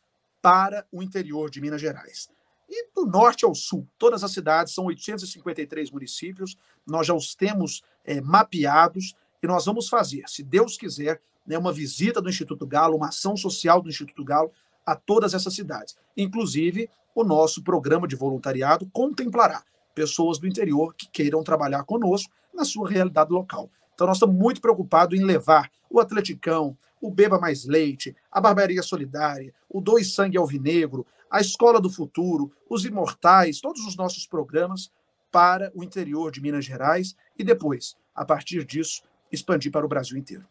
para 0.41 0.87
o 0.91 1.03
interior 1.03 1.51
de 1.51 1.61
Minas 1.61 1.81
Gerais. 1.81 2.29
E 2.69 2.89
do 2.95 3.07
norte 3.07 3.45
ao 3.45 3.55
sul, 3.55 3.87
todas 3.99 4.25
as 4.25 4.33
cidades, 4.33 4.75
são 4.75 4.87
853 4.87 5.91
municípios, 5.91 6.57
nós 6.87 7.07
já 7.07 7.15
os 7.15 7.35
temos 7.35 7.83
é, 8.05 8.21
mapeados 8.21 9.15
e 9.43 9.47
nós 9.47 9.67
vamos 9.67 9.89
fazer, 9.89 10.25
se 10.27 10.43
Deus 10.43 10.77
quiser, 10.77 11.21
né, 11.47 11.59
uma 11.59 11.73
visita 11.73 12.23
do 12.23 12.29
Instituto 12.31 12.67
Galo, 12.67 12.97
uma 12.97 13.09
ação 13.09 13.37
social 13.37 13.83
do 13.83 13.91
Instituto 13.91 14.25
Galo 14.25 14.51
a 14.85 14.97
todas 14.97 15.35
essas 15.35 15.55
cidades. 15.55 15.95
Inclusive, 16.17 16.89
o 17.15 17.23
nosso 17.23 17.63
programa 17.63 18.09
de 18.09 18.17
voluntariado 18.17 18.89
contemplará 18.91 19.63
pessoas 19.95 20.39
do 20.39 20.47
interior 20.47 20.95
que 20.95 21.09
queiram 21.09 21.43
trabalhar 21.43 21.85
conosco 21.85 22.33
na 22.53 22.65
sua 22.65 22.89
realidade 22.89 23.33
local. 23.33 23.71
Então, 23.95 24.07
nós 24.07 24.17
estamos 24.17 24.35
muito 24.35 24.61
preocupados 24.61 25.19
em 25.19 25.25
levar 25.25 25.71
o 25.89 26.01
Atleticão, 26.01 26.77
o 27.01 27.11
Beba 27.11 27.39
Mais 27.39 27.65
Leite, 27.65 28.17
a 28.31 28.41
Barbearia 28.41 28.83
Solidária, 28.83 29.55
o 29.69 29.81
Dois 29.81 30.15
Sangue 30.15 30.39
Alvinegro, 30.39 31.07
a 31.31 31.41
Escola 31.41 31.81
do 31.81 31.91
Futuro, 31.91 32.53
os 32.69 32.85
Imortais, 32.85 33.61
todos 33.61 33.87
os 33.87 33.97
nossos 33.97 34.27
programas 34.27 34.91
para 35.31 35.71
o 35.75 35.83
interior 35.83 36.31
de 36.31 36.41
Minas 36.41 36.65
Gerais 36.65 37.17
e 37.39 37.45
depois, 37.45 37.97
a 38.15 38.25
partir 38.25 38.65
disso, 38.65 39.03
expandir 39.31 39.71
para 39.71 39.85
o 39.85 39.89
Brasil 39.89 40.17
inteiro. 40.17 40.47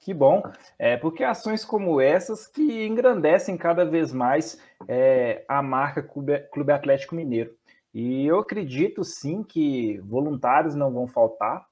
Que 0.00 0.12
bom, 0.12 0.42
é 0.78 0.98
porque 0.98 1.24
ações 1.24 1.64
como 1.64 1.98
essas 1.98 2.46
que 2.46 2.86
engrandecem 2.86 3.56
cada 3.56 3.86
vez 3.86 4.12
mais 4.12 4.60
é, 4.86 5.44
a 5.48 5.62
marca 5.62 6.02
Clube, 6.02 6.40
Clube 6.52 6.72
Atlético 6.72 7.14
Mineiro. 7.14 7.56
E 7.94 8.26
eu 8.26 8.40
acredito 8.40 9.04
sim 9.04 9.44
que 9.44 9.98
voluntários 10.00 10.74
não 10.74 10.92
vão 10.92 11.06
faltar 11.06 11.64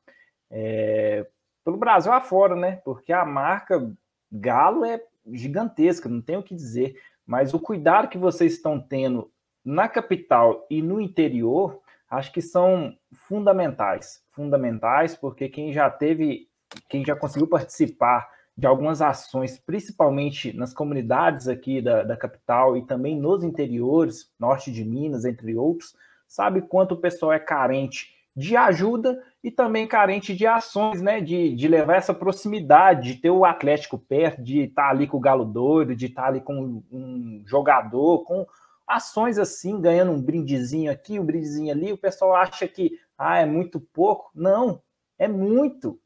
é, 0.48 1.26
pelo 1.64 1.76
Brasil 1.76 2.12
afora, 2.12 2.54
né? 2.54 2.76
Porque 2.84 3.12
a 3.12 3.24
marca 3.24 3.92
Galo 4.30 4.84
é 4.84 5.02
gigantesca, 5.32 6.08
não 6.08 6.22
tenho 6.22 6.40
o 6.40 6.42
que 6.42 6.54
dizer. 6.54 6.96
Mas 7.26 7.52
o 7.52 7.58
cuidado 7.58 8.08
que 8.08 8.18
vocês 8.18 8.52
estão 8.52 8.80
tendo 8.80 9.30
na 9.64 9.88
capital 9.88 10.66
e 10.70 10.80
no 10.80 11.00
interior, 11.00 11.80
acho 12.08 12.32
que 12.32 12.40
são 12.40 12.96
fundamentais. 13.12 14.22
fundamentais, 14.30 15.16
porque 15.16 15.48
quem 15.48 15.72
já 15.72 15.90
teve, 15.90 16.48
quem 16.88 17.04
já 17.04 17.16
conseguiu 17.16 17.48
participar 17.48 18.28
de 18.56 18.66
algumas 18.66 19.00
ações, 19.00 19.58
principalmente 19.58 20.54
nas 20.54 20.74
comunidades 20.74 21.48
aqui 21.48 21.80
da, 21.80 22.02
da 22.02 22.16
capital 22.16 22.76
e 22.76 22.86
também 22.86 23.18
nos 23.18 23.42
interiores, 23.42 24.30
norte 24.38 24.70
de 24.70 24.84
Minas, 24.84 25.24
entre 25.24 25.56
outros, 25.56 25.94
sabe 26.32 26.62
quanto 26.62 26.92
o 26.92 26.96
pessoal 26.96 27.30
é 27.30 27.38
carente 27.38 28.10
de 28.34 28.56
ajuda 28.56 29.22
e 29.44 29.50
também 29.50 29.86
carente 29.86 30.34
de 30.34 30.46
ações, 30.46 31.02
né? 31.02 31.20
De, 31.20 31.54
de 31.54 31.68
levar 31.68 31.96
essa 31.96 32.14
proximidade, 32.14 33.12
de 33.12 33.20
ter 33.20 33.30
o 33.30 33.44
Atlético 33.44 33.98
perto, 33.98 34.42
de 34.42 34.60
estar 34.60 34.88
ali 34.88 35.06
com 35.06 35.18
o 35.18 35.20
Galo 35.20 35.44
doido, 35.44 35.94
de 35.94 36.06
estar 36.06 36.28
ali 36.28 36.40
com 36.40 36.82
um 36.90 37.42
jogador, 37.44 38.24
com 38.24 38.46
ações 38.88 39.38
assim, 39.38 39.78
ganhando 39.78 40.12
um 40.12 40.22
brindezinho 40.22 40.90
aqui, 40.90 41.20
um 41.20 41.26
brindezinho 41.26 41.70
ali. 41.70 41.92
O 41.92 41.98
pessoal 41.98 42.34
acha 42.34 42.66
que 42.66 42.98
ah, 43.18 43.36
é 43.36 43.44
muito 43.44 43.78
pouco. 43.78 44.30
Não, 44.34 44.80
é 45.18 45.28
muito. 45.28 46.00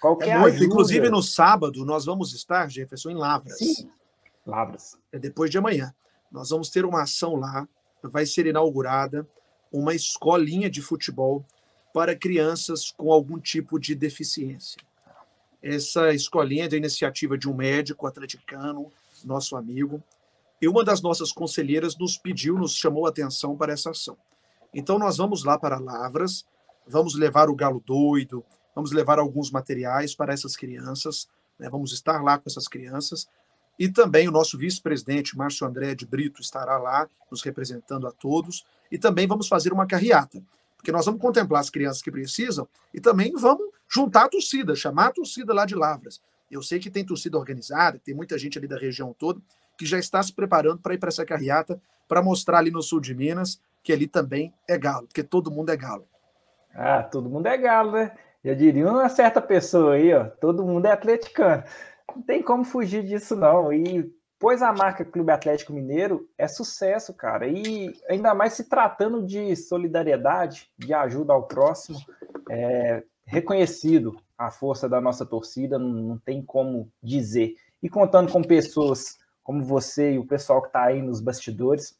Qualquer 0.00 0.28
é 0.28 0.38
muito. 0.38 0.54
Ajuda. 0.54 0.66
Inclusive, 0.66 1.10
no 1.10 1.20
sábado, 1.20 1.84
nós 1.84 2.04
vamos 2.04 2.32
estar, 2.32 2.70
Jefferson, 2.70 3.10
em 3.10 3.16
Lavras. 3.16 3.58
Sim, 3.58 3.90
Lavras. 4.46 4.96
É 5.10 5.18
depois 5.18 5.50
de 5.50 5.58
amanhã. 5.58 5.92
Nós 6.30 6.50
vamos 6.50 6.70
ter 6.70 6.84
uma 6.84 7.02
ação 7.02 7.34
lá, 7.34 7.66
vai 8.04 8.24
ser 8.24 8.46
inaugurada 8.46 9.26
uma 9.76 9.92
escolinha 9.92 10.70
de 10.70 10.80
futebol 10.80 11.44
para 11.92 12.14
crianças 12.14 12.92
com 12.92 13.12
algum 13.12 13.40
tipo 13.40 13.76
de 13.76 13.92
deficiência. 13.94 14.80
Essa 15.60 16.14
escolinha 16.14 16.66
é 16.66 16.68
da 16.68 16.76
iniciativa 16.76 17.36
de 17.36 17.48
um 17.48 17.54
médico 17.54 18.06
atleticano, 18.06 18.92
nosso 19.24 19.56
amigo, 19.56 20.00
e 20.62 20.68
uma 20.68 20.84
das 20.84 21.02
nossas 21.02 21.32
conselheiras 21.32 21.96
nos 21.96 22.16
pediu, 22.16 22.56
nos 22.56 22.76
chamou 22.76 23.04
a 23.04 23.08
atenção 23.08 23.56
para 23.56 23.72
essa 23.72 23.90
ação. 23.90 24.16
Então, 24.72 24.96
nós 24.96 25.16
vamos 25.16 25.42
lá 25.42 25.58
para 25.58 25.80
Lavras, 25.80 26.44
vamos 26.86 27.16
levar 27.16 27.48
o 27.48 27.54
galo 27.54 27.82
doido, 27.84 28.44
vamos 28.76 28.92
levar 28.92 29.18
alguns 29.18 29.50
materiais 29.50 30.14
para 30.14 30.32
essas 30.32 30.56
crianças, 30.56 31.28
né? 31.58 31.68
vamos 31.68 31.92
estar 31.92 32.22
lá 32.22 32.38
com 32.38 32.48
essas 32.48 32.68
crianças, 32.68 33.26
e 33.78 33.88
também 33.88 34.28
o 34.28 34.32
nosso 34.32 34.56
vice-presidente, 34.56 35.36
Márcio 35.36 35.66
André 35.66 35.94
de 35.94 36.06
Brito, 36.06 36.40
estará 36.40 36.78
lá, 36.78 37.08
nos 37.30 37.42
representando 37.42 38.06
a 38.06 38.12
todos, 38.12 38.64
e 38.90 38.98
também 38.98 39.26
vamos 39.26 39.48
fazer 39.48 39.72
uma 39.72 39.86
carreata 39.86 40.42
porque 40.84 40.92
nós 40.92 41.06
vamos 41.06 41.18
contemplar 41.18 41.62
as 41.62 41.70
crianças 41.70 42.02
que 42.02 42.10
precisam 42.10 42.68
e 42.92 43.00
também 43.00 43.32
vamos 43.32 43.70
juntar 43.88 44.26
a 44.26 44.28
torcida, 44.28 44.76
chamar 44.76 45.06
a 45.06 45.12
torcida 45.12 45.54
lá 45.54 45.64
de 45.64 45.74
Lavras. 45.74 46.20
Eu 46.50 46.62
sei 46.62 46.78
que 46.78 46.90
tem 46.90 47.02
torcida 47.02 47.38
organizada, 47.38 47.98
tem 47.98 48.14
muita 48.14 48.36
gente 48.36 48.58
ali 48.58 48.68
da 48.68 48.76
região 48.76 49.14
toda 49.18 49.40
que 49.78 49.86
já 49.86 49.98
está 49.98 50.22
se 50.22 50.30
preparando 50.30 50.80
para 50.80 50.92
ir 50.92 50.98
para 50.98 51.08
essa 51.08 51.24
carreata, 51.24 51.80
para 52.06 52.22
mostrar 52.22 52.58
ali 52.58 52.70
no 52.70 52.82
sul 52.82 53.00
de 53.00 53.14
Minas 53.14 53.58
que 53.82 53.94
ali 53.94 54.06
também 54.06 54.52
é 54.68 54.76
galo, 54.76 55.06
porque 55.06 55.22
todo 55.22 55.50
mundo 55.50 55.70
é 55.70 55.76
galo. 55.76 56.06
Ah, 56.74 57.02
todo 57.02 57.30
mundo 57.30 57.46
é 57.46 57.56
galo, 57.56 57.92
né? 57.92 58.12
Eu 58.44 58.54
diria 58.54 58.86
uma 58.86 59.08
certa 59.08 59.40
pessoa 59.40 59.94
aí, 59.94 60.12
ó, 60.12 60.24
todo 60.24 60.66
mundo 60.66 60.84
é 60.84 60.92
atleticano. 60.92 61.64
Não 62.14 62.22
tem 62.22 62.42
como 62.42 62.64
fugir 62.64 63.04
disso, 63.04 63.36
não. 63.36 63.72
E 63.72 64.12
pois 64.38 64.62
a 64.62 64.72
marca 64.72 65.04
Clube 65.04 65.32
Atlético 65.32 65.72
Mineiro 65.72 66.28
é 66.36 66.48
sucesso, 66.48 67.14
cara. 67.14 67.46
E 67.46 67.92
ainda 68.08 68.34
mais 68.34 68.54
se 68.54 68.68
tratando 68.68 69.24
de 69.24 69.54
solidariedade, 69.56 70.70
de 70.76 70.92
ajuda 70.92 71.32
ao 71.32 71.46
próximo, 71.46 71.98
é 72.50 73.02
reconhecido 73.24 74.16
a 74.36 74.50
força 74.50 74.88
da 74.88 75.00
nossa 75.00 75.24
torcida, 75.24 75.78
não, 75.78 75.88
não 75.88 76.18
tem 76.18 76.42
como 76.42 76.90
dizer. 77.02 77.54
E 77.82 77.88
contando 77.88 78.32
com 78.32 78.42
pessoas 78.42 79.18
como 79.42 79.62
você 79.62 80.12
e 80.12 80.18
o 80.18 80.26
pessoal 80.26 80.62
que 80.62 80.68
está 80.68 80.84
aí 80.84 81.02
nos 81.02 81.20
bastidores, 81.20 81.98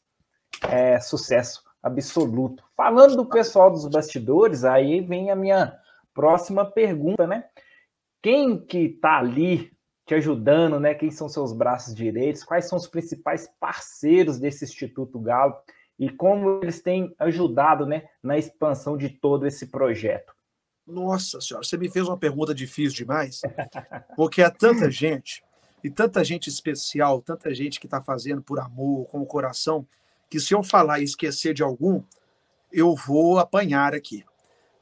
é 0.69 0.99
sucesso 0.99 1.63
absoluto. 1.81 2.63
Falando 2.75 3.15
do 3.15 3.25
pessoal 3.25 3.69
dos 3.69 3.87
bastidores, 3.87 4.63
aí 4.63 5.01
vem 5.01 5.29
a 5.29 5.35
minha 5.35 5.77
próxima 6.13 6.65
pergunta, 6.65 7.27
né? 7.27 7.45
Quem 8.21 8.57
que 8.57 8.79
está 8.79 9.19
ali 9.19 9.71
te 10.05 10.13
ajudando, 10.13 10.79
né? 10.79 10.93
Quem 10.93 11.09
são 11.09 11.27
seus 11.27 11.51
braços 11.51 11.95
direitos? 11.95 12.43
Quais 12.43 12.65
são 12.65 12.77
os 12.77 12.87
principais 12.87 13.49
parceiros 13.59 14.39
desse 14.39 14.63
Instituto 14.63 15.19
Galo 15.19 15.55
e 15.97 16.09
como 16.09 16.59
eles 16.61 16.81
têm 16.81 17.13
ajudado, 17.17 17.85
né, 17.85 18.07
na 18.21 18.37
expansão 18.37 18.97
de 18.97 19.09
todo 19.09 19.47
esse 19.47 19.67
projeto? 19.67 20.33
Nossa 20.85 21.41
senhora, 21.41 21.65
você 21.65 21.77
me 21.77 21.89
fez 21.89 22.07
uma 22.07 22.17
pergunta 22.17 22.53
difícil 22.53 22.97
demais, 22.97 23.41
porque 24.15 24.43
há 24.43 24.51
tanta 24.51 24.89
gente 24.91 25.43
e 25.83 25.89
tanta 25.89 26.23
gente 26.23 26.47
especial, 26.47 27.21
tanta 27.21 27.53
gente 27.53 27.79
que 27.79 27.87
está 27.87 28.03
fazendo 28.03 28.41
por 28.41 28.59
amor, 28.59 29.07
com 29.07 29.21
o 29.21 29.25
coração, 29.25 29.87
que 30.29 30.39
se 30.39 30.53
eu 30.53 30.61
falar 30.61 30.99
e 30.99 31.03
esquecer 31.03 31.53
de 31.53 31.63
algum, 31.63 32.03
eu 32.71 32.93
vou 32.93 33.39
apanhar 33.39 33.95
aqui, 33.95 34.23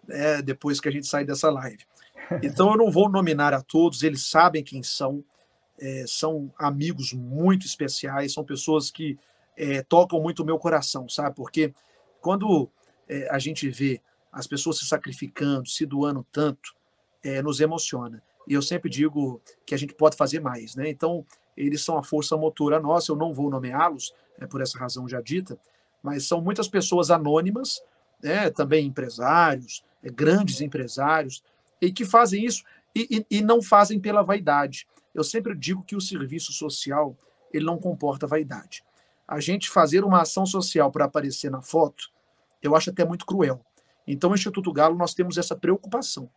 né, 0.05 0.41
depois 0.41 0.81
que 0.81 0.89
a 0.89 0.91
gente 0.91 1.07
sair 1.07 1.25
dessa 1.25 1.49
live. 1.49 1.85
Então 2.41 2.71
eu 2.71 2.77
não 2.77 2.91
vou 2.91 3.09
nominar 3.09 3.53
a 3.53 3.61
todos, 3.61 4.03
eles 4.03 4.29
sabem 4.29 4.63
quem 4.63 4.81
são, 4.81 5.23
é, 5.79 6.05
são 6.07 6.51
amigos 6.57 7.13
muito 7.13 7.65
especiais, 7.65 8.33
são 8.33 8.43
pessoas 8.43 8.89
que 8.89 9.17
é, 9.55 9.83
tocam 9.83 10.21
muito 10.21 10.41
o 10.41 10.45
meu 10.45 10.57
coração, 10.57 11.07
sabe? 11.07 11.35
Porque 11.35 11.73
quando 12.21 12.69
é, 13.07 13.27
a 13.29 13.39
gente 13.39 13.69
vê 13.69 14.01
as 14.31 14.47
pessoas 14.47 14.79
se 14.79 14.85
sacrificando, 14.85 15.69
se 15.69 15.85
doando 15.85 16.25
tanto, 16.31 16.75
é, 17.23 17.41
nos 17.41 17.59
emociona. 17.59 18.21
E 18.47 18.53
eu 18.53 18.61
sempre 18.61 18.89
digo 18.89 19.39
que 19.65 19.75
a 19.75 19.77
gente 19.77 19.93
pode 19.93 20.17
fazer 20.17 20.39
mais, 20.39 20.75
né? 20.75 20.89
Então, 20.89 21.25
eles 21.55 21.83
são 21.83 21.97
a 21.97 22.03
força 22.03 22.35
motora 22.35 22.79
nossa, 22.79 23.11
eu 23.11 23.15
não 23.15 23.31
vou 23.31 23.49
nomeá-los, 23.49 24.13
é, 24.39 24.47
por 24.47 24.61
essa 24.61 24.77
razão 24.77 25.07
já 25.07 25.21
dita, 25.21 25.57
mas 26.01 26.27
são 26.27 26.41
muitas 26.41 26.67
pessoas 26.67 27.11
anônimas, 27.11 27.81
né, 28.21 28.49
também 28.49 28.87
empresários, 28.87 29.83
é, 30.03 30.09
grandes 30.09 30.61
empresários, 30.61 31.43
e 31.85 31.91
que 31.91 32.05
fazem 32.05 32.45
isso 32.45 32.63
e, 32.95 33.25
e, 33.29 33.37
e 33.37 33.41
não 33.41 33.61
fazem 33.61 33.99
pela 33.99 34.21
vaidade. 34.21 34.87
Eu 35.13 35.23
sempre 35.23 35.55
digo 35.55 35.83
que 35.83 35.95
o 35.95 36.01
serviço 36.01 36.51
social 36.53 37.17
ele 37.51 37.65
não 37.65 37.77
comporta 37.77 38.25
vaidade. 38.25 38.83
A 39.27 39.39
gente 39.39 39.69
fazer 39.69 40.03
uma 40.03 40.21
ação 40.21 40.45
social 40.45 40.91
para 40.91 41.05
aparecer 41.05 41.51
na 41.51 41.61
foto, 41.61 42.11
eu 42.61 42.75
acho 42.75 42.89
até 42.89 43.05
muito 43.05 43.25
cruel. 43.25 43.61
Então, 44.07 44.29
no 44.29 44.35
Instituto 44.35 44.71
Galo, 44.71 44.97
nós 44.97 45.13
temos 45.13 45.37
essa 45.37 45.55
preocupação. 45.55 46.29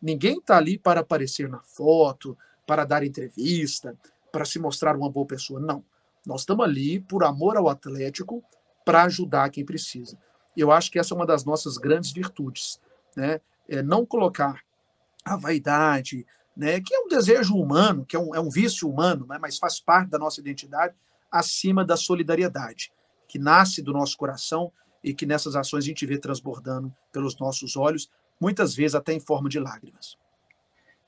Ninguém 0.00 0.38
está 0.38 0.56
ali 0.56 0.78
para 0.78 1.00
aparecer 1.00 1.48
na 1.48 1.60
foto, 1.62 2.36
para 2.66 2.84
dar 2.84 3.04
entrevista, 3.04 3.96
para 4.32 4.44
se 4.44 4.58
mostrar 4.58 4.96
uma 4.96 5.10
boa 5.10 5.26
pessoa. 5.26 5.60
Não. 5.60 5.84
Nós 6.26 6.40
estamos 6.40 6.64
ali 6.64 7.00
por 7.00 7.24
amor 7.24 7.56
ao 7.56 7.68
Atlético, 7.68 8.42
para 8.84 9.04
ajudar 9.04 9.50
quem 9.50 9.64
precisa. 9.64 10.18
Eu 10.56 10.70
acho 10.70 10.90
que 10.90 10.98
essa 10.98 11.14
é 11.14 11.16
uma 11.16 11.26
das 11.26 11.44
nossas 11.44 11.78
grandes 11.78 12.12
virtudes. 12.12 12.80
Né? 13.16 13.40
É 13.68 13.82
não 13.82 14.04
colocar 14.04 14.60
a 15.24 15.36
vaidade, 15.36 16.26
né, 16.56 16.80
que 16.80 16.94
é 16.94 17.00
um 17.00 17.08
desejo 17.08 17.56
humano, 17.56 18.04
que 18.04 18.14
é 18.14 18.18
um, 18.18 18.34
é 18.34 18.40
um 18.40 18.50
vício 18.50 18.88
humano, 18.88 19.26
né, 19.26 19.38
mas 19.40 19.58
faz 19.58 19.80
parte 19.80 20.10
da 20.10 20.18
nossa 20.18 20.40
identidade, 20.40 20.94
acima 21.30 21.84
da 21.84 21.96
solidariedade, 21.96 22.92
que 23.26 23.38
nasce 23.38 23.82
do 23.82 23.92
nosso 23.92 24.16
coração 24.16 24.70
e 25.02 25.12
que 25.12 25.26
nessas 25.26 25.56
ações 25.56 25.84
a 25.84 25.86
gente 25.86 26.06
vê 26.06 26.18
transbordando 26.18 26.94
pelos 27.12 27.38
nossos 27.38 27.76
olhos, 27.76 28.10
muitas 28.40 28.74
vezes 28.74 28.94
até 28.94 29.12
em 29.12 29.20
forma 29.20 29.48
de 29.48 29.58
lágrimas. 29.58 30.16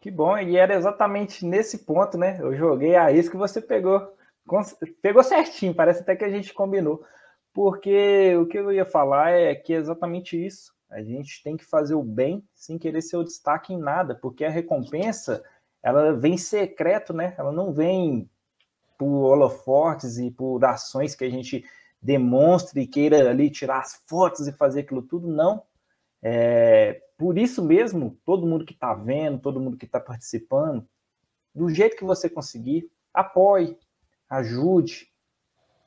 Que 0.00 0.10
bom, 0.10 0.36
e 0.38 0.56
era 0.56 0.74
exatamente 0.74 1.44
nesse 1.44 1.78
ponto, 1.78 2.16
né? 2.16 2.38
Eu 2.40 2.54
joguei 2.54 2.94
a 2.94 3.10
isso 3.10 3.30
que 3.30 3.36
você 3.36 3.60
pegou. 3.60 4.14
Pegou 5.02 5.22
certinho, 5.24 5.74
parece 5.74 6.02
até 6.02 6.14
que 6.14 6.24
a 6.24 6.28
gente 6.28 6.54
combinou. 6.54 7.02
Porque 7.52 8.36
o 8.36 8.46
que 8.46 8.58
eu 8.58 8.70
ia 8.70 8.84
falar 8.84 9.30
é 9.30 9.54
que 9.54 9.72
é 9.72 9.76
exatamente 9.76 10.36
isso. 10.36 10.75
A 10.90 11.02
gente 11.02 11.42
tem 11.42 11.56
que 11.56 11.64
fazer 11.64 11.94
o 11.94 12.02
bem 12.02 12.46
sem 12.54 12.78
querer 12.78 13.02
ser 13.02 13.16
o 13.16 13.24
destaque 13.24 13.72
em 13.72 13.78
nada, 13.78 14.14
porque 14.14 14.44
a 14.44 14.50
recompensa 14.50 15.42
ela 15.82 16.12
vem 16.12 16.36
secreto, 16.36 17.12
né? 17.12 17.34
Ela 17.38 17.52
não 17.52 17.72
vem 17.72 18.28
por 18.98 19.30
holofortes 19.30 20.18
e 20.18 20.30
por 20.30 20.64
ações 20.64 21.14
que 21.14 21.24
a 21.24 21.30
gente 21.30 21.64
demonstre 22.00 22.80
e 22.80 22.86
queira 22.86 23.30
ali 23.30 23.50
tirar 23.50 23.80
as 23.80 24.02
fotos 24.06 24.46
e 24.46 24.52
fazer 24.52 24.80
aquilo 24.80 25.02
tudo, 25.02 25.28
não. 25.28 25.62
É, 26.22 27.02
por 27.16 27.38
isso 27.38 27.64
mesmo, 27.64 28.18
todo 28.24 28.46
mundo 28.46 28.64
que 28.64 28.72
está 28.72 28.94
vendo, 28.94 29.40
todo 29.40 29.60
mundo 29.60 29.76
que 29.76 29.86
está 29.86 30.00
participando, 30.00 30.86
do 31.54 31.68
jeito 31.68 31.96
que 31.96 32.04
você 32.04 32.28
conseguir, 32.28 32.90
apoie, 33.12 33.78
ajude. 34.28 35.08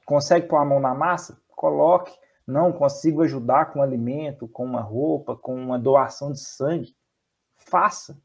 Consegue 0.05 0.47
pôr 0.47 0.57
a 0.57 0.65
mão 0.65 0.79
na 0.79 0.93
massa? 0.93 1.39
Coloque 1.49 2.11
não 2.49 2.71
consigo 2.71 3.21
ajudar 3.21 3.71
com 3.71 3.81
alimento, 3.81 4.47
com 4.47 4.65
uma 4.65 4.81
roupa, 4.81 5.35
com 5.35 5.55
uma 5.55 5.77
doação 5.77 6.31
de 6.31 6.39
sangue, 6.39 6.95
faça. 7.55 8.19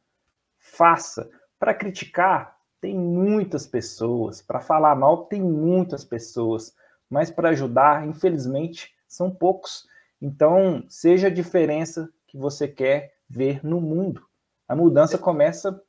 Faça. 0.58 1.28
Para 1.58 1.74
criticar, 1.74 2.56
tem 2.80 2.98
muitas 2.98 3.66
pessoas. 3.66 4.40
Para 4.40 4.60
falar 4.60 4.94
mal, 4.94 5.26
tem 5.26 5.42
muitas 5.42 6.04
pessoas. 6.04 6.74
Mas 7.08 7.30
para 7.30 7.50
ajudar, 7.50 8.06
infelizmente, 8.06 8.94
são 9.06 9.30
poucos. 9.30 9.86
Então, 10.20 10.82
seja 10.88 11.26
a 11.26 11.30
diferença 11.30 12.08
que 12.26 12.38
você 12.38 12.66
quer 12.66 13.14
ver 13.28 13.64
no 13.64 13.80
mundo. 13.80 14.26
A 14.66 14.74
mudança 14.74 15.18
começa. 15.18 15.80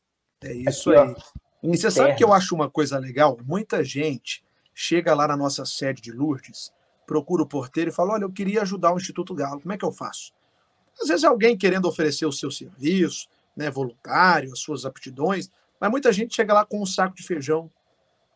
É 0.44 0.54
isso 0.54 0.92
aqui, 0.92 1.00
aí. 1.00 1.16
Ó, 1.64 1.72
e 1.72 1.78
você 1.78 1.90
sabe 1.90 2.16
que 2.16 2.24
eu 2.24 2.34
acho 2.34 2.54
uma 2.54 2.70
coisa 2.70 3.00
legal? 3.00 3.38
Muita 3.44 3.84
gente 3.84 4.46
chega 4.74 5.16
lá 5.16 5.28
na 5.28 5.38
nossa 5.38 5.66
sede 5.66 6.02
de 6.02 6.12
Lourdes 6.12 6.72
procura 7.06 7.44
o 7.44 7.48
porteiro 7.48 7.90
e 7.90 7.94
fala: 7.94 8.14
Olha, 8.14 8.24
eu 8.24 8.32
queria 8.32 8.62
ajudar 8.62 8.94
o 8.94 8.98
Instituto 8.98 9.34
Galo, 9.34 9.62
como 9.62 9.74
é 9.74 9.78
que 9.78 9.86
eu 9.86 9.92
faço? 9.92 10.34
Às 11.02 11.10
vezes 11.10 11.24
alguém 11.24 11.58
querendo 11.58 11.88
oferecer 11.88 12.26
o 12.26 12.32
seu 12.32 12.50
serviço, 12.50 13.28
né, 13.56 13.70
voluntário, 13.70 14.52
as 14.52 14.60
suas 14.60 14.86
aptidões, 14.86 15.50
mas 15.80 15.92
muita 15.92 16.12
gente 16.12 16.36
chega 16.36 16.54
lá 16.54 16.66
com 16.66 16.82
um 16.82 16.86
saco 16.86 17.16
de 17.16 17.24
feijão, 17.24 17.70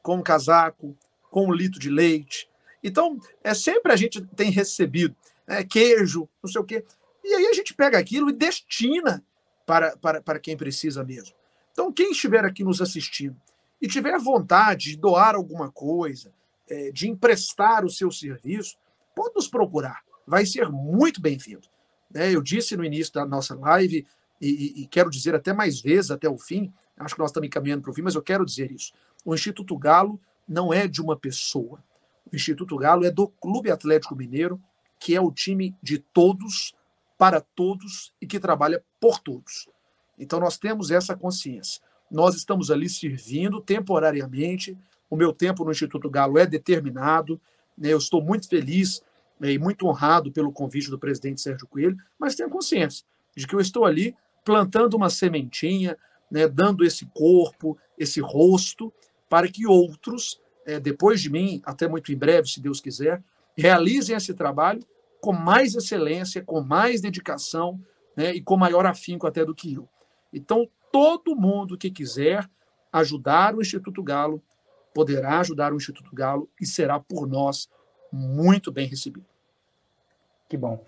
com 0.02 0.18
um 0.18 0.22
casaco, 0.22 0.96
com 1.30 1.48
um 1.48 1.54
litro 1.54 1.80
de 1.80 1.90
leite. 1.90 2.50
Então, 2.84 3.20
é 3.44 3.54
sempre 3.54 3.92
a 3.92 3.96
gente 3.96 4.22
tem 4.36 4.52
recebido 4.52 5.16
né, 5.48 5.64
queijo, 5.64 6.28
não 6.42 6.50
sei 6.50 6.62
o 6.62 6.66
quê. 6.66 6.86
E 7.24 7.34
aí 7.34 7.48
a 7.48 7.54
gente 7.54 7.74
pega 7.74 7.98
aquilo 7.98 8.30
e 8.30 8.34
destina 8.34 9.24
para, 9.66 9.96
para, 9.98 10.22
para 10.22 10.40
quem 10.40 10.56
precisa 10.56 11.04
mesmo. 11.04 11.36
Então, 11.72 11.92
quem 11.92 12.12
estiver 12.12 12.46
aqui 12.46 12.64
nos 12.64 12.82
assistindo 12.82 13.36
e 13.82 13.88
tiver 13.88 14.18
vontade 14.20 14.92
de 14.92 14.98
doar 14.98 15.36
alguma 15.36 15.72
coisa, 15.72 16.34
é, 16.70 16.92
de 16.92 17.10
emprestar 17.10 17.86
o 17.86 17.90
seu 17.90 18.12
serviço, 18.12 18.78
pode 19.16 19.36
nos 19.36 19.48
procurar. 19.48 20.02
Vai 20.26 20.46
ser 20.46 20.70
muito 20.70 21.22
bem-vindo. 21.22 21.68
Né? 22.10 22.34
Eu 22.34 22.42
disse 22.42 22.76
no 22.76 22.86
início 22.86 23.14
da 23.14 23.26
nossa 23.26 23.56
live, 23.56 24.06
e, 24.42 24.84
e, 24.84 24.88
quero 24.88 25.10
dizer 25.10 25.36
até 25.36 25.52
mais 25.52 25.82
vezes, 25.82 26.12
até 26.12 26.30
o 26.30 26.38
fim, 26.38 26.72
acho 26.98 27.14
que 27.14 27.20
nós 27.20 27.30
estamos 27.30 27.50
caminhando 27.50 27.82
para 27.82 27.92
o 27.92 27.94
fim, 27.94 28.02
mas 28.02 28.16
eu 28.16 28.22
quero 28.22 28.46
dizer 28.46 28.72
isso. 28.72 28.94
O 29.26 29.34
Instituto 29.34 29.78
Galo 29.78 30.20
não 30.48 30.74
é 30.74 30.88
de 30.88 31.02
uma 31.02 31.18
pessoa. 31.18 31.84
O 32.32 32.36
Instituto 32.36 32.78
Galo 32.78 33.06
é 33.06 33.12
do 33.12 33.28
Clube 33.28 33.70
Atlético 33.70 34.16
Mineiro, 34.16 34.62
que 35.00 35.16
é 35.16 35.22
o 35.22 35.32
time 35.32 35.76
de 35.82 36.00
todos, 36.00 36.74
para 37.18 37.42
todos 37.42 38.14
e 38.22 38.26
que 38.26 38.40
trabalha 38.40 38.84
por 39.00 39.20
todos. 39.20 39.68
Então 40.18 40.40
nós 40.40 40.58
temos 40.58 40.92
essa 40.92 41.16
consciência. 41.16 41.82
Nós 42.10 42.36
estamos 42.36 42.72
ali 42.72 42.90
servindo 42.90 43.62
temporariamente. 43.62 44.78
O 45.10 45.16
meu 45.16 45.34
tempo 45.34 45.64
no 45.64 45.72
Instituto 45.72 46.10
Galo 46.10 46.38
é 46.38 46.46
determinado. 46.46 47.40
Né? 47.78 47.94
Eu 47.94 47.98
estou 47.98 48.22
muito 48.22 48.48
feliz 48.48 49.02
né, 49.40 49.52
e 49.52 49.60
muito 49.60 49.88
honrado 49.88 50.32
pelo 50.32 50.52
convite 50.52 50.90
do 50.90 51.00
presidente 51.00 51.42
Sérgio 51.42 51.68
Coelho, 51.68 51.98
mas 52.18 52.36
tenho 52.36 52.50
consciência 52.50 53.06
de 53.36 53.48
que 53.48 53.56
eu 53.56 53.60
estou 53.60 53.86
ali 53.86 54.16
plantando 54.44 54.96
uma 54.96 55.10
sementinha, 55.10 55.98
né, 56.30 56.48
dando 56.48 56.84
esse 56.84 57.06
corpo, 57.06 57.78
esse 57.98 58.20
rosto, 58.20 58.92
para 59.30 59.48
que 59.48 59.66
outros, 59.66 60.42
é, 60.66 60.80
depois 60.80 61.22
de 61.22 61.30
mim, 61.30 61.62
até 61.64 61.88
muito 61.88 62.12
em 62.12 62.18
breve, 62.18 62.48
se 62.48 62.60
Deus 62.60 62.82
quiser, 62.82 63.24
realizem 63.56 64.16
esse 64.16 64.34
trabalho 64.34 64.82
com 65.22 65.34
mais 65.34 65.76
excelência, 65.76 66.44
com 66.44 66.62
mais 66.62 67.02
dedicação 67.02 67.80
né, 68.16 68.34
e 68.34 68.42
com 68.42 68.58
maior 68.58 68.86
afinco 68.86 69.28
até 69.28 69.46
do 69.46 69.56
que 69.56 69.74
eu. 69.74 69.88
Então, 70.34 70.68
todo 70.92 71.36
mundo 71.36 71.78
que 71.78 71.92
quiser 71.92 72.50
ajudar 72.92 73.56
o 73.56 73.62
Instituto 73.62 74.02
Galo 74.02 74.42
poderá 74.94 75.40
ajudar 75.40 75.74
o 75.74 75.78
Instituto 75.78 76.14
Galo 76.14 76.50
e 76.60 76.66
será 76.66 77.00
por 77.00 77.28
nós 77.28 77.70
muito 78.12 78.72
bem 78.72 78.88
recebido. 78.88 79.26
Que 80.48 80.58
bom. 80.58 80.84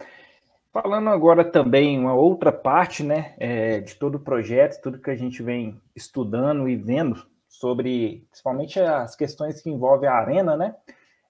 Falando 0.73 1.09
agora 1.09 1.43
também 1.43 1.99
uma 1.99 2.13
outra 2.13 2.51
parte, 2.51 3.03
né, 3.03 3.35
é, 3.37 3.81
de 3.81 3.95
todo 3.95 4.15
o 4.15 4.19
projeto, 4.19 4.81
tudo 4.81 5.01
que 5.01 5.11
a 5.11 5.15
gente 5.15 5.43
vem 5.43 5.79
estudando 5.93 6.67
e 6.69 6.77
vendo 6.77 7.27
sobre, 7.47 8.25
principalmente 8.29 8.79
as 8.79 9.15
questões 9.15 9.61
que 9.61 9.69
envolvem 9.69 10.09
a 10.09 10.13
arena, 10.13 10.55
né? 10.55 10.75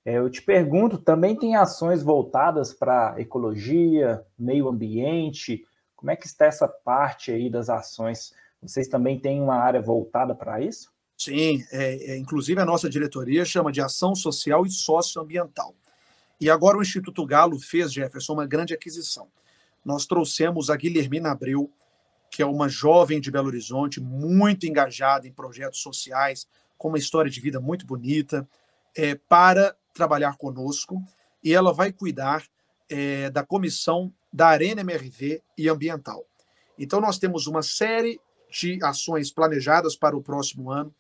É, 0.06 0.18
eu 0.18 0.30
te 0.30 0.42
pergunto, 0.42 0.98
também 0.98 1.36
tem 1.36 1.56
ações 1.56 2.04
voltadas 2.04 2.74
para 2.74 3.16
ecologia, 3.20 4.24
meio 4.38 4.68
ambiente? 4.70 5.66
Como 5.96 6.12
é 6.12 6.16
que 6.16 6.26
está 6.26 6.46
essa 6.46 6.68
parte 6.68 7.32
aí 7.32 7.50
das 7.50 7.70
ações? 7.70 8.34
Vocês 8.62 8.88
também 8.88 9.20
têm 9.20 9.42
uma 9.42 9.56
área 9.56 9.82
voltada 9.82 10.36
para 10.36 10.62
isso? 10.62 10.92
Sim, 11.24 11.64
é, 11.72 12.14
é, 12.14 12.18
inclusive 12.18 12.60
a 12.60 12.66
nossa 12.66 12.90
diretoria 12.90 13.46
chama 13.46 13.72
de 13.72 13.80
ação 13.80 14.16
social 14.16 14.66
e 14.66 14.72
socioambiental. 14.72 15.76
E 16.40 16.50
agora 16.50 16.80
o 16.80 16.82
Instituto 16.82 17.24
Galo 17.28 17.60
fez, 17.60 17.94
Jefferson, 17.94 18.34
uma 18.34 18.48
grande 18.48 18.74
aquisição. 18.74 19.28
Nós 19.86 20.08
trouxemos 20.08 20.72
a 20.72 20.76
Guilhermina 20.76 21.30
Abreu, 21.30 21.72
que 22.32 22.42
é 22.42 22.46
uma 22.46 22.68
jovem 22.68 23.22
de 23.22 23.30
Belo 23.30 23.50
Horizonte, 23.50 24.02
muito 24.02 24.66
engajada 24.66 25.28
em 25.28 25.32
projetos 25.32 25.80
sociais, 25.80 26.48
com 26.76 26.88
uma 26.88 26.98
história 26.98 27.30
de 27.30 27.40
vida 27.40 27.60
muito 27.60 27.86
bonita, 27.86 28.50
é, 28.98 29.14
para 29.14 29.76
trabalhar 29.94 30.38
conosco. 30.38 31.04
E 31.44 31.54
ela 31.54 31.72
vai 31.72 31.92
cuidar 31.92 32.44
é, 32.90 33.30
da 33.30 33.46
comissão 33.46 34.12
da 34.34 34.48
Arena 34.48 34.82
MRV 34.82 35.40
e 35.56 35.70
ambiental. 35.70 36.26
Então, 36.80 37.00
nós 37.00 37.20
temos 37.20 37.46
uma 37.46 37.62
série 37.62 38.20
de 38.50 38.84
ações 38.84 39.32
planejadas 39.32 39.96
para 39.96 40.18
o 40.18 40.24
próximo 40.24 40.72
ano 40.72 40.92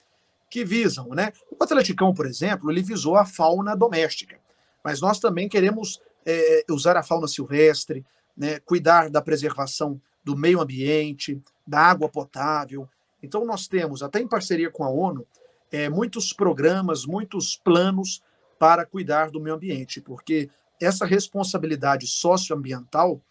que 0.51 0.63
visam, 0.63 1.07
né? 1.09 1.33
O 1.59 1.63
Atleticão, 1.63 2.13
por 2.13 2.27
exemplo, 2.27 2.69
ele 2.69 2.83
visou 2.83 3.15
a 3.15 3.25
fauna 3.25 3.75
doméstica 3.75 4.39
mas 4.83 5.01
nós 5.01 5.19
também 5.19 5.47
queremos 5.47 6.01
é, 6.25 6.63
usar 6.69 6.97
a 6.97 7.03
fauna 7.03 7.27
silvestre, 7.27 8.05
né, 8.35 8.59
cuidar 8.59 9.09
da 9.09 9.21
preservação 9.21 10.01
do 10.23 10.37
meio 10.37 10.61
ambiente, 10.61 11.41
da 11.65 11.79
água 11.79 12.09
potável. 12.09 12.87
Então, 13.21 13.45
nós 13.45 13.67
temos, 13.67 14.01
até 14.01 14.19
em 14.19 14.27
parceria 14.27 14.69
com 14.69 14.83
a 14.83 14.89
ONU, 14.89 15.25
é, 15.71 15.89
muitos 15.89 16.33
programas, 16.33 17.05
muitos 17.05 17.55
planos 17.55 18.21
para 18.59 18.85
cuidar 18.85 19.31
do 19.31 19.39
meio 19.39 19.55
ambiente, 19.55 20.01
porque 20.01 20.49
essa 20.79 21.05
responsabilidade 21.05 22.07
socioambiental 22.07 23.21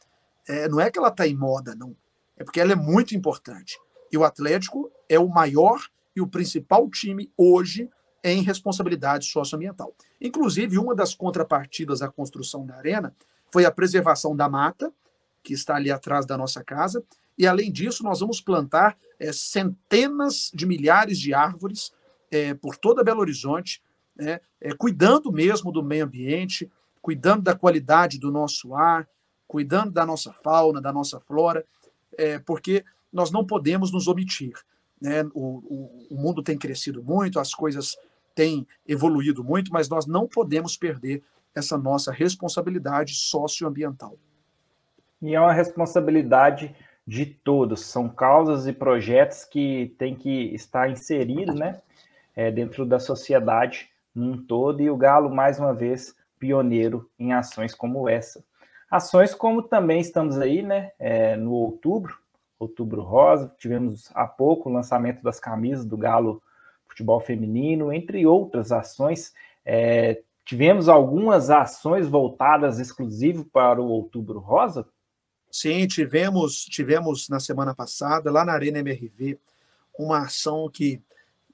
é, 0.49 0.68
não 0.68 0.81
é 0.81 0.91
que 0.91 0.99
ela 0.99 1.09
está 1.09 1.27
em 1.27 1.37
moda, 1.37 1.75
não. 1.75 1.95
É 2.37 2.45
porque 2.45 2.61
ela 2.61 2.73
é 2.73 2.77
muito 2.77 3.14
importante. 3.14 3.79
E 4.11 4.16
o 4.16 4.25
Atlético 4.25 4.91
é 5.09 5.18
o 5.18 5.29
maior 5.29 5.81
e 6.14 6.20
o 6.20 6.26
principal 6.26 6.88
time 6.88 7.32
hoje 7.36 7.88
em 8.22 8.42
responsabilidade 8.42 9.26
socioambiental. 9.26 9.94
Inclusive, 10.20 10.78
uma 10.78 10.94
das 10.94 11.14
contrapartidas 11.14 12.02
à 12.02 12.08
construção 12.08 12.66
da 12.66 12.76
arena 12.76 13.14
foi 13.50 13.64
a 13.64 13.70
preservação 13.70 14.36
da 14.36 14.48
mata, 14.48 14.92
que 15.42 15.54
está 15.54 15.76
ali 15.76 15.90
atrás 15.90 16.26
da 16.26 16.36
nossa 16.36 16.62
casa, 16.62 17.02
e 17.38 17.46
além 17.46 17.72
disso, 17.72 18.04
nós 18.04 18.20
vamos 18.20 18.40
plantar 18.40 18.98
é, 19.18 19.32
centenas 19.32 20.50
de 20.52 20.66
milhares 20.66 21.18
de 21.18 21.32
árvores 21.32 21.92
é, 22.30 22.52
por 22.52 22.76
toda 22.76 23.02
Belo 23.02 23.20
Horizonte, 23.20 23.82
é, 24.18 24.40
cuidando 24.76 25.32
mesmo 25.32 25.72
do 25.72 25.82
meio 25.82 26.04
ambiente, 26.04 26.70
cuidando 27.00 27.42
da 27.42 27.56
qualidade 27.56 28.18
do 28.18 28.30
nosso 28.30 28.74
ar, 28.74 29.08
cuidando 29.48 29.90
da 29.90 30.04
nossa 30.04 30.32
fauna, 30.32 30.80
da 30.80 30.92
nossa 30.92 31.18
flora, 31.20 31.64
é, 32.16 32.38
porque 32.38 32.84
nós 33.12 33.30
não 33.30 33.44
podemos 33.44 33.90
nos 33.90 34.06
omitir. 34.06 34.52
Né? 35.01 35.22
O, 35.34 35.62
o, 35.64 36.07
o 36.11 36.16
mundo 36.16 36.42
tem 36.42 36.59
crescido 36.59 37.03
muito, 37.03 37.40
as 37.40 37.55
coisas 37.55 37.96
tem 38.34 38.66
evoluído 38.86 39.42
muito, 39.42 39.72
mas 39.72 39.88
nós 39.88 40.07
não 40.07 40.26
podemos 40.26 40.76
perder 40.76 41.22
essa 41.55 41.76
nossa 41.76 42.12
responsabilidade 42.12 43.14
socioambiental. 43.14 44.16
E 45.20 45.34
é 45.34 45.40
uma 45.40 45.53
responsabilidade 45.53 46.74
de 47.07 47.26
todos, 47.26 47.84
são 47.86 48.09
causas 48.09 48.66
e 48.66 48.72
projetos 48.72 49.44
que 49.44 49.94
têm 49.98 50.14
que 50.14 50.55
estar 50.55 50.88
inseridos 50.88 51.55
né, 51.55 51.80
é, 52.36 52.51
dentro 52.51 52.86
da 52.86 52.98
sociedade 52.98 53.90
num 54.14 54.36
todo, 54.36 54.80
e 54.80 54.90
o 54.90 54.96
Galo, 54.96 55.28
mais 55.28 55.59
uma 55.59 55.74
vez, 55.74 56.14
pioneiro 56.38 57.11
em 57.18 57.32
ações 57.32 57.74
como 57.74 58.09
essa. 58.09 58.44
Ações 58.90 59.34
como 59.34 59.62
também 59.62 60.01
estamos 60.01 60.38
aí 60.38 60.62
né, 60.62 60.92
é, 60.98 61.36
no 61.36 61.53
outubro, 61.53 62.16
outubro 62.61 63.02
rosa, 63.02 63.52
tivemos 63.58 64.11
há 64.14 64.26
pouco 64.26 64.68
o 64.68 64.72
lançamento 64.72 65.22
das 65.22 65.40
camisas 65.40 65.84
do 65.84 65.96
Galo 65.96 66.42
futebol 66.86 67.20
feminino, 67.20 67.92
entre 67.92 68.26
outras 68.26 68.70
ações. 68.70 69.32
É, 69.64 70.22
tivemos 70.44 70.88
algumas 70.88 71.48
ações 71.48 72.06
voltadas 72.06 72.78
exclusivo 72.78 73.44
para 73.44 73.80
o 73.80 73.86
Outubro 73.86 74.38
Rosa? 74.38 74.86
Sim, 75.50 75.86
tivemos, 75.86 76.64
tivemos 76.64 77.28
na 77.28 77.40
semana 77.40 77.74
passada, 77.74 78.30
lá 78.30 78.44
na 78.44 78.52
Arena 78.52 78.78
MRV, 78.80 79.38
uma 79.98 80.18
ação 80.18 80.68
que 80.68 81.00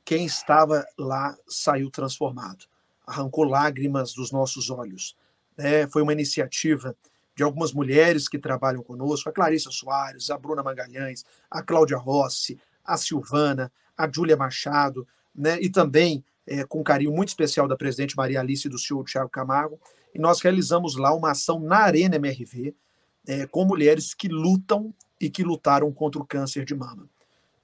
quem 0.04 0.26
estava 0.26 0.86
lá 0.98 1.36
saiu 1.48 1.90
transformado, 1.90 2.66
arrancou 3.06 3.44
lágrimas 3.44 4.12
dos 4.12 4.30
nossos 4.30 4.70
olhos. 4.70 5.16
É, 5.56 5.86
foi 5.86 6.02
uma 6.02 6.12
iniciativa 6.12 6.94
de 7.36 7.42
algumas 7.42 7.72
mulheres 7.72 8.28
que 8.28 8.38
trabalham 8.38 8.82
conosco, 8.82 9.28
a 9.28 9.32
Clarissa 9.32 9.70
Soares, 9.70 10.30
a 10.30 10.38
Bruna 10.38 10.62
Magalhães, 10.62 11.24
a 11.50 11.62
Cláudia 11.62 11.98
Rossi, 11.98 12.58
a 12.82 12.96
Silvana, 12.96 13.70
a 13.96 14.10
Júlia 14.10 14.36
Machado, 14.36 15.06
né, 15.34 15.58
e 15.60 15.68
também 15.68 16.24
é, 16.46 16.64
com 16.64 16.82
carinho 16.82 17.12
muito 17.12 17.28
especial 17.28 17.68
da 17.68 17.76
presidente 17.76 18.16
Maria 18.16 18.40
Alice 18.40 18.66
e 18.66 18.70
do 18.70 18.78
senhor 18.78 19.04
Tiago 19.04 19.28
Camargo, 19.28 19.78
e 20.14 20.18
nós 20.18 20.40
realizamos 20.40 20.96
lá 20.96 21.14
uma 21.14 21.32
ação 21.32 21.60
na 21.60 21.78
Arena 21.80 22.16
MRV 22.16 22.74
é, 23.26 23.46
com 23.46 23.66
mulheres 23.66 24.14
que 24.14 24.28
lutam 24.28 24.94
e 25.20 25.28
que 25.28 25.42
lutaram 25.42 25.92
contra 25.92 26.20
o 26.20 26.24
câncer 26.24 26.64
de 26.64 26.74
mama. 26.74 27.06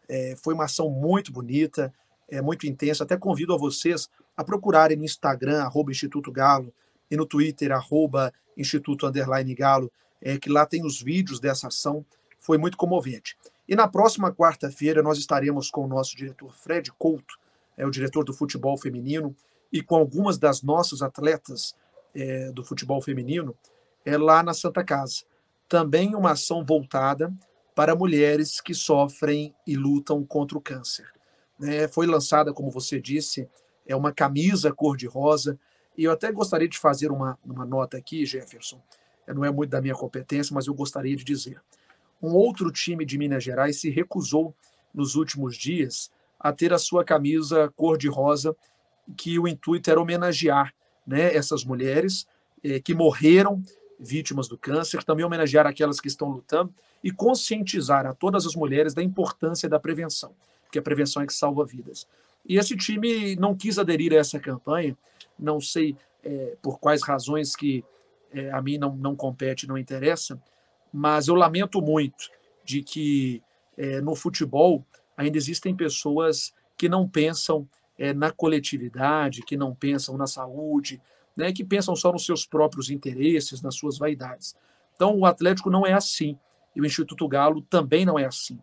É, 0.09 0.35
foi 0.43 0.53
uma 0.53 0.64
ação 0.64 0.91
muito 0.91 1.33
bonita, 1.33 1.95
é, 2.29 2.43
muito 2.43 2.66
intensa. 2.66 3.05
Até 3.05 3.16
convido 3.16 3.55
a 3.55 3.57
vocês 3.57 4.09
a 4.37 4.45
procurarem 4.45 4.97
no 4.97 5.05
Instagram, 5.05 5.62
arroba 5.62 5.91
Instituto 5.91 6.31
Galo, 6.31 6.75
e 7.13 7.17
no 7.17 7.27
Twitter, 7.27 7.71
arroba 7.73 8.33
Instituto 8.57 9.07
Underline 9.07 9.55
Galo, 9.55 9.93
é, 10.19 10.39
que 10.39 10.49
lá 10.49 10.65
tem 10.65 10.83
os 10.83 11.03
vídeos 11.03 11.39
dessa 11.39 11.69
ação. 11.69 12.07
Foi 12.39 12.57
muito 12.57 12.79
comovente. 12.79 13.37
E 13.69 13.77
na 13.77 13.87
próxima 13.87 14.33
quarta-feira 14.33 15.03
nós 15.03 15.19
estaremos 15.19 15.71
com 15.71 15.85
o 15.85 15.87
nosso 15.87 16.17
diretor 16.17 16.57
Fred 16.57 16.91
Couto, 16.93 17.39
é 17.77 17.87
o 17.87 17.91
diretor 17.91 18.25
do 18.25 18.33
futebol 18.33 18.79
feminino, 18.79 19.37
e 19.71 19.83
com 19.83 19.95
algumas 19.95 20.39
das 20.39 20.63
nossas 20.63 21.03
atletas 21.03 21.75
é, 22.15 22.51
do 22.51 22.65
futebol 22.65 23.03
feminino 23.03 23.55
é, 24.07 24.17
lá 24.17 24.43
na 24.43 24.55
Santa 24.55 24.83
Casa, 24.83 25.25
também 25.69 26.15
uma 26.15 26.33
ação 26.33 26.65
voltada 26.65 27.31
para 27.75 27.95
mulheres 27.95 28.59
que 28.59 28.73
sofrem 28.73 29.55
e 29.67 29.77
lutam 29.77 30.25
contra 30.25 30.57
o 30.57 30.63
câncer. 30.63 31.07
Né? 31.59 31.87
Foi 31.89 32.07
lançada, 32.07 32.55
como 32.55 32.71
você 32.71 32.99
disse, 32.99 33.47
é 33.87 33.95
uma 33.95 34.13
camisa 34.13 34.73
cor-de-rosa, 34.73 35.59
e 35.97 36.05
eu 36.05 36.12
até 36.12 36.32
gostaria 36.32 36.68
de 36.68 36.78
fazer 36.78 37.11
uma, 37.11 37.38
uma 37.45 37.64
nota 37.64 37.97
aqui, 37.97 38.24
Jefferson, 38.24 38.80
não 39.28 39.45
é 39.45 39.51
muito 39.51 39.70
da 39.70 39.80
minha 39.80 39.95
competência, 39.95 40.55
mas 40.55 40.66
eu 40.66 40.74
gostaria 40.74 41.14
de 41.16 41.24
dizer. 41.24 41.61
Um 42.20 42.34
outro 42.34 42.70
time 42.70 43.05
de 43.05 43.18
Minas 43.18 43.45
Gerais 43.45 43.80
se 43.80 43.90
recusou 43.90 44.55
nos 44.95 45.14
últimos 45.14 45.57
dias 45.57 46.11
a 46.38 46.53
ter 46.53 46.72
a 46.72 46.78
sua 46.78 47.05
camisa 47.05 47.72
cor-de-rosa, 47.76 48.57
que 49.16 49.38
o 49.38 49.47
intuito 49.47 49.90
era 49.90 50.01
homenagear 50.01 50.74
né, 51.07 51.34
essas 51.34 51.64
mulheres 51.64 52.26
eh, 52.62 52.80
que 52.80 52.95
morreram 52.95 53.62
vítimas 53.99 54.49
do 54.49 54.59
câncer, 54.59 55.05
também 55.05 55.24
homenagear 55.24 55.66
aquelas 55.66 56.01
que 56.01 56.09
estão 56.09 56.28
lutando 56.28 56.72
e 57.03 57.11
conscientizar 57.11 58.07
a 58.07 58.12
todas 58.12 58.47
as 58.47 58.55
mulheres 58.55 58.95
da 58.95 59.03
importância 59.03 59.68
da 59.68 59.78
prevenção, 59.78 60.32
porque 60.64 60.78
a 60.78 60.82
prevenção 60.82 61.22
é 61.22 61.26
que 61.26 61.34
salva 61.34 61.64
vidas. 61.64 62.07
E 62.47 62.57
esse 62.59 62.76
time 62.76 63.36
não 63.36 63.55
quis 63.55 63.78
aderir 63.78 64.12
a 64.12 64.16
essa 64.16 64.38
campanha, 64.38 64.97
não 65.38 65.61
sei 65.61 65.97
é, 66.24 66.57
por 66.62 66.78
quais 66.78 67.03
razões 67.03 67.55
que 67.55 67.84
é, 68.32 68.51
a 68.51 68.61
mim 68.61 68.78
não, 68.78 68.95
não 68.97 69.14
compete, 69.14 69.68
não 69.68 69.78
interessa, 69.78 70.40
mas 70.93 71.28
eu 71.28 71.34
lamento 71.34 71.80
muito 71.80 72.30
de 72.64 72.82
que 72.82 73.43
é, 73.76 74.01
no 74.01 74.14
futebol 74.14 74.84
ainda 75.16 75.36
existem 75.36 75.74
pessoas 75.74 76.53
que 76.76 76.88
não 76.88 77.09
pensam 77.09 77.68
é, 77.99 78.12
na 78.12 78.30
coletividade, 78.30 79.43
que 79.43 79.57
não 79.57 79.74
pensam 79.74 80.16
na 80.16 80.26
saúde, 80.26 81.01
né, 81.36 81.53
que 81.53 81.64
pensam 81.64 81.95
só 81.97 82.12
nos 82.12 82.26
seus 82.26 82.47
próprios 82.47 82.90
interesses, 82.90 83.62
nas 83.62 83.74
suas 83.74 83.99
vaidades. 83.99 84.57
Então, 84.95 85.16
o 85.18 85.26
Atlético 85.26 85.70
não 85.70 85.86
é 85.86 85.93
assim, 85.93 86.38
e 86.74 86.80
o 86.80 86.86
Instituto 86.86 87.26
Galo 87.28 87.62
também 87.62 88.05
não 88.05 88.18
é 88.18 88.24
assim. 88.24 88.59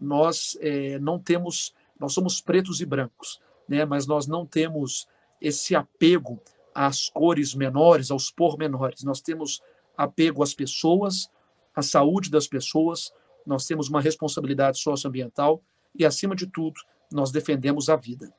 Nós 0.00 0.56
é, 0.60 0.98
não 0.98 1.18
temos, 1.18 1.74
nós 1.98 2.12
somos 2.12 2.40
pretos 2.40 2.80
e 2.80 2.86
brancos, 2.86 3.40
né, 3.68 3.84
mas 3.84 4.06
nós 4.06 4.26
não 4.26 4.46
temos 4.46 5.08
esse 5.40 5.74
apego 5.74 6.40
às 6.74 7.08
cores 7.08 7.54
menores, 7.54 8.10
aos 8.10 8.30
pormenores. 8.30 9.02
Nós 9.02 9.20
temos 9.20 9.62
apego 9.96 10.42
às 10.42 10.54
pessoas, 10.54 11.30
à 11.74 11.82
saúde 11.82 12.30
das 12.30 12.46
pessoas, 12.46 13.12
nós 13.46 13.66
temos 13.66 13.88
uma 13.88 14.00
responsabilidade 14.00 14.78
socioambiental 14.78 15.62
e, 15.94 16.04
acima 16.04 16.34
de 16.34 16.46
tudo, 16.46 16.80
nós 17.10 17.30
defendemos 17.30 17.88
a 17.88 17.96
vida. 17.96 18.32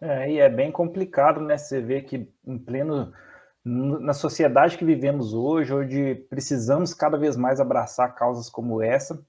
É, 0.00 0.30
e 0.30 0.38
é 0.38 0.48
bem 0.48 0.72
complicado, 0.72 1.40
né? 1.40 1.56
Você 1.56 1.80
vê 1.80 2.02
que 2.02 2.28
em 2.46 2.58
pleno 2.58 3.12
na 3.64 4.12
sociedade 4.12 4.76
que 4.76 4.84
vivemos 4.84 5.32
hoje, 5.32 5.72
onde 5.72 6.16
precisamos 6.28 6.92
cada 6.92 7.16
vez 7.16 7.34
mais 7.34 7.60
abraçar 7.60 8.14
causas 8.14 8.50
como 8.50 8.82
essa, 8.82 9.24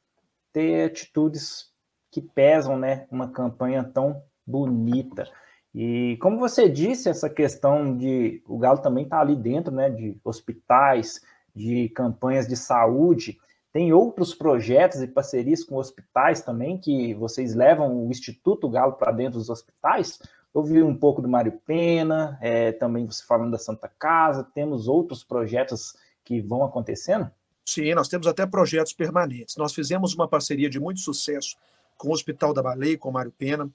ter 0.51 0.89
atitudes 0.89 1.73
que 2.15 2.21
pesam, 2.21 2.79
né? 2.79 3.05
Uma 3.11 3.27
campanha 3.27 3.83
tão 3.83 4.23
bonita. 4.47 5.29
E 5.73 6.17
como 6.21 6.39
você 6.39 6.69
disse, 6.69 7.09
essa 7.09 7.29
questão 7.29 7.97
de 7.97 8.41
o 8.47 8.57
Galo 8.57 8.77
também 8.77 9.03
está 9.03 9.19
ali 9.19 9.35
dentro, 9.35 9.75
né? 9.75 9.89
De 9.89 10.17
hospitais, 10.23 11.19
de 11.53 11.89
campanhas 11.89 12.47
de 12.47 12.55
saúde. 12.55 13.37
Tem 13.73 13.91
outros 13.91 14.33
projetos 14.33 15.01
e 15.01 15.07
parcerias 15.07 15.65
com 15.65 15.75
hospitais 15.75 16.39
também 16.41 16.77
que 16.77 17.13
vocês 17.15 17.53
levam 17.53 18.07
o 18.07 18.09
Instituto 18.09 18.69
Galo 18.69 18.93
para 18.93 19.11
dentro 19.11 19.37
dos 19.37 19.49
hospitais? 19.49 20.17
Eu 20.53 20.63
vi 20.63 20.81
um 20.81 20.95
pouco 20.95 21.21
do 21.21 21.27
Mário 21.27 21.59
Pena, 21.67 22.39
é, 22.41 22.71
também 22.71 23.05
você 23.05 23.25
falando 23.25 23.51
da 23.51 23.57
Santa 23.57 23.91
Casa, 23.99 24.49
temos 24.55 24.87
outros 24.87 25.21
projetos 25.21 25.97
que 26.23 26.39
vão 26.39 26.63
acontecendo? 26.63 27.29
Sim, 27.65 27.93
nós 27.93 28.07
temos 28.07 28.25
até 28.25 28.45
projetos 28.45 28.93
permanentes. 28.93 29.57
Nós 29.57 29.73
fizemos 29.73 30.15
uma 30.15 30.29
parceria 30.29 30.69
de 30.69 30.79
muito 30.79 31.01
sucesso 31.01 31.57
com 31.97 32.09
o 32.09 32.13
Hospital 32.13 32.53
da 32.53 32.61
Baleia, 32.61 32.97
com 32.97 33.09
o 33.09 33.13
Mário 33.13 33.31
Pena. 33.31 33.69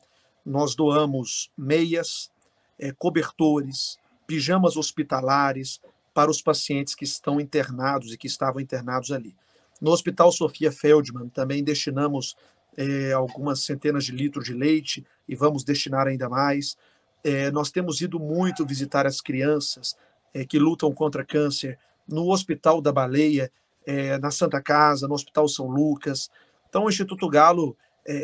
Nós 0.45 0.75
doamos 0.75 1.51
meias, 1.57 2.31
é, 2.79 2.93
cobertores, 2.93 3.99
pijamas 4.27 4.77
hospitalares 4.77 5.81
para 6.15 6.31
os 6.31 6.41
pacientes 6.41 6.95
que 6.95 7.05
estão 7.05 7.41
internados 7.41 8.13
e 8.13 8.19
que 8.19 8.27
estavam 8.27 8.61
internados 8.61 9.13
ali. 9.13 9.35
No 9.81 9.91
Hospital 9.91 10.31
Sofia 10.31 10.71
Feldman 10.71 11.29
também 11.29 11.65
destinamos 11.65 12.37
é, 12.77 13.13
algumas 13.13 13.61
centenas 13.61 14.05
de 14.05 14.13
litros 14.13 14.45
de 14.45 14.55
leite 14.55 15.05
e 15.29 15.35
vamos 15.35 15.65
destinar 15.65 16.07
ainda 16.07 16.29
mais. 16.29 16.77
É, 17.23 17.51
nós 17.51 17.71
temos 17.71 18.01
ido 18.01 18.19
muito 18.19 18.67
visitar 18.67 19.07
as 19.07 19.21
crianças 19.21 19.97
é, 20.33 20.45
que 20.45 20.59
lutam 20.59 20.93
contra 20.93 21.25
câncer 21.25 21.79
no 22.07 22.31
Hospital 22.31 22.81
da 22.81 22.93
Baleia, 22.93 23.51
é, 23.87 24.19
na 24.19 24.31
Santa 24.31 24.61
Casa, 24.61 25.09
no 25.09 25.15
Hospital 25.15 25.49
São 25.49 25.67
Lucas. 25.67 26.31
Então, 26.69 26.85
o 26.85 26.89
Instituto 26.89 27.29
Galo, 27.29 27.77
é, 28.07 28.15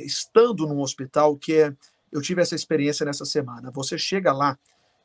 é, 0.00 0.04
estando 0.04 0.66
num 0.66 0.80
hospital 0.80 1.36
que 1.36 1.54
é. 1.54 1.74
Eu 2.10 2.22
tive 2.22 2.40
essa 2.40 2.54
experiência 2.54 3.04
nessa 3.04 3.26
semana. 3.26 3.70
Você 3.70 3.98
chega 3.98 4.32
lá 4.32 4.58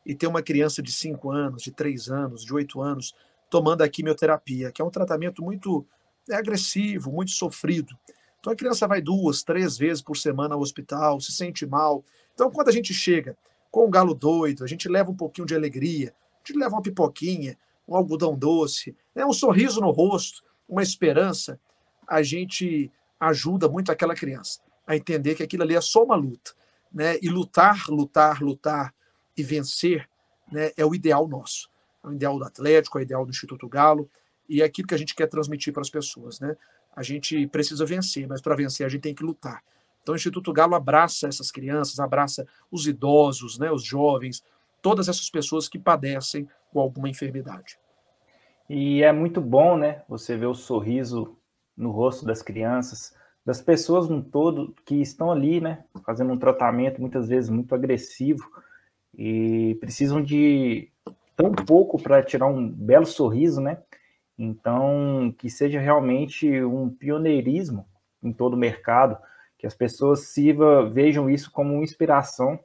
e 0.05 0.15
tem 0.15 0.27
uma 0.27 0.41
criança 0.41 0.81
de 0.81 0.91
5 0.91 1.31
anos, 1.31 1.61
de 1.61 1.71
3 1.71 2.09
anos, 2.09 2.45
de 2.45 2.53
8 2.53 2.81
anos, 2.81 3.13
tomando 3.49 3.81
a 3.81 3.89
quimioterapia, 3.89 4.71
que 4.71 4.81
é 4.81 4.85
um 4.85 4.89
tratamento 4.89 5.43
muito 5.43 5.85
agressivo, 6.31 7.11
muito 7.11 7.31
sofrido. 7.31 7.93
Então 8.39 8.51
a 8.51 8.55
criança 8.55 8.87
vai 8.87 9.01
duas, 9.01 9.43
três 9.43 9.77
vezes 9.77 10.01
por 10.01 10.17
semana 10.17 10.55
ao 10.55 10.61
hospital, 10.61 11.19
se 11.19 11.31
sente 11.31 11.65
mal. 11.65 12.03
Então 12.33 12.49
quando 12.49 12.69
a 12.69 12.71
gente 12.71 12.93
chega 12.93 13.37
com 13.71 13.85
o 13.85 13.89
galo 13.89 14.13
doido, 14.13 14.63
a 14.63 14.67
gente 14.67 14.87
leva 14.87 15.11
um 15.11 15.15
pouquinho 15.15 15.47
de 15.47 15.55
alegria, 15.55 16.13
a 16.43 16.47
gente 16.47 16.59
leva 16.59 16.75
uma 16.75 16.81
pipoquinha, 16.81 17.57
um 17.87 17.95
algodão 17.95 18.37
doce, 18.37 18.95
né, 19.15 19.25
um 19.25 19.33
sorriso 19.33 19.79
no 19.81 19.91
rosto, 19.91 20.43
uma 20.67 20.83
esperança, 20.83 21.59
a 22.07 22.21
gente 22.21 22.91
ajuda 23.27 23.67
muito 23.67 23.91
aquela 23.91 24.15
criança 24.15 24.59
a 24.85 24.95
entender 24.95 25.35
que 25.35 25.43
aquilo 25.43 25.63
ali 25.63 25.75
é 25.75 25.81
só 25.81 26.03
uma 26.03 26.15
luta. 26.15 26.51
Né? 26.91 27.17
E 27.21 27.29
lutar, 27.29 27.87
lutar, 27.89 28.41
lutar 28.41 28.93
e 29.35 29.41
vencer 29.41 30.07
né, 30.51 30.71
é 30.77 30.85
o 30.85 30.93
ideal 30.93 31.27
nosso. 31.27 31.69
É 32.03 32.07
o 32.07 32.13
ideal 32.13 32.37
do 32.37 32.43
Atlético, 32.43 32.97
é 32.97 33.01
o 33.01 33.03
ideal 33.03 33.25
do 33.25 33.31
Instituto 33.31 33.67
Galo, 33.67 34.09
e 34.47 34.61
é 34.61 34.65
aquilo 34.65 34.87
que 34.87 34.93
a 34.93 34.97
gente 34.97 35.15
quer 35.15 35.27
transmitir 35.27 35.73
para 35.73 35.81
as 35.81 35.89
pessoas. 35.89 36.39
Né? 36.39 36.55
a 36.95 37.01
gente 37.01 37.47
precisa 37.47 37.85
vencer, 37.85 38.27
mas 38.27 38.41
para 38.41 38.55
vencer 38.55 38.85
a 38.85 38.89
gente 38.89 39.01
tem 39.01 39.15
que 39.15 39.23
lutar. 39.23 39.63
Então 40.01 40.13
o 40.13 40.15
Instituto 40.15 40.51
Galo 40.53 40.75
abraça 40.75 41.27
essas 41.27 41.49
crianças, 41.49 41.99
abraça 41.99 42.45
os 42.71 42.87
idosos, 42.87 43.57
né, 43.57 43.71
os 43.71 43.83
jovens, 43.83 44.43
todas 44.81 45.07
essas 45.07 45.29
pessoas 45.29 45.67
que 45.67 45.79
padecem 45.79 46.47
com 46.71 46.79
alguma 46.79 47.09
enfermidade. 47.09 47.79
E 48.69 49.01
é 49.01 49.11
muito 49.11 49.41
bom, 49.41 49.77
né, 49.77 50.03
você 50.07 50.37
ver 50.37 50.45
o 50.45 50.53
sorriso 50.53 51.37
no 51.75 51.91
rosto 51.91 52.25
das 52.25 52.41
crianças, 52.41 53.13
das 53.45 53.61
pessoas 53.61 54.07
no 54.07 54.21
todo 54.23 54.73
que 54.85 55.01
estão 55.01 55.31
ali, 55.31 55.59
né, 55.59 55.83
fazendo 56.05 56.31
um 56.31 56.37
tratamento 56.37 57.01
muitas 57.01 57.27
vezes 57.27 57.49
muito 57.49 57.75
agressivo 57.75 58.49
e 59.15 59.75
precisam 59.79 60.21
de 60.21 60.89
tão 61.35 61.51
pouco 61.51 62.01
para 62.01 62.23
tirar 62.23 62.47
um 62.47 62.69
belo 62.69 63.05
sorriso, 63.05 63.59
né? 63.59 63.79
Então, 64.37 65.33
que 65.37 65.49
seja 65.49 65.79
realmente 65.79 66.63
um 66.63 66.89
pioneirismo 66.89 67.85
em 68.21 68.31
todo 68.31 68.53
o 68.53 68.57
mercado, 68.57 69.17
que 69.57 69.67
as 69.67 69.73
pessoas 69.73 70.27
sirva, 70.27 70.89
vejam 70.89 71.29
isso 71.29 71.51
como 71.51 71.83
inspiração 71.83 72.59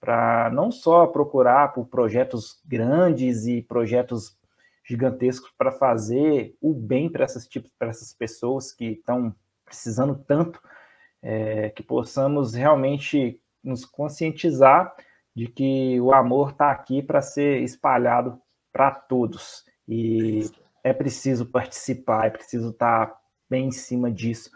para 0.00 0.50
não 0.50 0.70
só 0.70 1.06
procurar 1.06 1.74
por 1.74 1.86
projetos 1.86 2.58
grandes 2.64 3.46
e 3.46 3.60
projetos 3.60 4.36
gigantescos 4.84 5.50
para 5.56 5.72
fazer 5.72 6.56
o 6.60 6.74
bem 6.74 7.10
para 7.10 7.24
essas 7.24 7.46
tipos, 7.46 7.70
essas 7.80 8.12
pessoas 8.12 8.72
que 8.72 8.92
estão 8.92 9.34
precisando 9.64 10.16
tanto, 10.26 10.60
é, 11.22 11.70
que 11.70 11.82
possamos 11.82 12.54
realmente 12.54 13.40
nos 13.62 13.84
conscientizar 13.84 14.94
de 15.34 15.46
que 15.46 16.00
o 16.00 16.12
amor 16.12 16.50
está 16.50 16.70
aqui 16.70 17.02
para 17.02 17.22
ser 17.22 17.62
espalhado 17.62 18.40
para 18.72 18.90
todos. 18.90 19.64
E 19.86 20.50
é 20.82 20.92
preciso 20.92 21.46
participar, 21.46 22.26
é 22.26 22.30
preciso 22.30 22.70
estar 22.70 23.16
bem 23.48 23.66
em 23.66 23.72
cima 23.72 24.10
disso. 24.10 24.50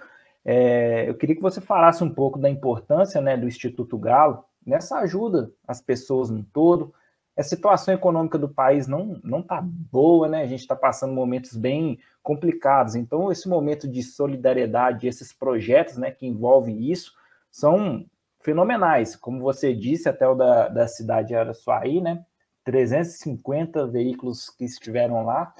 É, 0.45 1.09
eu 1.09 1.15
queria 1.15 1.35
que 1.35 1.43
você 1.43 1.61
falasse 1.61 2.05
um 2.05 2.13
pouco 2.13 2.39
da 2.39 2.51
importância 2.51 3.21
né, 3.21 3.37
do 3.37 3.47
Instituto 3.47 3.97
Galo 3.99 4.45
nessa 4.65 4.99
ajuda 4.99 5.51
às 5.67 5.81
pessoas 5.81 6.31
no 6.31 6.43
todo. 6.45 6.93
A 7.37 7.43
situação 7.43 7.93
econômica 7.93 8.39
do 8.39 8.49
país 8.49 8.87
não 8.87 9.21
não 9.25 9.41
está 9.41 9.61
boa, 9.63 10.29
né? 10.29 10.43
A 10.43 10.47
gente 10.47 10.61
está 10.61 10.77
passando 10.77 11.13
momentos 11.13 11.57
bem 11.57 11.99
complicados. 12.23 12.95
Então, 12.95 13.31
esse 13.31 13.49
momento 13.49 13.89
de 13.89 14.03
solidariedade, 14.03 15.07
esses 15.07 15.33
projetos 15.33 15.97
né, 15.97 16.11
que 16.11 16.27
envolvem 16.27 16.91
isso, 16.91 17.13
são 17.51 18.07
fenomenais. 18.41 19.17
Como 19.17 19.41
você 19.41 19.75
disse, 19.75 20.09
até 20.09 20.27
o 20.29 20.35
da, 20.35 20.69
da 20.69 20.87
cidade 20.87 21.29
de 21.29 21.35
Araçuaí, 21.35 22.01
né? 22.01 22.25
350 22.65 23.87
veículos 23.87 24.49
que 24.51 24.65
estiveram 24.65 25.25
lá. 25.25 25.55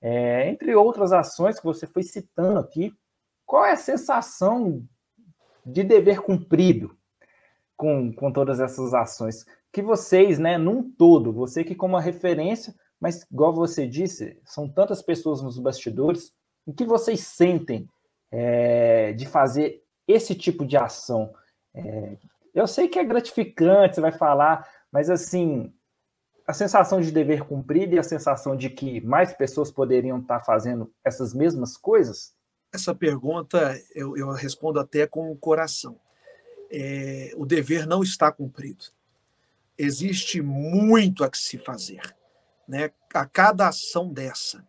É, 0.00 0.48
entre 0.48 0.74
outras 0.74 1.12
ações 1.12 1.58
que 1.58 1.64
você 1.64 1.86
foi 1.86 2.02
citando 2.02 2.58
aqui, 2.58 2.92
qual 3.44 3.64
é 3.64 3.72
a 3.72 3.76
sensação 3.76 4.84
de 5.64 5.82
dever 5.82 6.20
cumprido 6.20 6.96
com, 7.76 8.12
com 8.12 8.32
todas 8.32 8.60
essas 8.60 8.94
ações? 8.94 9.46
Que 9.72 9.82
vocês, 9.82 10.38
né, 10.38 10.56
num 10.56 10.82
todo, 10.82 11.32
você 11.32 11.62
que 11.62 11.74
como 11.74 11.94
uma 11.94 12.00
referência, 12.00 12.74
mas 13.00 13.26
igual 13.30 13.52
você 13.52 13.86
disse, 13.86 14.38
são 14.44 14.68
tantas 14.68 15.02
pessoas 15.02 15.42
nos 15.42 15.58
bastidores, 15.58 16.32
O 16.66 16.72
que 16.72 16.84
vocês 16.84 17.20
sentem 17.20 17.88
é, 18.30 19.12
de 19.14 19.24
fazer 19.24 19.82
esse 20.06 20.34
tipo 20.34 20.66
de 20.66 20.76
ação? 20.76 21.32
É, 21.74 22.18
eu 22.54 22.66
sei 22.66 22.88
que 22.88 22.98
é 22.98 23.04
gratificante, 23.04 23.94
você 23.94 24.00
vai 24.02 24.12
falar, 24.12 24.68
mas 24.92 25.08
assim, 25.08 25.72
a 26.46 26.52
sensação 26.52 27.00
de 27.00 27.12
dever 27.12 27.44
cumprido 27.44 27.94
e 27.94 27.98
a 27.98 28.02
sensação 28.02 28.56
de 28.56 28.70
que 28.70 29.00
mais 29.02 29.32
pessoas 29.32 29.70
poderiam 29.70 30.18
estar 30.18 30.40
fazendo 30.40 30.90
essas 31.04 31.32
mesmas 31.32 31.76
coisas? 31.76 32.34
Essa 32.72 32.94
pergunta 32.94 33.78
eu, 33.94 34.16
eu 34.16 34.30
respondo 34.30 34.80
até 34.80 35.06
com 35.06 35.30
o 35.30 35.36
coração. 35.36 35.98
É, 36.70 37.32
o 37.36 37.46
dever 37.46 37.86
não 37.86 38.02
está 38.02 38.30
cumprido. 38.32 38.84
Existe 39.78 40.42
muito 40.42 41.22
a 41.22 41.30
que 41.30 41.38
se 41.38 41.56
fazer. 41.56 42.02
Né? 42.66 42.90
A 43.14 43.24
cada 43.24 43.68
ação 43.68 44.12
dessa, 44.12 44.66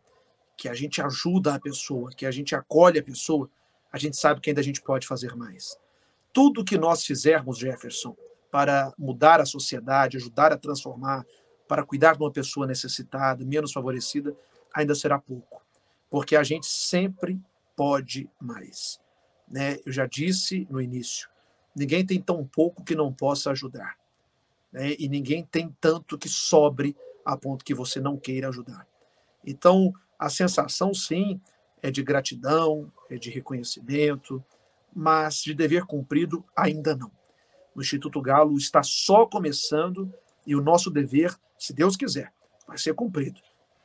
que 0.56 0.70
a 0.70 0.74
gente 0.74 1.02
ajuda 1.02 1.56
a 1.56 1.60
pessoa, 1.60 2.12
que 2.12 2.26
a 2.26 2.32
gente 2.32 2.56
acolhe 2.56 3.00
a 3.00 3.04
pessoa, 3.04 3.50
a 3.92 3.98
gente 3.98 4.18
sabe 4.18 4.40
que 4.40 4.50
ainda 4.50 4.62
a 4.62 4.64
gente 4.64 4.82
pode 4.82 5.08
fazer 5.08 5.36
mais. 5.36 5.78
Tudo 6.32 6.64
que 6.64 6.78
nós 6.78 7.06
fizermos, 7.06 7.58
Jefferson, 7.58 8.16
para 8.52 8.94
mudar 8.98 9.42
a 9.42 9.46
sociedade, 9.46 10.18
ajudar 10.18 10.52
a 10.52 10.58
transformar, 10.58 11.26
para 11.68 11.84
cuidar 11.84 12.16
de 12.16 12.24
uma 12.24 12.32
pessoa 12.32 12.66
necessitada, 12.66 13.46
menos 13.46 13.72
favorecida, 13.72 14.36
ainda 14.74 14.96
será 14.96 15.20
pouco, 15.20 15.62
porque 16.10 16.36
a 16.36 16.44
gente 16.44 16.66
sempre 16.66 17.40
pode 17.76 18.30
mais. 18.40 19.00
Né? 19.48 19.80
Eu 19.86 19.92
já 19.92 20.06
disse 20.06 20.68
no 20.70 20.82
início, 20.82 21.30
ninguém 21.76 22.06
tem 22.06 22.22
tão 22.22 22.46
pouco 22.46 22.84
que 22.84 22.96
não 22.96 23.14
possa 23.14 23.52
ajudar, 23.52 23.98
né? 24.72 24.96
e 24.98 25.08
ninguém 25.10 25.44
tem 25.44 25.76
tanto 25.80 26.18
que 26.18 26.30
sobre 26.30 26.96
a 27.26 27.38
ponto 27.38 27.66
que 27.66 27.74
você 27.74 28.00
não 28.00 28.18
queira 28.18 28.50
ajudar. 28.50 28.88
Então, 29.46 29.94
a 30.18 30.30
sensação, 30.30 30.94
sim, 30.94 31.40
é 31.82 31.90
de 31.90 32.04
gratidão, 32.04 32.92
é 33.10 33.18
de 33.18 33.30
reconhecimento, 33.30 34.44
mas 34.94 35.42
de 35.42 35.54
dever 35.54 35.86
cumprido, 35.86 36.44
ainda 36.56 36.96
não. 36.96 37.12
O 37.76 37.82
Instituto 37.82 38.22
Galo 38.22 38.58
está 38.58 38.84
só 38.84 39.26
começando 39.26 40.12
e 40.46 40.56
o 40.56 40.62
nosso 40.62 40.90
dever 40.90 41.38
se 41.60 41.74
Deus 41.74 41.98
quiser, 41.98 42.32
vai 42.66 42.78
ser 42.78 42.94
cumprido. 42.94 43.42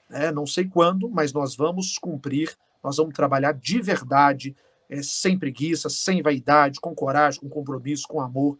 É, 0.09 0.31
não 0.31 0.47
sei 0.47 0.65
quando, 0.65 1.11
mas 1.11 1.33
nós 1.33 1.57
vamos 1.57 1.99
cumprir, 1.99 2.57
nós 2.83 2.99
vamos 2.99 3.15
trabalhar 3.15 3.53
de 3.53 3.81
verdade, 3.81 4.55
é, 4.89 5.03
sem 5.03 5.37
preguiça, 5.37 5.91
sem 5.91 6.23
vaidade, 6.23 6.81
com 6.81 6.95
coragem, 6.95 7.41
com 7.41 7.49
compromisso, 7.49 8.07
com 8.07 8.21
amor, 8.21 8.57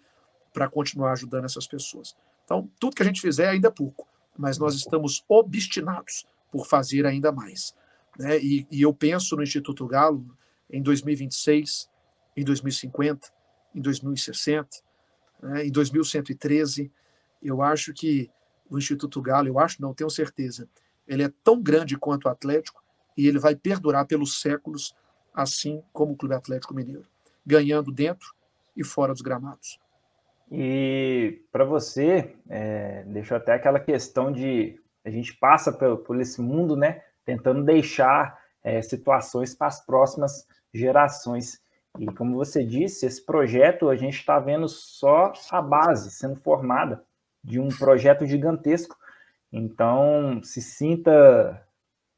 para 0.55 0.71
continuar 0.71 1.13
ajudando 1.13 1.45
essas 1.45 1.67
pessoas. 1.67 2.17
Então, 2.45 2.71
tudo 2.79 2.95
que 2.95 3.03
a 3.03 3.07
gente 3.07 3.21
fizer 3.21 3.49
ainda 3.49 3.69
é 3.69 3.71
pouco, 3.71 4.07
mas 4.39 4.57
nós 4.57 4.75
estamos 4.77 5.25
obstinados 5.29 6.27
por 6.51 6.67
fazer 6.67 7.05
ainda 7.05 7.33
mais. 7.33 7.75
Né? 8.17 8.39
E, 8.39 8.67
e 8.71 8.83
eu 8.83 8.95
penso 8.95 9.35
no 9.35 9.43
Instituto 9.43 9.85
Galo 9.85 10.25
em 10.71 10.81
2026, 10.81 11.91
em 12.37 12.45
2050, 12.45 13.33
em 13.75 13.81
2060, 13.81 14.69
né? 15.43 15.67
em 15.67 15.73
2113. 15.73 16.93
Eu 17.43 17.61
acho 17.61 17.93
que 17.93 18.31
o 18.71 18.79
Instituto 18.79 19.21
Galo, 19.21 19.49
eu 19.49 19.59
acho, 19.59 19.83
não 19.83 19.93
tenho 19.93 20.09
certeza, 20.09 20.69
ele 21.07 21.25
é 21.25 21.33
tão 21.43 21.61
grande 21.61 21.99
quanto 21.99 22.27
o 22.27 22.29
Atlético 22.31 22.83
e 23.17 23.27
ele 23.27 23.39
vai 23.39 23.57
perdurar 23.57 24.07
pelos 24.07 24.41
séculos, 24.41 24.95
assim 25.35 25.83
como 25.93 26.13
o 26.13 26.17
Clube 26.17 26.35
Atlético 26.35 26.75
Mineiro, 26.75 27.07
ganhando 27.45 27.91
dentro 27.91 28.33
e 28.77 28.85
fora 28.85 29.13
dos 29.13 29.21
gramados. 29.21 29.79
E 30.57 31.43
para 31.51 31.65
você, 31.65 32.37
é, 32.49 33.03
deixou 33.09 33.37
até 33.37 33.55
aquela 33.55 33.81
questão 33.81 34.31
de 34.31 34.81
a 35.05 35.11
gente 35.11 35.37
passa 35.37 35.73
por, 35.73 35.99
por 35.99 36.21
esse 36.21 36.41
mundo, 36.41 36.77
né, 36.77 37.03
tentando 37.25 37.65
deixar 37.65 38.39
é, 38.63 38.81
situações 38.81 39.53
para 39.53 39.67
as 39.67 39.85
próximas 39.85 40.47
gerações. 40.73 41.61
E 41.99 42.07
como 42.07 42.37
você 42.37 42.65
disse, 42.65 43.05
esse 43.05 43.27
projeto 43.27 43.89
a 43.89 43.97
gente 43.97 44.15
está 44.17 44.39
vendo 44.39 44.69
só 44.69 45.33
a 45.51 45.61
base 45.61 46.13
sendo 46.13 46.37
formada 46.37 47.05
de 47.43 47.59
um 47.59 47.69
projeto 47.69 48.25
gigantesco. 48.25 48.97
Então, 49.53 50.41
se 50.45 50.63
sinta 50.63 51.67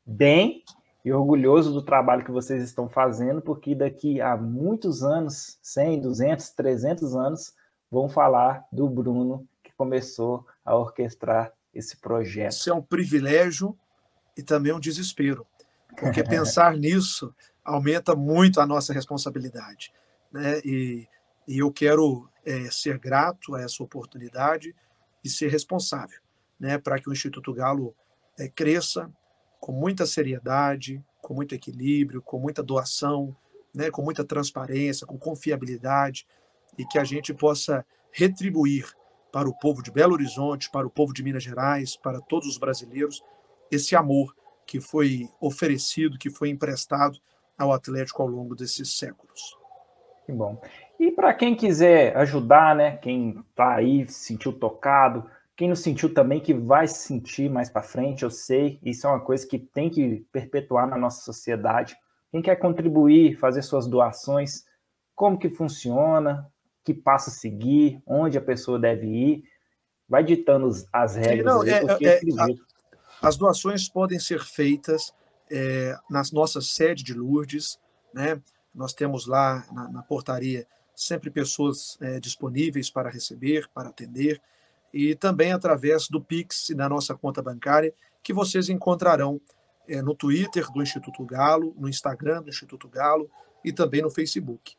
bem 0.05 0.63
e 1.03 1.11
orgulhoso 1.11 1.73
do 1.73 1.83
trabalho 1.83 2.25
que 2.25 2.31
vocês 2.31 2.63
estão 2.63 2.87
fazendo, 2.87 3.41
porque 3.41 3.75
daqui 3.75 4.21
a 4.21 4.37
muitos 4.37 5.03
anos 5.03 5.59
100, 5.63 6.03
200, 6.03 6.51
300 6.51 7.17
anos 7.17 7.55
vão 7.91 8.09
falar 8.09 8.67
do 8.73 8.89
Bruno 8.89 9.47
que 9.63 9.73
começou 9.73 10.47
a 10.65 10.75
orquestrar 10.77 11.53
esse 11.73 11.97
projeto. 11.97 12.53
Isso 12.53 12.71
é 12.71 12.75
um 12.75 12.83
privilégio 12.83 13.77
e 14.37 14.43
também 14.43 14.73
um 14.73 14.81
desespero, 14.81 15.47
porque 15.99 16.23
pensar 16.25 16.77
nisso 16.77 17.35
aumenta 17.65 18.15
muito 18.15 18.61
a 18.61 18.67
nossa 18.67 18.93
responsabilidade. 18.93 19.93
Né? 20.33 20.61
E, 20.65 21.09
e 21.47 21.59
eu 21.59 21.73
quero 21.73 22.29
é, 22.45 22.71
ser 22.71 22.99
grato 22.99 23.55
a 23.55 23.63
essa 23.63 23.83
oportunidade 23.83 24.75
e 25.25 25.29
ser 25.29 25.49
responsável, 25.49 26.21
né, 26.59 26.79
para 26.79 27.01
que 27.01 27.09
o 27.09 27.13
Instituto 27.13 27.53
Galo 27.53 27.95
é, 28.39 28.49
cresça 28.49 29.11
com 29.59 29.73
muita 29.73 30.07
seriedade, 30.07 31.03
com 31.21 31.35
muito 31.35 31.55
equilíbrio, 31.55 32.23
com 32.23 32.39
muita 32.39 32.63
doação, 32.63 33.37
né, 33.75 33.91
com 33.91 34.03
muita 34.03 34.25
transparência, 34.25 35.07
com 35.07 35.19
confiabilidade 35.19 36.27
e 36.79 36.85
que 36.85 36.99
a 36.99 37.05
gente 37.05 37.33
possa 37.35 37.85
retribuir 38.11 38.87
para 39.33 39.49
o 39.49 39.59
povo 39.59 39.83
de 39.83 39.91
Belo 39.91 40.15
Horizonte, 40.15 40.71
para 40.71 40.87
o 40.87 40.91
povo 40.91 41.13
de 41.13 41.23
Minas 41.23 41.43
Gerais, 41.43 41.97
para 41.97 42.21
todos 42.21 42.49
os 42.49 42.59
brasileiros, 42.59 43.23
esse 43.71 43.95
amor 43.95 44.35
que 44.67 44.81
foi 44.81 45.29
oferecido, 45.41 46.19
que 46.19 46.31
foi 46.31 46.49
emprestado 46.51 47.19
ao 47.59 47.73
Atlético 47.73 48.23
ao 48.23 48.29
longo 48.29 48.55
desses 48.55 48.99
séculos. 48.99 49.57
Que 50.25 50.33
bom. 50.33 50.61
E 50.99 51.11
para 51.11 51.33
quem 51.33 51.55
quiser 51.55 52.17
ajudar, 52.17 52.75
né? 52.75 52.97
Quem 52.97 53.45
está 53.51 53.75
aí, 53.75 54.07
se 54.07 54.27
sentiu 54.27 54.53
tocado, 54.53 55.31
quem 55.57 55.69
não 55.69 55.77
sentiu 55.77 56.13
também 56.13 56.41
que 56.41 56.53
vai 56.53 56.87
se 56.87 57.07
sentir 57.07 57.49
mais 57.49 57.71
para 57.71 57.83
frente, 57.83 58.25
eu 58.25 58.31
sei, 58.31 58.79
isso 58.83 59.07
é 59.07 59.11
uma 59.11 59.21
coisa 59.21 59.47
que 59.47 59.59
tem 59.59 59.89
que 59.89 60.27
perpetuar 60.31 60.87
na 60.87 60.99
nossa 60.99 61.23
sociedade. 61.23 61.97
Quem 62.31 62.43
quer 62.43 62.57
contribuir, 62.57 63.39
fazer 63.39 63.63
suas 63.63 63.87
doações, 63.87 64.65
como 65.15 65.39
que 65.39 65.49
funciona, 65.49 66.47
que 66.87 66.95
passo 66.95 67.33
seguir, 67.33 68.01
onde 68.07 68.39
a 68.39 68.41
pessoa 68.41 68.79
deve 68.79 69.09
ir, 69.09 69.45
vai 70.09 70.23
ditando 70.23 70.71
as 70.93 71.17
regras. 71.17 71.45
Não, 71.45 71.63
aí, 71.63 71.71
é, 71.71 72.07
é, 72.07 72.21
a, 72.39 73.27
as 73.27 73.37
doações 73.37 73.89
podem 73.89 74.21
ser 74.21 74.41
feitas 74.45 75.13
é, 75.51 75.99
na 76.09 76.23
nossa 76.33 76.61
sede 76.61 77.03
de 77.03 77.13
Lourdes, 77.13 77.77
né? 78.15 78.41
Nós 78.73 78.95
temos 78.95 79.27
lá 79.27 79.67
na, 79.73 79.89
na 79.91 80.03
portaria 80.05 80.65
sempre 80.95 81.29
pessoas 81.29 81.99
é, 82.01 82.21
disponíveis 82.21 82.89
para 82.89 83.11
receber, 83.11 83.69
para 83.75 83.89
atender, 83.89 84.41
e 84.95 85.17
também 85.17 85.53
através 85.53 86.09
do 86.09 86.21
Pix 86.21 86.71
e 86.71 86.75
da 86.75 86.89
nossa 86.89 87.17
conta 87.17 87.43
bancária, 87.43 87.93
que 88.23 88.33
vocês 88.33 88.69
encontrarão 88.69 89.41
é, 89.89 90.01
no 90.01 90.15
Twitter 90.15 90.71
do 90.71 90.81
Instituto 90.81 91.25
Galo, 91.25 91.75
no 91.77 91.89
Instagram 91.89 92.43
do 92.43 92.49
Instituto 92.49 92.89
Galo 92.89 93.29
e 93.65 93.73
também 93.73 94.03
no 94.03 94.11
Facebook. 94.11 94.77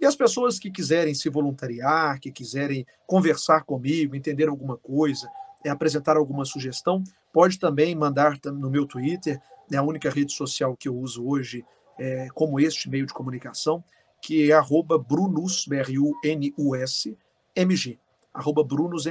E 0.00 0.04
as 0.04 0.14
pessoas 0.14 0.58
que 0.58 0.70
quiserem 0.70 1.14
se 1.14 1.28
voluntariar, 1.28 2.20
que 2.20 2.30
quiserem 2.30 2.86
conversar 3.06 3.64
comigo, 3.64 4.14
entender 4.14 4.48
alguma 4.48 4.76
coisa, 4.76 5.28
é, 5.64 5.70
apresentar 5.70 6.16
alguma 6.16 6.44
sugestão, 6.44 7.02
pode 7.32 7.58
também 7.58 7.94
mandar 7.94 8.38
no 8.44 8.70
meu 8.70 8.86
Twitter, 8.86 9.40
é 9.72 9.76
a 9.76 9.82
única 9.82 10.10
rede 10.10 10.32
social 10.32 10.76
que 10.76 10.88
eu 10.88 10.96
uso 10.96 11.26
hoje 11.26 11.64
é, 11.98 12.28
como 12.34 12.60
este 12.60 12.88
meio 12.88 13.06
de 13.06 13.12
comunicação, 13.12 13.82
que 14.20 14.50
é 14.50 14.54
arroba 14.54 14.98
Brunus, 14.98 15.66
B-R-U-N-U-S, 15.66 17.16
MG, 17.54 17.98
arroba 18.32 18.62
Brunus. 18.62 19.04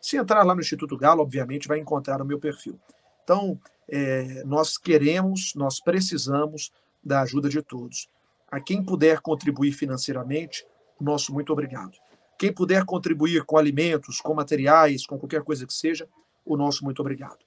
Se 0.00 0.16
entrar 0.16 0.42
lá 0.42 0.54
no 0.54 0.60
Instituto 0.60 0.96
Galo, 0.96 1.22
obviamente 1.22 1.68
vai 1.68 1.78
encontrar 1.78 2.20
o 2.20 2.24
meu 2.24 2.38
perfil. 2.38 2.78
Então, 3.22 3.58
é, 3.88 4.42
nós 4.44 4.76
queremos, 4.76 5.54
nós 5.54 5.80
precisamos 5.80 6.72
da 7.02 7.22
ajuda 7.22 7.48
de 7.48 7.62
todos. 7.62 8.08
A 8.50 8.60
quem 8.60 8.82
puder 8.82 9.20
contribuir 9.20 9.72
financeiramente, 9.72 10.66
nosso 11.04 11.32
muito 11.32 11.52
obrigado. 11.52 11.92
Quem 12.38 12.52
puder 12.52 12.84
contribuir 12.84 13.44
com 13.44 13.56
alimentos, 13.56 14.20
com 14.20 14.34
materiais, 14.34 15.06
com 15.06 15.18
qualquer 15.18 15.42
coisa 15.42 15.66
que 15.66 15.72
seja, 15.72 16.08
o 16.44 16.56
nosso 16.56 16.84
muito 16.84 17.00
obrigado. 17.00 17.38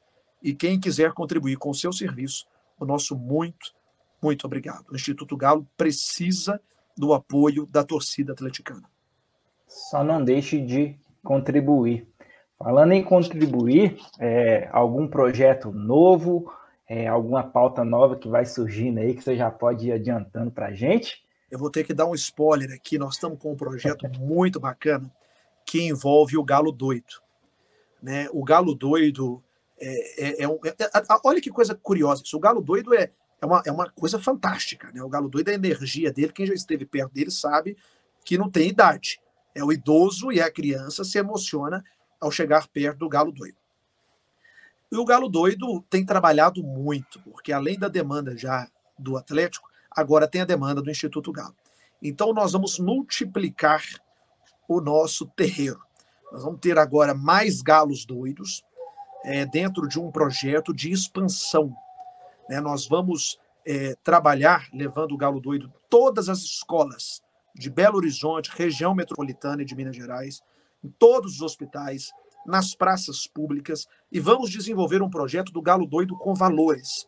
E 0.42 0.54
quem 0.54 0.80
quiser 0.80 1.12
contribuir 1.14 1.58
com 1.58 1.70
o 1.70 1.76
seu 1.76 1.92
serviço, 1.92 2.48
o 2.80 2.86
nosso 2.86 3.16
muito, 3.16 3.74
muito 4.22 4.46
obrigado. 4.46 4.86
O 4.90 4.96
Instituto 4.96 5.36
Galo 5.36 5.68
precisa 5.76 6.62
do 6.96 7.14
apoio 7.14 7.66
da 7.66 7.84
torcida 7.84 8.34
atleticana. 8.34 8.90
Só 9.68 10.04
não 10.04 10.24
deixe 10.24 10.60
de 10.62 10.98
contribuir. 11.24 12.08
Falando 12.58 12.94
em 12.94 13.04
contribuir, 13.04 14.00
é, 14.20 14.68
algum 14.72 15.08
projeto 15.08 15.72
novo, 15.72 16.52
é, 16.88 17.08
alguma 17.08 17.44
pauta 17.44 17.84
nova 17.84 18.16
que 18.16 18.28
vai 18.28 18.46
surgindo 18.46 19.00
aí 19.00 19.14
que 19.14 19.24
você 19.24 19.36
já 19.36 19.52
pode 19.52 19.88
ir 19.88 19.92
adiantando 19.92 20.52
para 20.52 20.68
a 20.68 20.74
gente? 20.74 21.24
Eu 21.50 21.60
vou 21.60 21.70
ter 21.70 21.84
que 21.84 21.94
dar 21.94 22.06
um 22.06 22.16
spoiler 22.16 22.72
aqui. 22.74 22.98
Nós 22.98 23.16
estamos 23.16 23.40
com 23.40 23.52
um 23.52 23.58
projeto 23.58 24.08
muito 24.20 24.60
bacana 24.60 25.12
que 25.66 25.82
envolve 25.82 26.38
o 26.38 26.44
Galo 26.44 26.72
Doido. 26.72 27.22
Né? 28.02 28.28
O 28.32 28.44
Galo 28.44 28.76
Doido 28.76 29.44
é, 29.80 30.26
é, 30.26 30.44
é 30.44 30.48
um. 30.48 30.60
É, 30.64 30.84
é 30.84 30.90
olha 31.24 31.42
que 31.42 31.50
coisa 31.50 31.76
curiosa. 31.76 32.24
O 32.34 32.40
Galo 32.40 32.62
Doido 32.62 32.94
é, 32.94 33.12
é 33.42 33.46
uma, 33.46 33.62
é 33.66 33.72
uma 33.72 33.90
coisa 33.90 34.20
fantástica. 34.20 34.92
Né? 34.92 35.02
O 35.02 35.10
galo 35.10 35.30
doido, 35.30 35.50
a 35.50 35.54
energia 35.54 36.12
dele, 36.12 36.34
quem 36.34 36.46
já 36.46 36.54
esteve 36.54 36.86
perto 36.86 37.14
dele 37.14 37.32
sabe 37.32 37.78
que 38.26 38.38
não 38.38 38.50
tem 38.50 38.70
idade. 38.70 39.20
É 39.54 39.64
o 39.64 39.72
idoso 39.72 40.32
e 40.32 40.42
a 40.42 40.52
criança 40.52 41.04
se 41.04 41.18
emociona 41.18 41.84
ao 42.20 42.32
chegar 42.32 42.68
perto 42.68 43.00
do 43.00 43.10
galo 43.10 43.32
doido. 43.32 43.58
E 44.92 44.98
o 44.98 45.06
Galo 45.06 45.28
Doido 45.28 45.82
tem 45.90 46.06
trabalhado 46.06 46.64
muito, 46.64 47.22
porque 47.24 47.52
além 47.52 47.78
da 47.78 47.88
demanda 47.88 48.38
já 48.38 48.68
do 48.98 49.18
Atlético, 49.18 49.70
agora 49.92 50.28
tem 50.28 50.42
a 50.42 50.46
demanda 50.46 50.82
do 50.82 50.90
Instituto 50.90 51.32
Galo. 51.32 51.56
Então 52.02 52.34
nós 52.34 52.54
vamos 52.54 52.80
multiplicar 52.80 53.84
o 54.68 54.80
nosso 54.80 55.26
terreiro. 55.26 55.82
Nós 56.32 56.44
vamos 56.44 56.60
ter 56.60 56.78
agora 56.78 57.14
mais 57.14 57.62
galos 57.62 58.06
doidos 58.06 58.64
é, 59.24 59.46
dentro 59.46 59.88
de 59.88 60.00
um 60.00 60.12
projeto 60.12 60.74
de 60.74 60.92
expansão. 60.92 61.76
Né? 62.50 62.60
Nós 62.60 62.88
vamos 62.88 63.40
é, 63.66 63.96
trabalhar 64.04 64.70
levando 64.74 65.14
o 65.14 65.18
galo 65.18 65.40
doido 65.40 65.72
todas 65.90 66.30
as 66.30 66.40
escolas 66.40 67.22
de 67.54 67.70
Belo 67.70 67.98
Horizonte, 67.98 68.52
região 68.54 68.94
metropolitana 68.94 69.64
e 69.64 69.66
de 69.66 69.76
Minas 69.76 69.96
Gerais, 69.96 70.42
em 70.84 70.90
todos 70.90 71.36
os 71.36 71.42
hospitais, 71.42 72.12
nas 72.48 72.74
praças 72.74 73.28
públicas 73.28 73.86
e 74.12 74.20
vamos 74.20 74.50
desenvolver 74.50 75.02
um 75.02 75.10
projeto 75.10 75.52
do 75.52 75.62
Galo 75.62 75.86
Doido 75.86 76.18
com 76.18 76.34
valores, 76.34 77.06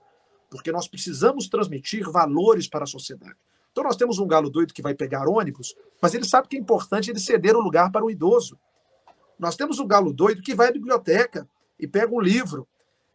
porque 0.50 0.72
nós 0.72 0.88
precisamos 0.88 1.48
transmitir 1.48 2.10
valores 2.12 2.68
para 2.68 2.84
a 2.84 2.88
sociedade. 2.88 3.38
Então 3.72 3.84
nós 3.84 3.96
temos 3.96 4.20
um 4.20 4.28
galo 4.28 4.50
doido 4.50 4.74
que 4.74 4.82
vai 4.82 4.94
pegar 4.94 5.30
ônibus, 5.30 5.76
mas 6.02 6.14
ele 6.14 6.26
sabe 6.26 6.48
que 6.48 6.58
é 6.58 6.60
importante 6.60 7.10
ele 7.10 7.20
ceder 7.20 7.56
o 7.56 7.62
lugar 7.62 7.92
para 7.92 8.04
o 8.04 8.12
idoso. 8.12 8.60
Nós 9.38 9.56
temos 9.56 9.80
um 9.80 9.88
galo 9.88 10.12
doido 10.12 10.42
que 10.42 10.56
vai 10.56 10.68
à 10.68 10.72
biblioteca 10.72 11.48
e 11.80 11.88
pega 11.88 12.14
um 12.14 12.20
livro. 12.20 12.68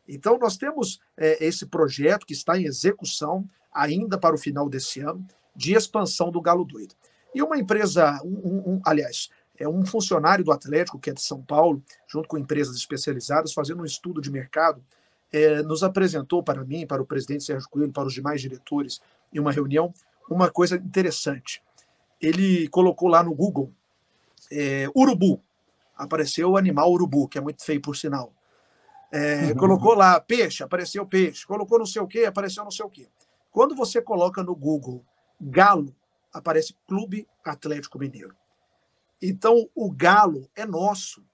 Então 0.08 0.38
nós 0.38 0.56
temos 0.56 1.00
é, 1.16 1.44
esse 1.44 1.66
projeto 1.66 2.24
que 2.24 2.32
está 2.32 2.56
em 2.56 2.64
execução 2.64 3.46
ainda 3.72 4.16
para 4.16 4.34
o 4.34 4.38
final 4.38 4.68
desse 4.68 5.00
ano 5.00 5.26
de 5.54 5.74
expansão 5.74 6.30
do 6.30 6.40
galo 6.40 6.64
doido. 6.64 6.94
E 7.34 7.42
uma 7.42 7.58
empresa, 7.58 8.20
um, 8.24 8.80
aliás, 8.84 9.28
é 9.58 9.68
um 9.68 9.84
funcionário 9.84 10.44
do 10.44 10.52
Atlético, 10.52 10.98
que 10.98 11.10
é 11.10 11.12
de 11.12 11.22
São 11.22 11.40
Paulo, 11.42 11.82
junto 12.08 12.28
com 12.28 12.36
empresas 12.36 12.76
especializadas, 12.76 13.52
fazendo 13.52 13.82
um 13.82 13.84
estudo 13.84 14.20
de 14.20 14.30
mercado, 14.30 14.82
é, 15.32 15.62
nos 15.62 15.82
apresentou 15.82 16.42
para 16.42 16.64
mim, 16.64 16.86
para 16.86 17.02
o 17.02 17.06
presidente 17.06 17.44
Sérgio 17.44 17.68
Coelho, 17.68 17.92
para 17.92 18.06
os 18.06 18.14
demais 18.14 18.40
diretores, 18.40 19.00
em 19.32 19.38
uma 19.38 19.52
reunião, 19.52 19.92
uma 20.28 20.50
coisa 20.50 20.76
interessante. 20.76 21.62
Ele 22.20 22.68
colocou 22.68 23.08
lá 23.08 23.22
no 23.22 23.34
Google 23.34 23.70
é, 24.50 24.88
urubu. 24.96 25.40
Apareceu 25.96 26.50
o 26.50 26.56
animal 26.56 26.90
urubu, 26.90 27.28
que 27.28 27.38
é 27.38 27.40
muito 27.40 27.64
feio 27.64 27.80
por 27.80 27.96
sinal. 27.96 28.32
É, 29.12 29.46
uhum. 29.46 29.54
Colocou 29.54 29.94
lá 29.94 30.20
peixe, 30.20 30.62
apareceu 30.62 31.06
peixe. 31.06 31.46
Colocou 31.46 31.78
não 31.78 31.86
sei 31.86 32.02
o 32.02 32.06
que, 32.06 32.24
apareceu 32.24 32.64
não 32.64 32.70
sei 32.70 32.84
o 32.84 32.90
que. 32.90 33.08
Quando 33.50 33.76
você 33.76 34.02
coloca 34.02 34.42
no 34.42 34.54
Google 34.54 35.04
galo, 35.40 35.94
aparece 36.32 36.74
Clube 36.86 37.28
Atlético 37.44 37.98
Mineiro. 37.98 38.34
Então, 39.20 39.68
o 39.74 39.90
galo 39.90 40.48
é 40.54 40.66
nosso. 40.66 41.24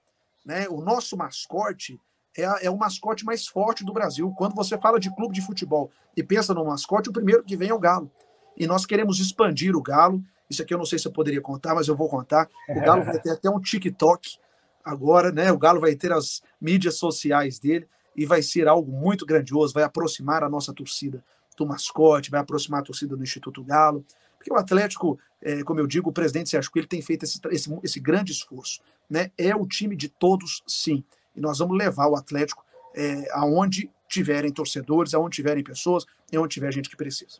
Né? 0.45 0.67
O 0.69 0.81
nosso 0.81 1.17
mascote 1.17 1.99
é, 2.37 2.65
é 2.65 2.69
o 2.69 2.77
mascote 2.77 3.25
mais 3.25 3.47
forte 3.47 3.83
do 3.83 3.93
Brasil. 3.93 4.33
Quando 4.37 4.55
você 4.55 4.77
fala 4.77 4.99
de 4.99 5.13
clube 5.15 5.33
de 5.33 5.41
futebol 5.41 5.91
e 6.15 6.23
pensa 6.23 6.53
no 6.53 6.65
mascote, 6.65 7.09
o 7.09 7.13
primeiro 7.13 7.43
que 7.43 7.57
vem 7.57 7.69
é 7.69 7.73
o 7.73 7.79
galo. 7.79 8.11
E 8.57 8.65
nós 8.65 8.85
queremos 8.85 9.19
expandir 9.19 9.75
o 9.75 9.81
galo. 9.81 10.23
Isso 10.49 10.61
aqui 10.61 10.73
eu 10.73 10.77
não 10.77 10.85
sei 10.85 10.99
se 10.99 11.07
eu 11.07 11.11
poderia 11.11 11.41
contar, 11.41 11.75
mas 11.75 11.87
eu 11.87 11.95
vou 11.95 12.09
contar. 12.09 12.49
O 12.69 12.79
galo 12.81 13.03
vai 13.03 13.19
ter 13.19 13.31
até 13.31 13.49
um 13.49 13.59
TikTok 13.59 14.37
agora, 14.83 15.31
né? 15.31 15.51
O 15.51 15.57
galo 15.57 15.79
vai 15.79 15.95
ter 15.95 16.11
as 16.11 16.41
mídias 16.59 16.95
sociais 16.95 17.59
dele 17.59 17.87
e 18.15 18.25
vai 18.25 18.41
ser 18.41 18.67
algo 18.67 18.91
muito 18.91 19.25
grandioso, 19.25 19.73
vai 19.73 19.83
aproximar 19.83 20.43
a 20.43 20.49
nossa 20.49 20.73
torcida 20.73 21.23
do 21.57 21.65
mascote, 21.65 22.31
vai 22.31 22.39
aproximar 22.41 22.81
a 22.81 22.83
torcida 22.83 23.15
do 23.15 23.23
Instituto 23.23 23.63
Galo. 23.63 24.05
Porque 24.41 24.51
o 24.51 24.57
Atlético, 24.57 25.19
é, 25.39 25.63
como 25.63 25.79
eu 25.79 25.85
digo, 25.85 26.09
o 26.09 26.13
presidente 26.13 26.49
Sérgio 26.49 26.71
Coelho 26.71 26.87
tem 26.87 26.99
feito 26.99 27.23
esse, 27.23 27.39
esse, 27.51 27.79
esse, 27.83 27.99
grande 27.99 28.31
esforço. 28.31 28.81
Né? 29.07 29.29
É 29.37 29.55
o 29.55 29.67
time 29.67 29.95
de 29.95 30.09
todos, 30.09 30.63
sim. 30.65 31.03
E 31.35 31.39
nós 31.39 31.59
vamos 31.59 31.77
levar 31.77 32.07
o 32.07 32.15
Atlético 32.15 32.65
é, 32.95 33.27
aonde 33.33 33.91
tiverem 34.09 34.51
torcedores, 34.51 35.13
aonde 35.13 35.35
tiverem 35.35 35.63
pessoas 35.63 36.07
e 36.31 36.39
onde 36.39 36.55
tiver 36.55 36.73
gente 36.73 36.89
que 36.89 36.97
precisa. 36.97 37.37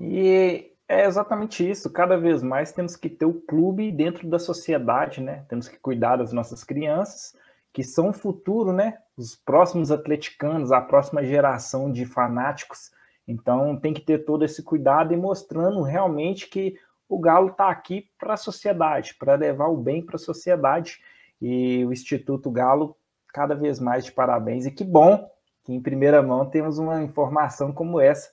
E 0.00 0.72
é 0.88 1.04
exatamente 1.04 1.68
isso. 1.68 1.90
Cada 1.90 2.16
vez 2.16 2.42
mais 2.42 2.72
temos 2.72 2.96
que 2.96 3.10
ter 3.10 3.26
o 3.26 3.34
clube 3.34 3.92
dentro 3.92 4.26
da 4.26 4.38
sociedade, 4.38 5.20
né? 5.20 5.44
Temos 5.46 5.68
que 5.68 5.76
cuidar 5.76 6.16
das 6.16 6.32
nossas 6.32 6.64
crianças, 6.64 7.36
que 7.70 7.84
são 7.84 8.08
o 8.08 8.14
futuro, 8.14 8.72
né? 8.72 8.96
Os 9.14 9.36
próximos 9.36 9.90
atleticanos, 9.90 10.72
a 10.72 10.80
próxima 10.80 11.22
geração 11.22 11.92
de 11.92 12.06
fanáticos 12.06 12.90
então 13.26 13.76
tem 13.76 13.92
que 13.94 14.00
ter 14.00 14.24
todo 14.24 14.44
esse 14.44 14.62
cuidado 14.62 15.12
e 15.12 15.16
mostrando 15.16 15.82
realmente 15.82 16.48
que 16.48 16.76
o 17.08 17.18
Galo 17.18 17.48
está 17.48 17.68
aqui 17.68 18.08
para 18.18 18.34
a 18.34 18.38
sociedade, 18.38 19.14
para 19.18 19.34
levar 19.34 19.68
o 19.68 19.76
bem 19.76 20.04
para 20.04 20.16
a 20.16 20.18
sociedade. 20.18 20.98
E 21.40 21.84
o 21.84 21.92
Instituto 21.92 22.50
Galo, 22.50 22.96
cada 23.28 23.54
vez 23.54 23.78
mais 23.78 24.04
de 24.04 24.12
parabéns. 24.12 24.64
E 24.64 24.70
que 24.70 24.84
bom 24.84 25.28
que 25.64 25.72
em 25.72 25.80
primeira 25.80 26.22
mão 26.22 26.48
temos 26.48 26.78
uma 26.78 27.02
informação 27.02 27.72
como 27.72 28.00
essa. 28.00 28.30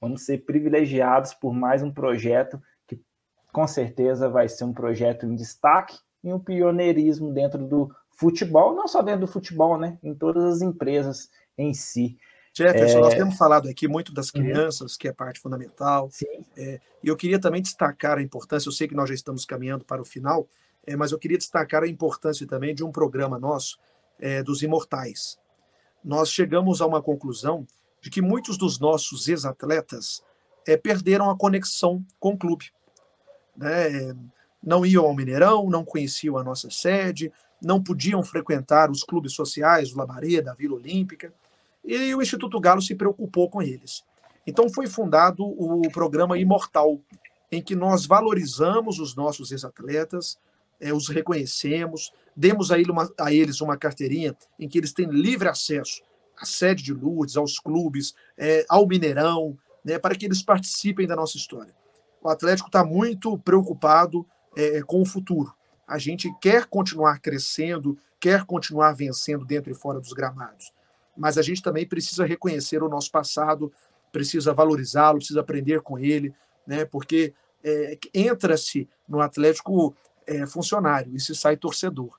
Vamos 0.00 0.24
ser 0.24 0.38
privilegiados 0.46 1.34
por 1.34 1.52
mais 1.52 1.82
um 1.82 1.92
projeto 1.92 2.60
que 2.86 3.00
com 3.52 3.66
certeza 3.66 4.28
vai 4.28 4.48
ser 4.48 4.64
um 4.64 4.72
projeto 4.72 5.26
em 5.26 5.34
destaque 5.34 5.98
e 6.24 6.32
um 6.32 6.38
pioneirismo 6.38 7.32
dentro 7.32 7.66
do 7.66 7.94
futebol, 8.10 8.74
não 8.74 8.88
só 8.88 9.02
dentro 9.02 9.22
do 9.22 9.32
futebol, 9.32 9.76
né? 9.76 9.98
Em 10.02 10.14
todas 10.14 10.44
as 10.44 10.62
empresas 10.62 11.30
em 11.58 11.74
si. 11.74 12.18
Jefferson, 12.54 12.98
é... 12.98 13.00
nós 13.00 13.14
temos 13.14 13.36
falado 13.36 13.68
aqui 13.68 13.88
muito 13.88 14.12
das 14.12 14.26
uhum. 14.26 14.42
crianças, 14.42 14.96
que 14.96 15.08
é 15.08 15.12
parte 15.12 15.40
fundamental. 15.40 16.10
É, 16.56 16.80
e 17.02 17.08
eu 17.08 17.16
queria 17.16 17.40
também 17.40 17.62
destacar 17.62 18.18
a 18.18 18.22
importância, 18.22 18.68
eu 18.68 18.72
sei 18.72 18.86
que 18.86 18.94
nós 18.94 19.08
já 19.08 19.14
estamos 19.14 19.44
caminhando 19.44 19.84
para 19.84 20.02
o 20.02 20.04
final, 20.04 20.46
é, 20.86 20.94
mas 20.94 21.12
eu 21.12 21.18
queria 21.18 21.38
destacar 21.38 21.82
a 21.82 21.88
importância 21.88 22.46
também 22.46 22.74
de 22.74 22.84
um 22.84 22.92
programa 22.92 23.38
nosso, 23.38 23.78
é, 24.20 24.42
dos 24.42 24.62
Imortais. 24.62 25.38
Nós 26.04 26.30
chegamos 26.30 26.80
a 26.82 26.86
uma 26.86 27.02
conclusão 27.02 27.66
de 28.00 28.10
que 28.10 28.20
muitos 28.20 28.58
dos 28.58 28.78
nossos 28.78 29.28
ex-atletas 29.28 30.22
é, 30.66 30.76
perderam 30.76 31.30
a 31.30 31.36
conexão 31.36 32.04
com 32.18 32.30
o 32.30 32.38
clube. 32.38 32.70
Né? 33.56 34.14
Não 34.62 34.84
iam 34.84 35.06
ao 35.06 35.14
Mineirão, 35.14 35.70
não 35.70 35.84
conheciam 35.84 36.36
a 36.36 36.44
nossa 36.44 36.68
sede, 36.70 37.32
não 37.60 37.82
podiam 37.82 38.22
frequentar 38.22 38.90
os 38.90 39.04
clubes 39.04 39.32
sociais, 39.32 39.92
o 39.92 39.98
Labareda, 39.98 40.50
a 40.50 40.54
Vila 40.54 40.74
Olímpica 40.74 41.32
e 41.84 42.14
o 42.14 42.22
Instituto 42.22 42.60
Galo 42.60 42.80
se 42.80 42.94
preocupou 42.94 43.50
com 43.50 43.60
eles. 43.60 44.04
Então 44.46 44.68
foi 44.68 44.86
fundado 44.86 45.44
o 45.44 45.90
programa 45.90 46.38
Imortal, 46.38 47.00
em 47.50 47.62
que 47.62 47.76
nós 47.76 48.06
valorizamos 48.06 48.98
os 48.98 49.14
nossos 49.14 49.52
ex-atletas, 49.52 50.38
é, 50.80 50.92
os 50.92 51.08
reconhecemos, 51.08 52.12
demos 52.34 52.72
a, 52.72 52.78
ele 52.78 52.90
uma, 52.90 53.12
a, 53.20 53.32
eles 53.32 53.60
uma 53.60 53.76
carteirinha 53.76 54.36
em 54.58 54.68
que 54.68 54.78
eles 54.78 54.92
têm 54.92 55.06
livre 55.06 55.48
acesso 55.48 56.02
à 56.36 56.44
sede 56.44 56.82
de 56.82 56.92
Lourdes, 56.92 57.36
aos 57.36 57.58
clubes, 57.58 58.14
é, 58.36 58.64
ao 58.68 58.86
Mineirão, 58.86 59.56
né, 59.84 59.98
para 59.98 60.14
que 60.14 60.24
eles 60.24 60.42
participem 60.42 61.06
da 61.06 61.14
nossa 61.14 61.36
história. 61.36 61.74
O 62.22 62.28
Atlético 62.28 62.68
está 62.68 62.84
muito 62.84 63.38
preocupado 63.38 64.26
é, 64.56 64.80
com 64.82 65.02
o 65.02 65.06
futuro. 65.06 65.52
A 65.86 65.98
gente 65.98 66.32
quer 66.40 66.66
continuar 66.66 67.20
crescendo, 67.20 67.98
quer 68.18 68.44
continuar 68.44 68.92
vencendo 68.92 69.44
dentro 69.44 69.70
e 69.70 69.74
fora 69.74 70.00
dos 70.00 70.12
gramados 70.12 70.72
mas 71.16 71.38
a 71.38 71.42
gente 71.42 71.62
também 71.62 71.86
precisa 71.86 72.24
reconhecer 72.24 72.82
o 72.82 72.88
nosso 72.88 73.10
passado, 73.10 73.72
precisa 74.10 74.52
valorizá-lo, 74.52 75.18
precisa 75.18 75.40
aprender 75.40 75.80
com 75.80 75.98
ele, 75.98 76.34
né? 76.66 76.84
Porque 76.84 77.34
é, 77.64 77.98
entra-se 78.14 78.88
no 79.08 79.20
Atlético 79.20 79.94
é, 80.26 80.46
funcionário 80.46 81.14
e 81.14 81.20
se 81.20 81.34
sai 81.34 81.56
torcedor. 81.56 82.18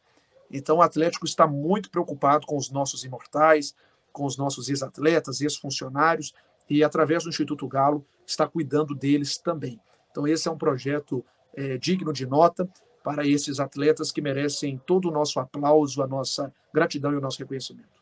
Então 0.51 0.77
o 0.77 0.81
Atlético 0.81 1.25
está 1.25 1.47
muito 1.47 1.89
preocupado 1.89 2.45
com 2.45 2.57
os 2.57 2.69
nossos 2.69 3.03
imortais, 3.03 3.75
com 4.11 4.25
os 4.25 4.37
nossos 4.37 4.69
ex-atletas, 4.69 5.41
ex-funcionários, 5.41 6.33
e 6.69 6.83
através 6.83 7.23
do 7.23 7.29
Instituto 7.29 7.67
Galo 7.67 8.05
está 8.25 8.47
cuidando 8.47 8.95
deles 8.95 9.37
também. 9.37 9.79
Então 10.11 10.27
esse 10.27 10.47
é 10.47 10.51
um 10.51 10.57
projeto 10.57 11.25
é, 11.55 11.77
digno 11.77 12.13
de 12.13 12.25
nota 12.25 12.69
para 13.03 13.27
esses 13.27 13.59
atletas 13.59 14.11
que 14.11 14.21
merecem 14.21 14.81
todo 14.85 15.09
o 15.09 15.11
nosso 15.11 15.39
aplauso, 15.39 16.01
a 16.01 16.07
nossa 16.07 16.53
gratidão 16.73 17.11
e 17.11 17.17
o 17.17 17.21
nosso 17.21 17.39
reconhecimento. 17.39 17.92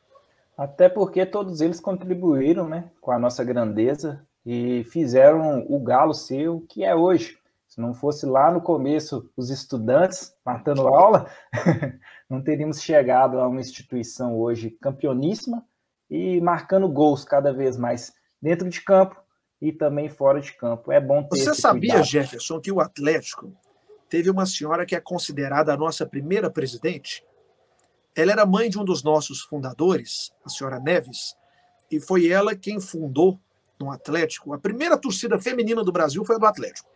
Até 0.62 0.88
porque 0.88 1.26
todos 1.26 1.60
eles 1.60 1.80
contribuíram 1.80 2.70
né, 2.70 2.92
com 3.02 3.10
a 3.10 3.18
nossa 3.18 3.44
grandeza 3.44 4.24
e 4.46 4.84
fizeram 4.92 5.66
o 5.68 5.80
Galo 5.80 6.14
ser 6.14 6.50
o 6.50 6.62
que 6.62 6.84
é 6.84 6.94
hoje. 6.94 7.36
Se 7.68 7.82
não 7.82 7.96
fosse 7.96 8.28
lá 8.28 8.52
no 8.52 8.62
começo 8.62 9.28
os 9.36 9.50
estudantes 9.50 10.36
matando 10.46 10.88
aula, 10.88 11.28
não 12.30 12.44
teríamos 12.44 12.80
chegado 12.80 13.40
a 13.40 13.48
uma 13.48 13.60
instituição 13.60 14.38
hoje 14.38 14.78
campeoníssima 14.80 15.66
e 16.08 16.40
marcando 16.42 16.88
gols 16.88 17.26
cada 17.26 17.52
vez 17.52 17.76
mais 17.76 18.14
dentro 18.40 18.70
de 18.70 18.82
campo 18.82 19.20
e 19.60 19.72
também 19.72 20.10
fora 20.10 20.40
de 20.40 20.54
campo. 20.54 20.92
É 20.92 21.02
bom 21.02 21.24
ter 21.24 21.40
Você 21.40 21.56
sabia, 21.56 21.94
cuidado. 21.94 22.06
Jefferson, 22.06 22.62
que 22.62 22.72
o 22.72 22.80
Atlético 22.80 23.52
teve 24.08 24.30
uma 24.30 24.46
senhora 24.46 24.86
que 24.86 24.96
é 24.96 25.02
considerada 25.02 25.74
a 25.74 25.78
nossa 25.78 26.06
primeira 26.06 26.52
presidente? 26.52 27.26
Ela 28.16 28.32
era 28.34 28.46
mãe 28.46 28.70
de 28.70 28.78
um 28.78 28.84
dos 28.84 29.04
nossos 29.04 29.42
fundadores, 29.42 30.32
a 30.46 30.50
senhora 30.50 30.80
Neves, 30.80 31.36
e 31.90 32.00
foi 32.00 32.28
ela 32.28 32.56
quem 32.56 32.80
fundou, 32.80 33.40
no 33.82 33.92
Atlético, 33.92 34.54
a 34.54 34.60
primeira 34.60 34.96
torcida 34.96 35.40
feminina 35.40 35.84
do 35.84 35.92
Brasil 35.92 36.24
foi 36.24 36.36
a 36.36 36.40
do 36.40 36.46
Atlético. 36.46 36.88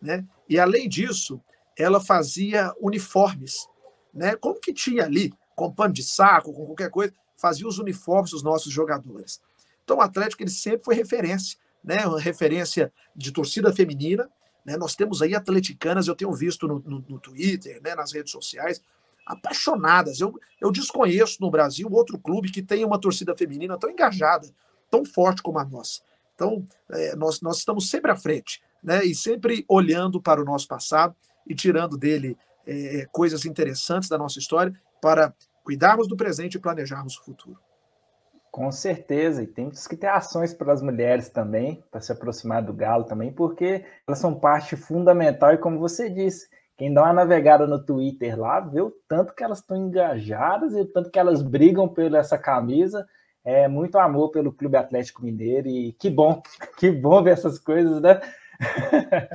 Né? 0.00 0.24
E 0.48 0.58
além 0.58 0.88
disso, 0.88 1.40
ela 1.76 2.00
fazia 2.00 2.72
uniformes, 2.80 3.68
né? 4.12 4.34
Como 4.36 4.58
que 4.58 4.72
tinha 4.72 5.04
ali, 5.04 5.32
com 5.54 5.70
pano 5.70 5.92
de 5.92 6.02
saco, 6.02 6.52
com 6.52 6.64
qualquer 6.64 6.90
coisa, 6.90 7.12
fazia 7.36 7.68
os 7.68 7.78
uniformes 7.78 8.30
dos 8.30 8.42
nossos 8.42 8.72
jogadores. 8.72 9.40
Então 9.84 9.98
o 9.98 10.00
Atlético 10.00 10.42
ele 10.42 10.50
sempre 10.50 10.84
foi 10.84 10.94
referência, 10.94 11.58
né? 11.84 12.06
Uma 12.06 12.20
referência 12.20 12.92
de 13.14 13.30
torcida 13.30 13.72
feminina. 13.72 14.28
Né? 14.64 14.76
Nós 14.76 14.96
temos 14.96 15.20
aí 15.20 15.34
atleticanas, 15.34 16.08
eu 16.08 16.16
tenho 16.16 16.32
visto 16.32 16.66
no, 16.66 16.80
no, 16.80 17.04
no 17.06 17.20
Twitter, 17.20 17.80
né? 17.82 17.94
nas 17.94 18.12
redes 18.12 18.32
sociais, 18.32 18.80
apaixonadas. 19.26 20.20
Eu, 20.20 20.38
eu 20.60 20.70
desconheço 20.70 21.38
no 21.40 21.50
Brasil 21.50 21.88
outro 21.90 22.18
clube 22.18 22.50
que 22.50 22.62
tenha 22.62 22.86
uma 22.86 23.00
torcida 23.00 23.36
feminina 23.36 23.76
tão 23.76 23.90
engajada, 23.90 24.48
tão 24.90 25.04
forte 25.04 25.42
como 25.42 25.58
a 25.58 25.64
nossa. 25.64 26.00
Então, 26.34 26.64
é, 26.90 27.16
nós, 27.16 27.40
nós 27.40 27.58
estamos 27.58 27.90
sempre 27.90 28.10
à 28.10 28.16
frente, 28.16 28.62
né? 28.82 29.04
E 29.04 29.14
sempre 29.14 29.64
olhando 29.68 30.20
para 30.20 30.40
o 30.40 30.44
nosso 30.44 30.68
passado 30.68 31.14
e 31.46 31.54
tirando 31.54 31.96
dele 31.96 32.36
é, 32.66 33.06
coisas 33.10 33.44
interessantes 33.44 34.08
da 34.08 34.18
nossa 34.18 34.38
história 34.38 34.72
para 35.00 35.34
cuidarmos 35.64 36.06
do 36.06 36.16
presente 36.16 36.54
e 36.54 36.60
planejarmos 36.60 37.18
o 37.18 37.24
futuro. 37.24 37.58
Com 38.50 38.72
certeza, 38.72 39.42
e 39.42 39.46
temos 39.46 39.86
que 39.86 39.96
ter 39.96 40.06
ações 40.06 40.54
para 40.54 40.72
as 40.72 40.80
mulheres 40.80 41.28
também, 41.28 41.84
para 41.90 42.00
se 42.00 42.10
aproximar 42.10 42.62
do 42.62 42.72
galo 42.72 43.04
também, 43.04 43.30
porque 43.30 43.84
elas 44.06 44.18
são 44.18 44.34
parte 44.34 44.76
fundamental 44.76 45.52
e 45.52 45.58
como 45.58 45.78
você 45.78 46.08
disse, 46.08 46.48
quem 46.76 46.92
dá 46.92 47.04
uma 47.04 47.12
navegada 47.12 47.66
no 47.66 47.82
Twitter 47.82 48.38
lá, 48.38 48.60
vê 48.60 48.82
o 48.82 48.92
tanto 49.08 49.34
que 49.34 49.42
elas 49.42 49.60
estão 49.60 49.76
engajadas 49.76 50.74
e 50.74 50.80
o 50.80 50.84
tanto 50.84 51.10
que 51.10 51.18
elas 51.18 51.42
brigam 51.42 51.88
por 51.88 52.14
essa 52.14 52.36
camisa. 52.36 53.06
É 53.42 53.66
muito 53.66 53.96
amor 53.98 54.30
pelo 54.30 54.52
Clube 54.52 54.76
Atlético 54.76 55.22
Mineiro 55.22 55.68
e 55.68 55.92
que 55.92 56.10
bom, 56.10 56.42
que 56.76 56.90
bom 56.90 57.22
ver 57.22 57.30
essas 57.30 57.58
coisas, 57.58 58.00
né? 58.02 58.20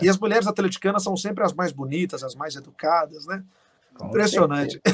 E 0.02 0.10
as 0.10 0.20
mulheres 0.20 0.48
atleticanas 0.48 1.04
são 1.04 1.18
sempre 1.18 1.44
as 1.44 1.54
mais 1.54 1.72
bonitas, 1.72 2.24
as 2.24 2.36
mais 2.36 2.56
educadas, 2.56 3.26
né? 3.26 3.44
Com 3.96 4.08
Impressionante. 4.08 4.80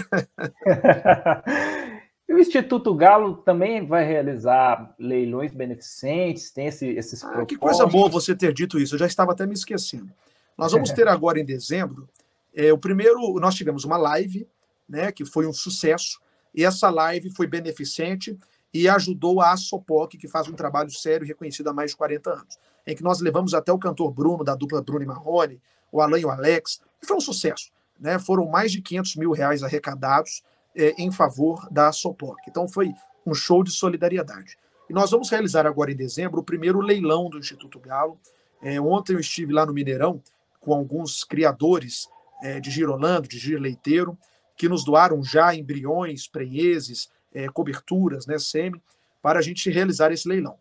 E 2.30 2.34
o 2.34 2.39
Instituto 2.39 2.93
Galo 2.93 3.38
também 3.38 3.88
vai 3.88 4.06
realizar 4.06 4.93
leilões 5.00 5.54
beneficentes, 5.54 6.52
tem 6.52 6.68
esse, 6.68 6.86
esses 6.86 7.24
ah, 7.24 7.45
Que 7.45 7.56
coisa 7.56 7.86
boa 7.86 8.10
você 8.10 8.36
ter 8.36 8.52
dito 8.52 8.78
isso, 8.78 8.95
eu 8.95 9.00
já 9.00 9.08
estava 9.08 9.32
até 9.32 9.45
me 9.45 9.54
esquecendo. 9.54 10.10
Nós 10.58 10.74
vamos 10.74 10.91
ter 10.91 11.08
agora 11.08 11.39
em 11.39 11.45
dezembro, 11.45 12.10
é, 12.58 12.74
o 12.74 12.78
primeiro, 12.78 13.39
nós 13.39 13.53
tivemos 13.53 13.84
uma 13.84 13.97
live, 13.97 14.49
né, 14.89 15.12
que 15.12 15.24
foi 15.24 15.45
um 15.45 15.53
sucesso, 15.53 16.20
e 16.55 16.66
essa 16.66 16.89
live 16.89 17.30
foi 17.30 17.45
beneficente 17.45 18.36
e 18.74 18.89
ajudou 18.89 19.41
a 19.41 19.55
Sopoc, 19.55 20.18
que 20.18 20.28
faz 20.28 20.47
um 20.47 20.53
trabalho 20.53 20.89
sério 20.89 21.24
e 21.24 21.28
reconhecido 21.28 21.68
há 21.68 21.74
mais 21.74 21.91
de 21.91 21.97
40 21.97 22.32
anos, 22.32 22.58
em 22.88 22.95
que 22.95 23.03
nós 23.03 23.22
levamos 23.22 23.53
até 23.53 23.72
o 23.72 23.78
cantor 23.78 24.12
Bruno, 24.12 24.43
da 24.43 24.55
dupla 24.55 24.82
Bruno 24.82 25.03
e 25.03 25.05
Marrone, 25.05 25.62
o 25.91 26.01
Alan 26.01 26.18
e 26.18 26.26
o 26.26 26.32
Alex, 26.32 26.82
e 26.99 27.05
foi 27.05 27.16
um 27.16 27.22
sucesso. 27.22 27.70
Né? 27.99 28.18
Foram 28.18 28.47
mais 28.47 28.72
de 28.72 28.82
500 28.82 29.18
mil 29.18 29.32
reais 29.34 29.62
arrecadados 29.62 30.41
é, 30.76 30.95
em 30.97 31.12
favor 31.12 31.70
da 31.70 31.91
Sopoc. 31.91 32.39
Então 32.47 32.68
foi 32.68 32.91
um 33.24 33.36
show 33.36 33.64
de 33.64 33.70
solidariedade. 33.70 34.58
E 34.89 34.93
nós 34.93 35.12
vamos 35.12 35.30
realizar 35.30 35.68
agora 35.68 35.91
em 35.91 35.95
dezembro 35.95 36.39
o 36.39 36.43
primeiro 36.43 36.82
leilão 36.82 37.30
do 37.30 37.38
Instituto 37.38 37.80
Galo. 37.80 38.20
É, 38.64 38.82
ontem 38.82 39.14
eu 39.14 39.20
estive 39.20 39.53
lá 39.53 39.64
no 39.64 39.74
Mineirão 39.74 40.20
com 40.60 40.74
alguns 40.74 41.24
criadores 41.24 42.10
é, 42.42 42.60
de 42.60 42.70
girolando, 42.70 43.28
de 43.28 43.38
giro 43.38 43.62
leiteiro, 43.62 44.18
que 44.56 44.68
nos 44.68 44.84
doaram 44.84 45.24
já 45.24 45.54
embriões, 45.54 46.28
prenheses, 46.28 47.10
é, 47.34 47.48
coberturas, 47.48 48.26
né, 48.26 48.40
semi, 48.40 48.82
para 49.22 49.40
a 49.40 49.42
gente 49.42 49.70
realizar 49.70 50.12
esse 50.12 50.28
leilão. 50.28 50.58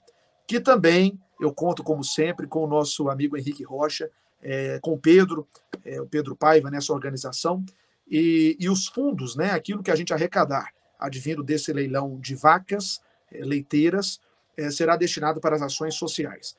Que 0.47 0.61
também 0.61 1.19
eu 1.41 1.53
conto, 1.53 1.83
como 1.83 2.03
sempre, 2.05 2.47
com 2.47 2.65
o 2.65 2.67
nosso 2.67 3.09
amigo 3.09 3.37
Henrique 3.37 3.65
Rocha, 3.65 4.11
é, 4.43 4.79
com 4.81 4.93
o 4.93 4.99
Pedro, 4.99 5.47
é, 5.85 6.01
o 6.01 6.07
Pedro 6.07 6.37
Paiva 6.37 6.71
nessa 6.71 6.93
organização, 6.93 7.65
e, 8.09 8.57
e 8.61 8.69
os 8.69 8.87
fundos, 8.87 9.35
né, 9.35 9.51
aquilo 9.51 9.83
que 9.83 9.91
a 9.91 9.97
gente 9.97 10.15
arrecadar, 10.15 10.71
advindo 10.99 11.43
desse 11.43 11.73
leilão 11.73 12.19
de 12.21 12.35
vacas 12.35 13.01
eh, 13.31 13.45
leiteiras, 13.45 14.21
eh, 14.57 14.71
será 14.71 14.97
destinado 14.97 15.41
para 15.41 15.57
as 15.57 15.63
ações 15.63 15.95
sociais. 15.95 16.57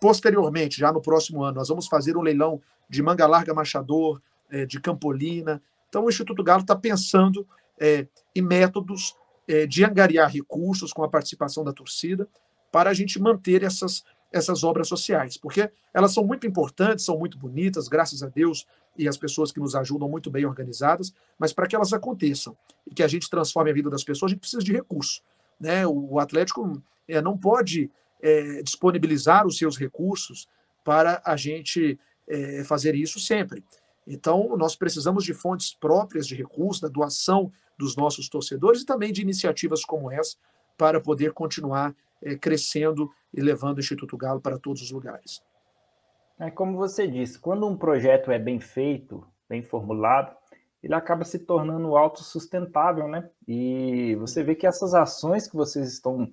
Posteriormente, 0.00 0.78
já 0.78 0.92
no 0.92 1.00
próximo 1.00 1.42
ano, 1.42 1.56
nós 1.56 1.68
vamos 1.68 1.86
fazer 1.86 2.16
um 2.16 2.22
leilão 2.22 2.60
de 2.88 3.02
manga 3.02 3.26
larga 3.26 3.52
machador, 3.52 4.20
eh, 4.50 4.66
de 4.66 4.80
campolina. 4.80 5.62
Então, 5.88 6.04
o 6.04 6.08
Instituto 6.08 6.42
Galo 6.42 6.62
está 6.62 6.76
pensando 6.76 7.46
em 8.34 8.40
métodos 8.40 9.16
de 9.68 9.84
angariar 9.84 10.30
recursos 10.30 10.92
com 10.92 11.02
a 11.02 11.08
participação 11.08 11.64
da 11.64 11.72
torcida 11.72 12.28
para 12.70 12.90
a 12.90 12.94
gente 12.94 13.20
manter 13.20 13.64
essas, 13.64 14.04
essas 14.32 14.64
obras 14.64 14.88
sociais, 14.88 15.36
porque 15.36 15.70
elas 15.92 16.12
são 16.12 16.24
muito 16.24 16.46
importantes, 16.46 17.04
são 17.04 17.16
muito 17.18 17.38
bonitas, 17.38 17.86
graças 17.86 18.22
a 18.22 18.28
Deus, 18.28 18.66
e 18.96 19.06
as 19.06 19.16
pessoas 19.16 19.52
que 19.52 19.60
nos 19.60 19.74
ajudam 19.76 20.08
muito 20.08 20.30
bem 20.30 20.44
organizadas, 20.44 21.14
mas 21.38 21.52
para 21.52 21.66
que 21.66 21.76
elas 21.76 21.92
aconteçam 21.92 22.56
e 22.84 22.94
que 22.94 23.02
a 23.02 23.08
gente 23.08 23.30
transforme 23.30 23.70
a 23.70 23.74
vida 23.74 23.88
das 23.88 24.02
pessoas, 24.04 24.30
a 24.30 24.32
gente 24.32 24.40
precisa 24.40 24.62
de 24.62 24.72
recursos. 24.72 25.22
Né? 25.58 25.86
O 25.86 26.18
Atlético 26.18 26.82
é, 27.06 27.22
não 27.22 27.38
pode 27.38 27.90
é, 28.20 28.60
disponibilizar 28.62 29.46
os 29.46 29.56
seus 29.56 29.76
recursos 29.76 30.48
para 30.84 31.22
a 31.24 31.36
gente 31.36 31.98
é, 32.28 32.64
fazer 32.64 32.94
isso 32.94 33.20
sempre. 33.20 33.62
Então, 34.06 34.56
nós 34.56 34.76
precisamos 34.76 35.24
de 35.24 35.32
fontes 35.32 35.74
próprias 35.74 36.26
de 36.26 36.34
recursos, 36.34 36.80
da 36.80 36.88
doação 36.88 37.50
dos 37.78 37.96
nossos 37.96 38.28
torcedores 38.28 38.82
e 38.82 38.86
também 38.86 39.12
de 39.12 39.22
iniciativas 39.22 39.84
como 39.84 40.10
essa 40.10 40.36
para 40.76 41.00
poder 41.00 41.32
continuar 41.32 41.94
é, 42.22 42.36
crescendo 42.36 43.10
e 43.32 43.40
levando 43.40 43.78
o 43.78 43.80
Instituto 43.80 44.16
Galo 44.16 44.40
para 44.40 44.58
todos 44.58 44.82
os 44.82 44.90
lugares. 44.90 45.42
É 46.38 46.50
como 46.50 46.76
você 46.76 47.06
disse, 47.06 47.38
quando 47.38 47.66
um 47.66 47.76
projeto 47.76 48.30
é 48.30 48.38
bem 48.38 48.58
feito, 48.58 49.26
bem 49.48 49.62
formulado, 49.62 50.36
ele 50.82 50.94
acaba 50.94 51.24
se 51.24 51.38
tornando 51.38 51.96
autossustentável, 51.96 53.08
né? 53.08 53.30
E 53.48 54.14
você 54.16 54.42
vê 54.42 54.54
que 54.54 54.66
essas 54.66 54.94
ações 54.94 55.48
que 55.48 55.56
vocês 55.56 55.88
estão 55.88 56.30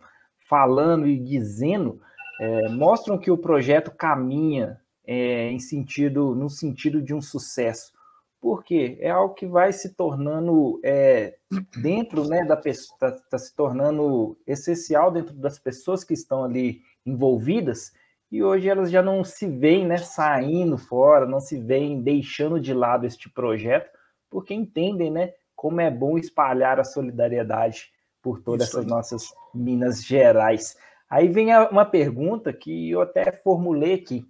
falando 0.50 1.08
e 1.08 1.18
dizendo 1.18 2.02
é, 2.40 2.68
mostram 2.68 3.18
que 3.18 3.32
o 3.32 3.38
projeto 3.38 3.92
caminha 3.92 4.81
é, 5.06 5.50
em 5.50 5.60
sentido, 5.60 6.36
no 6.36 6.50
sentido 6.50 7.02
de 7.02 7.14
um 7.14 7.22
sucesso. 7.22 7.94
Por 8.40 8.64
quê? 8.64 8.98
É 9.00 9.10
algo 9.12 9.36
que 9.36 9.46
vai 9.46 9.72
se 9.72 9.94
tornando 9.94 10.80
é, 10.84 11.36
dentro 11.82 12.28
né, 12.28 12.44
da 12.44 12.58
pessoa, 12.58 12.96
está 12.96 13.12
tá 13.12 13.38
se 13.38 13.56
tornando 13.56 14.38
essencial 14.48 15.12
dentro 15.12 15.34
das 15.36 15.60
pessoas 15.60 16.04
que 16.04 16.14
estão 16.14 16.44
ali 16.44 16.82
envolvidas 17.06 17.94
e 18.32 18.42
hoje 18.42 18.70
elas 18.70 18.90
já 18.90 19.04
não 19.04 19.26
se 19.26 19.46
veem 19.46 19.86
né, 19.86 19.98
saindo 19.98 20.78
fora, 20.78 21.26
não 21.26 21.42
se 21.42 21.60
veem 21.60 22.02
deixando 22.02 22.62
de 22.62 22.74
lado 22.74 23.06
este 23.06 23.30
projeto, 23.30 23.92
porque 24.30 24.54
entendem 24.54 25.12
né, 25.12 25.34
como 25.54 25.82
é 25.82 25.92
bom 25.92 26.18
espalhar 26.18 26.80
a 26.80 26.86
solidariedade 26.86 27.92
por 28.22 28.40
todas 28.40 28.70
Isso 28.70 28.78
essas 28.78 28.90
nossas 28.90 29.34
Minas 29.54 30.06
Gerais. 30.06 30.78
Aí 31.10 31.28
vem 31.28 31.54
uma 31.70 31.84
pergunta 31.84 32.54
que 32.54 32.90
eu 32.90 33.02
até 33.02 33.34
formulei 33.34 33.96
aqui. 33.96 34.26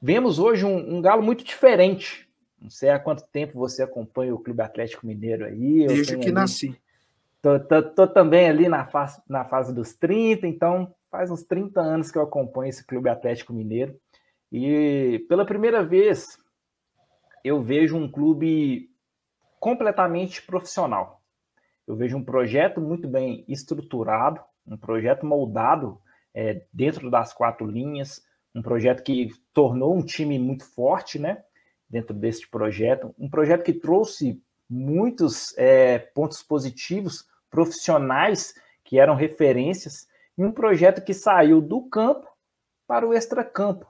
Vemos 0.00 0.38
hoje 0.38 0.64
um, 0.64 0.96
um 0.96 1.02
galo 1.02 1.22
muito 1.22 1.44
diferente. 1.44 2.28
Não 2.60 2.70
sei 2.70 2.90
há 2.90 2.98
quanto 2.98 3.26
tempo 3.26 3.58
você 3.58 3.82
acompanha 3.82 4.34
o 4.34 4.38
Clube 4.38 4.62
Atlético 4.62 5.06
Mineiro 5.06 5.44
aí. 5.44 5.86
Desde 5.86 6.16
que 6.16 6.26
ali, 6.26 6.32
nasci. 6.32 6.80
Tô, 7.42 7.58
tô, 7.58 7.82
tô, 7.82 8.06
também 8.06 8.48
ali 8.48 8.68
na 8.68 8.86
fase, 8.86 9.20
na 9.28 9.44
fase 9.44 9.74
dos 9.74 9.94
30, 9.94 10.46
então 10.46 10.94
faz 11.10 11.30
uns 11.30 11.42
30 11.42 11.80
anos 11.80 12.10
que 12.10 12.18
eu 12.18 12.22
acompanho 12.22 12.68
esse 12.68 12.86
Clube 12.86 13.08
Atlético 13.08 13.52
Mineiro. 13.52 13.98
E 14.52 15.24
pela 15.28 15.44
primeira 15.44 15.82
vez 15.82 16.26
eu 17.42 17.62
vejo 17.62 17.96
um 17.96 18.10
clube 18.10 18.90
completamente 19.58 20.42
profissional. 20.42 21.22
Eu 21.86 21.96
vejo 21.96 22.16
um 22.16 22.24
projeto 22.24 22.80
muito 22.80 23.08
bem 23.08 23.44
estruturado, 23.48 24.40
um 24.66 24.76
projeto 24.76 25.26
moldado 25.26 26.00
é, 26.34 26.62
dentro 26.72 27.10
das 27.10 27.32
quatro 27.32 27.66
linhas, 27.66 28.22
um 28.54 28.62
projeto 28.62 29.02
que 29.02 29.30
tornou 29.52 29.96
um 29.96 30.02
time 30.02 30.38
muito 30.38 30.64
forte, 30.64 31.18
né? 31.18 31.42
Dentro 31.88 32.14
deste 32.14 32.48
projeto, 32.48 33.14
um 33.18 33.28
projeto 33.28 33.64
que 33.64 33.72
trouxe 33.72 34.40
muitos 34.68 35.56
é, 35.58 35.98
pontos 35.98 36.42
positivos, 36.42 37.26
profissionais 37.50 38.54
que 38.84 38.98
eram 38.98 39.16
referências 39.16 40.06
em 40.38 40.44
um 40.44 40.52
projeto 40.52 41.04
que 41.04 41.12
saiu 41.12 41.60
do 41.60 41.82
campo 41.82 42.28
para 42.86 43.06
o 43.06 43.12
extracampo. 43.12 43.86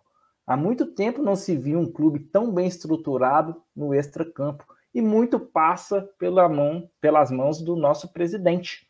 Há 0.46 0.56
muito 0.56 0.86
tempo 0.86 1.22
não 1.22 1.36
se 1.36 1.56
viu 1.56 1.78
um 1.78 1.90
clube 1.90 2.18
tão 2.18 2.52
bem 2.52 2.66
estruturado 2.66 3.62
no 3.76 3.94
extracampo 3.94 4.64
e 4.92 5.00
muito 5.00 5.38
passa 5.38 6.02
pela 6.18 6.48
mão, 6.48 6.90
pelas 7.00 7.30
mãos 7.30 7.62
do 7.62 7.76
nosso 7.76 8.12
presidente. 8.12 8.89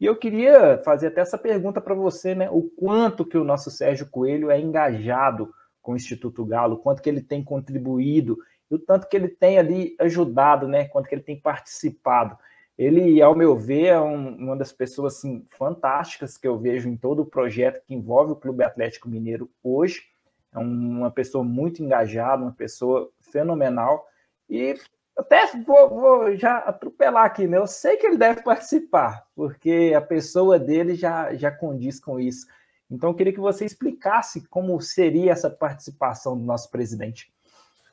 E 0.00 0.06
eu 0.06 0.16
queria 0.16 0.78
fazer 0.78 1.08
até 1.08 1.20
essa 1.20 1.36
pergunta 1.36 1.80
para 1.80 1.94
você, 1.94 2.34
né? 2.34 2.48
O 2.50 2.62
quanto 2.62 3.24
que 3.24 3.36
o 3.36 3.44
nosso 3.44 3.70
Sérgio 3.70 4.08
Coelho 4.08 4.50
é 4.50 4.58
engajado 4.58 5.52
com 5.82 5.92
o 5.92 5.96
Instituto 5.96 6.44
Galo, 6.44 6.78
quanto 6.78 7.02
que 7.02 7.08
ele 7.08 7.20
tem 7.20 7.44
contribuído, 7.44 8.38
e 8.70 8.74
o 8.74 8.78
tanto 8.78 9.08
que 9.08 9.16
ele 9.16 9.28
tem 9.28 9.58
ali 9.58 9.94
ajudado, 9.98 10.66
né? 10.66 10.86
Quanto 10.86 11.06
que 11.08 11.14
ele 11.14 11.22
tem 11.22 11.38
participado. 11.38 12.38
Ele, 12.78 13.20
ao 13.20 13.34
meu 13.34 13.54
ver, 13.54 13.86
é 13.88 14.00
um, 14.00 14.36
uma 14.36 14.56
das 14.56 14.72
pessoas 14.72 15.16
assim, 15.16 15.44
fantásticas 15.50 16.38
que 16.38 16.48
eu 16.48 16.58
vejo 16.58 16.88
em 16.88 16.96
todo 16.96 17.20
o 17.20 17.26
projeto 17.26 17.82
que 17.84 17.92
envolve 17.92 18.32
o 18.32 18.36
Clube 18.36 18.64
Atlético 18.64 19.06
Mineiro 19.06 19.50
hoje. 19.62 20.04
É 20.50 20.58
uma 20.58 21.10
pessoa 21.10 21.44
muito 21.44 21.82
engajada, 21.82 22.42
uma 22.42 22.52
pessoa 22.52 23.10
fenomenal. 23.20 24.08
E 24.48 24.74
até 25.20 25.46
vou, 25.64 25.88
vou, 25.88 26.36
já 26.36 26.58
atropelar 26.58 27.24
aqui, 27.24 27.46
né? 27.46 27.58
Eu 27.58 27.66
sei 27.66 27.96
que 27.96 28.06
ele 28.06 28.16
deve 28.16 28.42
participar, 28.42 29.26
porque 29.34 29.92
a 29.94 30.00
pessoa 30.00 30.58
dele 30.58 30.94
já, 30.94 31.34
já 31.34 31.50
condiz 31.50 32.00
com 32.00 32.18
isso. 32.18 32.46
Então, 32.90 33.10
eu 33.10 33.14
queria 33.14 33.32
que 33.32 33.40
você 33.40 33.64
explicasse 33.64 34.40
como 34.48 34.80
seria 34.80 35.32
essa 35.32 35.48
participação 35.48 36.36
do 36.36 36.44
nosso 36.44 36.70
presidente. 36.70 37.32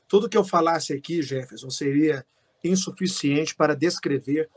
Tudo 0.07 0.29
que 0.29 0.37
eu 0.37 0.43
falasse 0.43 0.93
aqui, 0.93 1.21
Jefferson, 1.21 1.69
seria 1.69 2.25
insuficiente 2.63 3.55
para 3.55 3.75
descrever 3.75 4.49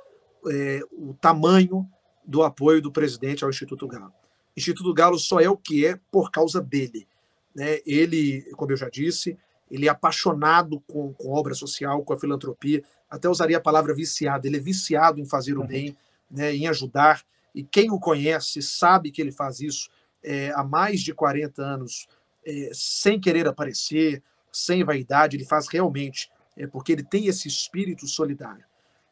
é, 0.49 0.81
o 0.93 1.13
tamanho 1.15 1.87
do 2.25 2.43
apoio 2.43 2.81
do 2.81 2.93
presidente 2.93 3.45
ao 3.45 3.51
Instituto 3.51 3.87
Galo. 3.87 4.13
O 4.57 4.59
Instituto 4.59 4.95
Galo 4.95 5.19
só 5.19 5.41
é 5.41 5.49
o 5.49 5.57
que 5.57 5.85
é 5.85 5.99
por 6.11 6.31
causa 6.31 6.61
dele. 6.61 7.07
Né? 7.55 7.81
Ele, 7.85 8.43
como 8.57 8.71
eu 8.73 8.77
já 8.77 8.89
disse, 8.89 9.37
ele 9.71 9.87
é 9.87 9.91
apaixonado 9.91 10.81
com, 10.81 11.13
com 11.15 11.33
obra 11.33 11.55
social, 11.55 12.03
com 12.03 12.13
a 12.13 12.19
filantropia, 12.19 12.83
até 13.09 13.29
usaria 13.29 13.59
a 13.59 13.61
palavra 13.61 13.95
viciado, 13.95 14.47
ele 14.47 14.57
é 14.57 14.61
viciado 14.61 15.21
em 15.21 15.25
fazer 15.25 15.59
o 15.59 15.65
bem, 15.65 15.97
né, 16.31 16.55
em 16.55 16.67
ajudar, 16.67 17.23
e 17.55 17.63
quem 17.63 17.91
o 17.91 17.99
conhece 17.99 18.63
sabe 18.63 19.11
que 19.11 19.21
ele 19.21 19.33
faz 19.33 19.61
isso 19.61 19.91
é, 20.23 20.53
há 20.55 20.63
mais 20.63 21.01
de 21.01 21.13
40 21.13 21.63
anos, 21.63 22.07
é, 22.47 22.71
sem 22.73 23.21
querer 23.21 23.47
aparecer, 23.49 24.23
sem 24.53 24.85
vaidade, 24.85 25.37
ele 25.37 25.45
faz 25.45 25.69
realmente, 25.69 26.31
é, 26.57 26.67
porque 26.67 26.93
ele 26.93 27.03
tem 27.03 27.27
esse 27.27 27.49
espírito 27.49 28.07
solidário. 28.07 28.65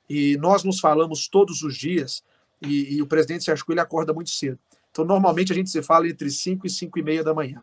E 0.09 0.37
nós 0.39 0.65
nos 0.65 0.81
falamos 0.81 1.29
todos 1.29 1.63
os 1.63 1.77
dias, 1.77 2.23
e, 2.61 2.97
e 2.97 3.03
o 3.03 3.07
presidente 3.07 3.45
Sérgio 3.45 3.65
Coelho 3.65 3.83
acorda 3.83 4.13
muito 4.13 4.31
cedo. 4.31 4.59
Então, 4.91 5.05
normalmente 5.05 5.53
a 5.53 5.55
gente 5.55 5.71
se 5.71 5.83
fala 5.83 6.09
entre 6.09 6.31
5 6.31 6.67
e 6.67 6.71
5 6.71 6.99
e 6.99 7.03
meia 7.03 7.23
da 7.23 7.35
manhã. 7.35 7.63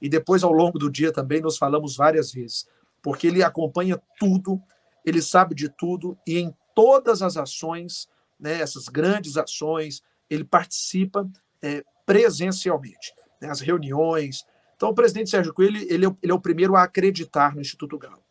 E 0.00 0.08
depois, 0.08 0.42
ao 0.42 0.52
longo 0.52 0.78
do 0.78 0.90
dia, 0.90 1.12
também 1.12 1.40
nos 1.40 1.58
falamos 1.58 1.96
várias 1.96 2.32
vezes, 2.32 2.66
porque 3.02 3.26
ele 3.26 3.42
acompanha 3.42 4.00
tudo, 4.18 4.60
ele 5.04 5.20
sabe 5.20 5.54
de 5.54 5.68
tudo, 5.68 6.16
e 6.26 6.38
em 6.38 6.54
todas 6.74 7.22
as 7.22 7.36
ações, 7.36 8.08
né, 8.38 8.60
essas 8.60 8.88
grandes 8.88 9.36
ações, 9.36 10.02
ele 10.30 10.44
participa 10.44 11.28
é, 11.60 11.82
presencialmente, 12.06 13.12
né, 13.40 13.50
as 13.50 13.60
reuniões. 13.60 14.44
Então, 14.76 14.90
o 14.90 14.94
presidente 14.94 15.30
Sérgio 15.30 15.52
Coelho 15.52 15.76
ele 15.76 16.06
é, 16.06 16.16
ele 16.22 16.32
é 16.32 16.34
o 16.34 16.40
primeiro 16.40 16.76
a 16.76 16.84
acreditar 16.84 17.54
no 17.54 17.60
Instituto 17.60 17.98
Galo. 17.98 18.22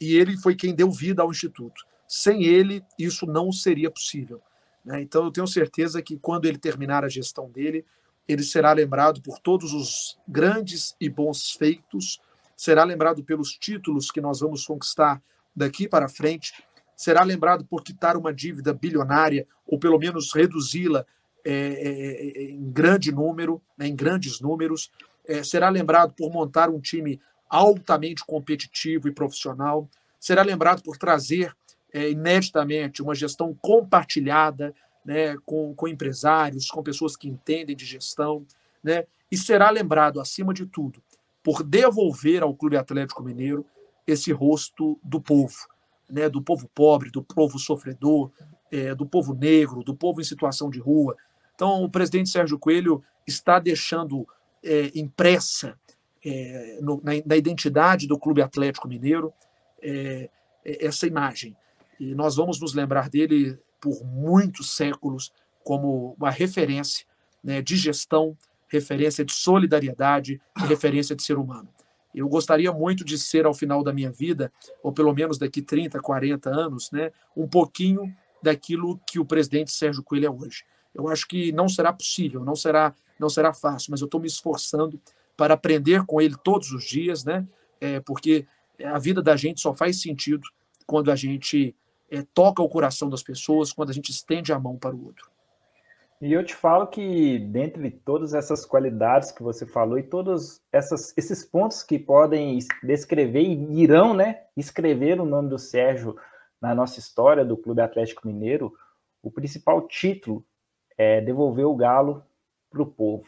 E 0.00 0.14
ele 0.14 0.36
foi 0.36 0.54
quem 0.54 0.74
deu 0.74 0.90
vida 0.90 1.22
ao 1.22 1.30
Instituto. 1.30 1.84
Sem 2.06 2.44
ele, 2.44 2.84
isso 2.98 3.26
não 3.26 3.50
seria 3.50 3.90
possível. 3.90 4.40
Né? 4.84 5.00
Então, 5.00 5.24
eu 5.24 5.32
tenho 5.32 5.46
certeza 5.48 6.00
que 6.00 6.16
quando 6.16 6.44
ele 6.44 6.58
terminar 6.58 7.04
a 7.04 7.08
gestão 7.08 7.50
dele, 7.50 7.84
ele 8.28 8.42
será 8.42 8.72
lembrado 8.72 9.20
por 9.22 9.38
todos 9.38 9.72
os 9.72 10.18
grandes 10.26 10.96
e 11.00 11.08
bons 11.08 11.52
feitos, 11.52 12.20
será 12.56 12.84
lembrado 12.84 13.22
pelos 13.22 13.52
títulos 13.52 14.10
que 14.10 14.20
nós 14.20 14.40
vamos 14.40 14.66
conquistar 14.66 15.22
daqui 15.54 15.88
para 15.88 16.08
frente, 16.08 16.52
será 16.96 17.22
lembrado 17.22 17.64
por 17.64 17.82
quitar 17.82 18.16
uma 18.16 18.32
dívida 18.32 18.72
bilionária, 18.72 19.46
ou 19.66 19.78
pelo 19.78 19.98
menos 19.98 20.32
reduzi-la 20.32 21.04
é, 21.44 21.52
é, 21.52 22.42
é 22.42 22.50
em 22.50 22.70
grande 22.70 23.12
número, 23.12 23.62
né, 23.78 23.86
em 23.86 23.94
grandes 23.94 24.40
números, 24.40 24.90
é, 25.26 25.42
será 25.42 25.68
lembrado 25.68 26.14
por 26.14 26.32
montar 26.32 26.70
um 26.70 26.80
time 26.80 27.20
altamente 27.48 28.24
competitivo 28.24 29.08
e 29.08 29.12
profissional, 29.12 29.88
será 30.18 30.42
lembrado 30.42 30.82
por 30.82 30.96
trazer 30.96 31.54
é, 31.92 32.10
ineditamente 32.10 33.02
uma 33.02 33.14
gestão 33.14 33.54
compartilhada, 33.54 34.74
né, 35.06 35.36
com, 35.46 35.72
com 35.74 35.86
empresários, 35.86 36.68
com 36.68 36.82
pessoas 36.82 37.16
que 37.16 37.28
entendem 37.28 37.76
de 37.76 37.86
gestão, 37.86 38.44
né, 38.82 39.04
e 39.30 39.36
será 39.36 39.70
lembrado, 39.70 40.20
acima 40.20 40.52
de 40.52 40.66
tudo, 40.66 41.00
por 41.42 41.62
devolver 41.62 42.42
ao 42.42 42.54
Clube 42.54 42.76
Atlético 42.76 43.22
Mineiro 43.22 43.64
esse 44.06 44.32
rosto 44.32 44.98
do 45.02 45.20
povo, 45.20 45.54
né, 46.10 46.28
do 46.28 46.42
povo 46.42 46.68
pobre, 46.74 47.10
do 47.10 47.22
povo 47.22 47.58
sofredor, 47.58 48.30
é, 48.70 48.94
do 48.94 49.06
povo 49.06 49.32
negro, 49.32 49.84
do 49.84 49.94
povo 49.94 50.20
em 50.20 50.24
situação 50.24 50.68
de 50.68 50.80
rua. 50.80 51.16
Então, 51.54 51.84
o 51.84 51.90
presidente 51.90 52.28
Sérgio 52.28 52.58
Coelho 52.58 53.02
está 53.26 53.60
deixando 53.60 54.26
é, 54.62 54.90
impressa 54.94 55.78
é, 56.24 56.78
no, 56.82 57.00
na, 57.02 57.12
na, 57.24 57.36
identidade 57.36 58.08
do 58.08 58.18
Clube 58.18 58.42
Atlético 58.42 58.88
Mineiro 58.88 59.32
é, 59.80 60.28
é, 60.64 60.86
essa 60.86 61.06
imagem. 61.06 61.56
E 61.98 62.14
nós 62.14 62.34
vamos 62.34 62.60
nos 62.60 62.74
lembrar 62.74 63.08
dele 63.08 63.58
por 63.86 64.04
muitos 64.04 64.74
séculos 64.74 65.32
como 65.62 66.16
uma 66.18 66.28
referência 66.28 67.06
né, 67.42 67.62
de 67.62 67.76
gestão, 67.76 68.36
referência 68.66 69.24
de 69.24 69.32
solidariedade 69.32 70.40
referência 70.56 71.14
de 71.14 71.22
ser 71.22 71.38
humano. 71.38 71.68
Eu 72.12 72.28
gostaria 72.28 72.72
muito 72.72 73.04
de 73.04 73.16
ser, 73.16 73.46
ao 73.46 73.54
final 73.54 73.84
da 73.84 73.92
minha 73.92 74.10
vida, 74.10 74.52
ou 74.82 74.92
pelo 74.92 75.14
menos 75.14 75.38
daqui 75.38 75.62
30, 75.62 76.00
40 76.00 76.50
anos, 76.50 76.90
né, 76.90 77.12
um 77.36 77.46
pouquinho 77.46 78.12
daquilo 78.42 79.00
que 79.06 79.20
o 79.20 79.24
presidente 79.24 79.70
Sérgio 79.70 80.02
Coelho 80.02 80.26
é 80.26 80.30
hoje. 80.30 80.64
Eu 80.92 81.06
acho 81.06 81.28
que 81.28 81.52
não 81.52 81.68
será 81.68 81.92
possível, 81.92 82.44
não 82.44 82.56
será, 82.56 82.92
não 83.20 83.28
será 83.28 83.54
fácil, 83.54 83.92
mas 83.92 84.00
eu 84.00 84.06
estou 84.06 84.20
me 84.20 84.26
esforçando 84.26 85.00
para 85.36 85.54
aprender 85.54 86.04
com 86.06 86.20
ele 86.20 86.34
todos 86.42 86.72
os 86.72 86.82
dias, 86.82 87.24
né? 87.24 87.46
É, 87.80 88.00
porque 88.00 88.48
a 88.82 88.98
vida 88.98 89.22
da 89.22 89.36
gente 89.36 89.60
só 89.60 89.72
faz 89.72 90.00
sentido 90.00 90.42
quando 90.86 91.12
a 91.12 91.14
gente 91.14 91.72
é, 92.10 92.22
toca 92.34 92.62
o 92.62 92.68
coração 92.68 93.08
das 93.08 93.22
pessoas 93.22 93.72
quando 93.72 93.90
a 93.90 93.92
gente 93.92 94.10
estende 94.10 94.52
a 94.52 94.58
mão 94.58 94.76
para 94.76 94.94
o 94.94 95.04
outro. 95.06 95.30
E 96.20 96.32
eu 96.32 96.42
te 96.42 96.54
falo 96.54 96.86
que, 96.86 97.38
dentre 97.38 97.90
todas 97.90 98.32
essas 98.32 98.64
qualidades 98.64 99.30
que 99.30 99.42
você 99.42 99.66
falou 99.66 99.98
e 99.98 100.02
todos 100.02 100.62
essas, 100.72 101.12
esses 101.16 101.44
pontos 101.44 101.82
que 101.82 101.98
podem 101.98 102.58
descrever 102.82 103.42
e 103.42 103.82
irão 103.82 104.14
né, 104.14 104.44
escrever 104.56 105.20
o 105.20 105.26
nome 105.26 105.50
do 105.50 105.58
Sérgio 105.58 106.16
na 106.60 106.74
nossa 106.74 106.98
história 106.98 107.44
do 107.44 107.56
Clube 107.56 107.82
Atlético 107.82 108.26
Mineiro, 108.26 108.72
o 109.22 109.30
principal 109.30 109.86
título 109.86 110.42
é 110.96 111.20
devolver 111.20 111.66
o 111.66 111.76
galo 111.76 112.24
para 112.70 112.80
o 112.80 112.86
povo. 112.86 113.26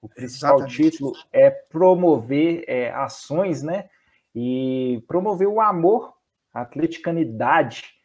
O 0.00 0.08
principal 0.08 0.58
Exatamente. 0.58 0.90
título 0.90 1.12
é 1.32 1.50
promover 1.50 2.64
é, 2.68 2.90
ações, 2.92 3.62
né? 3.62 3.90
E 4.34 5.02
promover 5.08 5.48
o 5.48 5.60
amor, 5.60 6.14
a 6.54 6.62
atleticanidade 6.62 7.99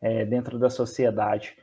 é, 0.00 0.24
dentro 0.24 0.58
da 0.58 0.70
sociedade. 0.70 1.56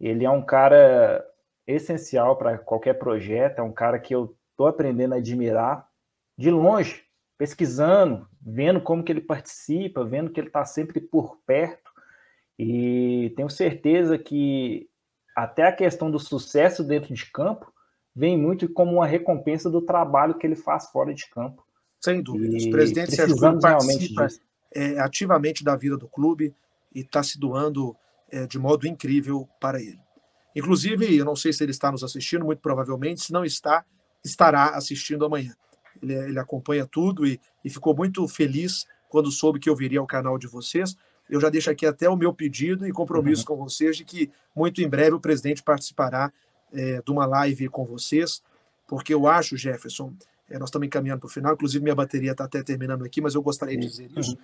Ele 0.00 0.24
é 0.24 0.30
um 0.30 0.42
cara 0.42 1.24
essencial 1.66 2.36
para 2.36 2.58
qualquer 2.58 2.94
projeto, 2.94 3.58
é 3.58 3.62
um 3.62 3.72
cara 3.72 3.98
que 3.98 4.14
eu 4.14 4.36
estou 4.50 4.66
aprendendo 4.66 5.14
a 5.14 5.18
admirar 5.18 5.86
de 6.36 6.50
longe, 6.50 7.02
pesquisando, 7.36 8.26
vendo 8.40 8.80
como 8.80 9.02
que 9.02 9.12
ele 9.12 9.20
participa, 9.20 10.04
vendo 10.04 10.30
que 10.30 10.40
ele 10.40 10.48
está 10.48 10.64
sempre 10.64 11.00
por 11.00 11.36
perto. 11.46 11.90
E 12.58 13.32
tenho 13.36 13.50
certeza 13.50 14.18
que 14.18 14.88
até 15.36 15.64
a 15.64 15.72
questão 15.72 16.10
do 16.10 16.18
sucesso 16.18 16.82
dentro 16.82 17.14
de 17.14 17.30
campo 17.30 17.72
vem 18.14 18.36
muito 18.36 18.68
como 18.68 18.94
uma 18.94 19.06
recompensa 19.06 19.70
do 19.70 19.80
trabalho 19.80 20.36
que 20.36 20.46
ele 20.46 20.56
faz 20.56 20.90
fora 20.90 21.14
de 21.14 21.28
campo. 21.30 21.64
Sem 22.00 22.20
dúvida. 22.20 22.56
Os 22.56 22.66
presidentes 22.66 23.16
participam 23.60 24.26
é, 24.74 24.98
ativamente 24.98 25.62
da 25.62 25.76
vida 25.76 25.96
do 25.96 26.08
clube, 26.08 26.54
e 26.94 27.00
está 27.00 27.22
se 27.22 27.38
doando 27.38 27.96
é, 28.30 28.46
de 28.46 28.58
modo 28.58 28.86
incrível 28.86 29.48
para 29.60 29.80
ele. 29.80 30.00
Inclusive, 30.54 31.16
eu 31.16 31.24
não 31.24 31.36
sei 31.36 31.52
se 31.52 31.62
ele 31.62 31.70
está 31.70 31.92
nos 31.92 32.02
assistindo, 32.02 32.44
muito 32.44 32.60
provavelmente, 32.60 33.22
se 33.22 33.32
não 33.32 33.44
está, 33.44 33.84
estará 34.24 34.70
assistindo 34.70 35.24
amanhã. 35.24 35.54
Ele, 36.02 36.14
ele 36.14 36.38
acompanha 36.38 36.86
tudo 36.86 37.26
e, 37.26 37.40
e 37.64 37.70
ficou 37.70 37.94
muito 37.94 38.26
feliz 38.28 38.86
quando 39.08 39.30
soube 39.30 39.58
que 39.58 39.68
eu 39.70 39.76
viria 39.76 40.00
ao 40.00 40.06
canal 40.06 40.38
de 40.38 40.46
vocês. 40.46 40.96
Eu 41.28 41.40
já 41.40 41.48
deixo 41.48 41.70
aqui 41.70 41.86
até 41.86 42.08
o 42.08 42.16
meu 42.16 42.32
pedido 42.32 42.86
e 42.86 42.92
compromisso 42.92 43.42
uhum. 43.42 43.58
com 43.58 43.64
vocês 43.64 43.96
de 43.96 44.04
que 44.04 44.30
muito 44.54 44.80
em 44.80 44.88
breve 44.88 45.14
o 45.14 45.20
presidente 45.20 45.62
participará 45.62 46.32
é, 46.72 47.02
de 47.02 47.10
uma 47.10 47.26
live 47.26 47.68
com 47.68 47.84
vocês, 47.84 48.42
porque 48.86 49.12
eu 49.12 49.26
acho, 49.26 49.56
Jefferson, 49.56 50.14
é, 50.48 50.58
nós 50.58 50.68
estamos 50.68 50.86
encaminhando 50.86 51.20
para 51.20 51.26
o 51.26 51.30
final, 51.30 51.54
inclusive 51.54 51.82
minha 51.82 51.94
bateria 51.94 52.32
está 52.32 52.44
até 52.44 52.62
terminando 52.62 53.04
aqui, 53.04 53.20
mas 53.20 53.34
eu 53.34 53.42
gostaria 53.42 53.76
de 53.76 53.86
dizer 53.86 54.10
isso. 54.16 54.36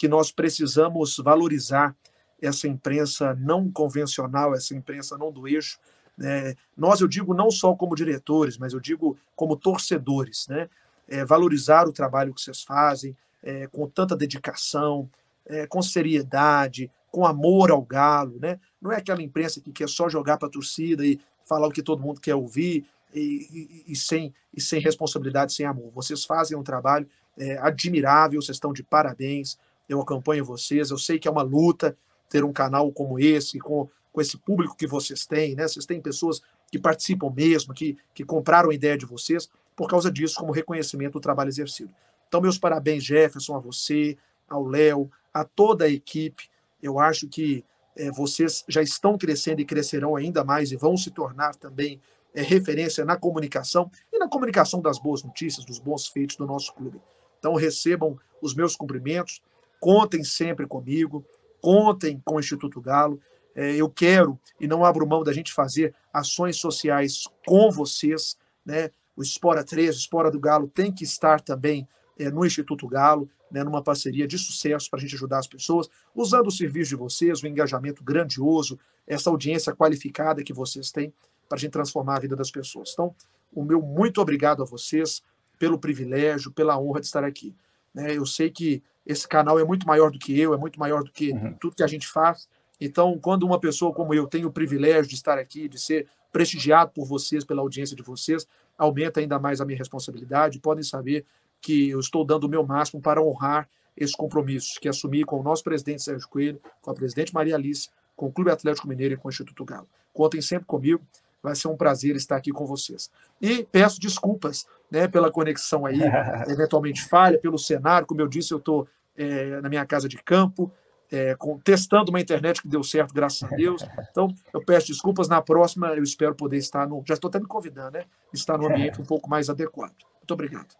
Que 0.00 0.08
nós 0.08 0.32
precisamos 0.32 1.18
valorizar 1.18 1.94
essa 2.40 2.66
imprensa 2.66 3.34
não 3.34 3.70
convencional, 3.70 4.54
essa 4.54 4.74
imprensa 4.74 5.18
não 5.18 5.30
do 5.30 5.46
eixo. 5.46 5.78
Né? 6.16 6.54
Nós, 6.74 7.02
eu 7.02 7.06
digo 7.06 7.34
não 7.34 7.50
só 7.50 7.74
como 7.74 7.94
diretores, 7.94 8.56
mas 8.56 8.72
eu 8.72 8.80
digo 8.80 9.18
como 9.36 9.58
torcedores, 9.58 10.48
né? 10.48 10.70
É, 11.06 11.22
valorizar 11.22 11.86
o 11.86 11.92
trabalho 11.92 12.32
que 12.32 12.40
vocês 12.40 12.62
fazem 12.62 13.14
é, 13.42 13.66
com 13.66 13.86
tanta 13.90 14.16
dedicação, 14.16 15.06
é, 15.44 15.66
com 15.66 15.82
seriedade, 15.82 16.90
com 17.10 17.26
amor 17.26 17.70
ao 17.70 17.82
galo, 17.82 18.38
né? 18.40 18.58
Não 18.80 18.90
é 18.90 18.96
aquela 18.96 19.22
imprensa 19.22 19.60
que 19.60 19.70
quer 19.70 19.88
só 19.88 20.08
jogar 20.08 20.38
para 20.38 20.48
a 20.48 20.50
torcida 20.50 21.04
e 21.04 21.20
falar 21.44 21.66
o 21.66 21.72
que 21.72 21.82
todo 21.82 22.00
mundo 22.00 22.22
quer 22.22 22.34
ouvir 22.34 22.86
e, 23.14 23.84
e, 23.86 23.92
e, 23.92 23.96
sem, 23.96 24.32
e 24.56 24.62
sem 24.62 24.80
responsabilidade, 24.80 25.52
sem 25.52 25.66
amor. 25.66 25.92
Vocês 25.92 26.24
fazem 26.24 26.56
um 26.56 26.62
trabalho 26.62 27.06
é, 27.36 27.58
admirável, 27.58 28.40
vocês 28.40 28.56
estão 28.56 28.72
de 28.72 28.82
parabéns 28.82 29.58
eu 29.90 30.00
acompanho 30.00 30.44
vocês, 30.44 30.90
eu 30.90 30.98
sei 30.98 31.18
que 31.18 31.26
é 31.26 31.30
uma 31.30 31.42
luta 31.42 31.96
ter 32.28 32.44
um 32.44 32.52
canal 32.52 32.92
como 32.92 33.18
esse, 33.18 33.58
com, 33.58 33.88
com 34.12 34.20
esse 34.20 34.38
público 34.38 34.76
que 34.76 34.86
vocês 34.86 35.26
têm, 35.26 35.56
né? 35.56 35.66
Vocês 35.66 35.84
têm 35.84 36.00
pessoas 36.00 36.40
que 36.70 36.78
participam 36.78 37.28
mesmo, 37.28 37.74
que, 37.74 37.98
que 38.14 38.24
compraram 38.24 38.70
a 38.70 38.74
ideia 38.74 38.96
de 38.96 39.04
vocês, 39.04 39.50
por 39.74 39.88
causa 39.88 40.08
disso, 40.08 40.36
como 40.36 40.52
reconhecimento 40.52 41.14
do 41.14 41.20
trabalho 41.20 41.48
exercido. 41.48 41.92
Então, 42.28 42.40
meus 42.40 42.56
parabéns, 42.56 43.02
Jefferson, 43.02 43.56
a 43.56 43.58
você, 43.58 44.16
ao 44.48 44.64
Léo, 44.64 45.10
a 45.34 45.44
toda 45.44 45.86
a 45.86 45.88
equipe. 45.88 46.48
Eu 46.80 47.00
acho 47.00 47.26
que 47.26 47.64
é, 47.96 48.12
vocês 48.12 48.64
já 48.68 48.80
estão 48.80 49.18
crescendo 49.18 49.60
e 49.60 49.64
crescerão 49.64 50.14
ainda 50.14 50.44
mais 50.44 50.70
e 50.70 50.76
vão 50.76 50.96
se 50.96 51.10
tornar 51.10 51.56
também 51.56 52.00
é, 52.32 52.42
referência 52.42 53.04
na 53.04 53.16
comunicação 53.16 53.90
e 54.12 54.20
na 54.20 54.28
comunicação 54.28 54.80
das 54.80 55.00
boas 55.00 55.24
notícias, 55.24 55.66
dos 55.66 55.80
bons 55.80 56.06
feitos 56.06 56.36
do 56.36 56.46
nosso 56.46 56.72
clube. 56.74 57.00
Então, 57.40 57.56
recebam 57.56 58.16
os 58.40 58.54
meus 58.54 58.76
cumprimentos, 58.76 59.42
contem 59.80 60.22
sempre 60.22 60.66
comigo, 60.66 61.24
contem 61.60 62.20
com 62.24 62.36
o 62.36 62.40
Instituto 62.40 62.80
Galo. 62.80 63.20
É, 63.54 63.74
eu 63.74 63.88
quero 63.88 64.38
e 64.60 64.68
não 64.68 64.84
abro 64.84 65.06
mão 65.06 65.24
da 65.24 65.32
gente 65.32 65.52
fazer 65.52 65.94
ações 66.12 66.56
sociais 66.56 67.24
com 67.46 67.70
vocês. 67.70 68.36
Né? 68.64 68.90
O 69.16 69.22
Espora 69.22 69.64
3, 69.64 69.96
o 69.96 69.98
Espora 69.98 70.30
do 70.30 70.38
Galo, 70.38 70.68
tem 70.68 70.92
que 70.92 71.02
estar 71.02 71.40
também 71.40 71.88
é, 72.18 72.30
no 72.30 72.44
Instituto 72.44 72.86
Galo, 72.86 73.28
né, 73.50 73.64
numa 73.64 73.82
parceria 73.82 74.28
de 74.28 74.38
sucesso 74.38 74.88
para 74.88 74.98
a 74.98 75.02
gente 75.02 75.16
ajudar 75.16 75.38
as 75.38 75.46
pessoas, 75.46 75.88
usando 76.14 76.46
o 76.46 76.52
serviço 76.52 76.90
de 76.90 76.96
vocês, 76.96 77.42
o 77.42 77.46
engajamento 77.48 78.04
grandioso, 78.04 78.78
essa 79.06 79.28
audiência 79.28 79.74
qualificada 79.74 80.44
que 80.44 80.52
vocês 80.52 80.92
têm 80.92 81.12
para 81.48 81.56
a 81.56 81.60
gente 81.60 81.72
transformar 81.72 82.16
a 82.16 82.20
vida 82.20 82.36
das 82.36 82.50
pessoas. 82.50 82.90
Então, 82.92 83.12
o 83.52 83.64
meu 83.64 83.82
muito 83.82 84.20
obrigado 84.20 84.62
a 84.62 84.66
vocês 84.66 85.20
pelo 85.58 85.78
privilégio, 85.78 86.52
pela 86.52 86.78
honra 86.78 87.00
de 87.00 87.06
estar 87.06 87.24
aqui. 87.24 87.54
Né? 87.94 88.16
Eu 88.16 88.26
sei 88.26 88.50
que 88.50 88.82
esse 89.06 89.26
canal 89.26 89.58
é 89.58 89.64
muito 89.64 89.86
maior 89.86 90.10
do 90.10 90.18
que 90.18 90.38
eu, 90.38 90.54
é 90.54 90.56
muito 90.56 90.78
maior 90.78 91.02
do 91.02 91.10
que 91.10 91.32
uhum. 91.32 91.54
tudo 91.54 91.76
que 91.76 91.82
a 91.82 91.86
gente 91.86 92.06
faz. 92.06 92.48
Então, 92.80 93.18
quando 93.18 93.44
uma 93.44 93.58
pessoa 93.58 93.92
como 93.92 94.14
eu 94.14 94.26
tem 94.26 94.44
o 94.44 94.50
privilégio 94.50 95.08
de 95.08 95.14
estar 95.14 95.38
aqui, 95.38 95.68
de 95.68 95.78
ser 95.78 96.06
prestigiado 96.32 96.92
por 96.92 97.04
vocês, 97.04 97.44
pela 97.44 97.60
audiência 97.60 97.96
de 97.96 98.02
vocês, 98.02 98.46
aumenta 98.78 99.20
ainda 99.20 99.38
mais 99.38 99.60
a 99.60 99.64
minha 99.64 99.78
responsabilidade. 99.78 100.60
Podem 100.60 100.82
saber 100.82 101.24
que 101.60 101.90
eu 101.90 102.00
estou 102.00 102.24
dando 102.24 102.44
o 102.44 102.48
meu 102.48 102.64
máximo 102.64 103.02
para 103.02 103.22
honrar 103.22 103.68
esses 103.96 104.14
compromissos 104.14 104.78
que 104.78 104.88
assumi 104.88 105.24
com 105.24 105.40
o 105.40 105.42
nosso 105.42 105.62
presidente 105.62 106.02
Sérgio 106.02 106.28
Coelho, 106.28 106.60
com 106.80 106.90
a 106.90 106.94
presidente 106.94 107.34
Maria 107.34 107.54
Alice, 107.54 107.90
com 108.16 108.26
o 108.26 108.32
Clube 108.32 108.50
Atlético 108.50 108.88
Mineiro 108.88 109.14
e 109.14 109.16
com 109.16 109.28
o 109.28 109.30
Instituto 109.30 109.64
Galo. 109.64 109.88
Contem 110.12 110.40
sempre 110.40 110.66
comigo. 110.66 111.02
Vai 111.42 111.54
ser 111.54 111.68
um 111.68 111.76
prazer 111.76 112.16
estar 112.16 112.36
aqui 112.36 112.50
com 112.50 112.66
vocês. 112.66 113.10
E 113.40 113.64
peço 113.64 114.00
desculpas 114.00 114.66
né, 114.90 115.08
pela 115.08 115.30
conexão 115.30 115.86
aí, 115.86 116.00
eventualmente 116.48 117.02
falha, 117.02 117.38
pelo 117.38 117.58
cenário. 117.58 118.06
Como 118.06 118.20
eu 118.20 118.28
disse, 118.28 118.52
eu 118.52 118.58
estou 118.58 118.86
é, 119.16 119.60
na 119.60 119.68
minha 119.68 119.86
casa 119.86 120.08
de 120.08 120.16
campo, 120.22 120.70
é, 121.10 121.34
com, 121.34 121.58
testando 121.58 122.10
uma 122.10 122.20
internet 122.20 122.62
que 122.62 122.68
deu 122.68 122.82
certo, 122.82 123.12
graças 123.12 123.42
a 123.42 123.54
Deus. 123.54 123.84
Então, 124.10 124.28
eu 124.52 124.64
peço 124.64 124.88
desculpas. 124.88 125.28
Na 125.28 125.40
próxima, 125.40 125.88
eu 125.88 126.02
espero 126.02 126.34
poder 126.34 126.58
estar 126.58 126.86
no. 126.86 127.02
Já 127.06 127.14
estou 127.14 127.28
até 127.28 127.40
me 127.40 127.46
convidando, 127.46 127.92
né? 127.92 128.04
Estar 128.32 128.56
no 128.58 128.66
ambiente 128.66 129.00
um 129.00 129.04
pouco 129.04 129.28
mais 129.28 129.50
adequado. 129.50 129.94
Muito 130.18 130.34
obrigado. 130.34 130.74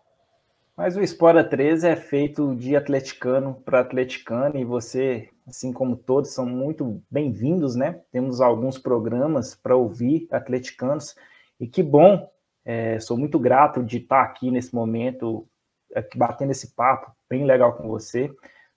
Mas 0.77 0.97
o 0.97 1.03
Espora 1.03 1.45
13 1.45 1.89
é 1.89 1.97
feito 1.97 2.55
de 2.55 2.74
atleticano 2.74 3.55
para 3.65 3.81
atleticano 3.81 4.57
e 4.57 4.65
você, 4.65 5.28
assim 5.51 5.73
como 5.73 5.97
todos, 5.97 6.33
são 6.33 6.47
muito 6.47 7.03
bem-vindos, 7.11 7.75
né? 7.75 8.01
Temos 8.13 8.41
alguns 8.41 8.79
programas 8.79 9.53
para 9.55 9.75
ouvir 9.75 10.29
atleticanos 10.31 11.17
e 11.59 11.67
que 11.67 11.83
bom, 11.83 12.31
é, 12.65 13.01
sou 13.01 13.19
muito 13.19 13.37
grato 13.37 13.83
de 13.83 13.99
estar 13.99 14.23
aqui 14.23 14.49
nesse 14.49 14.73
momento, 14.73 15.49
batendo 16.15 16.53
esse 16.53 16.73
papo 16.75 17.11
bem 17.29 17.45
legal 17.45 17.77
com 17.77 17.89
você. 17.89 18.33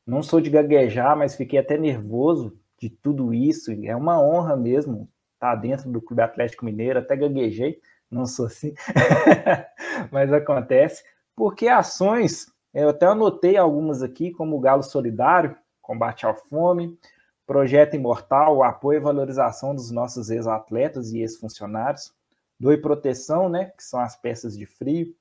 Não 0.05 0.23
sou 0.23 0.41
de 0.41 0.49
gaguejar, 0.49 1.15
mas 1.15 1.35
fiquei 1.35 1.59
até 1.59 1.77
nervoso 1.77 2.57
de 2.79 2.89
tudo 2.89 3.33
isso. 3.33 3.71
É 3.83 3.95
uma 3.95 4.19
honra 4.19 4.57
mesmo 4.57 5.07
estar 5.35 5.55
dentro 5.55 5.91
do 5.91 6.01
Clube 6.01 6.23
Atlético 6.23 6.65
Mineiro, 6.65 6.97
até 6.97 7.15
gaguejei, 7.15 7.79
não 8.09 8.25
sou 8.25 8.47
assim, 8.47 8.73
mas 10.11 10.33
acontece 10.33 11.03
porque 11.35 11.67
ações, 11.67 12.47
eu 12.73 12.89
até 12.89 13.05
anotei 13.05 13.57
algumas 13.57 14.01
aqui, 14.01 14.31
como 14.31 14.55
o 14.55 14.59
Galo 14.59 14.83
Solidário, 14.83 15.55
combate 15.83 16.25
à 16.25 16.33
fome, 16.33 16.97
Projeto 17.45 17.95
Imortal, 17.95 18.63
apoio 18.63 18.97
e 18.97 19.03
valorização 19.03 19.75
dos 19.75 19.91
nossos 19.91 20.31
ex-atletas 20.31 21.11
e 21.11 21.19
ex-funcionários, 21.19 22.11
Doe 22.59 22.77
Proteção, 22.77 23.49
né, 23.49 23.65
que 23.77 23.83
são 23.83 23.99
as 23.99 24.15
peças 24.15 24.57
de 24.57 24.65
frio, 24.65 25.13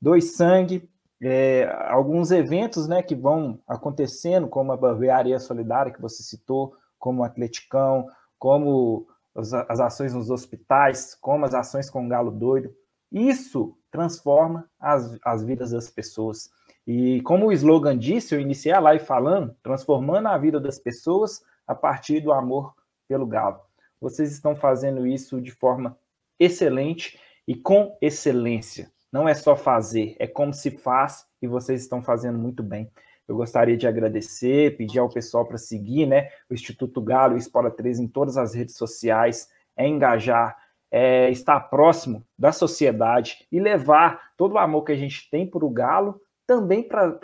Doe 0.00 0.22
Sangue, 0.22 0.88
é, 1.22 1.64
alguns 1.88 2.30
eventos 2.30 2.86
né, 2.86 3.02
que 3.02 3.14
vão 3.14 3.58
acontecendo, 3.66 4.46
como 4.46 4.72
a 4.72 4.76
Barbearia 4.76 5.38
Solidária, 5.38 5.92
que 5.92 6.00
você 6.00 6.22
citou, 6.22 6.74
como 6.98 7.22
o 7.22 7.24
Atleticão, 7.24 8.06
como 8.38 9.06
as, 9.34 9.52
as 9.52 9.80
ações 9.80 10.14
nos 10.14 10.30
hospitais, 10.30 11.14
como 11.14 11.44
as 11.44 11.54
ações 11.54 11.90
com 11.90 12.04
o 12.04 12.08
Galo 12.08 12.30
Doido. 12.30 12.74
Isso 13.10 13.76
transforma 13.90 14.68
as, 14.78 15.18
as 15.24 15.42
vidas 15.42 15.72
das 15.72 15.90
pessoas. 15.90 16.50
E 16.86 17.20
como 17.22 17.46
o 17.46 17.52
slogan 17.52 17.96
disse, 17.96 18.34
eu 18.34 18.40
iniciei 18.40 18.72
a 18.72 18.80
live 18.80 19.04
falando, 19.04 19.54
transformando 19.62 20.28
a 20.28 20.38
vida 20.38 20.58
das 20.58 20.78
pessoas 20.78 21.42
a 21.66 21.74
partir 21.74 22.20
do 22.20 22.32
amor 22.32 22.74
pelo 23.06 23.26
galo. 23.26 23.60
Vocês 24.00 24.32
estão 24.32 24.54
fazendo 24.54 25.06
isso 25.06 25.40
de 25.40 25.50
forma 25.50 25.96
excelente 26.38 27.18
e 27.46 27.54
com 27.54 27.96
excelência. 28.00 28.90
Não 29.12 29.28
é 29.28 29.34
só 29.34 29.56
fazer, 29.56 30.16
é 30.18 30.26
como 30.26 30.54
se 30.54 30.70
faz 30.70 31.26
e 31.42 31.46
vocês 31.46 31.82
estão 31.82 32.00
fazendo 32.00 32.38
muito 32.38 32.62
bem. 32.62 32.90
Eu 33.28 33.36
gostaria 33.36 33.76
de 33.76 33.86
agradecer, 33.86 34.76
pedir 34.76 34.98
ao 34.98 35.08
pessoal 35.08 35.46
para 35.46 35.58
seguir 35.58 36.06
né, 36.06 36.30
o 36.48 36.54
Instituto 36.54 37.00
Galo 37.00 37.36
e 37.36 37.38
Espora 37.38 37.70
3 37.70 38.00
em 38.00 38.08
todas 38.08 38.36
as 38.36 38.54
redes 38.54 38.76
sociais, 38.76 39.48
é 39.76 39.86
engajar, 39.86 40.56
é, 40.90 41.30
estar 41.30 41.60
próximo 41.60 42.26
da 42.36 42.50
sociedade 42.50 43.46
e 43.52 43.60
levar 43.60 44.32
todo 44.36 44.54
o 44.54 44.58
amor 44.58 44.82
que 44.82 44.92
a 44.92 44.96
gente 44.96 45.30
tem 45.30 45.46
para 45.46 45.64
o 45.64 45.70
Galo 45.70 46.20
também 46.50 46.82
para 46.82 47.16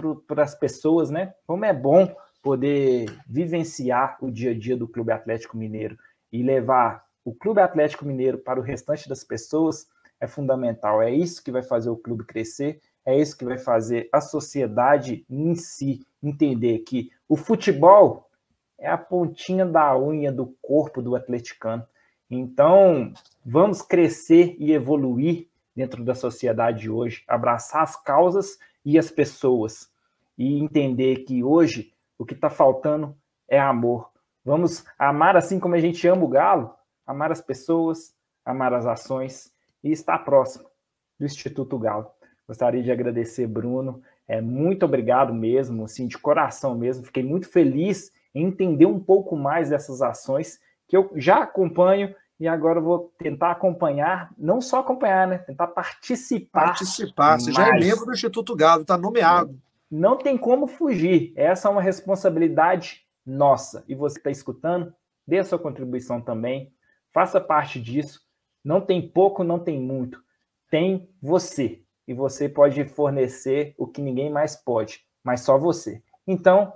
as 0.44 0.54
pessoas, 0.54 1.10
né? 1.10 1.34
Como 1.48 1.64
é 1.64 1.72
bom 1.72 2.14
poder 2.40 3.06
vivenciar 3.26 4.16
o 4.20 4.30
dia 4.30 4.52
a 4.52 4.54
dia 4.56 4.76
do 4.76 4.86
Clube 4.86 5.10
Atlético 5.10 5.56
Mineiro 5.56 5.98
e 6.32 6.44
levar 6.44 7.04
o 7.24 7.34
Clube 7.34 7.60
Atlético 7.60 8.04
Mineiro 8.04 8.38
para 8.38 8.60
o 8.60 8.62
restante 8.62 9.08
das 9.08 9.24
pessoas 9.24 9.88
é 10.20 10.28
fundamental. 10.28 11.02
É 11.02 11.10
isso 11.10 11.42
que 11.42 11.50
vai 11.50 11.64
fazer 11.64 11.90
o 11.90 11.96
clube 11.96 12.22
crescer, 12.22 12.80
é 13.04 13.18
isso 13.18 13.36
que 13.36 13.44
vai 13.44 13.58
fazer 13.58 14.08
a 14.12 14.20
sociedade 14.20 15.26
em 15.28 15.56
si 15.56 16.06
entender 16.22 16.78
que 16.86 17.10
o 17.28 17.34
futebol 17.34 18.30
é 18.78 18.88
a 18.88 18.96
pontinha 18.96 19.66
da 19.66 19.98
unha 19.98 20.30
do 20.30 20.54
corpo 20.62 21.02
do 21.02 21.16
atleticano. 21.16 21.84
Então, 22.30 23.12
vamos 23.44 23.82
crescer 23.82 24.54
e 24.60 24.72
evoluir 24.72 25.48
dentro 25.74 26.04
da 26.04 26.14
sociedade 26.14 26.88
hoje, 26.88 27.24
abraçar 27.26 27.82
as 27.82 27.96
causas 27.96 28.56
e 28.86 28.96
as 28.96 29.10
pessoas 29.10 29.90
e 30.38 30.60
entender 30.60 31.24
que 31.24 31.42
hoje 31.42 31.92
o 32.16 32.24
que 32.24 32.34
está 32.34 32.48
faltando 32.48 33.16
é 33.48 33.58
amor. 33.58 34.10
Vamos 34.44 34.84
amar 34.96 35.36
assim 35.36 35.58
como 35.58 35.74
a 35.74 35.80
gente 35.80 36.06
ama 36.06 36.24
o 36.24 36.28
galo, 36.28 36.72
amar 37.04 37.32
as 37.32 37.40
pessoas, 37.40 38.14
amar 38.44 38.72
as 38.72 38.86
ações 38.86 39.52
e 39.82 39.90
estar 39.90 40.20
próximo 40.20 40.70
do 41.18 41.26
Instituto 41.26 41.76
Galo. 41.76 42.08
Gostaria 42.46 42.80
de 42.82 42.92
agradecer, 42.92 43.48
Bruno. 43.48 44.00
É, 44.28 44.40
muito 44.40 44.84
obrigado 44.84 45.34
mesmo, 45.34 45.84
assim, 45.84 46.06
de 46.06 46.16
coração 46.16 46.76
mesmo. 46.76 47.04
Fiquei 47.04 47.24
muito 47.24 47.48
feliz 47.48 48.12
em 48.32 48.44
entender 48.44 48.86
um 48.86 49.00
pouco 49.00 49.34
mais 49.34 49.70
dessas 49.70 50.00
ações 50.00 50.60
que 50.86 50.96
eu 50.96 51.10
já 51.16 51.42
acompanho 51.42 52.14
e 52.38 52.46
agora 52.46 52.80
vou 52.80 53.12
tentar 53.18 53.50
acompanhar, 53.50 54.30
não 54.36 54.60
só 54.60 54.80
acompanhar, 54.80 55.26
né? 55.26 55.38
Tentar 55.38 55.68
participar. 55.68 56.66
Participar. 56.66 57.40
Você 57.40 57.52
já 57.52 57.68
é 57.68 57.72
membro 57.78 58.06
do 58.06 58.12
Instituto 58.12 58.54
Galo, 58.54 58.82
está 58.82 58.98
nomeado. 58.98 59.58
Não 59.90 60.16
tem 60.16 60.36
como 60.36 60.66
fugir. 60.66 61.32
Essa 61.34 61.68
é 61.68 61.70
uma 61.70 61.80
responsabilidade 61.80 63.06
nossa. 63.24 63.84
E 63.88 63.94
você 63.94 64.18
está 64.18 64.30
escutando? 64.30 64.92
Dê 65.26 65.38
a 65.38 65.44
sua 65.44 65.58
contribuição 65.58 66.20
também. 66.20 66.72
Faça 67.12 67.40
parte 67.40 67.80
disso. 67.80 68.20
Não 68.62 68.80
tem 68.80 69.08
pouco, 69.08 69.42
não 69.42 69.58
tem 69.58 69.80
muito. 69.80 70.22
Tem 70.70 71.08
você. 71.22 71.80
E 72.06 72.12
você 72.12 72.48
pode 72.48 72.84
fornecer 72.84 73.74
o 73.78 73.86
que 73.86 74.02
ninguém 74.02 74.30
mais 74.30 74.54
pode, 74.54 75.00
mas 75.24 75.40
só 75.40 75.58
você. 75.58 76.02
Então, 76.26 76.72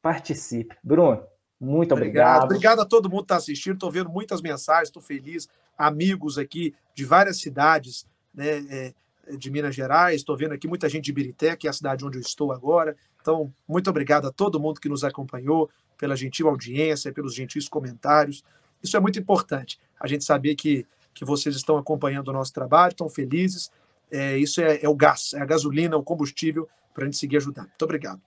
participe. 0.00 0.76
Bruno, 0.82 1.22
muito 1.62 1.94
obrigado. 1.94 2.42
Obrigado, 2.42 2.80
a 2.80 2.84
todo 2.84 3.08
mundo 3.08 3.20
que 3.20 3.26
está 3.26 3.36
assistindo. 3.36 3.74
Estou 3.74 3.88
vendo 3.88 4.10
muitas 4.10 4.42
mensagens, 4.42 4.88
estou 4.88 5.00
feliz. 5.00 5.48
Amigos 5.78 6.36
aqui 6.36 6.74
de 6.92 7.04
várias 7.04 7.40
cidades 7.40 8.04
né, 8.34 8.64
é, 8.68 8.94
de 9.36 9.48
Minas 9.48 9.72
Gerais. 9.72 10.16
Estou 10.16 10.36
vendo 10.36 10.54
aqui 10.54 10.66
muita 10.66 10.88
gente 10.88 11.04
de 11.04 11.12
Birité, 11.12 11.54
que 11.54 11.68
é 11.68 11.70
a 11.70 11.72
cidade 11.72 12.04
onde 12.04 12.18
eu 12.18 12.20
estou 12.20 12.50
agora. 12.50 12.96
Então, 13.20 13.54
muito 13.68 13.88
obrigado 13.88 14.26
a 14.26 14.32
todo 14.32 14.58
mundo 14.58 14.80
que 14.80 14.88
nos 14.88 15.04
acompanhou, 15.04 15.70
pela 15.96 16.16
gentil 16.16 16.48
audiência, 16.48 17.12
pelos 17.12 17.32
gentis 17.32 17.68
comentários. 17.68 18.42
Isso 18.82 18.96
é 18.96 19.00
muito 19.00 19.20
importante, 19.20 19.78
a 20.00 20.08
gente 20.08 20.24
saber 20.24 20.56
que, 20.56 20.84
que 21.14 21.24
vocês 21.24 21.54
estão 21.54 21.76
acompanhando 21.76 22.26
o 22.26 22.32
nosso 22.32 22.52
trabalho, 22.52 22.90
estão 22.90 23.08
felizes. 23.08 23.70
É, 24.10 24.36
isso 24.36 24.60
é, 24.60 24.80
é 24.82 24.88
o 24.88 24.96
gás, 24.96 25.32
é 25.32 25.40
a 25.40 25.44
gasolina, 25.44 25.96
o 25.96 26.02
combustível 26.02 26.68
para 26.92 27.04
a 27.04 27.06
gente 27.06 27.18
seguir 27.18 27.36
ajudando. 27.36 27.68
Muito 27.68 27.84
obrigado. 27.84 28.20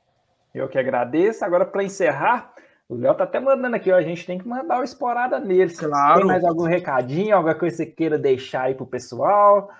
Eu 0.53 0.69
que 0.69 0.77
agradeço. 0.77 1.43
Agora, 1.43 1.65
para 1.65 1.83
encerrar, 1.83 2.53
O 2.87 2.95
Léo 2.95 3.15
tá 3.15 3.23
até 3.23 3.39
mandando 3.39 3.75
aqui, 3.75 3.91
ó. 3.91 3.95
A 3.95 4.01
gente 4.01 4.25
tem 4.25 4.37
que 4.37 4.47
mandar 4.47 4.75
uma 4.75 4.83
esporada 4.83 5.39
neles. 5.39 5.79
Claro. 5.79 6.19
Tem 6.19 6.27
mais 6.27 6.43
algum 6.43 6.63
recadinho, 6.63 7.35
alguma 7.35 7.55
coisa 7.55 7.77
que 7.77 7.83
você 7.83 7.91
queira 7.91 8.17
deixar 8.17 8.63
aí 8.63 8.75
pro 8.75 8.85
pessoal? 8.85 9.71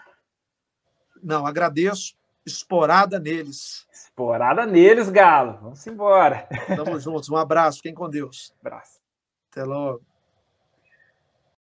Não, 1.22 1.46
agradeço. 1.46 2.16
Esporada 2.46 3.20
neles. 3.20 3.88
Esporada 3.92 4.66
neles, 4.66 5.10
Galo. 5.10 5.60
Vamos 5.62 5.86
embora. 5.88 6.48
Tamo 6.76 7.00
juntos. 7.00 7.30
Um 7.30 7.38
abraço. 7.38 7.78
Fiquem 7.78 7.94
com 7.94 8.10
Deus. 8.10 8.54
Abraço. 8.60 9.00
Até 9.52 9.64
logo. 9.64 10.02